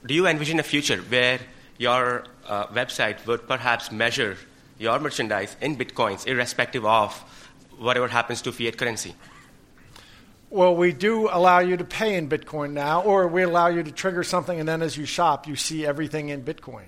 Do 0.04 0.16
you 0.16 0.26
envision 0.26 0.60
a 0.60 0.64
future 0.64 0.98
where 0.98 1.42
your 1.78 2.24
uh, 2.48 2.66
website 2.80 3.24
would 3.28 3.48
perhaps 3.48 3.92
measure 3.92 4.36
your 4.80 4.98
merchandise 5.00 5.56
in 5.62 5.78
Bitcoins, 5.78 6.26
irrespective 6.26 6.84
of 6.84 7.14
whatever 7.78 8.08
happens 8.08 8.42
to 8.42 8.52
fiat 8.52 8.80
currency? 8.80 9.14
Well, 10.50 10.76
we 10.76 10.92
do 10.92 11.30
allow 11.32 11.60
you 11.60 11.78
to 11.78 11.84
pay 11.86 12.16
in 12.16 12.28
Bitcoin 12.28 12.72
now, 12.72 13.04
or 13.04 13.28
we 13.28 13.44
allow 13.44 13.68
you 13.68 13.84
to 13.84 13.92
trigger 13.92 14.24
something, 14.24 14.60
and 14.60 14.68
then 14.68 14.82
as 14.82 14.98
you 14.98 15.06
shop, 15.06 15.48
you 15.48 15.56
see 15.56 15.86
everything 15.86 16.30
in 16.30 16.42
Bitcoin. 16.42 16.88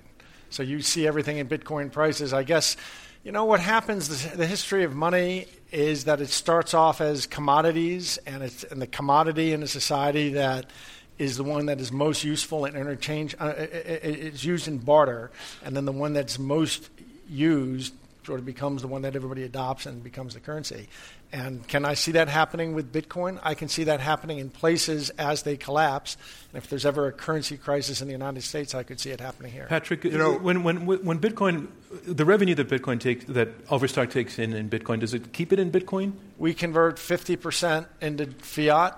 So 0.54 0.62
you 0.62 0.82
see 0.82 1.04
everything 1.04 1.38
in 1.38 1.48
Bitcoin 1.48 1.90
prices. 1.90 2.32
I 2.32 2.44
guess, 2.44 2.76
you 3.24 3.32
know, 3.32 3.44
what 3.44 3.58
happens, 3.58 4.24
the, 4.30 4.46
history 4.46 4.84
of 4.84 4.94
money 4.94 5.46
is 5.72 6.04
that 6.04 6.20
it 6.20 6.28
starts 6.28 6.74
off 6.74 7.00
as 7.00 7.26
commodities, 7.26 8.20
and, 8.24 8.40
it's, 8.40 8.62
and 8.62 8.80
the 8.80 8.86
commodity 8.86 9.52
in 9.52 9.64
a 9.64 9.66
society 9.66 10.34
that 10.34 10.70
is 11.18 11.36
the 11.36 11.42
one 11.42 11.66
that 11.66 11.80
is 11.80 11.90
most 11.90 12.22
useful 12.22 12.66
in 12.66 12.76
interchange, 12.76 13.34
uh, 13.40 13.46
it, 13.58 13.72
it, 14.04 14.04
it's 14.04 14.44
used 14.44 14.68
in 14.68 14.78
barter, 14.78 15.32
and 15.64 15.76
then 15.76 15.86
the 15.86 15.92
one 15.92 16.12
that's 16.12 16.38
most 16.38 16.88
used 17.28 17.92
sort 18.24 18.38
of 18.38 18.46
becomes 18.46 18.80
the 18.80 18.88
one 18.88 19.02
that 19.02 19.16
everybody 19.16 19.42
adopts 19.42 19.86
and 19.86 20.04
becomes 20.04 20.34
the 20.34 20.40
currency. 20.40 20.88
And 21.34 21.66
can 21.66 21.84
I 21.84 21.94
see 21.94 22.12
that 22.12 22.28
happening 22.28 22.74
with 22.74 22.92
Bitcoin? 22.92 23.40
I 23.42 23.54
can 23.54 23.68
see 23.68 23.82
that 23.84 23.98
happening 23.98 24.38
in 24.38 24.50
places 24.50 25.10
as 25.10 25.42
they 25.42 25.56
collapse. 25.56 26.16
And 26.52 26.62
if 26.62 26.70
there's 26.70 26.86
ever 26.86 27.08
a 27.08 27.12
currency 27.12 27.56
crisis 27.56 28.00
in 28.00 28.06
the 28.06 28.12
United 28.12 28.44
States, 28.44 28.72
I 28.72 28.84
could 28.84 29.00
see 29.00 29.10
it 29.10 29.20
happening 29.20 29.50
here. 29.50 29.66
Patrick, 29.68 30.04
You 30.04 30.16
know- 30.16 30.38
when, 30.38 30.62
when, 30.62 30.86
when 30.86 31.18
Bitcoin, 31.18 31.66
the 32.06 32.24
revenue 32.24 32.54
that 32.54 32.68
Bitcoin 32.68 33.00
takes, 33.00 33.24
that 33.24 33.48
Overstock 33.68 34.10
takes 34.10 34.38
in 34.38 34.52
in 34.52 34.70
Bitcoin, 34.70 35.00
does 35.00 35.12
it 35.12 35.32
keep 35.32 35.52
it 35.52 35.58
in 35.58 35.72
Bitcoin? 35.72 36.12
We 36.38 36.54
convert 36.54 36.98
50% 36.98 37.86
into 38.00 38.26
fiat 38.26 38.96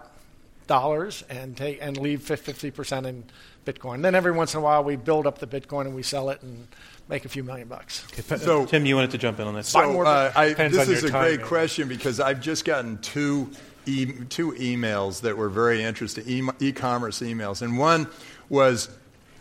dollars 0.66 1.24
and 1.30 1.56
take 1.56 1.78
and 1.80 1.96
leave 1.96 2.20
50% 2.20 3.06
in 3.06 3.24
Bitcoin. 3.64 4.02
Then 4.02 4.14
every 4.14 4.32
once 4.32 4.52
in 4.52 4.58
a 4.58 4.62
while 4.62 4.84
we 4.84 4.96
build 4.96 5.26
up 5.26 5.38
the 5.38 5.46
Bitcoin 5.46 5.86
and 5.86 5.94
we 5.94 6.02
sell 6.02 6.28
it 6.28 6.42
and 6.42 6.68
make 7.08 7.24
a 7.24 7.28
few 7.28 7.42
million 7.44 7.68
bucks. 7.68 8.04
Okay, 8.12 8.36
So- 8.36 8.66
Tim, 8.66 8.84
you 8.86 8.94
wanted 8.96 9.10
to 9.12 9.18
jump 9.18 9.38
in 9.40 9.46
on 9.46 9.54
that. 9.54 9.70
Buy 9.72 9.84
So 9.84 10.02
uh, 10.02 10.32
I, 10.34 10.52
this 10.54 10.76
on 10.78 10.92
is 10.92 11.02
your 11.02 11.08
a 11.10 11.12
great 11.12 11.12
timing. 11.36 11.46
question 11.46 11.88
because 11.88 12.18
I've 12.20 12.40
just 12.40 12.64
gotten 12.64 12.98
two, 12.98 13.50
e- 13.86 14.06
two 14.28 14.52
emails 14.52 15.20
that 15.22 15.36
were 15.36 15.48
very 15.48 15.82
interesting, 15.82 16.24
e- 16.26 16.42
e-commerce 16.60 17.20
emails. 17.20 17.62
And 17.62 17.78
one 17.78 18.08
was 18.48 18.88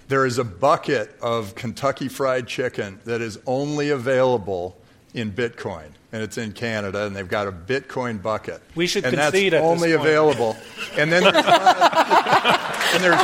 there 0.07 0.25
is 0.25 0.37
a 0.37 0.43
bucket 0.43 1.15
of 1.21 1.55
Kentucky 1.55 2.07
Fried 2.07 2.47
Chicken 2.47 2.99
that 3.05 3.21
is 3.21 3.39
only 3.47 3.89
available 3.89 4.77
in 5.15 5.31
Bitcoin. 5.31 5.87
And 6.11 6.21
it's 6.23 6.37
in 6.37 6.51
Canada, 6.53 7.05
and 7.07 7.13
they've 7.15 7.27
got 7.27 7.47
a 7.47 7.51
Bitcoin 7.51 8.21
bucket. 8.21 8.61
We 8.75 8.87
should 8.87 9.03
and 9.03 9.15
concede 9.17 9.51
that's 9.51 9.61
at 9.65 9.67
this 9.69 9.81
only 9.83 9.89
point. 9.97 10.07
available. 10.07 10.55
And 10.97 11.11
then 11.11 11.23
there's, 11.23 11.35
and 12.93 13.03
there's 13.03 13.19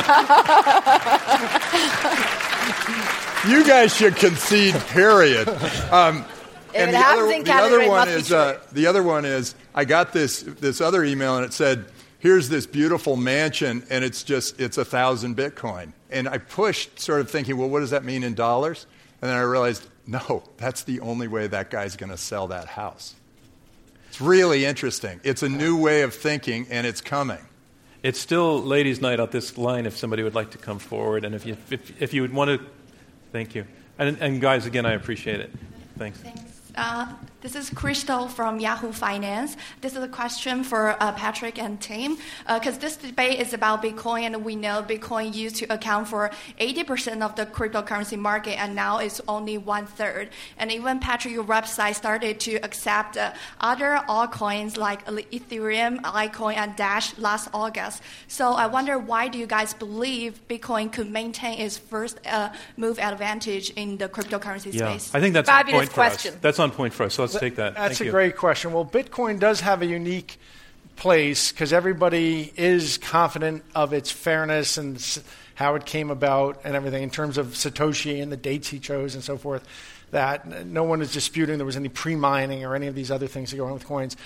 you 3.48 3.66
guys 3.66 3.94
should 3.94 4.16
concede. 4.16 4.74
Period. 4.74 5.48
Um, 5.90 6.24
and 6.74 6.94
the 6.94 6.98
other, 6.98 7.42
the 7.42 7.52
other 7.52 7.88
one 7.88 8.08
is 8.08 8.32
uh, 8.32 8.58
the 8.72 8.86
other 8.86 9.02
one 9.02 9.24
is 9.24 9.54
I 9.74 9.84
got 9.84 10.12
this 10.12 10.42
this 10.42 10.80
other 10.80 11.04
email 11.04 11.36
and 11.36 11.44
it 11.44 11.52
said 11.52 11.86
here's 12.18 12.48
this 12.48 12.66
beautiful 12.66 13.16
mansion 13.16 13.84
and 13.90 14.04
it's 14.04 14.22
just 14.22 14.60
it's 14.60 14.78
a 14.78 14.84
thousand 14.84 15.36
Bitcoin 15.36 15.92
and 16.10 16.28
I 16.28 16.38
pushed 16.38 16.98
sort 16.98 17.20
of 17.20 17.30
thinking 17.30 17.58
well 17.58 17.68
what 17.68 17.80
does 17.80 17.90
that 17.90 18.04
mean 18.04 18.22
in 18.22 18.34
dollars 18.34 18.86
and 19.20 19.30
then 19.30 19.36
I 19.36 19.42
realized 19.42 19.86
no 20.06 20.42
that's 20.56 20.84
the 20.84 21.00
only 21.00 21.28
way 21.28 21.46
that 21.46 21.70
guy's 21.70 21.96
going 21.96 22.10
to 22.10 22.16
sell 22.16 22.48
that 22.48 22.68
house. 22.68 23.14
It's 24.08 24.20
really 24.20 24.64
interesting. 24.64 25.20
It's 25.24 25.42
a 25.42 25.48
new 25.48 25.78
way 25.78 26.02
of 26.02 26.14
thinking 26.14 26.66
and 26.70 26.86
it's 26.86 27.00
coming. 27.00 27.40
It's 28.02 28.18
still 28.18 28.60
ladies' 28.60 29.00
night 29.00 29.20
out 29.20 29.30
this 29.30 29.56
line 29.56 29.86
if 29.86 29.96
somebody 29.96 30.22
would 30.24 30.34
like 30.34 30.50
to 30.50 30.58
come 30.58 30.78
forward. 30.80 31.24
And 31.24 31.34
if 31.34 31.46
you, 31.46 31.56
if, 31.70 32.02
if 32.02 32.12
you 32.12 32.22
would 32.22 32.34
want 32.34 32.50
to, 32.50 32.66
thank 33.32 33.54
you. 33.54 33.64
And, 33.98 34.16
and 34.20 34.40
guys, 34.40 34.66
again, 34.66 34.86
I 34.86 34.92
appreciate 34.92 35.40
it. 35.40 35.50
Thanks. 35.98 36.18
Thanks. 36.18 36.60
Uh, 36.74 37.12
This 37.42 37.56
is 37.56 37.70
Crystal 37.70 38.28
from 38.28 38.60
Yahoo 38.60 38.92
Finance. 38.92 39.56
This 39.80 39.96
is 39.96 40.02
a 40.04 40.06
question 40.06 40.62
for 40.62 40.96
uh, 41.02 41.10
Patrick 41.10 41.60
and 41.60 41.80
Tim, 41.80 42.16
because 42.46 42.76
uh, 42.76 42.80
this 42.80 42.94
debate 42.94 43.40
is 43.40 43.52
about 43.52 43.82
Bitcoin, 43.82 44.26
and 44.26 44.44
we 44.44 44.54
know 44.54 44.80
Bitcoin 44.80 45.34
used 45.34 45.56
to 45.56 45.64
account 45.64 46.06
for 46.06 46.30
80% 46.60 47.20
of 47.20 47.34
the 47.34 47.44
cryptocurrency 47.44 48.16
market, 48.16 48.60
and 48.60 48.76
now 48.76 48.98
it's 48.98 49.20
only 49.26 49.58
one 49.58 49.86
third. 49.86 50.28
And 50.56 50.70
even 50.70 51.00
Patrick, 51.00 51.34
your 51.34 51.42
website 51.42 51.96
started 51.96 52.38
to 52.46 52.60
accept 52.62 53.16
uh, 53.16 53.32
other 53.60 54.00
altcoins 54.08 54.76
like 54.76 55.04
Ethereum, 55.06 56.00
Litecoin, 56.02 56.56
and 56.56 56.76
Dash 56.76 57.18
last 57.18 57.48
August. 57.52 58.02
So 58.28 58.52
I 58.52 58.68
wonder 58.68 59.00
why 59.00 59.26
do 59.26 59.36
you 59.36 59.48
guys 59.48 59.74
believe 59.74 60.40
Bitcoin 60.48 60.92
could 60.92 61.10
maintain 61.10 61.58
its 61.58 61.76
first 61.76 62.20
uh, 62.24 62.50
move 62.76 63.00
advantage 63.00 63.70
in 63.70 63.98
the 63.98 64.08
cryptocurrency 64.08 64.72
yeah. 64.72 64.90
space? 64.90 65.12
I 65.12 65.18
think 65.18 65.34
that's 65.34 65.48
Fabulous 65.48 65.74
on 65.74 65.86
point 65.86 65.92
question. 65.92 66.30
for 66.30 66.36
us. 66.36 66.42
That's 66.42 66.58
on 66.60 66.70
point 66.70 66.94
for 66.94 67.02
us. 67.02 67.14
So 67.14 67.31
let's 67.34 67.40
take 67.40 67.56
that. 67.56 67.74
That's 67.74 67.98
Thank 67.98 68.00
a 68.00 68.04
you. 68.06 68.10
great 68.10 68.36
question. 68.36 68.72
Well, 68.72 68.84
Bitcoin 68.84 69.38
does 69.38 69.60
have 69.60 69.82
a 69.82 69.86
unique 69.86 70.38
place 70.96 71.52
because 71.52 71.72
everybody 71.72 72.52
is 72.56 72.98
confident 72.98 73.64
of 73.74 73.92
its 73.92 74.10
fairness 74.10 74.78
and 74.78 75.22
how 75.54 75.74
it 75.74 75.84
came 75.84 76.10
about 76.10 76.60
and 76.64 76.76
everything 76.76 77.02
in 77.02 77.10
terms 77.10 77.38
of 77.38 77.48
Satoshi 77.48 78.22
and 78.22 78.30
the 78.30 78.36
dates 78.36 78.68
he 78.68 78.78
chose 78.78 79.14
and 79.14 79.24
so 79.24 79.36
forth. 79.36 79.66
That 80.10 80.66
no 80.66 80.84
one 80.84 81.00
is 81.00 81.12
disputing 81.12 81.56
there 81.56 81.64
was 81.64 81.76
any 81.76 81.88
pre 81.88 82.16
mining 82.16 82.64
or 82.64 82.74
any 82.74 82.86
of 82.86 82.94
these 82.94 83.10
other 83.10 83.26
things 83.26 83.50
that 83.50 83.56
go 83.56 83.66
on 83.66 83.72
with 83.72 83.86
coins. 83.86 84.16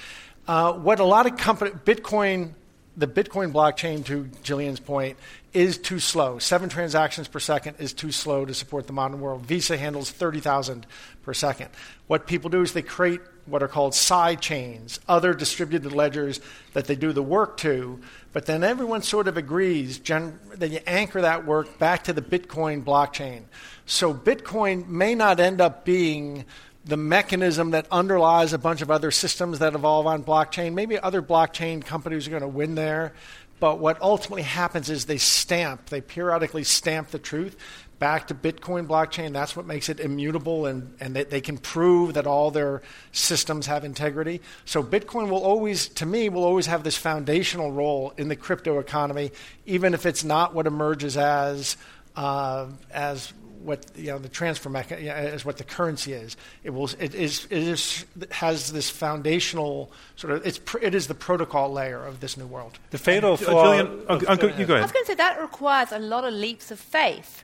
Uh, 0.48 0.72
what 0.72 1.00
a 1.00 1.04
lot 1.04 1.26
of 1.26 1.36
company, 1.36 1.70
Bitcoin, 1.70 2.52
the 2.96 3.06
Bitcoin 3.06 3.52
blockchain, 3.52 4.04
to 4.06 4.28
Gillian's 4.42 4.80
point, 4.80 5.18
is 5.52 5.78
too 5.78 5.98
slow. 5.98 6.38
Seven 6.38 6.68
transactions 6.68 7.28
per 7.28 7.38
second 7.38 7.76
is 7.78 7.92
too 7.92 8.10
slow 8.10 8.44
to 8.44 8.54
support 8.54 8.86
the 8.86 8.92
modern 8.92 9.20
world. 9.20 9.42
Visa 9.42 9.76
handles 9.76 10.10
30,000 10.10 10.86
per 11.22 11.34
second. 11.34 11.68
What 12.06 12.26
people 12.26 12.50
do 12.50 12.62
is 12.62 12.72
they 12.72 12.82
create 12.82 13.20
what 13.46 13.62
are 13.62 13.68
called 13.68 13.94
side 13.94 14.40
chains, 14.40 14.98
other 15.08 15.32
distributed 15.32 15.92
ledgers 15.92 16.40
that 16.72 16.86
they 16.86 16.96
do 16.96 17.12
the 17.12 17.22
work 17.22 17.56
to, 17.58 18.00
but 18.32 18.46
then 18.46 18.64
everyone 18.64 19.02
sort 19.02 19.28
of 19.28 19.36
agrees 19.36 19.98
gen- 19.98 20.38
that 20.56 20.70
you 20.70 20.80
anchor 20.86 21.20
that 21.20 21.46
work 21.46 21.78
back 21.78 22.04
to 22.04 22.12
the 22.12 22.22
Bitcoin 22.22 22.82
blockchain. 22.82 23.42
So 23.86 24.12
Bitcoin 24.12 24.88
may 24.88 25.14
not 25.14 25.38
end 25.38 25.60
up 25.60 25.84
being 25.84 26.44
the 26.86 26.96
mechanism 26.96 27.72
that 27.72 27.86
underlies 27.90 28.52
a 28.52 28.58
bunch 28.58 28.80
of 28.80 28.92
other 28.92 29.10
systems 29.10 29.58
that 29.58 29.74
evolve 29.74 30.06
on 30.06 30.22
blockchain. 30.22 30.72
Maybe 30.72 30.98
other 30.98 31.20
blockchain 31.20 31.84
companies 31.84 32.26
are 32.26 32.30
going 32.30 32.42
to 32.42 32.48
win 32.48 32.76
there, 32.76 33.12
but 33.58 33.80
what 33.80 34.00
ultimately 34.00 34.42
happens 34.42 34.88
is 34.88 35.06
they 35.06 35.18
stamp, 35.18 35.86
they 35.86 36.00
periodically 36.00 36.62
stamp 36.62 37.08
the 37.10 37.18
truth 37.18 37.56
back 37.98 38.28
to 38.28 38.34
Bitcoin 38.34 38.86
blockchain. 38.86 39.32
That's 39.32 39.56
what 39.56 39.66
makes 39.66 39.88
it 39.88 39.98
immutable, 39.98 40.66
and, 40.66 40.94
and 41.00 41.16
they, 41.16 41.24
they 41.24 41.40
can 41.40 41.58
prove 41.58 42.14
that 42.14 42.26
all 42.26 42.52
their 42.52 42.82
systems 43.10 43.66
have 43.66 43.84
integrity. 43.84 44.40
So 44.64 44.82
Bitcoin 44.82 45.28
will 45.28 45.42
always, 45.42 45.88
to 45.88 46.06
me, 46.06 46.28
will 46.28 46.44
always 46.44 46.66
have 46.66 46.84
this 46.84 46.96
foundational 46.96 47.72
role 47.72 48.12
in 48.16 48.28
the 48.28 48.36
crypto 48.36 48.78
economy, 48.78 49.32
even 49.64 49.92
if 49.92 50.06
it's 50.06 50.22
not 50.22 50.54
what 50.54 50.66
emerges 50.68 51.16
as 51.16 51.76
uh, 52.14 52.66
as 52.92 53.32
what 53.66 53.84
you 53.96 54.06
know 54.12 54.18
the 54.18 54.28
transfer 54.28 54.70
mechanism 54.70 55.08
is 55.34 55.44
what 55.44 55.56
the 55.58 55.64
currency 55.64 56.12
is. 56.12 56.36
It 56.64 56.70
will 56.70 56.88
it 56.98 57.14
is 57.14 57.46
it 57.50 57.58
is 57.74 58.04
has 58.30 58.72
this 58.72 58.88
foundational 58.88 59.90
sort 60.16 60.32
of 60.32 60.46
it's 60.46 60.58
pr- 60.58 60.78
it 60.82 60.94
is 60.94 61.06
the 61.08 61.14
protocol 61.14 61.72
layer 61.72 62.02
of 62.04 62.20
this 62.20 62.36
new 62.36 62.46
world. 62.46 62.78
The 62.90 62.98
fatal 62.98 63.32
Uh, 63.34 63.36
flaw. 63.36 63.64
Gillian, 63.64 64.06
go- 64.06 64.56
you 64.58 64.66
go 64.66 64.76
I 64.76 64.82
was 64.82 64.92
going 64.92 65.04
to 65.04 65.10
say 65.12 65.14
that 65.16 65.40
requires 65.40 65.90
a 65.92 65.98
lot 65.98 66.24
of 66.24 66.32
leaps 66.32 66.70
of 66.70 66.78
faith. 66.78 67.42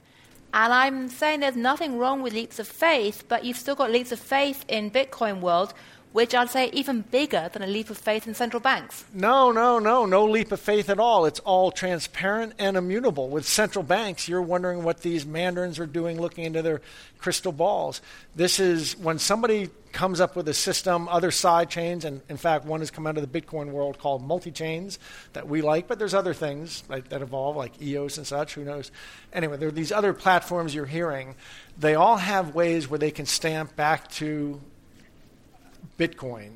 And 0.54 0.70
I'm 0.72 1.08
saying 1.08 1.40
there's 1.40 1.56
nothing 1.56 1.96
wrong 1.98 2.20
with 2.22 2.34
leaps 2.34 2.58
of 2.58 2.68
faith, 2.68 3.24
but 3.26 3.42
you've 3.44 3.56
still 3.56 3.74
got 3.74 3.90
leaps 3.90 4.12
of 4.12 4.20
faith 4.20 4.66
in 4.68 4.90
Bitcoin 4.90 5.40
world, 5.40 5.72
which 6.12 6.34
I'd 6.34 6.50
say 6.50 6.70
even 6.72 7.02
bigger 7.02 7.50
than 7.52 7.62
a 7.62 7.66
leap 7.66 7.90
of 7.90 7.98
faith 7.98 8.26
in 8.26 8.34
central 8.34 8.60
banks. 8.60 9.04
No, 9.12 9.50
no, 9.50 9.78
no, 9.78 10.06
no 10.06 10.24
leap 10.26 10.52
of 10.52 10.60
faith 10.60 10.90
at 10.90 10.98
all. 10.98 11.24
It's 11.24 11.40
all 11.40 11.70
transparent 11.70 12.54
and 12.58 12.76
immutable. 12.76 13.28
With 13.28 13.46
central 13.46 13.82
banks, 13.82 14.28
you're 14.28 14.42
wondering 14.42 14.82
what 14.84 15.00
these 15.00 15.24
mandarins 15.24 15.78
are 15.78 15.86
doing 15.86 16.20
looking 16.20 16.44
into 16.44 16.62
their 16.62 16.82
crystal 17.18 17.52
balls. 17.52 18.02
This 18.34 18.60
is 18.60 18.96
when 18.98 19.18
somebody 19.18 19.70
comes 19.92 20.20
up 20.20 20.36
with 20.36 20.48
a 20.48 20.54
system, 20.54 21.08
other 21.08 21.30
side 21.30 21.70
chains, 21.70 22.04
and 22.04 22.22
in 22.28 22.36
fact, 22.36 22.64
one 22.64 22.80
has 22.80 22.90
come 22.90 23.06
out 23.06 23.16
of 23.16 23.30
the 23.30 23.40
Bitcoin 23.40 23.70
world 23.70 23.98
called 23.98 24.22
multi 24.22 24.50
chains 24.50 24.98
that 25.34 25.46
we 25.46 25.62
like, 25.62 25.86
but 25.86 25.98
there's 25.98 26.14
other 26.14 26.34
things 26.34 26.82
like, 26.88 27.08
that 27.10 27.22
evolve, 27.22 27.56
like 27.56 27.80
EOS 27.80 28.18
and 28.18 28.26
such, 28.26 28.54
who 28.54 28.64
knows. 28.64 28.90
Anyway, 29.32 29.56
there 29.56 29.68
are 29.68 29.72
these 29.72 29.92
other 29.92 30.12
platforms 30.12 30.74
you're 30.74 30.86
hearing. 30.86 31.34
They 31.78 31.94
all 31.94 32.16
have 32.16 32.54
ways 32.54 32.88
where 32.88 32.98
they 32.98 33.10
can 33.10 33.26
stamp 33.26 33.76
back 33.76 34.10
to 34.12 34.60
Bitcoin 35.98 36.52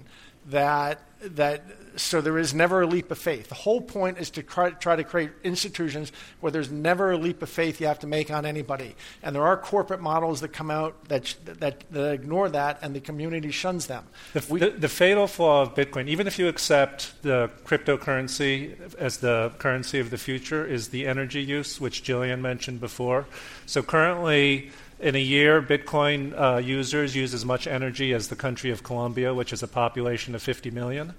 that 0.48 1.00
that 1.20 1.64
so 1.96 2.20
there 2.20 2.38
is 2.38 2.52
never 2.52 2.82
a 2.82 2.86
leap 2.86 3.10
of 3.10 3.16
faith. 3.16 3.48
The 3.48 3.54
whole 3.54 3.80
point 3.80 4.18
is 4.18 4.28
to 4.30 4.42
try, 4.42 4.70
try 4.70 4.96
to 4.96 5.02
create 5.02 5.30
institutions 5.42 6.12
where 6.40 6.52
there's 6.52 6.70
never 6.70 7.12
a 7.12 7.16
leap 7.16 7.40
of 7.40 7.48
faith 7.48 7.80
you 7.80 7.86
have 7.86 7.98
to 8.00 8.06
make 8.06 8.30
on 8.30 8.44
anybody. 8.44 8.94
And 9.22 9.34
there 9.34 9.44
are 9.44 9.56
corporate 9.56 10.02
models 10.02 10.42
that 10.42 10.48
come 10.52 10.70
out 10.70 11.08
that 11.08 11.34
that, 11.44 11.84
that 11.90 12.12
ignore 12.12 12.50
that, 12.50 12.78
and 12.82 12.94
the 12.94 13.00
community 13.00 13.50
shuns 13.50 13.86
them. 13.86 14.04
The, 14.34 14.40
the, 14.40 14.70
the 14.78 14.88
fatal 14.88 15.26
flaw 15.26 15.62
of 15.62 15.74
Bitcoin, 15.74 16.08
even 16.08 16.26
if 16.26 16.38
you 16.38 16.48
accept 16.48 17.22
the 17.22 17.50
cryptocurrency 17.64 18.76
as 18.98 19.16
the 19.16 19.52
currency 19.58 19.98
of 19.98 20.10
the 20.10 20.18
future, 20.18 20.66
is 20.66 20.88
the 20.88 21.06
energy 21.06 21.42
use, 21.42 21.80
which 21.80 22.02
Gillian 22.02 22.42
mentioned 22.42 22.78
before. 22.78 23.26
So 23.64 23.82
currently, 23.82 24.70
in 24.98 25.14
a 25.14 25.20
year, 25.20 25.60
Bitcoin 25.60 26.38
uh, 26.38 26.58
users 26.58 27.14
use 27.14 27.34
as 27.34 27.44
much 27.44 27.66
energy 27.66 28.14
as 28.14 28.28
the 28.28 28.36
country 28.36 28.70
of 28.70 28.82
Colombia, 28.82 29.34
which 29.34 29.50
has 29.50 29.62
a 29.62 29.68
population 29.68 30.34
of 30.34 30.42
50 30.42 30.70
million. 30.70 31.14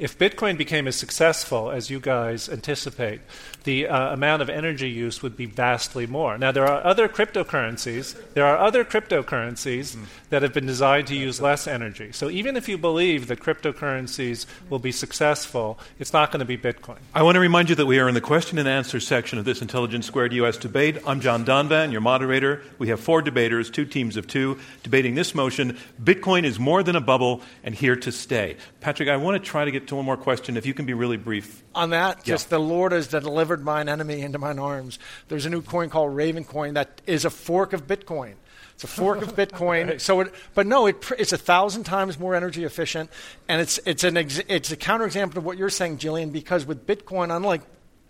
If 0.00 0.16
Bitcoin 0.18 0.56
became 0.56 0.88
as 0.88 0.96
successful 0.96 1.70
as 1.70 1.90
you 1.90 2.00
guys 2.00 2.48
anticipate, 2.48 3.20
the 3.64 3.86
uh, 3.86 4.14
amount 4.14 4.40
of 4.40 4.48
energy 4.48 4.88
use 4.88 5.20
would 5.20 5.36
be 5.36 5.44
vastly 5.44 6.06
more. 6.06 6.38
Now, 6.38 6.52
there 6.52 6.66
are 6.66 6.82
other 6.82 7.06
cryptocurrencies. 7.06 8.16
There 8.32 8.46
are 8.46 8.56
other 8.56 8.82
cryptocurrencies 8.82 9.94
Hmm. 9.94 10.04
that 10.30 10.40
have 10.40 10.54
been 10.54 10.64
designed 10.64 11.06
to 11.08 11.14
use 11.14 11.38
less 11.42 11.66
energy. 11.66 12.12
So 12.12 12.30
even 12.30 12.56
if 12.56 12.66
you 12.66 12.78
believe 12.78 13.26
that 13.26 13.40
cryptocurrencies 13.40 14.46
will 14.70 14.78
be 14.78 14.90
successful, 14.90 15.78
it's 15.98 16.14
not 16.14 16.32
going 16.32 16.40
to 16.40 16.46
be 16.46 16.56
Bitcoin. 16.56 16.96
I 17.14 17.22
want 17.22 17.34
to 17.34 17.40
remind 17.40 17.68
you 17.68 17.74
that 17.74 17.84
we 17.84 17.98
are 17.98 18.08
in 18.08 18.14
the 18.14 18.22
question 18.22 18.56
and 18.58 18.66
answer 18.66 19.00
section 19.00 19.38
of 19.38 19.44
this 19.44 19.60
Intelligence 19.60 20.06
Squared 20.06 20.32
US 20.32 20.56
debate. 20.56 20.96
I'm 21.06 21.20
John 21.20 21.44
Donvan, 21.44 21.92
your 21.92 22.00
moderator. 22.00 22.62
We 22.78 22.88
have 22.88 23.00
four 23.00 23.20
debaters, 23.20 23.68
two 23.68 23.84
teams 23.84 24.16
of 24.16 24.26
two, 24.26 24.58
debating 24.82 25.14
this 25.14 25.34
motion 25.34 25.76
Bitcoin 26.02 26.44
is 26.44 26.58
more 26.58 26.82
than 26.82 26.96
a 26.96 27.02
bubble 27.02 27.42
and 27.62 27.74
here 27.74 27.96
to 27.96 28.10
stay. 28.10 28.56
Patrick, 28.80 29.10
I 29.10 29.18
want 29.18 29.42
to 29.42 29.46
try 29.46 29.66
to 29.66 29.70
get 29.70 29.89
to 29.90 29.96
one 29.96 30.04
more 30.04 30.16
question, 30.16 30.56
if 30.56 30.66
you 30.66 30.74
can 30.74 30.86
be 30.86 30.94
really 30.94 31.16
brief. 31.16 31.62
On 31.74 31.90
that, 31.90 32.18
Yeah. 32.18 32.34
just 32.34 32.50
the 32.50 32.58
Lord 32.58 32.92
has 32.92 33.06
delivered 33.06 33.62
mine 33.64 33.88
enemy 33.88 34.22
into 34.22 34.38
mine 34.38 34.58
arms. 34.58 34.98
There's 35.28 35.46
a 35.46 35.50
new 35.50 35.62
coin 35.62 35.90
called 35.90 36.16
Raven 36.16 36.44
Coin 36.44 36.74
that 36.74 37.00
is 37.06 37.24
a 37.24 37.30
fork 37.30 37.72
of 37.72 37.86
Bitcoin. 37.86 38.34
It's 38.74 38.84
a 38.84 38.86
fork 38.86 39.20
of 39.20 39.36
Bitcoin. 39.36 40.00
So, 40.00 40.20
it, 40.20 40.34
but 40.54 40.66
no, 40.66 40.86
it, 40.86 41.04
it's 41.18 41.32
a 41.34 41.38
thousand 41.38 41.84
times 41.84 42.18
more 42.18 42.34
energy 42.34 42.64
efficient, 42.64 43.10
and 43.48 43.60
it's 43.60 43.78
it's 43.84 44.04
an 44.04 44.16
ex, 44.16 44.40
it's 44.48 44.72
a 44.72 44.76
counterexample 44.76 45.36
of 45.36 45.44
what 45.44 45.58
you're 45.58 45.68
saying, 45.68 45.98
Gillian. 45.98 46.30
Because 46.30 46.64
with 46.64 46.86
Bitcoin, 46.86 47.34
unlike 47.36 47.60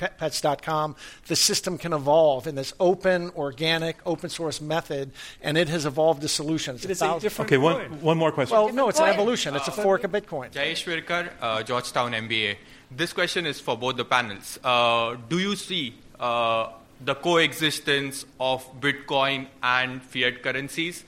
pet- 0.00 0.16
pets.com, 0.18 0.96
the 1.28 1.36
system 1.36 1.78
can 1.78 1.92
evolve 1.92 2.46
in 2.46 2.54
this 2.54 2.72
open, 2.80 3.30
organic, 3.36 3.96
open 4.06 4.28
source 4.30 4.58
method, 4.60 5.12
and 5.42 5.56
it 5.58 5.68
has 5.68 5.84
evolved 5.86 6.22
a 6.24 6.28
solution. 6.28 6.74
It's 6.76 6.84
It 6.86 6.90
is 6.90 7.02
a 7.02 7.04
a 7.04 7.08
thousand- 7.08 7.22
different 7.26 7.48
Okay, 7.50 7.58
one, 7.58 7.76
coin. 7.76 8.00
one 8.10 8.18
more 8.18 8.32
question. 8.32 8.56
well, 8.56 8.72
no, 8.72 8.88
it's 8.88 8.98
an 9.00 9.08
evolution. 9.08 9.54
It's 9.54 9.68
a 9.68 9.72
fork 9.72 10.02
of 10.04 10.10
Bitcoin. 10.10 10.50
Jayesh 10.50 10.84
Virkar, 10.88 11.24
uh, 11.40 11.62
Georgetown 11.62 12.12
MBA. 12.14 12.56
This 12.90 13.12
question 13.12 13.46
is 13.46 13.60
for 13.60 13.76
both 13.76 13.96
the 13.96 14.04
panels. 14.04 14.58
Uh, 14.64 15.16
do 15.28 15.38
you 15.38 15.54
see 15.56 15.94
uh, 16.18 16.66
the 17.04 17.14
coexistence 17.14 18.24
of 18.40 18.58
Bitcoin 18.80 19.46
and 19.62 20.02
fiat 20.02 20.42
currencies, 20.42 21.04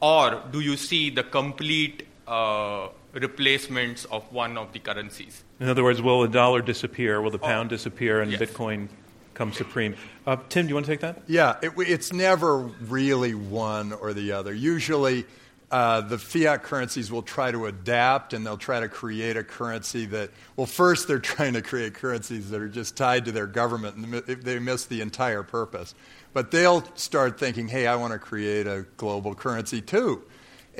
or 0.00 0.42
do 0.50 0.60
you 0.60 0.76
see 0.76 1.10
the 1.10 1.22
complete 1.22 2.06
uh, 2.30 2.88
replacements 3.12 4.04
of 4.06 4.22
one 4.32 4.56
of 4.56 4.72
the 4.72 4.78
currencies? 4.78 5.44
In 5.58 5.68
other 5.68 5.82
words, 5.82 6.00
will 6.00 6.22
the 6.22 6.28
dollar 6.28 6.62
disappear? 6.62 7.20
Will 7.20 7.30
the 7.30 7.38
pound 7.38 7.70
disappear 7.70 8.22
and 8.22 8.30
yes. 8.30 8.40
Bitcoin 8.40 8.88
come 9.34 9.52
supreme? 9.52 9.96
Uh, 10.26 10.36
Tim, 10.48 10.66
do 10.66 10.68
you 10.68 10.74
want 10.74 10.86
to 10.86 10.92
take 10.92 11.00
that? 11.00 11.22
Yeah, 11.26 11.56
it, 11.60 11.72
it's 11.76 12.12
never 12.12 12.58
really 12.58 13.34
one 13.34 13.92
or 13.92 14.12
the 14.12 14.32
other. 14.32 14.54
Usually, 14.54 15.26
uh, 15.72 16.00
the 16.02 16.18
fiat 16.18 16.62
currencies 16.62 17.10
will 17.10 17.22
try 17.22 17.50
to 17.50 17.66
adapt 17.66 18.32
and 18.32 18.44
they'll 18.46 18.56
try 18.56 18.80
to 18.80 18.88
create 18.88 19.36
a 19.36 19.44
currency 19.44 20.06
that, 20.06 20.30
well, 20.56 20.66
first 20.66 21.08
they're 21.08 21.18
trying 21.34 21.54
to 21.54 21.62
create 21.62 21.94
currencies 21.94 22.50
that 22.50 22.60
are 22.60 22.68
just 22.68 22.96
tied 22.96 23.24
to 23.24 23.32
their 23.32 23.46
government 23.46 23.96
and 23.96 24.14
they 24.42 24.58
miss 24.58 24.86
the 24.86 25.00
entire 25.00 25.42
purpose. 25.42 25.94
But 26.32 26.52
they'll 26.52 26.84
start 26.94 27.40
thinking, 27.40 27.66
hey, 27.66 27.88
I 27.88 27.96
want 27.96 28.12
to 28.12 28.20
create 28.20 28.68
a 28.68 28.86
global 28.96 29.34
currency 29.34 29.80
too. 29.80 30.22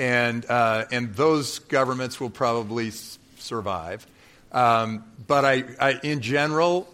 And, 0.00 0.46
uh, 0.48 0.86
and 0.90 1.14
those 1.14 1.58
governments 1.58 2.18
will 2.18 2.30
probably 2.30 2.88
s- 2.88 3.18
survive. 3.38 4.06
Um, 4.50 5.04
but 5.26 5.44
I, 5.44 5.64
I, 5.78 6.00
in 6.02 6.22
general, 6.22 6.88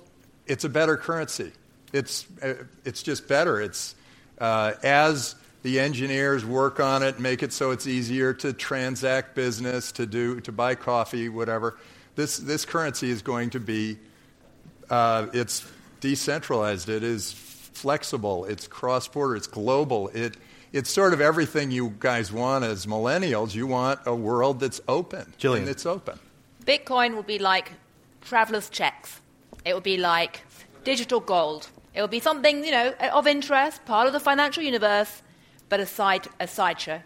it's 0.46 0.64
a 0.64 0.68
better 0.68 0.96
currency. 0.96 1.52
It's, 1.92 2.26
uh, 2.42 2.54
it's 2.84 3.04
just 3.04 3.28
better. 3.28 3.60
It's, 3.60 3.94
uh, 4.38 4.72
as 4.82 5.36
the 5.62 5.78
engineers 5.78 6.44
work 6.44 6.80
on 6.80 7.02
it, 7.04 7.20
make 7.20 7.42
it 7.42 7.52
so 7.52 7.70
it's 7.70 7.86
easier 7.86 8.34
to 8.34 8.52
transact 8.52 9.36
business, 9.36 9.92
to 9.92 10.06
do, 10.06 10.40
to 10.40 10.50
buy 10.52 10.74
coffee, 10.74 11.28
whatever. 11.28 11.76
This 12.16 12.38
this 12.38 12.64
currency 12.64 13.10
is 13.10 13.22
going 13.22 13.50
to 13.50 13.60
be, 13.60 13.98
uh, 14.90 15.26
it's 15.32 15.64
decentralized. 16.00 16.88
It 16.88 17.02
is 17.02 17.32
flexible. 17.32 18.46
It's 18.46 18.66
cross 18.66 19.06
border. 19.06 19.36
It's 19.36 19.46
global. 19.46 20.08
It 20.08 20.36
it's 20.76 20.90
sort 20.90 21.14
of 21.14 21.22
everything 21.22 21.70
you 21.70 21.94
guys 21.98 22.30
want 22.30 22.62
as 22.62 22.84
millennials. 22.84 23.54
You 23.54 23.66
want 23.66 24.00
a 24.04 24.14
world 24.14 24.60
that's 24.60 24.80
open. 24.86 25.32
Gillian. 25.38 25.62
And 25.62 25.70
it's 25.70 25.86
open. 25.86 26.18
Bitcoin 26.64 27.14
will 27.14 27.22
be 27.22 27.38
like 27.38 27.72
traveler's 28.20 28.68
checks. 28.68 29.20
It 29.64 29.72
will 29.72 29.80
be 29.80 29.96
like 29.96 30.42
digital 30.84 31.20
gold. 31.20 31.68
It 31.94 32.02
will 32.02 32.08
be 32.08 32.20
something, 32.20 32.62
you 32.62 32.72
know, 32.72 32.92
of 33.12 33.26
interest, 33.26 33.86
part 33.86 34.06
of 34.06 34.12
the 34.12 34.20
financial 34.20 34.62
universe, 34.62 35.22
but 35.70 35.80
a 35.80 35.86
side 35.86 36.28
a 36.38 36.46
sideshow. 36.46 37.00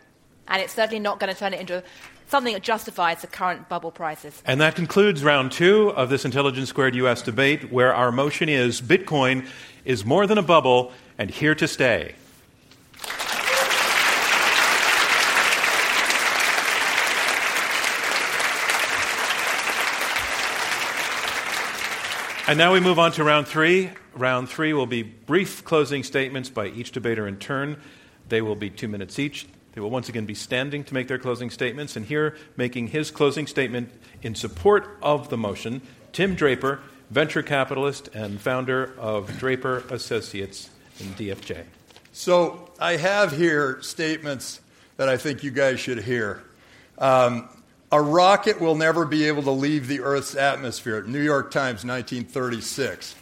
And 0.49 0.61
it's 0.61 0.75
certainly 0.75 0.99
not 0.99 1.21
going 1.21 1.33
to 1.33 1.39
turn 1.39 1.55
it 1.55 1.61
into 1.61 1.85
something 2.27 2.55
that 2.55 2.65
justifies 2.65 3.21
the 3.21 3.29
current 3.29 3.69
bubble 3.69 3.93
prices. 3.93 4.43
And 4.45 4.61
that 4.61 4.75
concludes 4.75 5.23
round 5.23 5.53
two 5.53 5.91
of 5.91 6.11
this 6.11 6.25
Intelligence 6.25 6.69
Squared 6.69 6.97
US 6.97 7.23
debate, 7.23 7.71
where 7.71 7.95
our 7.95 8.11
motion 8.11 8.49
is 8.49 8.81
Bitcoin 8.81 9.47
is 9.85 10.05
more 10.05 10.27
than 10.27 10.39
a 10.39 10.43
bubble 10.43 10.93
and 11.19 11.31
here 11.31 11.55
to 11.55 11.69
stay. 11.69 12.15
And 22.49 22.59
now 22.59 22.73
we 22.73 22.81
move 22.81 22.99
on 22.99 23.13
to 23.13 23.25
round 23.25 23.47
three. 23.47 23.91
Round 24.15 24.49
three 24.49 24.73
will 24.73 24.87
be 24.87 25.03
brief 25.03 25.65
closing 25.65 26.03
statements 26.03 26.49
by 26.49 26.67
each 26.69 26.91
debater 26.91 27.29
in 27.29 27.37
turn. 27.37 27.77
They 28.29 28.41
will 28.41 28.57
be 28.57 28.71
two 28.71 28.89
minutes 28.89 29.19
each. 29.19 29.47
They 29.73 29.81
will 29.81 29.91
once 29.91 30.09
again 30.09 30.27
be 30.27 30.35
standing 30.35 30.83
to 30.85 30.95
make 30.95 31.07
their 31.07 31.19
closing 31.19 31.51
statements. 31.51 31.97
And 31.97 32.07
here, 32.07 32.37
making 32.57 32.89
his 32.89 33.11
closing 33.11 33.47
statement 33.47 33.93
in 34.23 34.35
support 34.35 34.99
of 35.01 35.29
the 35.29 35.37
motion, 35.37 35.83
Tim 36.13 36.35
Draper, 36.35 36.81
venture 37.11 37.43
capitalist 37.43 38.09
and 38.15 38.41
founder 38.41 38.95
of 38.99 39.39
Draper 39.39 39.85
Associates 39.91 40.71
in 40.99 41.07
DFJ. 41.15 41.65
So 42.13 42.71
I 42.81 42.97
have 42.97 43.37
here 43.37 43.81
statements 43.83 44.61
that 44.97 45.09
I 45.09 45.17
think 45.17 45.45
you 45.45 45.51
guys 45.51 45.79
should 45.79 46.03
hear. 46.03 46.43
Um, 46.99 47.49
a 47.93 48.01
rocket 48.01 48.61
will 48.61 48.77
never 48.77 49.05
be 49.05 49.27
able 49.27 49.43
to 49.43 49.51
leave 49.51 49.89
the 49.89 50.01
Earth's 50.01 50.35
atmosphere. 50.35 51.03
New 51.03 51.23
York 51.23 51.51
Times, 51.51 51.85
1936. 51.85 53.17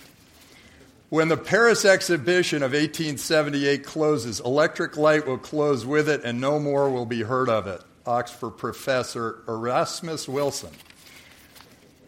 When 1.09 1.29
the 1.29 1.39
Paris 1.39 1.87
exhibition 1.87 2.59
of 2.59 2.73
1878 2.73 3.83
closes, 3.83 4.41
electric 4.41 4.99
light 4.99 5.27
will 5.27 5.39
close 5.39 5.87
with 5.87 6.09
it 6.09 6.23
and 6.23 6.39
no 6.39 6.59
more 6.59 6.91
will 6.91 7.07
be 7.07 7.23
heard 7.23 7.49
of 7.49 7.67
it. 7.67 7.81
Oxford 8.05 8.51
professor 8.53 9.43
Erasmus 9.49 10.29
Wilson. 10.29 10.71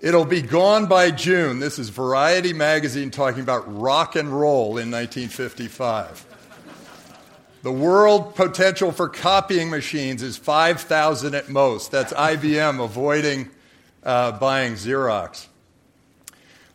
It'll 0.02 0.26
be 0.26 0.42
gone 0.42 0.86
by 0.86 1.10
June. 1.10 1.60
This 1.60 1.78
is 1.78 1.88
Variety 1.88 2.52
magazine 2.52 3.10
talking 3.10 3.42
about 3.42 3.80
rock 3.80 4.16
and 4.16 4.28
roll 4.28 4.78
in 4.78 4.90
1955. 4.90 6.29
The 7.62 7.72
world 7.72 8.34
potential 8.36 8.90
for 8.90 9.08
copying 9.08 9.68
machines 9.68 10.22
is 10.22 10.38
5,000 10.38 11.34
at 11.34 11.50
most. 11.50 11.90
That's 11.90 12.12
IBM 12.12 12.82
avoiding 12.82 13.50
uh, 14.02 14.32
buying 14.32 14.74
Xerox. 14.74 15.46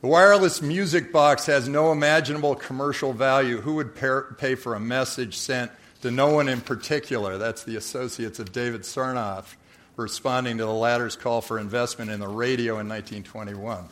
The 0.01 0.07
wireless 0.07 0.61
music 0.61 1.11
box 1.11 1.47
has 1.47 1.67
no 1.67 1.91
imaginable 1.91 2.53
commercial 2.53 3.13
value. 3.13 3.61
Who 3.61 3.75
would 3.75 3.95
pay 3.95 4.53
for 4.53 4.75
a 4.75 4.79
message 4.79 5.37
sent 5.37 5.71
to 6.03 6.11
no 6.11 6.29
one 6.29 6.47
in 6.47 6.61
particular? 6.61 7.39
That's 7.39 7.63
the 7.63 7.77
associates 7.77 8.37
of 8.37 8.51
David 8.51 8.81
Sarnoff 8.81 9.55
responding 9.95 10.59
to 10.59 10.65
the 10.65 10.73
latter's 10.73 11.15
call 11.15 11.41
for 11.41 11.57
investment 11.57 12.11
in 12.11 12.19
the 12.19 12.27
radio 12.27 12.73
in 12.73 12.87
1921. 12.87 13.85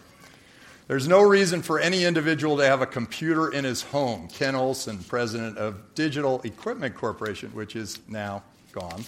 There's 0.87 1.07
no 1.07 1.21
reason 1.21 1.61
for 1.61 1.79
any 1.79 2.03
individual 2.03 2.57
to 2.57 2.65
have 2.65 2.81
a 2.81 2.85
computer 2.85 3.49
in 3.49 3.63
his 3.63 3.81
home. 3.81 4.27
Ken 4.27 4.53
Olsen, 4.53 4.97
president 4.99 5.57
of 5.57 5.95
Digital 5.95 6.41
Equipment 6.43 6.95
Corporation, 6.95 7.51
which 7.51 7.75
is 7.75 7.99
now 8.09 8.43
gone. 8.73 9.05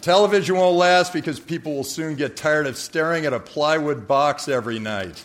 Television 0.00 0.56
won't 0.56 0.76
last 0.76 1.12
because 1.12 1.38
people 1.38 1.74
will 1.74 1.84
soon 1.84 2.14
get 2.14 2.36
tired 2.36 2.66
of 2.66 2.78
staring 2.78 3.26
at 3.26 3.34
a 3.34 3.40
plywood 3.40 4.08
box 4.08 4.48
every 4.48 4.78
night. 4.78 5.22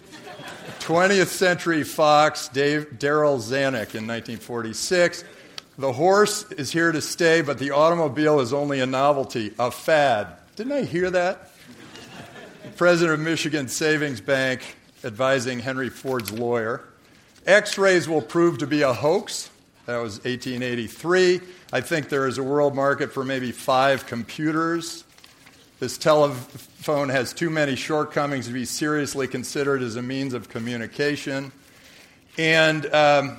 20th 0.80 1.28
Century 1.28 1.84
Fox, 1.84 2.50
Darryl 2.50 3.38
Zanuck 3.40 3.96
in 3.96 4.08
1946. 4.08 5.24
The 5.78 5.94
horse 5.94 6.52
is 6.52 6.72
here 6.72 6.92
to 6.92 7.02
stay, 7.02 7.42
but 7.42 7.60
the 7.60 7.72
automobile 7.72 8.42
is 8.42 8.52
only 8.52 8.82
a 8.82 8.86
novelty, 8.86 9.54
a 9.58 9.72
fad. 9.72 10.28
Didn't 10.58 10.74
I 10.74 10.84
hear 10.84 11.10
that? 11.12 11.53
President 12.76 13.20
of 13.20 13.20
Michigan 13.20 13.68
Savings 13.68 14.20
Bank 14.20 14.62
advising 15.04 15.60
Henry 15.60 15.90
Ford's 15.90 16.32
lawyer. 16.32 16.84
X 17.46 17.78
rays 17.78 18.08
will 18.08 18.22
prove 18.22 18.58
to 18.60 18.68
be 18.68 18.82
a 18.82 18.94
hoax. 18.94 19.52
That 19.86 19.98
was 19.98 20.16
1883. 20.24 21.42
I 21.72 21.82
think 21.82 22.10
there 22.10 22.28
is 22.28 22.38
a 22.40 22.44
world 22.44 22.74
market 22.74 23.12
for 23.12 23.24
maybe 23.24 23.52
five 23.52 24.08
computers. 24.08 25.04
This 25.80 25.98
telephone 26.00 27.10
has 27.10 27.34
too 27.34 27.52
many 27.52 27.76
shortcomings 27.76 28.48
to 28.48 28.54
be 28.54 28.66
seriously 28.66 29.28
considered 29.28 29.84
as 29.84 29.96
a 29.96 30.02
means 30.02 30.34
of 30.34 30.50
communication. 30.50 31.52
And, 32.38 32.86
um, 32.94 33.38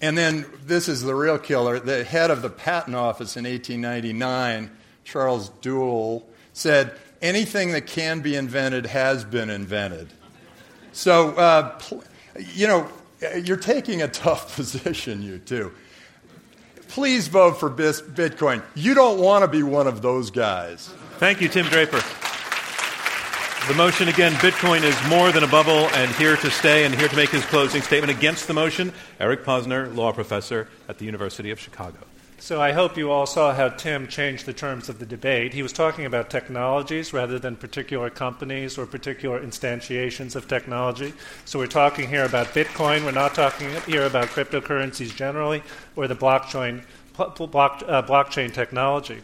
and 0.00 0.18
then 0.18 0.44
this 0.66 0.88
is 0.88 1.02
the 1.02 1.14
real 1.14 1.38
killer. 1.38 1.78
The 1.78 2.02
head 2.02 2.32
of 2.32 2.42
the 2.42 2.50
patent 2.50 2.96
office 2.96 3.36
in 3.36 3.44
1899, 3.44 4.70
Charles 5.04 5.50
Duell, 5.62 6.24
said, 6.52 6.98
Anything 7.24 7.72
that 7.72 7.86
can 7.86 8.20
be 8.20 8.36
invented 8.36 8.84
has 8.84 9.24
been 9.24 9.48
invented. 9.48 10.08
So, 10.92 11.30
uh, 11.30 11.80
you 12.52 12.66
know, 12.66 12.86
you're 13.42 13.56
taking 13.56 14.02
a 14.02 14.08
tough 14.08 14.54
position, 14.56 15.22
you 15.22 15.38
two. 15.38 15.72
Please 16.88 17.28
vote 17.28 17.58
for 17.58 17.70
Bitcoin. 17.70 18.62
You 18.74 18.92
don't 18.92 19.18
want 19.18 19.42
to 19.42 19.48
be 19.48 19.62
one 19.62 19.86
of 19.86 20.02
those 20.02 20.30
guys. 20.30 20.92
Thank 21.16 21.40
you, 21.40 21.48
Tim 21.48 21.64
Draper. 21.66 22.02
The 23.68 23.74
motion 23.74 24.08
again 24.08 24.32
Bitcoin 24.34 24.82
is 24.82 25.08
more 25.08 25.32
than 25.32 25.44
a 25.44 25.48
bubble 25.48 25.88
and 25.94 26.14
here 26.16 26.36
to 26.36 26.50
stay, 26.50 26.84
and 26.84 26.94
here 26.94 27.08
to 27.08 27.16
make 27.16 27.30
his 27.30 27.46
closing 27.46 27.80
statement 27.80 28.14
against 28.14 28.46
the 28.46 28.52
motion, 28.52 28.92
Eric 29.18 29.44
Posner, 29.44 29.96
law 29.96 30.12
professor 30.12 30.68
at 30.90 30.98
the 30.98 31.06
University 31.06 31.50
of 31.50 31.58
Chicago. 31.58 32.00
So 32.44 32.60
I 32.60 32.72
hope 32.72 32.98
you 32.98 33.10
all 33.10 33.24
saw 33.24 33.54
how 33.54 33.70
Tim 33.70 34.06
changed 34.06 34.44
the 34.44 34.52
terms 34.52 34.90
of 34.90 34.98
the 34.98 35.06
debate. 35.06 35.54
He 35.54 35.62
was 35.62 35.72
talking 35.72 36.04
about 36.04 36.28
technologies 36.28 37.14
rather 37.14 37.38
than 37.38 37.56
particular 37.56 38.10
companies 38.10 38.76
or 38.76 38.84
particular 38.84 39.40
instantiations 39.40 40.36
of 40.36 40.46
technology. 40.46 41.14
So 41.46 41.58
we're 41.58 41.68
talking 41.68 42.06
here 42.06 42.26
about 42.26 42.48
Bitcoin. 42.48 43.06
We're 43.06 43.12
not 43.12 43.34
talking 43.34 43.70
here 43.86 44.04
about 44.04 44.28
cryptocurrencies 44.28 45.16
generally 45.16 45.62
or 45.96 46.06
the 46.06 46.16
blockchain, 46.16 46.84
block, 47.16 47.82
uh, 47.86 48.02
blockchain 48.02 48.52
technology. 48.52 49.22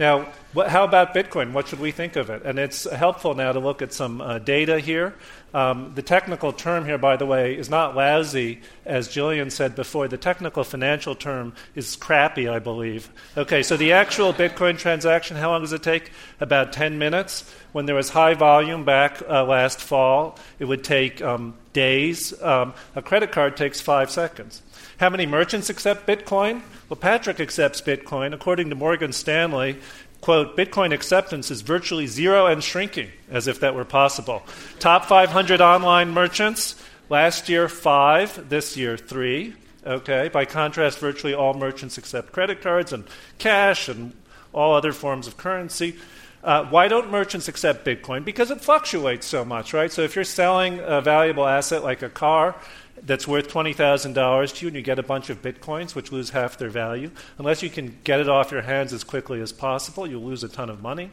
Now, 0.00 0.32
what, 0.54 0.70
how 0.70 0.84
about 0.84 1.14
Bitcoin? 1.14 1.52
What 1.52 1.68
should 1.68 1.78
we 1.78 1.90
think 1.90 2.16
of 2.16 2.30
it? 2.30 2.42
And 2.42 2.58
it's 2.58 2.90
helpful 2.90 3.34
now 3.34 3.52
to 3.52 3.60
look 3.60 3.82
at 3.82 3.92
some 3.92 4.22
uh, 4.22 4.38
data 4.38 4.80
here. 4.80 5.14
Um, 5.52 5.92
the 5.94 6.00
technical 6.00 6.54
term 6.54 6.86
here, 6.86 6.96
by 6.96 7.16
the 7.16 7.26
way, 7.26 7.54
is 7.54 7.68
not 7.68 7.94
lousy, 7.94 8.62
as 8.86 9.08
Gillian 9.08 9.50
said 9.50 9.76
before. 9.76 10.08
The 10.08 10.16
technical 10.16 10.64
financial 10.64 11.14
term 11.14 11.52
is 11.74 11.96
crappy, 11.96 12.48
I 12.48 12.60
believe. 12.60 13.10
Okay, 13.36 13.62
so 13.62 13.76
the 13.76 13.92
actual 13.92 14.32
Bitcoin 14.32 14.78
transaction, 14.78 15.36
how 15.36 15.50
long 15.50 15.60
does 15.60 15.74
it 15.74 15.82
take? 15.82 16.12
About 16.40 16.72
10 16.72 16.98
minutes. 16.98 17.52
When 17.72 17.84
there 17.84 17.94
was 17.94 18.08
high 18.08 18.32
volume 18.32 18.86
back 18.86 19.20
uh, 19.28 19.44
last 19.44 19.80
fall, 19.80 20.38
it 20.58 20.64
would 20.64 20.82
take 20.82 21.20
um, 21.20 21.52
days. 21.74 22.32
Um, 22.42 22.72
a 22.96 23.02
credit 23.02 23.32
card 23.32 23.54
takes 23.54 23.82
five 23.82 24.10
seconds. 24.10 24.62
How 25.00 25.08
many 25.08 25.24
merchants 25.24 25.70
accept 25.70 26.06
Bitcoin? 26.06 26.60
Well, 26.90 26.98
Patrick 26.98 27.40
accepts 27.40 27.80
Bitcoin. 27.80 28.34
According 28.34 28.68
to 28.68 28.74
Morgan 28.74 29.14
Stanley, 29.14 29.78
quote, 30.20 30.58
Bitcoin 30.58 30.92
acceptance 30.92 31.50
is 31.50 31.62
virtually 31.62 32.06
zero 32.06 32.44
and 32.44 32.62
shrinking, 32.62 33.08
as 33.30 33.48
if 33.48 33.60
that 33.60 33.74
were 33.74 33.86
possible. 33.86 34.42
Top 34.78 35.06
500 35.06 35.62
online 35.62 36.10
merchants, 36.10 36.74
last 37.08 37.48
year 37.48 37.66
five, 37.66 38.50
this 38.50 38.76
year 38.76 38.98
three. 38.98 39.54
Okay, 39.86 40.28
by 40.28 40.44
contrast, 40.44 40.98
virtually 40.98 41.32
all 41.32 41.54
merchants 41.54 41.96
accept 41.96 42.32
credit 42.32 42.60
cards 42.60 42.92
and 42.92 43.04
cash 43.38 43.88
and 43.88 44.12
all 44.52 44.74
other 44.74 44.92
forms 44.92 45.26
of 45.26 45.38
currency. 45.38 45.96
Uh, 46.44 46.64
why 46.66 46.88
don't 46.88 47.10
merchants 47.10 47.48
accept 47.48 47.86
Bitcoin? 47.86 48.22
Because 48.22 48.50
it 48.50 48.60
fluctuates 48.60 49.26
so 49.26 49.46
much, 49.46 49.72
right? 49.72 49.90
So 49.90 50.02
if 50.02 50.14
you're 50.14 50.24
selling 50.24 50.78
a 50.80 51.00
valuable 51.00 51.46
asset 51.46 51.82
like 51.82 52.02
a 52.02 52.08
car, 52.10 52.54
that's 53.02 53.26
worth 53.26 53.48
$20,000 53.48 54.54
to 54.54 54.64
you 54.64 54.68
and 54.68 54.76
you 54.76 54.82
get 54.82 54.98
a 54.98 55.02
bunch 55.02 55.30
of 55.30 55.42
bitcoins, 55.42 55.94
which 55.94 56.12
lose 56.12 56.30
half 56.30 56.58
their 56.58 56.68
value. 56.68 57.10
Unless 57.38 57.62
you 57.62 57.70
can 57.70 57.98
get 58.04 58.20
it 58.20 58.28
off 58.28 58.50
your 58.50 58.62
hands 58.62 58.92
as 58.92 59.04
quickly 59.04 59.40
as 59.40 59.52
possible, 59.52 60.06
you'll 60.06 60.22
lose 60.22 60.44
a 60.44 60.48
ton 60.48 60.70
of 60.70 60.82
money. 60.82 61.10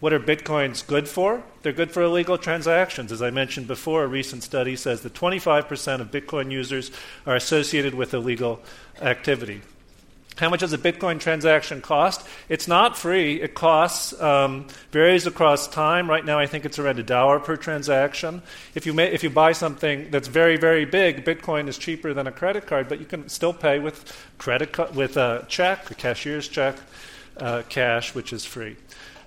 What 0.00 0.12
are 0.12 0.20
bitcoins 0.20 0.86
good 0.86 1.08
for? 1.08 1.42
They're 1.62 1.72
good 1.72 1.92
for 1.92 2.02
illegal 2.02 2.36
transactions. 2.36 3.12
As 3.12 3.22
I 3.22 3.30
mentioned 3.30 3.66
before, 3.66 4.04
a 4.04 4.08
recent 4.08 4.42
study 4.42 4.76
says 4.76 5.02
that 5.02 5.14
25% 5.14 6.00
of 6.00 6.10
bitcoin 6.10 6.50
users 6.50 6.90
are 7.26 7.36
associated 7.36 7.94
with 7.94 8.12
illegal 8.12 8.60
activity. 9.00 9.62
How 10.36 10.48
much 10.48 10.60
does 10.60 10.72
a 10.72 10.78
Bitcoin 10.78 11.20
transaction 11.20 11.82
cost? 11.82 12.26
It's 12.48 12.66
not 12.66 12.96
free. 12.96 13.40
It 13.40 13.54
costs, 13.54 14.18
um, 14.20 14.66
varies 14.90 15.26
across 15.26 15.68
time. 15.68 16.08
Right 16.08 16.24
now, 16.24 16.38
I 16.38 16.46
think 16.46 16.64
it's 16.64 16.78
around 16.78 16.98
a 16.98 17.02
dollar 17.02 17.38
per 17.38 17.56
transaction. 17.56 18.42
If 18.74 18.86
you, 18.86 18.94
may, 18.94 19.12
if 19.12 19.22
you 19.22 19.28
buy 19.28 19.52
something 19.52 20.10
that's 20.10 20.28
very, 20.28 20.56
very 20.56 20.86
big, 20.86 21.24
Bitcoin 21.24 21.68
is 21.68 21.76
cheaper 21.76 22.14
than 22.14 22.26
a 22.26 22.32
credit 22.32 22.66
card, 22.66 22.88
but 22.88 22.98
you 22.98 23.04
can 23.04 23.28
still 23.28 23.52
pay 23.52 23.78
with 23.78 24.16
credit 24.38 24.94
with 24.94 25.16
a 25.18 25.44
check, 25.48 25.90
a 25.90 25.94
cashier's 25.94 26.48
check, 26.48 26.76
uh, 27.36 27.62
cash, 27.68 28.14
which 28.14 28.32
is 28.32 28.44
free. 28.44 28.76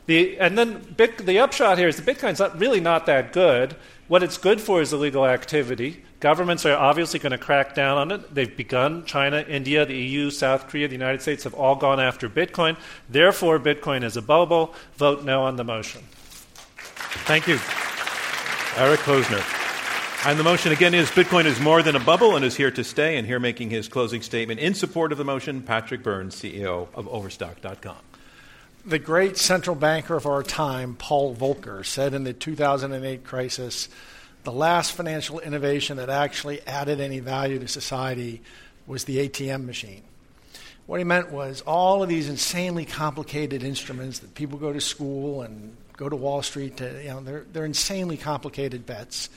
The, 0.07 0.40
and 0.40 0.57
then 0.57 0.86
Bit, 0.98 1.26
the 1.26 1.40
upshot 1.40 1.77
here 1.77 1.88
is 1.88 1.98
the 1.98 2.14
Bitcoin's 2.14 2.40
not, 2.40 2.60
really 2.60 2.80
not 2.80 3.06
that 3.06 3.32
good. 3.32 3.76
What 4.07 4.23
it's 4.23 4.38
good 4.38 4.61
for 4.61 4.82
is 4.82 4.94
illegal 4.94 5.26
activity. 5.26 6.03
Governments 6.19 6.65
are 6.65 6.75
obviously 6.75 7.19
going 7.19 7.31
to 7.31 7.37
crack 7.37 7.75
down 7.75 7.97
on 7.97 8.11
it. 8.11 8.33
They've 8.33 8.55
begun. 8.55 9.05
China, 9.05 9.45
India, 9.47 9.85
the 9.85 9.95
EU, 9.95 10.31
South 10.31 10.67
Korea, 10.67 10.87
the 10.87 10.93
United 10.93 11.21
States 11.21 11.43
have 11.43 11.53
all 11.53 11.75
gone 11.75 11.99
after 11.99 12.29
Bitcoin. 12.29 12.77
Therefore, 13.09 13.59
Bitcoin 13.59 14.03
is 14.03 14.15
a 14.17 14.21
bubble. 14.21 14.73
Vote 14.95 15.23
no 15.23 15.43
on 15.43 15.57
the 15.57 15.63
motion. 15.63 16.01
Thank 17.25 17.47
you. 17.47 17.59
Eric 18.77 19.01
Posner. 19.01 19.43
And 20.27 20.39
the 20.39 20.43
motion 20.43 20.71
again 20.71 20.93
is 20.93 21.11
Bitcoin 21.11 21.45
is 21.45 21.59
more 21.59 21.83
than 21.83 21.95
a 21.95 21.99
bubble 21.99 22.35
and 22.35 22.43
is 22.43 22.55
here 22.55 22.71
to 22.71 22.83
stay. 22.83 23.17
And 23.17 23.27
here 23.27 23.39
making 23.39 23.69
his 23.69 23.87
closing 23.87 24.21
statement 24.21 24.59
in 24.59 24.73
support 24.73 25.11
of 25.11 25.17
the 25.17 25.25
motion, 25.25 25.61
Patrick 25.61 26.01
Byrne, 26.01 26.29
CEO 26.29 26.87
of 26.95 27.07
Overstock.com. 27.07 27.97
The 28.85 28.99
great 28.99 29.37
central 29.37 29.75
banker 29.75 30.15
of 30.15 30.25
our 30.25 30.43
time, 30.43 30.95
Paul 30.95 31.35
Volcker, 31.35 31.85
said 31.85 32.13
in 32.13 32.23
the 32.23 32.33
2008 32.33 33.23
crisis 33.23 33.89
the 34.45 34.51
last 34.51 34.93
financial 34.93 35.39
innovation 35.39 35.97
that 35.97 36.09
actually 36.09 36.61
added 36.67 37.01
any 37.01 37.19
value 37.19 37.59
to 37.59 37.67
society 37.67 38.41
was 38.88 39.03
the 39.03 39.27
ATM 39.27 39.65
machine. 39.65 40.03
What 40.85 40.99
he 40.99 41.03
meant 41.03 41.31
was 41.31 41.61
all 41.61 42.03
of 42.03 42.09
these 42.09 42.30
insanely 42.30 42.85
complicated 42.85 43.63
instruments 43.63 44.19
that 44.19 44.35
people 44.35 44.59
go 44.59 44.72
to 44.72 44.80
school 44.80 45.41
and 45.41 45.76
go 45.97 46.07
to 46.07 46.15
Wall 46.15 46.43
Street 46.43 46.77
to, 46.77 47.01
you 47.01 47.09
know, 47.09 47.22
they're, 47.22 47.45
they're 47.51 47.65
insanely 47.65 48.17
complicated 48.17 48.85
bets 48.85 49.30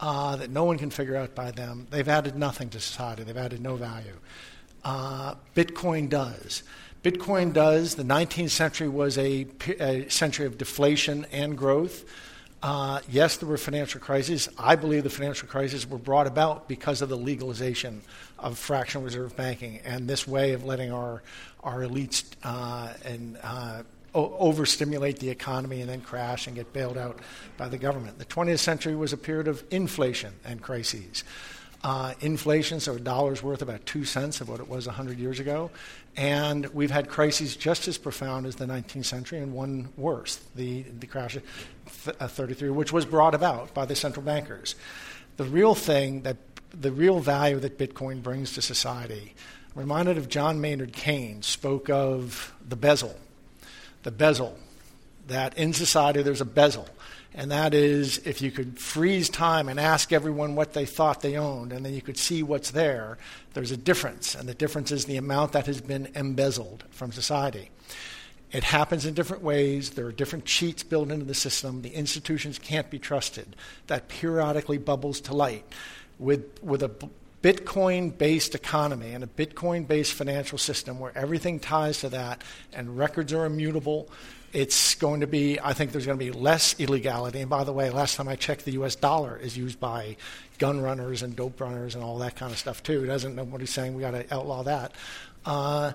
uh, 0.00 0.36
that 0.36 0.50
no 0.50 0.64
one 0.64 0.76
can 0.76 0.90
figure 0.90 1.16
out 1.16 1.34
by 1.34 1.50
them. 1.50 1.86
They've 1.90 2.08
added 2.08 2.36
nothing 2.36 2.68
to 2.70 2.80
society, 2.80 3.22
they've 3.22 3.36
added 3.36 3.62
no 3.62 3.76
value. 3.76 4.16
Uh, 4.84 5.36
Bitcoin 5.54 6.10
does. 6.10 6.62
Bitcoin 7.02 7.52
does. 7.52 7.94
The 7.94 8.02
19th 8.02 8.50
century 8.50 8.88
was 8.88 9.16
a, 9.16 9.46
a 9.80 10.08
century 10.10 10.46
of 10.46 10.58
deflation 10.58 11.26
and 11.32 11.56
growth. 11.56 12.04
Uh, 12.62 13.00
yes, 13.10 13.38
there 13.38 13.48
were 13.48 13.58
financial 13.58 14.00
crises. 14.00 14.48
I 14.56 14.76
believe 14.76 15.02
the 15.02 15.10
financial 15.10 15.48
crises 15.48 15.88
were 15.88 15.98
brought 15.98 16.28
about 16.28 16.68
because 16.68 17.02
of 17.02 17.08
the 17.08 17.16
legalization 17.16 18.02
of 18.38 18.56
fractional 18.56 19.04
reserve 19.04 19.36
banking 19.36 19.80
and 19.84 20.08
this 20.08 20.28
way 20.28 20.52
of 20.52 20.64
letting 20.64 20.92
our 20.92 21.22
our 21.64 21.80
elites 21.80 22.24
uh, 22.44 22.92
and 23.04 23.38
uh, 23.42 23.82
o- 24.14 24.36
overstimulate 24.38 25.18
the 25.18 25.30
economy 25.30 25.80
and 25.80 25.88
then 25.88 26.00
crash 26.00 26.46
and 26.46 26.56
get 26.56 26.72
bailed 26.72 26.98
out 26.98 27.18
by 27.56 27.68
the 27.68 27.78
government. 27.78 28.18
The 28.18 28.24
20th 28.24 28.58
century 28.58 28.96
was 28.96 29.12
a 29.12 29.16
period 29.16 29.48
of 29.48 29.62
inflation 29.70 30.32
and 30.44 30.60
crises. 30.60 31.24
Uh, 31.84 32.14
inflation, 32.20 32.78
so 32.78 32.94
a 32.94 33.00
dollar's 33.00 33.42
worth 33.42 33.60
about 33.60 33.84
two 33.86 34.04
cents 34.04 34.40
of 34.40 34.48
what 34.48 34.60
it 34.60 34.68
was 34.68 34.86
100 34.86 35.18
years 35.18 35.40
ago. 35.40 35.68
And 36.16 36.66
we've 36.66 36.92
had 36.92 37.08
crises 37.08 37.56
just 37.56 37.88
as 37.88 37.98
profound 37.98 38.46
as 38.46 38.54
the 38.54 38.66
19th 38.66 39.04
century 39.04 39.40
and 39.40 39.52
one 39.52 39.88
worse, 39.96 40.36
the, 40.54 40.82
the 40.82 41.06
crash 41.06 41.36
Uh, 42.06 42.28
33, 42.28 42.70
which 42.70 42.92
was 42.92 43.04
brought 43.04 43.34
about 43.34 43.72
by 43.74 43.84
the 43.84 43.94
central 43.94 44.24
bankers. 44.24 44.74
The 45.36 45.44
real 45.44 45.74
thing 45.74 46.22
that, 46.22 46.36
the 46.70 46.92
real 46.92 47.20
value 47.20 47.58
that 47.60 47.78
Bitcoin 47.78 48.22
brings 48.22 48.52
to 48.54 48.62
society, 48.62 49.34
I'm 49.74 49.80
reminded 49.80 50.18
of 50.18 50.28
John 50.28 50.60
Maynard 50.60 50.92
Keynes 50.92 51.46
spoke 51.46 51.88
of 51.88 52.54
the 52.66 52.76
bezzle. 52.76 53.14
The 54.02 54.12
bezzle, 54.12 54.54
that 55.28 55.56
in 55.56 55.72
society 55.72 56.22
there's 56.22 56.40
a 56.40 56.46
bezzle 56.46 56.88
and 57.34 57.50
that 57.50 57.72
is 57.72 58.18
if 58.26 58.42
you 58.42 58.50
could 58.50 58.78
freeze 58.78 59.28
time 59.28 59.68
and 59.68 59.80
ask 59.80 60.12
everyone 60.12 60.54
what 60.54 60.74
they 60.74 60.84
thought 60.84 61.22
they 61.22 61.36
owned, 61.36 61.72
and 61.72 61.84
then 61.84 61.94
you 61.94 62.02
could 62.02 62.18
see 62.18 62.42
what's 62.42 62.70
there, 62.72 63.16
there's 63.54 63.70
a 63.70 63.76
difference, 63.76 64.34
and 64.34 64.48
the 64.48 64.54
difference 64.54 64.92
is 64.92 65.06
the 65.06 65.16
amount 65.16 65.52
that 65.52 65.66
has 65.66 65.80
been 65.80 66.08
embezzled 66.14 66.84
from 66.90 67.10
society. 67.10 67.70
It 68.52 68.64
happens 68.64 69.06
in 69.06 69.14
different 69.14 69.42
ways. 69.42 69.90
There 69.90 70.06
are 70.06 70.12
different 70.12 70.44
cheats 70.44 70.82
built 70.82 71.10
into 71.10 71.24
the 71.24 71.34
system. 71.34 71.82
The 71.82 71.94
institutions 71.94 72.58
can't 72.58 72.90
be 72.90 72.98
trusted. 72.98 73.56
That 73.86 74.08
periodically 74.08 74.78
bubbles 74.78 75.20
to 75.22 75.34
light. 75.34 75.64
With, 76.18 76.62
with 76.62 76.82
a 76.82 76.90
Bitcoin 77.42 78.16
based 78.16 78.54
economy 78.54 79.12
and 79.12 79.24
a 79.24 79.26
Bitcoin 79.26 79.86
based 79.86 80.12
financial 80.12 80.58
system 80.58 81.00
where 81.00 81.16
everything 81.16 81.58
ties 81.58 82.00
to 82.00 82.10
that 82.10 82.42
and 82.72 82.96
records 82.96 83.32
are 83.32 83.46
immutable, 83.46 84.08
it's 84.52 84.94
going 84.96 85.20
to 85.20 85.26
be, 85.26 85.58
I 85.58 85.72
think 85.72 85.92
there's 85.92 86.04
going 86.04 86.18
to 86.18 86.24
be 86.24 86.30
less 86.30 86.78
illegality. 86.78 87.40
And 87.40 87.48
by 87.48 87.64
the 87.64 87.72
way, 87.72 87.88
last 87.90 88.16
time 88.16 88.28
I 88.28 88.36
checked, 88.36 88.66
the 88.66 88.72
US 88.82 88.94
dollar 88.94 89.36
is 89.38 89.56
used 89.56 89.80
by 89.80 90.16
gun 90.58 90.80
runners 90.80 91.22
and 91.22 91.34
dope 91.34 91.60
runners 91.60 91.94
and 91.94 92.04
all 92.04 92.18
that 92.18 92.36
kind 92.36 92.52
of 92.52 92.58
stuff 92.58 92.82
too. 92.82 93.06
Doesn't 93.06 93.34
nobody's 93.34 93.70
saying 93.70 93.94
we 93.94 94.02
got 94.02 94.12
to 94.12 94.32
outlaw 94.32 94.62
that. 94.64 94.92
Uh, 95.44 95.92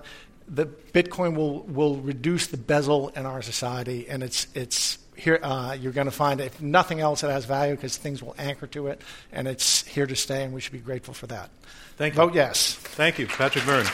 the 0.48 0.66
Bitcoin 0.66 1.36
will, 1.36 1.60
will 1.64 1.96
reduce 1.96 2.46
the 2.46 2.56
bezzle 2.56 3.16
in 3.16 3.26
our 3.26 3.42
society, 3.42 4.08
and 4.08 4.22
it's, 4.22 4.46
it's 4.54 4.98
here, 5.14 5.40
uh, 5.42 5.76
you're 5.78 5.92
going 5.92 6.06
to 6.06 6.10
find, 6.12 6.40
if 6.40 6.60
nothing 6.60 7.00
else, 7.00 7.22
it 7.22 7.30
has 7.30 7.44
value 7.44 7.74
because 7.74 7.96
things 7.96 8.22
will 8.22 8.34
anchor 8.38 8.66
to 8.68 8.86
it, 8.86 9.02
and 9.32 9.48
it's 9.48 9.84
here 9.86 10.06
to 10.06 10.16
stay, 10.16 10.44
and 10.44 10.54
we 10.54 10.60
should 10.60 10.72
be 10.72 10.78
grateful 10.78 11.12
for 11.12 11.26
that. 11.26 11.50
Thank 11.96 12.14
you. 12.14 12.18
Vote 12.18 12.34
yes. 12.34 12.74
Thank 12.74 13.18
you, 13.18 13.26
Patrick 13.26 13.64
Byrne. 13.64 13.86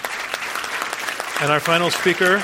And 1.40 1.51
our 1.51 1.60
final 1.60 1.90
speaker 1.90 2.43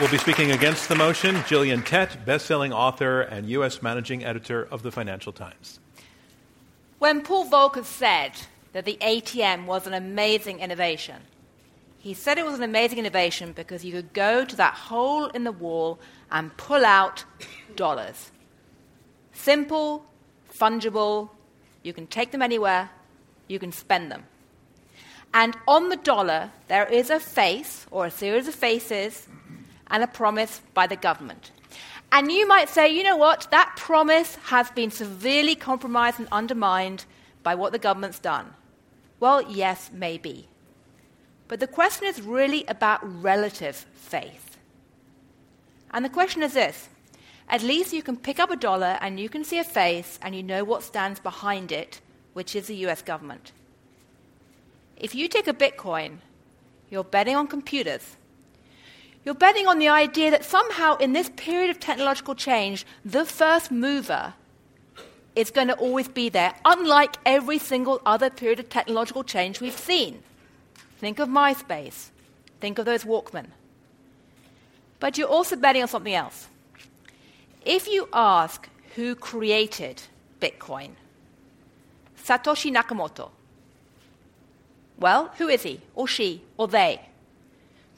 will 0.00 0.08
be 0.08 0.18
speaking 0.18 0.50
against 0.50 0.88
the 0.88 0.94
motion, 0.96 1.36
Gillian 1.46 1.82
Tett, 1.82 2.24
best-selling 2.24 2.72
author 2.72 3.20
and 3.20 3.48
U.S. 3.50 3.82
managing 3.82 4.24
editor 4.24 4.66
of 4.70 4.82
the 4.82 4.90
Financial 4.90 5.32
Times. 5.32 5.78
When 6.98 7.22
Paul 7.22 7.48
Volcker 7.48 7.84
said 7.84 8.32
that 8.72 8.86
the 8.86 8.96
ATM 9.00 9.66
was 9.66 9.86
an 9.86 9.94
amazing 9.94 10.60
innovation, 10.60 11.16
he 12.04 12.12
said 12.12 12.36
it 12.36 12.44
was 12.44 12.56
an 12.56 12.62
amazing 12.62 12.98
innovation 12.98 13.52
because 13.52 13.82
you 13.82 13.90
could 13.90 14.12
go 14.12 14.44
to 14.44 14.56
that 14.56 14.74
hole 14.74 15.28
in 15.28 15.44
the 15.44 15.50
wall 15.50 15.98
and 16.30 16.54
pull 16.58 16.84
out 16.84 17.24
dollars. 17.76 18.30
Simple, 19.32 20.04
fungible, 20.52 21.30
you 21.82 21.94
can 21.94 22.06
take 22.06 22.30
them 22.30 22.42
anywhere, 22.42 22.90
you 23.48 23.58
can 23.58 23.72
spend 23.72 24.12
them. 24.12 24.24
And 25.32 25.56
on 25.66 25.88
the 25.88 25.96
dollar, 25.96 26.50
there 26.68 26.84
is 26.84 27.08
a 27.08 27.18
face 27.18 27.86
or 27.90 28.04
a 28.04 28.10
series 28.10 28.48
of 28.48 28.54
faces 28.54 29.26
and 29.86 30.02
a 30.02 30.06
promise 30.06 30.60
by 30.74 30.86
the 30.86 30.96
government. 30.96 31.52
And 32.12 32.30
you 32.30 32.46
might 32.46 32.68
say, 32.68 32.94
you 32.94 33.02
know 33.02 33.16
what, 33.16 33.48
that 33.50 33.76
promise 33.78 34.34
has 34.52 34.70
been 34.72 34.90
severely 34.90 35.54
compromised 35.54 36.18
and 36.18 36.28
undermined 36.30 37.06
by 37.42 37.54
what 37.54 37.72
the 37.72 37.78
government's 37.78 38.18
done. 38.18 38.52
Well, 39.20 39.40
yes, 39.50 39.90
maybe. 39.90 40.48
But 41.48 41.60
the 41.60 41.66
question 41.66 42.06
is 42.06 42.22
really 42.22 42.64
about 42.66 43.00
relative 43.22 43.76
faith. 43.94 44.56
And 45.92 46.04
the 46.04 46.10
question 46.10 46.42
is 46.42 46.54
this 46.54 46.88
at 47.48 47.62
least 47.62 47.92
you 47.92 48.02
can 48.02 48.16
pick 48.16 48.40
up 48.40 48.50
a 48.50 48.56
dollar 48.56 48.98
and 49.00 49.20
you 49.20 49.28
can 49.28 49.44
see 49.44 49.58
a 49.58 49.64
face 49.64 50.18
and 50.22 50.34
you 50.34 50.42
know 50.42 50.64
what 50.64 50.82
stands 50.82 51.20
behind 51.20 51.70
it, 51.70 52.00
which 52.32 52.56
is 52.56 52.66
the 52.66 52.76
US 52.86 53.02
government. 53.02 53.52
If 54.96 55.14
you 55.14 55.28
take 55.28 55.46
a 55.46 55.52
Bitcoin, 55.52 56.18
you're 56.90 57.04
betting 57.04 57.36
on 57.36 57.46
computers. 57.46 58.16
You're 59.24 59.34
betting 59.34 59.66
on 59.66 59.78
the 59.78 59.88
idea 59.88 60.30
that 60.30 60.44
somehow 60.44 60.96
in 60.96 61.12
this 61.12 61.30
period 61.36 61.70
of 61.70 61.80
technological 61.80 62.34
change, 62.34 62.86
the 63.04 63.24
first 63.24 63.70
mover 63.70 64.34
is 65.34 65.50
going 65.50 65.68
to 65.68 65.74
always 65.74 66.08
be 66.08 66.28
there, 66.28 66.54
unlike 66.64 67.16
every 67.26 67.58
single 67.58 68.00
other 68.06 68.30
period 68.30 68.60
of 68.60 68.68
technological 68.68 69.24
change 69.24 69.60
we've 69.60 69.78
seen. 69.78 70.22
Think 71.04 71.18
of 71.18 71.28
MySpace. 71.28 72.08
Think 72.60 72.78
of 72.78 72.86
those 72.86 73.04
Walkman. 73.04 73.48
But 75.00 75.18
you're 75.18 75.28
also 75.28 75.54
betting 75.54 75.82
on 75.82 75.88
something 75.88 76.14
else. 76.14 76.48
If 77.62 77.86
you 77.86 78.08
ask 78.10 78.66
who 78.94 79.14
created 79.14 80.00
Bitcoin, 80.40 80.92
Satoshi 82.24 82.74
Nakamoto, 82.74 83.28
well, 84.98 85.30
who 85.36 85.48
is 85.48 85.62
he, 85.62 85.82
or 85.94 86.08
she, 86.08 86.40
or 86.56 86.68
they? 86.68 87.02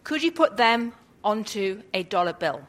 Could 0.02 0.24
you 0.24 0.32
put 0.32 0.56
them 0.56 0.92
onto 1.22 1.82
a 1.94 2.02
dollar 2.02 2.32
bill? 2.32 2.66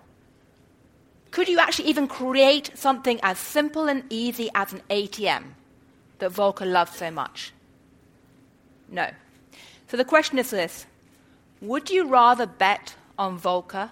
Could 1.31 1.49
you 1.49 1.57
actually 1.57 1.89
even 1.89 2.07
create 2.07 2.69
something 2.75 3.19
as 3.23 3.39
simple 3.39 3.89
and 3.89 4.03
easy 4.11 4.51
as 4.53 4.71
an 4.71 4.83
ATM 4.91 5.45
that 6.19 6.31
Volcker 6.31 6.71
loves 6.71 6.95
so 6.95 7.09
much? 7.09 7.53
No. 8.87 9.09
So 9.87 9.97
the 9.97 10.05
question 10.05 10.37
is 10.37 10.51
this 10.51 10.85
Would 11.61 11.89
you 11.89 12.07
rather 12.07 12.45
bet 12.45 12.95
on 13.17 13.39
Volcker? 13.39 13.89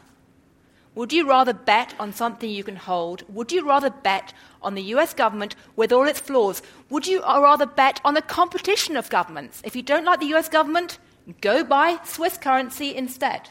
Would 0.94 1.12
you 1.12 1.28
rather 1.28 1.54
bet 1.54 1.94
on 2.00 2.14
something 2.14 2.50
you 2.50 2.64
can 2.64 2.78
hold? 2.78 3.24
Would 3.28 3.52
you 3.52 3.68
rather 3.68 3.90
bet 3.90 4.34
on 4.62 4.76
the 4.76 4.84
US 4.96 5.14
government 5.14 5.56
with 5.76 5.92
all 5.92 6.08
its 6.08 6.22
flaws? 6.22 6.62
Would 6.90 7.06
you 7.06 7.22
rather 7.22 7.66
bet 7.66 8.00
on 8.06 8.14
the 8.14 8.22
competition 8.22 8.96
of 8.96 9.10
governments? 9.10 9.62
If 9.66 9.76
you 9.76 9.82
don't 9.82 10.06
like 10.06 10.22
the 10.22 10.34
US 10.36 10.48
government, 10.48 10.98
go 11.42 11.66
buy 11.66 12.00
Swiss 12.06 12.38
currency 12.38 12.96
instead? 12.96 13.50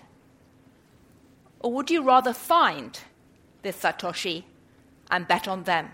Or 1.61 1.73
would 1.73 1.91
you 1.91 2.03
rather 2.03 2.33
find 2.33 2.99
this 3.63 3.77
Satoshi 3.77 4.45
and 5.11 5.29
bet 5.29 5.47
on 5.47 5.65
them? 5.65 5.91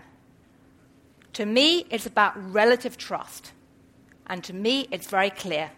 To 1.33 1.45
me, 1.45 1.85
it's 1.89 2.05
about 2.05 2.33
relative 2.53 2.97
trust. 2.97 3.51
And 4.27 4.41
to 4.45 4.53
me, 4.53 4.87
it's 4.91 5.07
very 5.07 5.29
clear. 5.29 5.71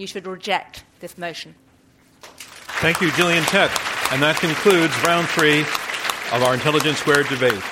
You 0.00 0.06
should 0.06 0.26
reject 0.26 0.84
this 1.00 1.18
motion. 1.18 1.54
Thank 2.22 3.02
you, 3.02 3.12
Gillian 3.12 3.42
Tett. 3.44 3.68
And 4.10 4.22
that 4.22 4.38
concludes 4.40 4.94
round 5.04 5.28
three 5.28 5.60
of 5.60 6.42
our 6.42 6.54
Intelligence 6.54 6.98
Squared 7.00 7.28
debate. 7.28 7.62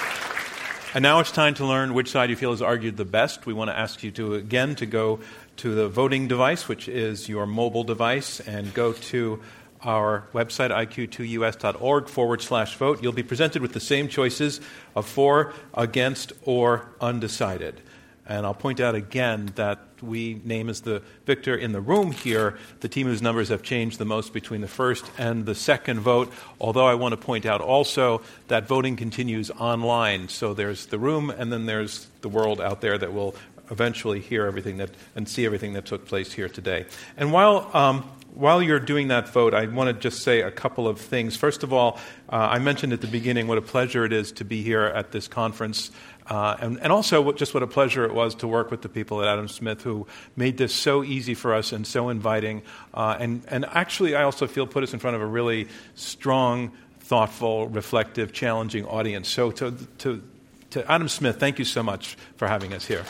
And 0.92 1.02
now 1.02 1.20
it's 1.20 1.32
time 1.32 1.54
to 1.54 1.64
learn 1.64 1.94
which 1.94 2.10
side 2.10 2.28
you 2.28 2.36
feel 2.36 2.50
has 2.50 2.60
argued 2.60 2.98
the 2.98 3.06
best. 3.06 3.46
We 3.46 3.54
want 3.54 3.70
to 3.70 3.78
ask 3.78 4.02
you 4.02 4.10
to, 4.10 4.34
again, 4.34 4.74
to 4.74 4.84
go 4.84 5.20
to 5.56 5.74
the 5.74 5.88
voting 5.88 6.28
device, 6.28 6.68
which 6.68 6.86
is 6.86 7.30
your 7.30 7.46
mobile 7.46 7.82
device, 7.82 8.40
and 8.40 8.74
go 8.74 8.92
to 8.92 9.40
our 9.80 10.26
website, 10.34 10.70
iq2us.org 10.70 12.08
forward 12.08 12.42
slash 12.42 12.76
vote. 12.76 13.02
You'll 13.02 13.12
be 13.12 13.22
presented 13.22 13.62
with 13.62 13.72
the 13.72 13.80
same 13.80 14.06
choices 14.06 14.60
of 14.94 15.08
for, 15.08 15.54
against, 15.72 16.34
or 16.42 16.90
undecided. 17.00 17.80
And 18.26 18.44
I'll 18.44 18.52
point 18.52 18.80
out 18.80 18.94
again 18.94 19.50
that 19.54 19.87
we 20.02 20.40
name 20.44 20.68
as 20.68 20.80
the 20.82 21.02
victor 21.26 21.56
in 21.56 21.72
the 21.72 21.80
room 21.80 22.12
here 22.12 22.58
the 22.80 22.88
team 22.88 23.06
whose 23.06 23.22
numbers 23.22 23.48
have 23.48 23.62
changed 23.62 23.98
the 23.98 24.04
most 24.04 24.32
between 24.32 24.60
the 24.60 24.68
first 24.68 25.04
and 25.18 25.46
the 25.46 25.54
second 25.54 26.00
vote. 26.00 26.32
Although 26.60 26.86
I 26.86 26.94
want 26.94 27.12
to 27.12 27.16
point 27.16 27.46
out 27.46 27.60
also 27.60 28.22
that 28.48 28.66
voting 28.66 28.96
continues 28.96 29.50
online. 29.50 30.28
So 30.28 30.54
there's 30.54 30.86
the 30.86 30.98
room, 30.98 31.30
and 31.30 31.52
then 31.52 31.66
there's 31.66 32.08
the 32.20 32.28
world 32.28 32.60
out 32.60 32.80
there 32.80 32.98
that 32.98 33.12
will 33.12 33.34
eventually 33.70 34.20
hear 34.20 34.46
everything 34.46 34.78
that 34.78 34.90
and 35.14 35.28
see 35.28 35.44
everything 35.44 35.74
that 35.74 35.84
took 35.84 36.06
place 36.06 36.32
here 36.32 36.48
today. 36.48 36.86
And 37.16 37.32
while 37.32 37.70
um, 37.74 38.10
while 38.34 38.62
you're 38.62 38.78
doing 38.78 39.08
that 39.08 39.28
vote, 39.30 39.54
I 39.54 39.66
want 39.66 39.88
to 39.88 40.00
just 40.00 40.22
say 40.22 40.42
a 40.42 40.50
couple 40.50 40.86
of 40.86 41.00
things. 41.00 41.36
First 41.36 41.62
of 41.62 41.72
all, 41.72 41.98
uh, 42.28 42.36
I 42.36 42.58
mentioned 42.58 42.92
at 42.92 43.00
the 43.00 43.08
beginning 43.08 43.48
what 43.48 43.58
a 43.58 43.62
pleasure 43.62 44.04
it 44.04 44.12
is 44.12 44.32
to 44.32 44.44
be 44.44 44.62
here 44.62 44.84
at 44.84 45.10
this 45.12 45.26
conference. 45.26 45.90
Uh, 46.28 46.56
and, 46.60 46.78
and, 46.80 46.92
also, 46.92 47.22
what, 47.22 47.36
just 47.36 47.54
what 47.54 47.62
a 47.62 47.66
pleasure 47.66 48.04
it 48.04 48.12
was 48.12 48.34
to 48.34 48.46
work 48.46 48.70
with 48.70 48.82
the 48.82 48.88
people 48.88 49.22
at 49.22 49.28
Adam 49.28 49.48
Smith 49.48 49.82
who 49.82 50.06
made 50.36 50.58
this 50.58 50.74
so 50.74 51.02
easy 51.02 51.34
for 51.34 51.54
us 51.54 51.72
and 51.72 51.86
so 51.86 52.10
inviting. 52.10 52.62
Uh, 52.92 53.16
and, 53.18 53.42
and 53.48 53.64
actually, 53.64 54.14
I 54.14 54.24
also 54.24 54.46
feel 54.46 54.66
put 54.66 54.82
us 54.82 54.92
in 54.92 54.98
front 54.98 55.16
of 55.16 55.22
a 55.22 55.26
really 55.26 55.68
strong, 55.94 56.72
thoughtful, 57.00 57.68
reflective, 57.68 58.32
challenging 58.32 58.84
audience. 58.84 59.28
So, 59.28 59.50
to, 59.52 59.72
to, 59.98 60.22
to 60.70 60.90
Adam 60.90 61.08
Smith, 61.08 61.40
thank 61.40 61.58
you 61.58 61.64
so 61.64 61.82
much 61.82 62.16
for 62.36 62.46
having 62.46 62.74
us 62.74 62.84
here. 62.84 63.04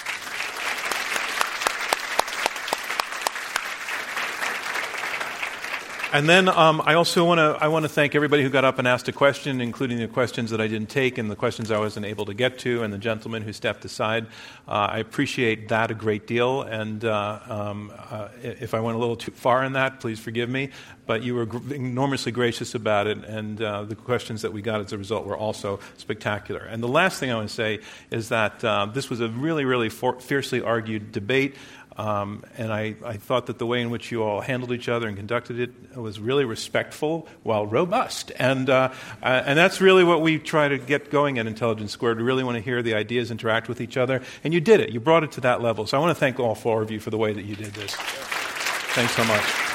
And 6.10 6.26
then 6.26 6.48
um, 6.48 6.80
I 6.86 6.94
also 6.94 7.22
want 7.22 7.38
to 7.38 7.62
I 7.62 7.68
want 7.68 7.84
to 7.84 7.88
thank 7.88 8.14
everybody 8.14 8.42
who 8.42 8.48
got 8.48 8.64
up 8.64 8.78
and 8.78 8.88
asked 8.88 9.08
a 9.08 9.12
question, 9.12 9.60
including 9.60 9.98
the 9.98 10.08
questions 10.08 10.50
that 10.52 10.60
I 10.60 10.66
didn't 10.66 10.88
take 10.88 11.18
and 11.18 11.30
the 11.30 11.36
questions 11.36 11.70
I 11.70 11.78
wasn't 11.78 12.06
able 12.06 12.24
to 12.26 12.34
get 12.34 12.58
to, 12.60 12.82
and 12.82 12.90
the 12.90 12.98
gentleman 12.98 13.42
who 13.42 13.52
stepped 13.52 13.84
aside. 13.84 14.26
Uh, 14.66 14.88
I 14.90 14.98
appreciate 15.00 15.68
that 15.68 15.90
a 15.90 15.94
great 15.94 16.26
deal, 16.26 16.62
and 16.62 17.04
uh, 17.04 17.40
um, 17.46 17.92
uh, 18.10 18.28
if 18.42 18.72
I 18.72 18.80
went 18.80 18.96
a 18.96 18.98
little 18.98 19.16
too 19.16 19.32
far 19.32 19.62
in 19.64 19.74
that, 19.74 20.00
please 20.00 20.18
forgive 20.18 20.48
me. 20.48 20.70
But 21.04 21.22
you 21.22 21.34
were 21.34 21.44
gr- 21.44 21.74
enormously 21.74 22.32
gracious 22.32 22.74
about 22.74 23.06
it, 23.06 23.18
and 23.24 23.60
uh, 23.60 23.82
the 23.84 23.94
questions 23.94 24.42
that 24.42 24.52
we 24.52 24.62
got 24.62 24.80
as 24.80 24.92
a 24.94 24.98
result 24.98 25.26
were 25.26 25.36
also 25.36 25.78
spectacular. 25.98 26.60
And 26.60 26.82
the 26.82 26.88
last 26.88 27.20
thing 27.20 27.30
I 27.30 27.34
want 27.34 27.50
to 27.50 27.54
say 27.54 27.80
is 28.10 28.30
that 28.30 28.64
uh, 28.64 28.86
this 28.86 29.10
was 29.10 29.20
a 29.20 29.28
really, 29.28 29.66
really 29.66 29.90
for- 29.90 30.20
fiercely 30.20 30.62
argued 30.62 31.12
debate. 31.12 31.54
Um, 31.98 32.44
and 32.56 32.72
I, 32.72 32.94
I, 33.04 33.16
thought 33.16 33.46
that 33.46 33.58
the 33.58 33.66
way 33.66 33.82
in 33.82 33.90
which 33.90 34.12
you 34.12 34.22
all 34.22 34.40
handled 34.40 34.70
each 34.70 34.88
other 34.88 35.08
and 35.08 35.16
conducted 35.16 35.58
it 35.58 35.96
was 35.96 36.20
really 36.20 36.44
respectful 36.44 37.26
while 37.42 37.66
robust. 37.66 38.30
And, 38.38 38.70
uh, 38.70 38.92
uh, 39.20 39.42
and 39.44 39.58
that's 39.58 39.80
really 39.80 40.04
what 40.04 40.22
we 40.22 40.38
try 40.38 40.68
to 40.68 40.78
get 40.78 41.10
going 41.10 41.40
at 41.40 41.48
Intelligence 41.48 41.90
Squared. 41.90 42.18
We 42.18 42.22
really 42.22 42.44
want 42.44 42.54
to 42.54 42.62
hear 42.62 42.82
the 42.84 42.94
ideas 42.94 43.32
interact 43.32 43.68
with 43.68 43.80
each 43.80 43.96
other. 43.96 44.22
And 44.44 44.54
you 44.54 44.60
did 44.60 44.78
it. 44.78 44.90
You 44.90 45.00
brought 45.00 45.24
it 45.24 45.32
to 45.32 45.40
that 45.40 45.60
level. 45.60 45.88
So 45.88 45.96
I 45.96 46.00
want 46.00 46.16
to 46.16 46.20
thank 46.20 46.38
all 46.38 46.54
four 46.54 46.82
of 46.82 46.92
you 46.92 47.00
for 47.00 47.10
the 47.10 47.18
way 47.18 47.32
that 47.32 47.44
you 47.44 47.56
did 47.56 47.74
this. 47.74 47.96
Thanks 47.96 49.16
so 49.16 49.24
much. 49.24 49.67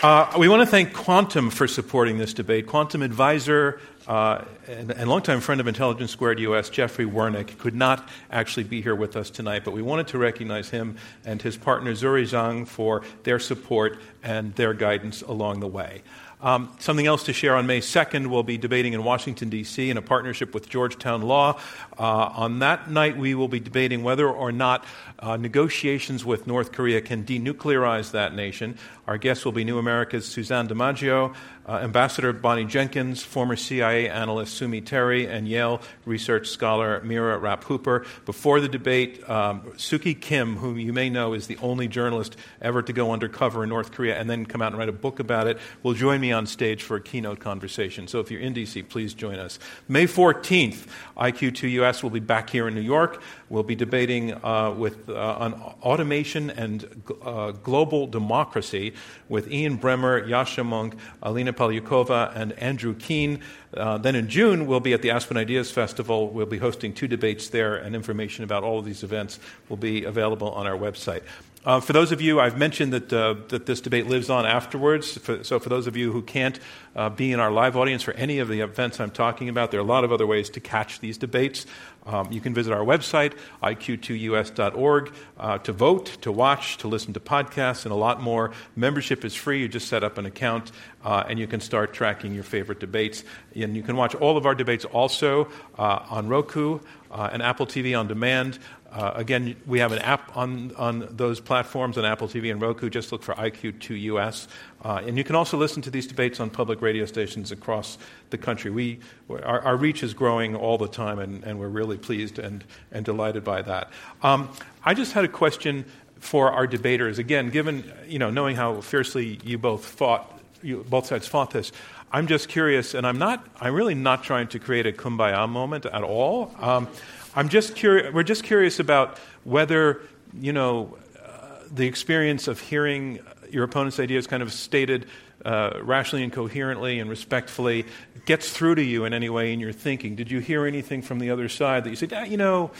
Uh, 0.00 0.32
we 0.38 0.48
want 0.48 0.62
to 0.62 0.66
thank 0.66 0.92
Quantum 0.92 1.50
for 1.50 1.66
supporting 1.66 2.18
this 2.18 2.32
debate. 2.32 2.68
Quantum 2.68 3.02
Advisor 3.02 3.80
uh, 4.06 4.44
and, 4.68 4.92
and 4.92 5.10
longtime 5.10 5.40
friend 5.40 5.60
of 5.60 5.66
Intelligence 5.66 6.12
Squared 6.12 6.38
US, 6.38 6.70
Jeffrey 6.70 7.04
Wernick, 7.04 7.58
could 7.58 7.74
not 7.74 8.08
actually 8.30 8.62
be 8.62 8.80
here 8.80 8.94
with 8.94 9.16
us 9.16 9.28
tonight, 9.28 9.64
but 9.64 9.72
we 9.72 9.82
wanted 9.82 10.06
to 10.08 10.18
recognize 10.18 10.70
him 10.70 10.96
and 11.24 11.42
his 11.42 11.56
partner 11.56 11.94
Zuri 11.94 12.22
Zhang 12.22 12.64
for 12.64 13.02
their 13.24 13.40
support 13.40 13.98
and 14.22 14.54
their 14.54 14.72
guidance 14.72 15.22
along 15.22 15.58
the 15.58 15.66
way. 15.66 16.02
Um, 16.40 16.72
something 16.78 17.06
else 17.06 17.24
to 17.24 17.32
share 17.32 17.56
on 17.56 17.66
May 17.66 17.80
2nd, 17.80 18.28
we'll 18.28 18.44
be 18.44 18.58
debating 18.58 18.92
in 18.92 19.02
Washington, 19.02 19.48
D.C., 19.48 19.90
in 19.90 19.96
a 19.96 20.02
partnership 20.02 20.54
with 20.54 20.68
Georgetown 20.68 21.22
Law. 21.22 21.60
Uh, 21.98 22.02
on 22.02 22.60
that 22.60 22.88
night, 22.88 23.16
we 23.16 23.34
will 23.34 23.48
be 23.48 23.58
debating 23.58 24.04
whether 24.04 24.28
or 24.28 24.52
not 24.52 24.84
uh, 25.18 25.36
negotiations 25.36 26.24
with 26.24 26.46
North 26.46 26.70
Korea 26.70 27.00
can 27.00 27.24
denuclearize 27.24 28.12
that 28.12 28.34
nation. 28.34 28.78
Our 29.08 29.18
guests 29.18 29.44
will 29.44 29.52
be 29.52 29.64
New 29.64 29.78
America's 29.78 30.26
Suzanne 30.26 30.68
DiMaggio, 30.68 31.34
uh, 31.68 31.80
Ambassador 31.82 32.32
Bonnie 32.32 32.64
Jenkins, 32.64 33.22
former 33.22 33.54
CIA 33.54 34.08
analyst 34.08 34.54
Sue 34.54 34.66
Mi 34.66 34.80
Terry, 34.80 35.26
and 35.26 35.46
Yale 35.46 35.82
research 36.06 36.48
scholar 36.48 37.00
Mira 37.02 37.38
Rapp 37.38 37.64
Hooper. 37.64 38.06
Before 38.24 38.58
the 38.60 38.68
debate, 38.68 39.28
um, 39.28 39.60
Suki 39.76 40.18
Kim, 40.18 40.56
whom 40.56 40.78
you 40.78 40.94
may 40.94 41.10
know 41.10 41.34
is 41.34 41.46
the 41.46 41.58
only 41.58 41.86
journalist 41.86 42.36
ever 42.62 42.80
to 42.82 42.92
go 42.92 43.12
undercover 43.12 43.62
in 43.64 43.68
North 43.68 43.92
Korea 43.92 44.18
and 44.18 44.30
then 44.30 44.46
come 44.46 44.62
out 44.62 44.72
and 44.72 44.78
write 44.78 44.88
a 44.88 44.92
book 44.92 45.20
about 45.20 45.46
it, 45.46 45.58
will 45.82 45.92
join 45.92 46.20
me 46.20 46.32
on 46.32 46.46
stage 46.46 46.82
for 46.82 46.96
a 46.96 47.00
keynote 47.02 47.38
conversation. 47.38 48.08
So 48.08 48.20
if 48.20 48.30
you're 48.30 48.40
in 48.40 48.54
DC, 48.54 48.88
please 48.88 49.12
join 49.12 49.38
us. 49.38 49.58
May 49.88 50.06
14th, 50.06 50.86
IQ2US 51.18 52.02
will 52.02 52.10
be 52.10 52.20
back 52.20 52.48
here 52.48 52.66
in 52.66 52.74
New 52.74 52.80
York. 52.80 53.22
We'll 53.50 53.62
be 53.62 53.74
debating 53.74 54.32
uh, 54.44 54.72
with, 54.76 55.08
uh, 55.08 55.14
on 55.14 55.54
automation 55.82 56.50
and 56.50 57.02
uh, 57.22 57.52
global 57.52 58.06
democracy 58.06 58.94
with 59.28 59.50
Ian 59.50 59.78
Bremmer, 59.78 60.26
Yascha 60.26 60.64
Mounk, 60.64 60.98
Alina 61.22 61.52
Polyakova, 61.52 62.32
and 62.34 62.52
Andrew 62.54 62.94
Keen. 62.94 63.40
Uh, 63.74 63.98
then 63.98 64.14
in 64.14 64.28
June, 64.28 64.66
we'll 64.66 64.80
be 64.80 64.92
at 64.92 65.02
the 65.02 65.10
Aspen 65.10 65.36
Ideas 65.36 65.70
Festival. 65.70 66.28
We'll 66.28 66.46
be 66.46 66.58
hosting 66.58 66.92
two 66.92 67.08
debates 67.08 67.48
there, 67.48 67.76
and 67.76 67.94
information 67.94 68.44
about 68.44 68.64
all 68.64 68.78
of 68.78 68.84
these 68.84 69.02
events 69.02 69.38
will 69.68 69.76
be 69.76 70.04
available 70.04 70.50
on 70.50 70.66
our 70.66 70.76
website. 70.76 71.22
Uh, 71.64 71.80
for 71.80 71.92
those 71.92 72.12
of 72.12 72.20
you, 72.20 72.40
I've 72.40 72.56
mentioned 72.56 72.92
that, 72.92 73.12
uh, 73.12 73.34
that 73.48 73.66
this 73.66 73.80
debate 73.80 74.06
lives 74.06 74.30
on 74.30 74.46
afterwards. 74.46 75.18
For, 75.18 75.42
so, 75.42 75.58
for 75.58 75.68
those 75.68 75.86
of 75.86 75.96
you 75.96 76.12
who 76.12 76.22
can't 76.22 76.58
uh, 76.94 77.10
be 77.10 77.32
in 77.32 77.40
our 77.40 77.50
live 77.50 77.76
audience 77.76 78.02
for 78.02 78.14
any 78.14 78.38
of 78.38 78.48
the 78.48 78.60
events 78.60 79.00
I'm 79.00 79.10
talking 79.10 79.48
about, 79.48 79.70
there 79.70 79.78
are 79.80 79.82
a 79.82 79.86
lot 79.86 80.04
of 80.04 80.12
other 80.12 80.26
ways 80.26 80.48
to 80.50 80.60
catch 80.60 81.00
these 81.00 81.18
debates. 81.18 81.66
Um, 82.08 82.32
you 82.32 82.40
can 82.40 82.54
visit 82.54 82.72
our 82.72 82.84
website, 82.84 83.34
iq2us.org, 83.62 85.12
uh, 85.38 85.58
to 85.58 85.72
vote, 85.72 86.06
to 86.22 86.32
watch, 86.32 86.78
to 86.78 86.88
listen 86.88 87.12
to 87.12 87.20
podcasts, 87.20 87.84
and 87.84 87.92
a 87.92 87.96
lot 87.96 88.22
more. 88.22 88.50
Membership 88.74 89.26
is 89.26 89.34
free. 89.34 89.60
You 89.60 89.68
just 89.68 89.88
set 89.88 90.02
up 90.02 90.16
an 90.16 90.24
account, 90.24 90.72
uh, 91.04 91.24
and 91.28 91.38
you 91.38 91.46
can 91.46 91.60
start 91.60 91.92
tracking 91.92 92.34
your 92.34 92.44
favorite 92.44 92.80
debates. 92.80 93.24
And 93.54 93.76
you 93.76 93.82
can 93.82 93.96
watch 93.96 94.14
all 94.14 94.38
of 94.38 94.46
our 94.46 94.54
debates 94.54 94.86
also 94.86 95.48
uh, 95.78 96.06
on 96.08 96.28
Roku 96.28 96.80
and 97.10 97.42
Apple 97.42 97.66
TV 97.66 97.98
on 97.98 98.06
demand. 98.06 98.58
Uh, 98.90 99.12
again, 99.14 99.54
we 99.66 99.80
have 99.80 99.92
an 99.92 99.98
app 99.98 100.34
on, 100.36 100.74
on 100.76 101.06
those 101.10 101.40
platforms 101.40 101.98
on 101.98 102.04
Apple 102.06 102.26
TV 102.26 102.50
and 102.50 102.60
Roku. 102.60 102.88
Just 102.88 103.12
look 103.12 103.22
for 103.22 103.34
IQ2US. 103.34 104.48
Uh, 104.82 105.02
and 105.06 105.18
you 105.18 105.24
can 105.24 105.34
also 105.34 105.58
listen 105.58 105.82
to 105.82 105.90
these 105.90 106.06
debates 106.06 106.40
on 106.40 106.48
public 106.48 106.80
radio 106.80 107.04
stations 107.04 107.52
across 107.52 107.98
the 108.30 108.38
country. 108.38 108.70
We, 108.70 109.00
our, 109.28 109.60
our 109.60 109.76
reach 109.76 110.02
is 110.02 110.14
growing 110.14 110.56
all 110.56 110.78
the 110.78 110.88
time, 110.88 111.18
and, 111.18 111.44
and, 111.44 111.58
we're 111.58 111.68
really 111.68 111.98
pleased 111.98 112.38
and, 112.38 112.64
and 112.90 113.04
delighted 113.04 113.44
by 113.44 113.62
that. 113.62 113.90
Um, 114.22 114.48
I 114.84 114.94
just 114.94 115.12
had 115.12 115.24
a 115.24 115.28
question 115.28 115.84
for 116.20 116.50
our 116.50 116.66
debaters. 116.66 117.18
Again, 117.18 117.50
given, 117.50 117.92
you 118.06 118.18
know, 118.18 118.30
knowing 118.30 118.56
how 118.56 118.80
fiercely 118.80 119.38
you 119.44 119.58
both 119.58 119.84
fought, 119.84 120.40
you, 120.62 120.84
both 120.88 121.06
sides 121.06 121.26
fought 121.26 121.50
this, 121.50 121.72
I'm 122.10 122.26
just 122.26 122.48
curious, 122.48 122.94
and 122.94 123.06
I'm 123.06 123.18
not, 123.18 123.46
I'm 123.60 123.74
really 123.74 123.94
not 123.94 124.24
trying 124.24 124.48
to 124.48 124.58
create 124.58 124.86
a 124.86 124.92
kumbaya 124.92 125.46
moment 125.46 125.84
at 125.84 126.02
all. 126.02 126.54
Um, 126.58 126.88
I'm 127.34 127.48
just 127.48 127.76
curious, 127.76 128.12
we're 128.12 128.22
just 128.22 128.44
curious 128.44 128.80
about 128.80 129.18
whether, 129.44 130.02
you 130.38 130.52
know, 130.52 130.96
uh, 131.24 131.60
the 131.70 131.86
experience 131.86 132.48
of 132.48 132.60
hearing 132.60 133.20
your 133.50 133.64
opponent's 133.64 134.00
ideas 134.00 134.26
kind 134.26 134.42
of 134.42 134.52
stated 134.52 135.06
uh, 135.44 135.78
rationally 135.82 136.24
and 136.24 136.32
coherently 136.32 136.98
and 136.98 137.08
respectfully 137.08 137.86
gets 138.26 138.50
through 138.50 138.74
to 138.74 138.82
you 138.82 139.04
in 139.04 139.14
any 139.14 139.28
way 139.28 139.52
in 139.52 139.60
your 139.60 139.72
thinking. 139.72 140.16
Did 140.16 140.30
you 140.30 140.40
hear 140.40 140.66
anything 140.66 141.02
from 141.02 141.18
the 141.18 141.30
other 141.30 141.48
side 141.48 141.84
that 141.84 141.90
you 141.90 141.96
said, 141.96 142.12
ah, 142.12 142.24
you 142.24 142.36
know, 142.36 142.70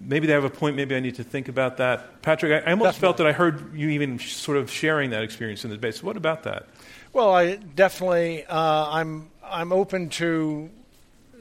maybe 0.00 0.26
they 0.26 0.32
have 0.32 0.44
a 0.44 0.50
point, 0.50 0.76
maybe 0.76 0.96
I 0.96 1.00
need 1.00 1.14
to 1.16 1.24
think 1.24 1.48
about 1.48 1.76
that? 1.78 2.22
Patrick, 2.22 2.52
I, 2.52 2.68
I 2.68 2.72
almost 2.72 2.94
definitely. 2.94 3.00
felt 3.00 3.16
that 3.18 3.26
I 3.26 3.32
heard 3.32 3.74
you 3.74 3.90
even 3.90 4.18
sort 4.18 4.58
of 4.58 4.70
sharing 4.70 5.10
that 5.10 5.22
experience 5.22 5.64
in 5.64 5.70
the 5.70 5.76
debate. 5.76 5.94
So, 5.94 6.06
what 6.06 6.16
about 6.16 6.42
that? 6.44 6.66
Well, 7.12 7.32
I 7.32 7.56
definitely, 7.56 8.44
uh, 8.44 8.90
I'm, 8.90 9.30
I'm 9.42 9.72
open 9.72 10.08
to 10.10 10.68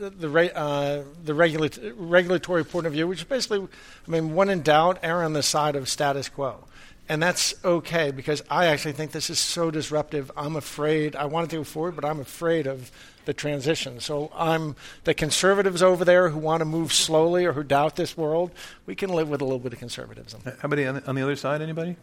the, 0.09 0.57
uh, 0.57 1.03
the 1.23 1.33
regula- 1.33 1.69
regulatory 1.95 2.63
point 2.63 2.87
of 2.87 2.93
view, 2.93 3.07
which 3.07 3.19
is 3.19 3.25
basically, 3.25 3.67
I 4.07 4.11
mean, 4.11 4.35
when 4.35 4.49
in 4.49 4.61
doubt, 4.61 4.99
err 5.03 5.23
on 5.23 5.33
the 5.33 5.43
side 5.43 5.75
of 5.75 5.89
status 5.89 6.29
quo. 6.29 6.65
And 7.09 7.21
that's 7.21 7.53
okay 7.65 8.11
because 8.11 8.41
I 8.49 8.67
actually 8.67 8.93
think 8.93 9.11
this 9.11 9.29
is 9.29 9.37
so 9.37 9.69
disruptive. 9.69 10.31
I'm 10.37 10.55
afraid, 10.55 11.15
I 11.17 11.25
want 11.25 11.49
to 11.49 11.57
go 11.57 11.63
forward, 11.63 11.95
but 11.95 12.05
I'm 12.05 12.21
afraid 12.21 12.65
of 12.65 12.91
the 13.25 13.33
transition. 13.33 13.99
So 13.99 14.31
I'm 14.33 14.75
the 15.03 15.13
conservatives 15.13 15.83
over 15.83 16.05
there 16.05 16.29
who 16.29 16.39
want 16.39 16.61
to 16.61 16.65
move 16.65 16.93
slowly 16.93 17.45
or 17.45 17.53
who 17.53 17.63
doubt 17.63 17.97
this 17.97 18.15
world. 18.15 18.51
We 18.85 18.95
can 18.95 19.09
live 19.09 19.29
with 19.29 19.41
a 19.41 19.43
little 19.43 19.59
bit 19.59 19.73
of 19.73 19.79
conservatism. 19.79 20.41
How 20.45 20.51
about 20.63 20.79
on 20.79 20.95
the, 20.95 21.07
on 21.07 21.15
the 21.15 21.21
other 21.21 21.35
side? 21.35 21.61
Anybody? 21.61 21.97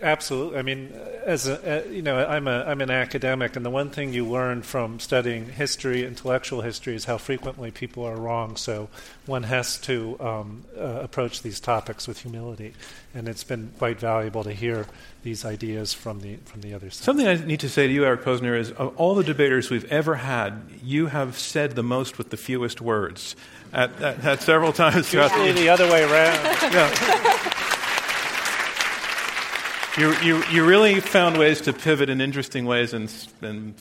Absolutely. 0.00 0.58
I 0.58 0.62
mean, 0.62 0.92
as 1.24 1.46
a, 1.46 1.84
you 1.90 2.00
know, 2.00 2.16
I'm 2.16 2.48
a 2.48 2.64
I'm 2.64 2.80
an 2.80 2.90
academic, 2.90 3.54
and 3.54 3.66
the 3.66 3.70
one 3.70 3.90
thing 3.90 4.14
you 4.14 4.26
learn 4.26 4.62
from 4.62 4.98
studying 4.98 5.46
history, 5.46 6.06
intellectual 6.06 6.62
history, 6.62 6.94
is 6.94 7.04
how 7.04 7.18
frequently 7.18 7.70
people 7.70 8.04
are 8.04 8.16
wrong. 8.16 8.56
So 8.56 8.88
one 9.26 9.42
has 9.42 9.76
to 9.82 10.16
um, 10.20 10.64
uh, 10.78 11.00
approach 11.02 11.42
these 11.42 11.60
topics 11.60 12.08
with 12.08 12.20
humility, 12.20 12.72
and 13.14 13.28
it's 13.28 13.44
been 13.44 13.72
quite 13.76 14.00
valuable 14.00 14.42
to 14.44 14.52
hear 14.52 14.86
these 15.22 15.44
ideas 15.44 15.92
from 15.92 16.20
the 16.20 16.36
from 16.46 16.62
the 16.62 16.72
other 16.72 16.88
side. 16.88 17.04
Something 17.04 17.26
I 17.26 17.34
need 17.34 17.60
to 17.60 17.68
say 17.68 17.86
to 17.86 17.92
you, 17.92 18.06
Eric 18.06 18.22
Posner, 18.22 18.58
is 18.58 18.70
of 18.70 18.96
all 18.96 19.14
the 19.14 19.24
debaters 19.24 19.68
we've 19.68 19.90
ever 19.92 20.14
had, 20.14 20.62
you 20.82 21.06
have 21.06 21.38
said 21.38 21.72
the 21.72 21.82
most 21.82 22.16
with 22.16 22.30
the 22.30 22.38
fewest 22.38 22.80
words. 22.80 23.36
At, 23.72 24.00
at, 24.00 24.24
at 24.24 24.40
several 24.40 24.72
times 24.72 25.08
throughout 25.08 25.32
Usually 25.32 25.64
the 25.64 25.68
other 25.68 25.90
way 25.90 26.04
around. 26.04 26.44
yeah. 26.72 27.50
You, 29.96 30.12
you, 30.24 30.44
you 30.50 30.66
really 30.66 30.98
found 30.98 31.38
ways 31.38 31.60
to 31.62 31.72
pivot 31.72 32.10
in 32.10 32.20
interesting 32.20 32.64
ways 32.64 32.92
and, 32.94 33.12
and 33.42 33.74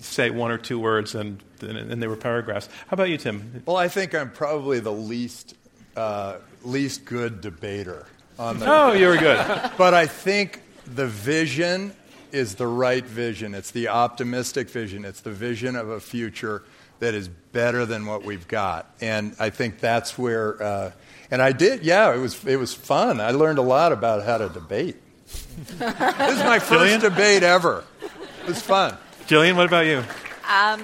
say 0.00 0.30
one 0.30 0.50
or 0.50 0.56
two 0.56 0.78
words, 0.78 1.14
and, 1.14 1.42
and 1.60 2.02
they 2.02 2.06
were 2.06 2.16
paragraphs. 2.16 2.70
How 2.86 2.94
about 2.94 3.10
you, 3.10 3.18
Tim? 3.18 3.62
Well, 3.66 3.76
I 3.76 3.88
think 3.88 4.14
I'm 4.14 4.30
probably 4.30 4.80
the 4.80 4.92
least, 4.92 5.56
uh, 5.94 6.36
least 6.64 7.04
good 7.04 7.42
debater. 7.42 8.06
On 8.38 8.58
the 8.58 8.66
oh, 8.66 8.92
you 8.92 9.08
were 9.08 9.18
good. 9.18 9.36
but 9.76 9.92
I 9.92 10.06
think 10.06 10.62
the 10.86 11.06
vision 11.06 11.92
is 12.32 12.54
the 12.54 12.66
right 12.66 13.04
vision. 13.04 13.54
It's 13.54 13.70
the 13.70 13.88
optimistic 13.88 14.70
vision. 14.70 15.04
It's 15.04 15.20
the 15.20 15.32
vision 15.32 15.76
of 15.76 15.90
a 15.90 16.00
future 16.00 16.62
that 17.00 17.12
is 17.12 17.28
better 17.28 17.84
than 17.84 18.06
what 18.06 18.24
we've 18.24 18.48
got. 18.48 18.90
And 19.02 19.36
I 19.38 19.50
think 19.50 19.80
that's 19.80 20.16
where. 20.16 20.62
Uh, 20.62 20.92
and 21.30 21.42
I 21.42 21.52
did, 21.52 21.84
yeah, 21.84 22.14
it 22.14 22.18
was, 22.20 22.42
it 22.46 22.56
was 22.56 22.72
fun. 22.72 23.20
I 23.20 23.32
learned 23.32 23.58
a 23.58 23.62
lot 23.62 23.92
about 23.92 24.24
how 24.24 24.38
to 24.38 24.48
debate 24.48 24.96
this 25.28 26.38
is 26.38 26.44
my 26.44 26.58
first 26.58 26.70
Gillian? 26.70 27.00
debate 27.00 27.42
ever. 27.42 27.84
It 28.02 28.48
was 28.48 28.62
fun. 28.62 28.96
Gillian, 29.26 29.56
what 29.56 29.66
about 29.66 29.86
you? 29.86 30.02
Um, 30.50 30.82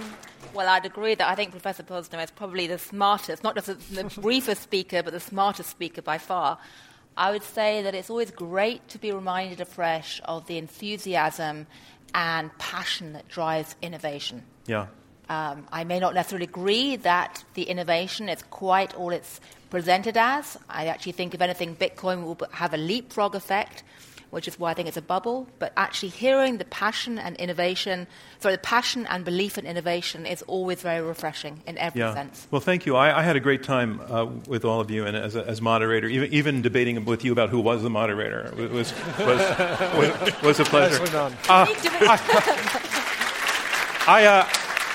well, 0.52 0.68
I'd 0.68 0.84
agree 0.84 1.14
that 1.14 1.28
I 1.28 1.34
think 1.34 1.50
Professor 1.50 1.82
Posner 1.82 2.22
is 2.22 2.30
probably 2.30 2.66
the 2.66 2.78
smartest, 2.78 3.42
not 3.42 3.54
just 3.54 3.66
the 3.94 4.04
briefest 4.20 4.62
speaker, 4.62 5.02
but 5.02 5.12
the 5.12 5.20
smartest 5.20 5.70
speaker 5.70 6.02
by 6.02 6.18
far. 6.18 6.58
I 7.16 7.30
would 7.30 7.42
say 7.42 7.82
that 7.82 7.94
it's 7.94 8.10
always 8.10 8.30
great 8.30 8.86
to 8.88 8.98
be 8.98 9.12
reminded 9.12 9.60
afresh 9.60 10.20
of 10.24 10.46
the 10.46 10.58
enthusiasm 10.58 11.66
and 12.14 12.56
passion 12.58 13.12
that 13.14 13.28
drives 13.28 13.76
innovation. 13.82 14.42
Yeah. 14.66 14.86
Um, 15.28 15.66
I 15.72 15.84
may 15.84 16.00
not 16.00 16.14
necessarily 16.14 16.44
agree 16.44 16.96
that 16.96 17.44
the 17.54 17.62
innovation 17.62 18.28
is 18.28 18.42
quite 18.42 18.94
all 18.94 19.10
it's 19.10 19.40
presented 19.70 20.16
as. 20.16 20.58
I 20.68 20.86
actually 20.86 21.12
think, 21.12 21.34
if 21.34 21.40
anything, 21.40 21.76
Bitcoin 21.76 22.24
will 22.24 22.38
have 22.52 22.74
a 22.74 22.76
leapfrog 22.76 23.34
effect 23.34 23.82
which 24.35 24.48
is 24.48 24.59
why 24.59 24.73
I 24.73 24.74
think 24.74 24.89
it's 24.89 24.97
a 24.97 25.02
bubble. 25.02 25.47
But 25.59 25.73
actually, 25.77 26.11
hearing 26.11 26.59
the 26.59 26.65
passion 26.65 27.19
and 27.19 27.36
innovation, 27.36 28.06
sorry, 28.40 28.56
the 28.56 28.61
passion 28.61 29.06
and 29.06 29.24
belief 29.24 29.56
in 29.56 29.65
innovation 29.65 30.27
is 30.27 30.43
always 30.43 30.82
very 30.82 31.01
refreshing 31.01 31.62
in 31.66 31.78
every 31.78 32.01
yeah. 32.01 32.12
sense. 32.12 32.48
Well, 32.51 32.61
thank 32.61 32.85
you. 32.85 32.97
I, 32.97 33.20
I 33.20 33.23
had 33.23 33.36
a 33.36 33.40
great 33.40 33.62
time 33.62 34.01
uh, 34.11 34.27
with 34.48 34.65
all 34.65 34.81
of 34.81 34.90
you, 34.90 35.06
and 35.06 35.16
as, 35.16 35.36
a, 35.36 35.47
as 35.47 35.62
moderator, 35.62 36.09
even, 36.09 36.32
even 36.32 36.62
debating 36.62 37.05
with 37.05 37.24
you 37.24 37.32
about 37.32 37.51
who 37.51 37.61
was 37.61 37.82
the 37.82 37.90
moderator 37.90 38.52
was 38.56 38.93
was, 39.19 39.40
was, 39.97 40.43
was 40.43 40.61
a 40.61 40.65
pleasure. 40.65 41.02
Uh, 41.15 41.36
I, 41.48 42.19
I 44.06 44.24
uh, 44.27 44.48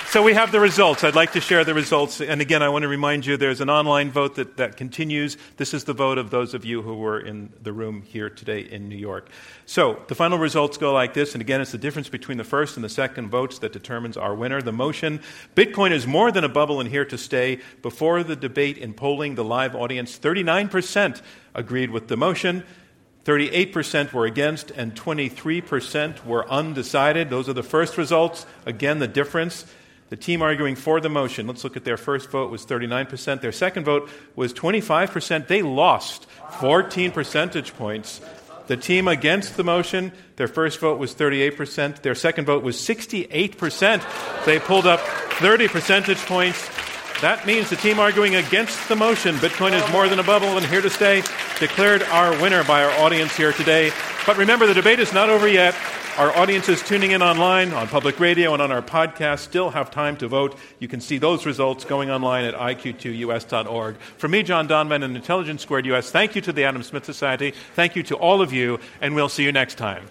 so 0.09 0.23
we 0.23 0.33
have 0.33 0.51
the 0.51 0.59
results. 0.59 1.03
I'd 1.03 1.13
like 1.13 1.33
to 1.33 1.41
share 1.41 1.63
the 1.63 1.75
results. 1.75 2.19
And 2.19 2.41
again, 2.41 2.63
I 2.63 2.69
want 2.69 2.81
to 2.81 2.87
remind 2.87 3.27
you 3.27 3.37
there's 3.37 3.61
an 3.61 3.69
online 3.69 4.09
vote 4.09 4.35
that, 4.35 4.57
that 4.57 4.75
continues. 4.75 5.37
This 5.57 5.71
is 5.71 5.83
the 5.83 5.93
vote 5.93 6.17
of 6.17 6.31
those 6.31 6.55
of 6.55 6.65
you 6.65 6.81
who 6.81 6.95
were 6.95 7.19
in 7.19 7.53
the 7.61 7.71
room 7.71 8.01
here 8.01 8.27
today 8.27 8.61
in 8.61 8.89
New 8.89 8.97
York. 8.97 9.29
So 9.67 10.01
the 10.07 10.15
final 10.15 10.39
results 10.39 10.77
go 10.77 10.93
like 10.93 11.13
this. 11.13 11.33
And 11.33 11.41
again, 11.41 11.61
it's 11.61 11.71
the 11.71 11.77
difference 11.77 12.09
between 12.09 12.39
the 12.39 12.43
first 12.43 12.75
and 12.75 12.83
the 12.83 12.89
second 12.89 13.29
votes 13.29 13.59
that 13.59 13.71
determines 13.71 14.17
our 14.17 14.33
winner. 14.33 14.63
The 14.63 14.71
motion 14.71 15.21
Bitcoin 15.55 15.91
is 15.91 16.07
more 16.07 16.31
than 16.31 16.43
a 16.43 16.49
bubble 16.49 16.79
and 16.79 16.89
here 16.89 17.05
to 17.05 17.17
stay. 17.17 17.59
Before 17.83 18.23
the 18.23 18.35
debate 18.35 18.79
in 18.79 18.95
polling 18.95 19.35
the 19.35 19.43
live 19.43 19.75
audience, 19.75 20.17
39% 20.17 21.21
agreed 21.53 21.91
with 21.91 22.07
the 22.07 22.17
motion. 22.17 22.63
38% 23.25 24.11
were 24.11 24.25
against, 24.25 24.71
and 24.71 24.95
23% 24.95 26.25
were 26.25 26.49
undecided. 26.49 27.29
Those 27.29 27.47
are 27.47 27.53
the 27.53 27.61
first 27.61 27.95
results. 27.95 28.47
Again, 28.65 28.97
the 28.97 29.07
difference 29.07 29.65
the 30.09 30.17
team 30.17 30.41
arguing 30.41 30.75
for 30.75 30.99
the 30.99 31.09
motion, 31.09 31.47
let's 31.47 31.63
look 31.63 31.77
at 31.77 31.85
their 31.85 31.97
first 31.97 32.29
vote, 32.29 32.51
was 32.51 32.65
39%. 32.65 33.41
Their 33.41 33.51
second 33.51 33.85
vote 33.85 34.09
was 34.35 34.53
25%. 34.53 35.47
They 35.47 35.61
lost 35.61 36.25
14 36.59 37.11
percentage 37.11 37.73
points. 37.75 38.21
The 38.67 38.77
team 38.77 39.07
against 39.07 39.57
the 39.57 39.63
motion, 39.63 40.11
their 40.35 40.47
first 40.47 40.79
vote 40.79 40.99
was 40.99 41.15
38%. 41.15 42.01
Their 42.01 42.13
second 42.15 42.45
vote 42.45 42.63
was 42.63 42.77
68%. 42.77 44.45
They 44.45 44.59
pulled 44.59 44.85
up 44.85 44.99
30 44.99 45.67
percentage 45.67 46.19
points. 46.19 46.69
That 47.21 47.45
means 47.45 47.69
the 47.69 47.75
team 47.75 47.99
arguing 47.99 48.35
against 48.35 48.87
the 48.87 48.95
motion, 48.95 49.35
Bitcoin 49.35 49.73
is 49.73 49.91
more 49.91 50.07
than 50.07 50.19
a 50.19 50.23
bubble 50.23 50.55
and 50.55 50.65
here 50.65 50.81
to 50.81 50.89
stay, 50.89 51.21
declared 51.59 52.01
our 52.03 52.31
winner 52.41 52.63
by 52.63 52.81
our 52.81 52.91
audience 52.91 53.35
here 53.35 53.51
today. 53.51 53.91
But 54.25 54.37
remember, 54.37 54.65
the 54.65 54.73
debate 54.73 54.99
is 54.99 55.11
not 55.11 55.29
over 55.29 55.45
yet. 55.45 55.75
Our 56.17 56.33
audiences 56.37 56.81
tuning 56.81 57.11
in 57.11 57.21
online, 57.21 57.73
on 57.73 57.89
public 57.89 58.21
radio, 58.21 58.53
and 58.53 58.61
on 58.61 58.71
our 58.71 58.81
podcast 58.81 59.39
still 59.39 59.69
have 59.69 59.91
time 59.91 60.15
to 60.17 60.29
vote. 60.29 60.57
You 60.79 60.87
can 60.87 61.01
see 61.01 61.17
those 61.17 61.45
results 61.45 61.83
going 61.83 62.09
online 62.09 62.45
at 62.45 62.53
iq2us.org. 62.53 63.97
For 63.97 64.27
me, 64.29 64.41
John 64.41 64.69
Donvan, 64.69 65.03
and 65.03 65.15
Intelligence 65.15 65.61
Squared 65.61 65.85
US, 65.87 66.11
thank 66.11 66.35
you 66.35 66.41
to 66.41 66.53
the 66.53 66.63
Adam 66.63 66.83
Smith 66.83 67.03
Society. 67.03 67.53
Thank 67.73 67.97
you 67.97 68.03
to 68.03 68.15
all 68.15 68.41
of 68.41 68.53
you, 68.53 68.79
and 69.01 69.13
we'll 69.13 69.29
see 69.29 69.43
you 69.43 69.51
next 69.51 69.75
time. 69.75 70.07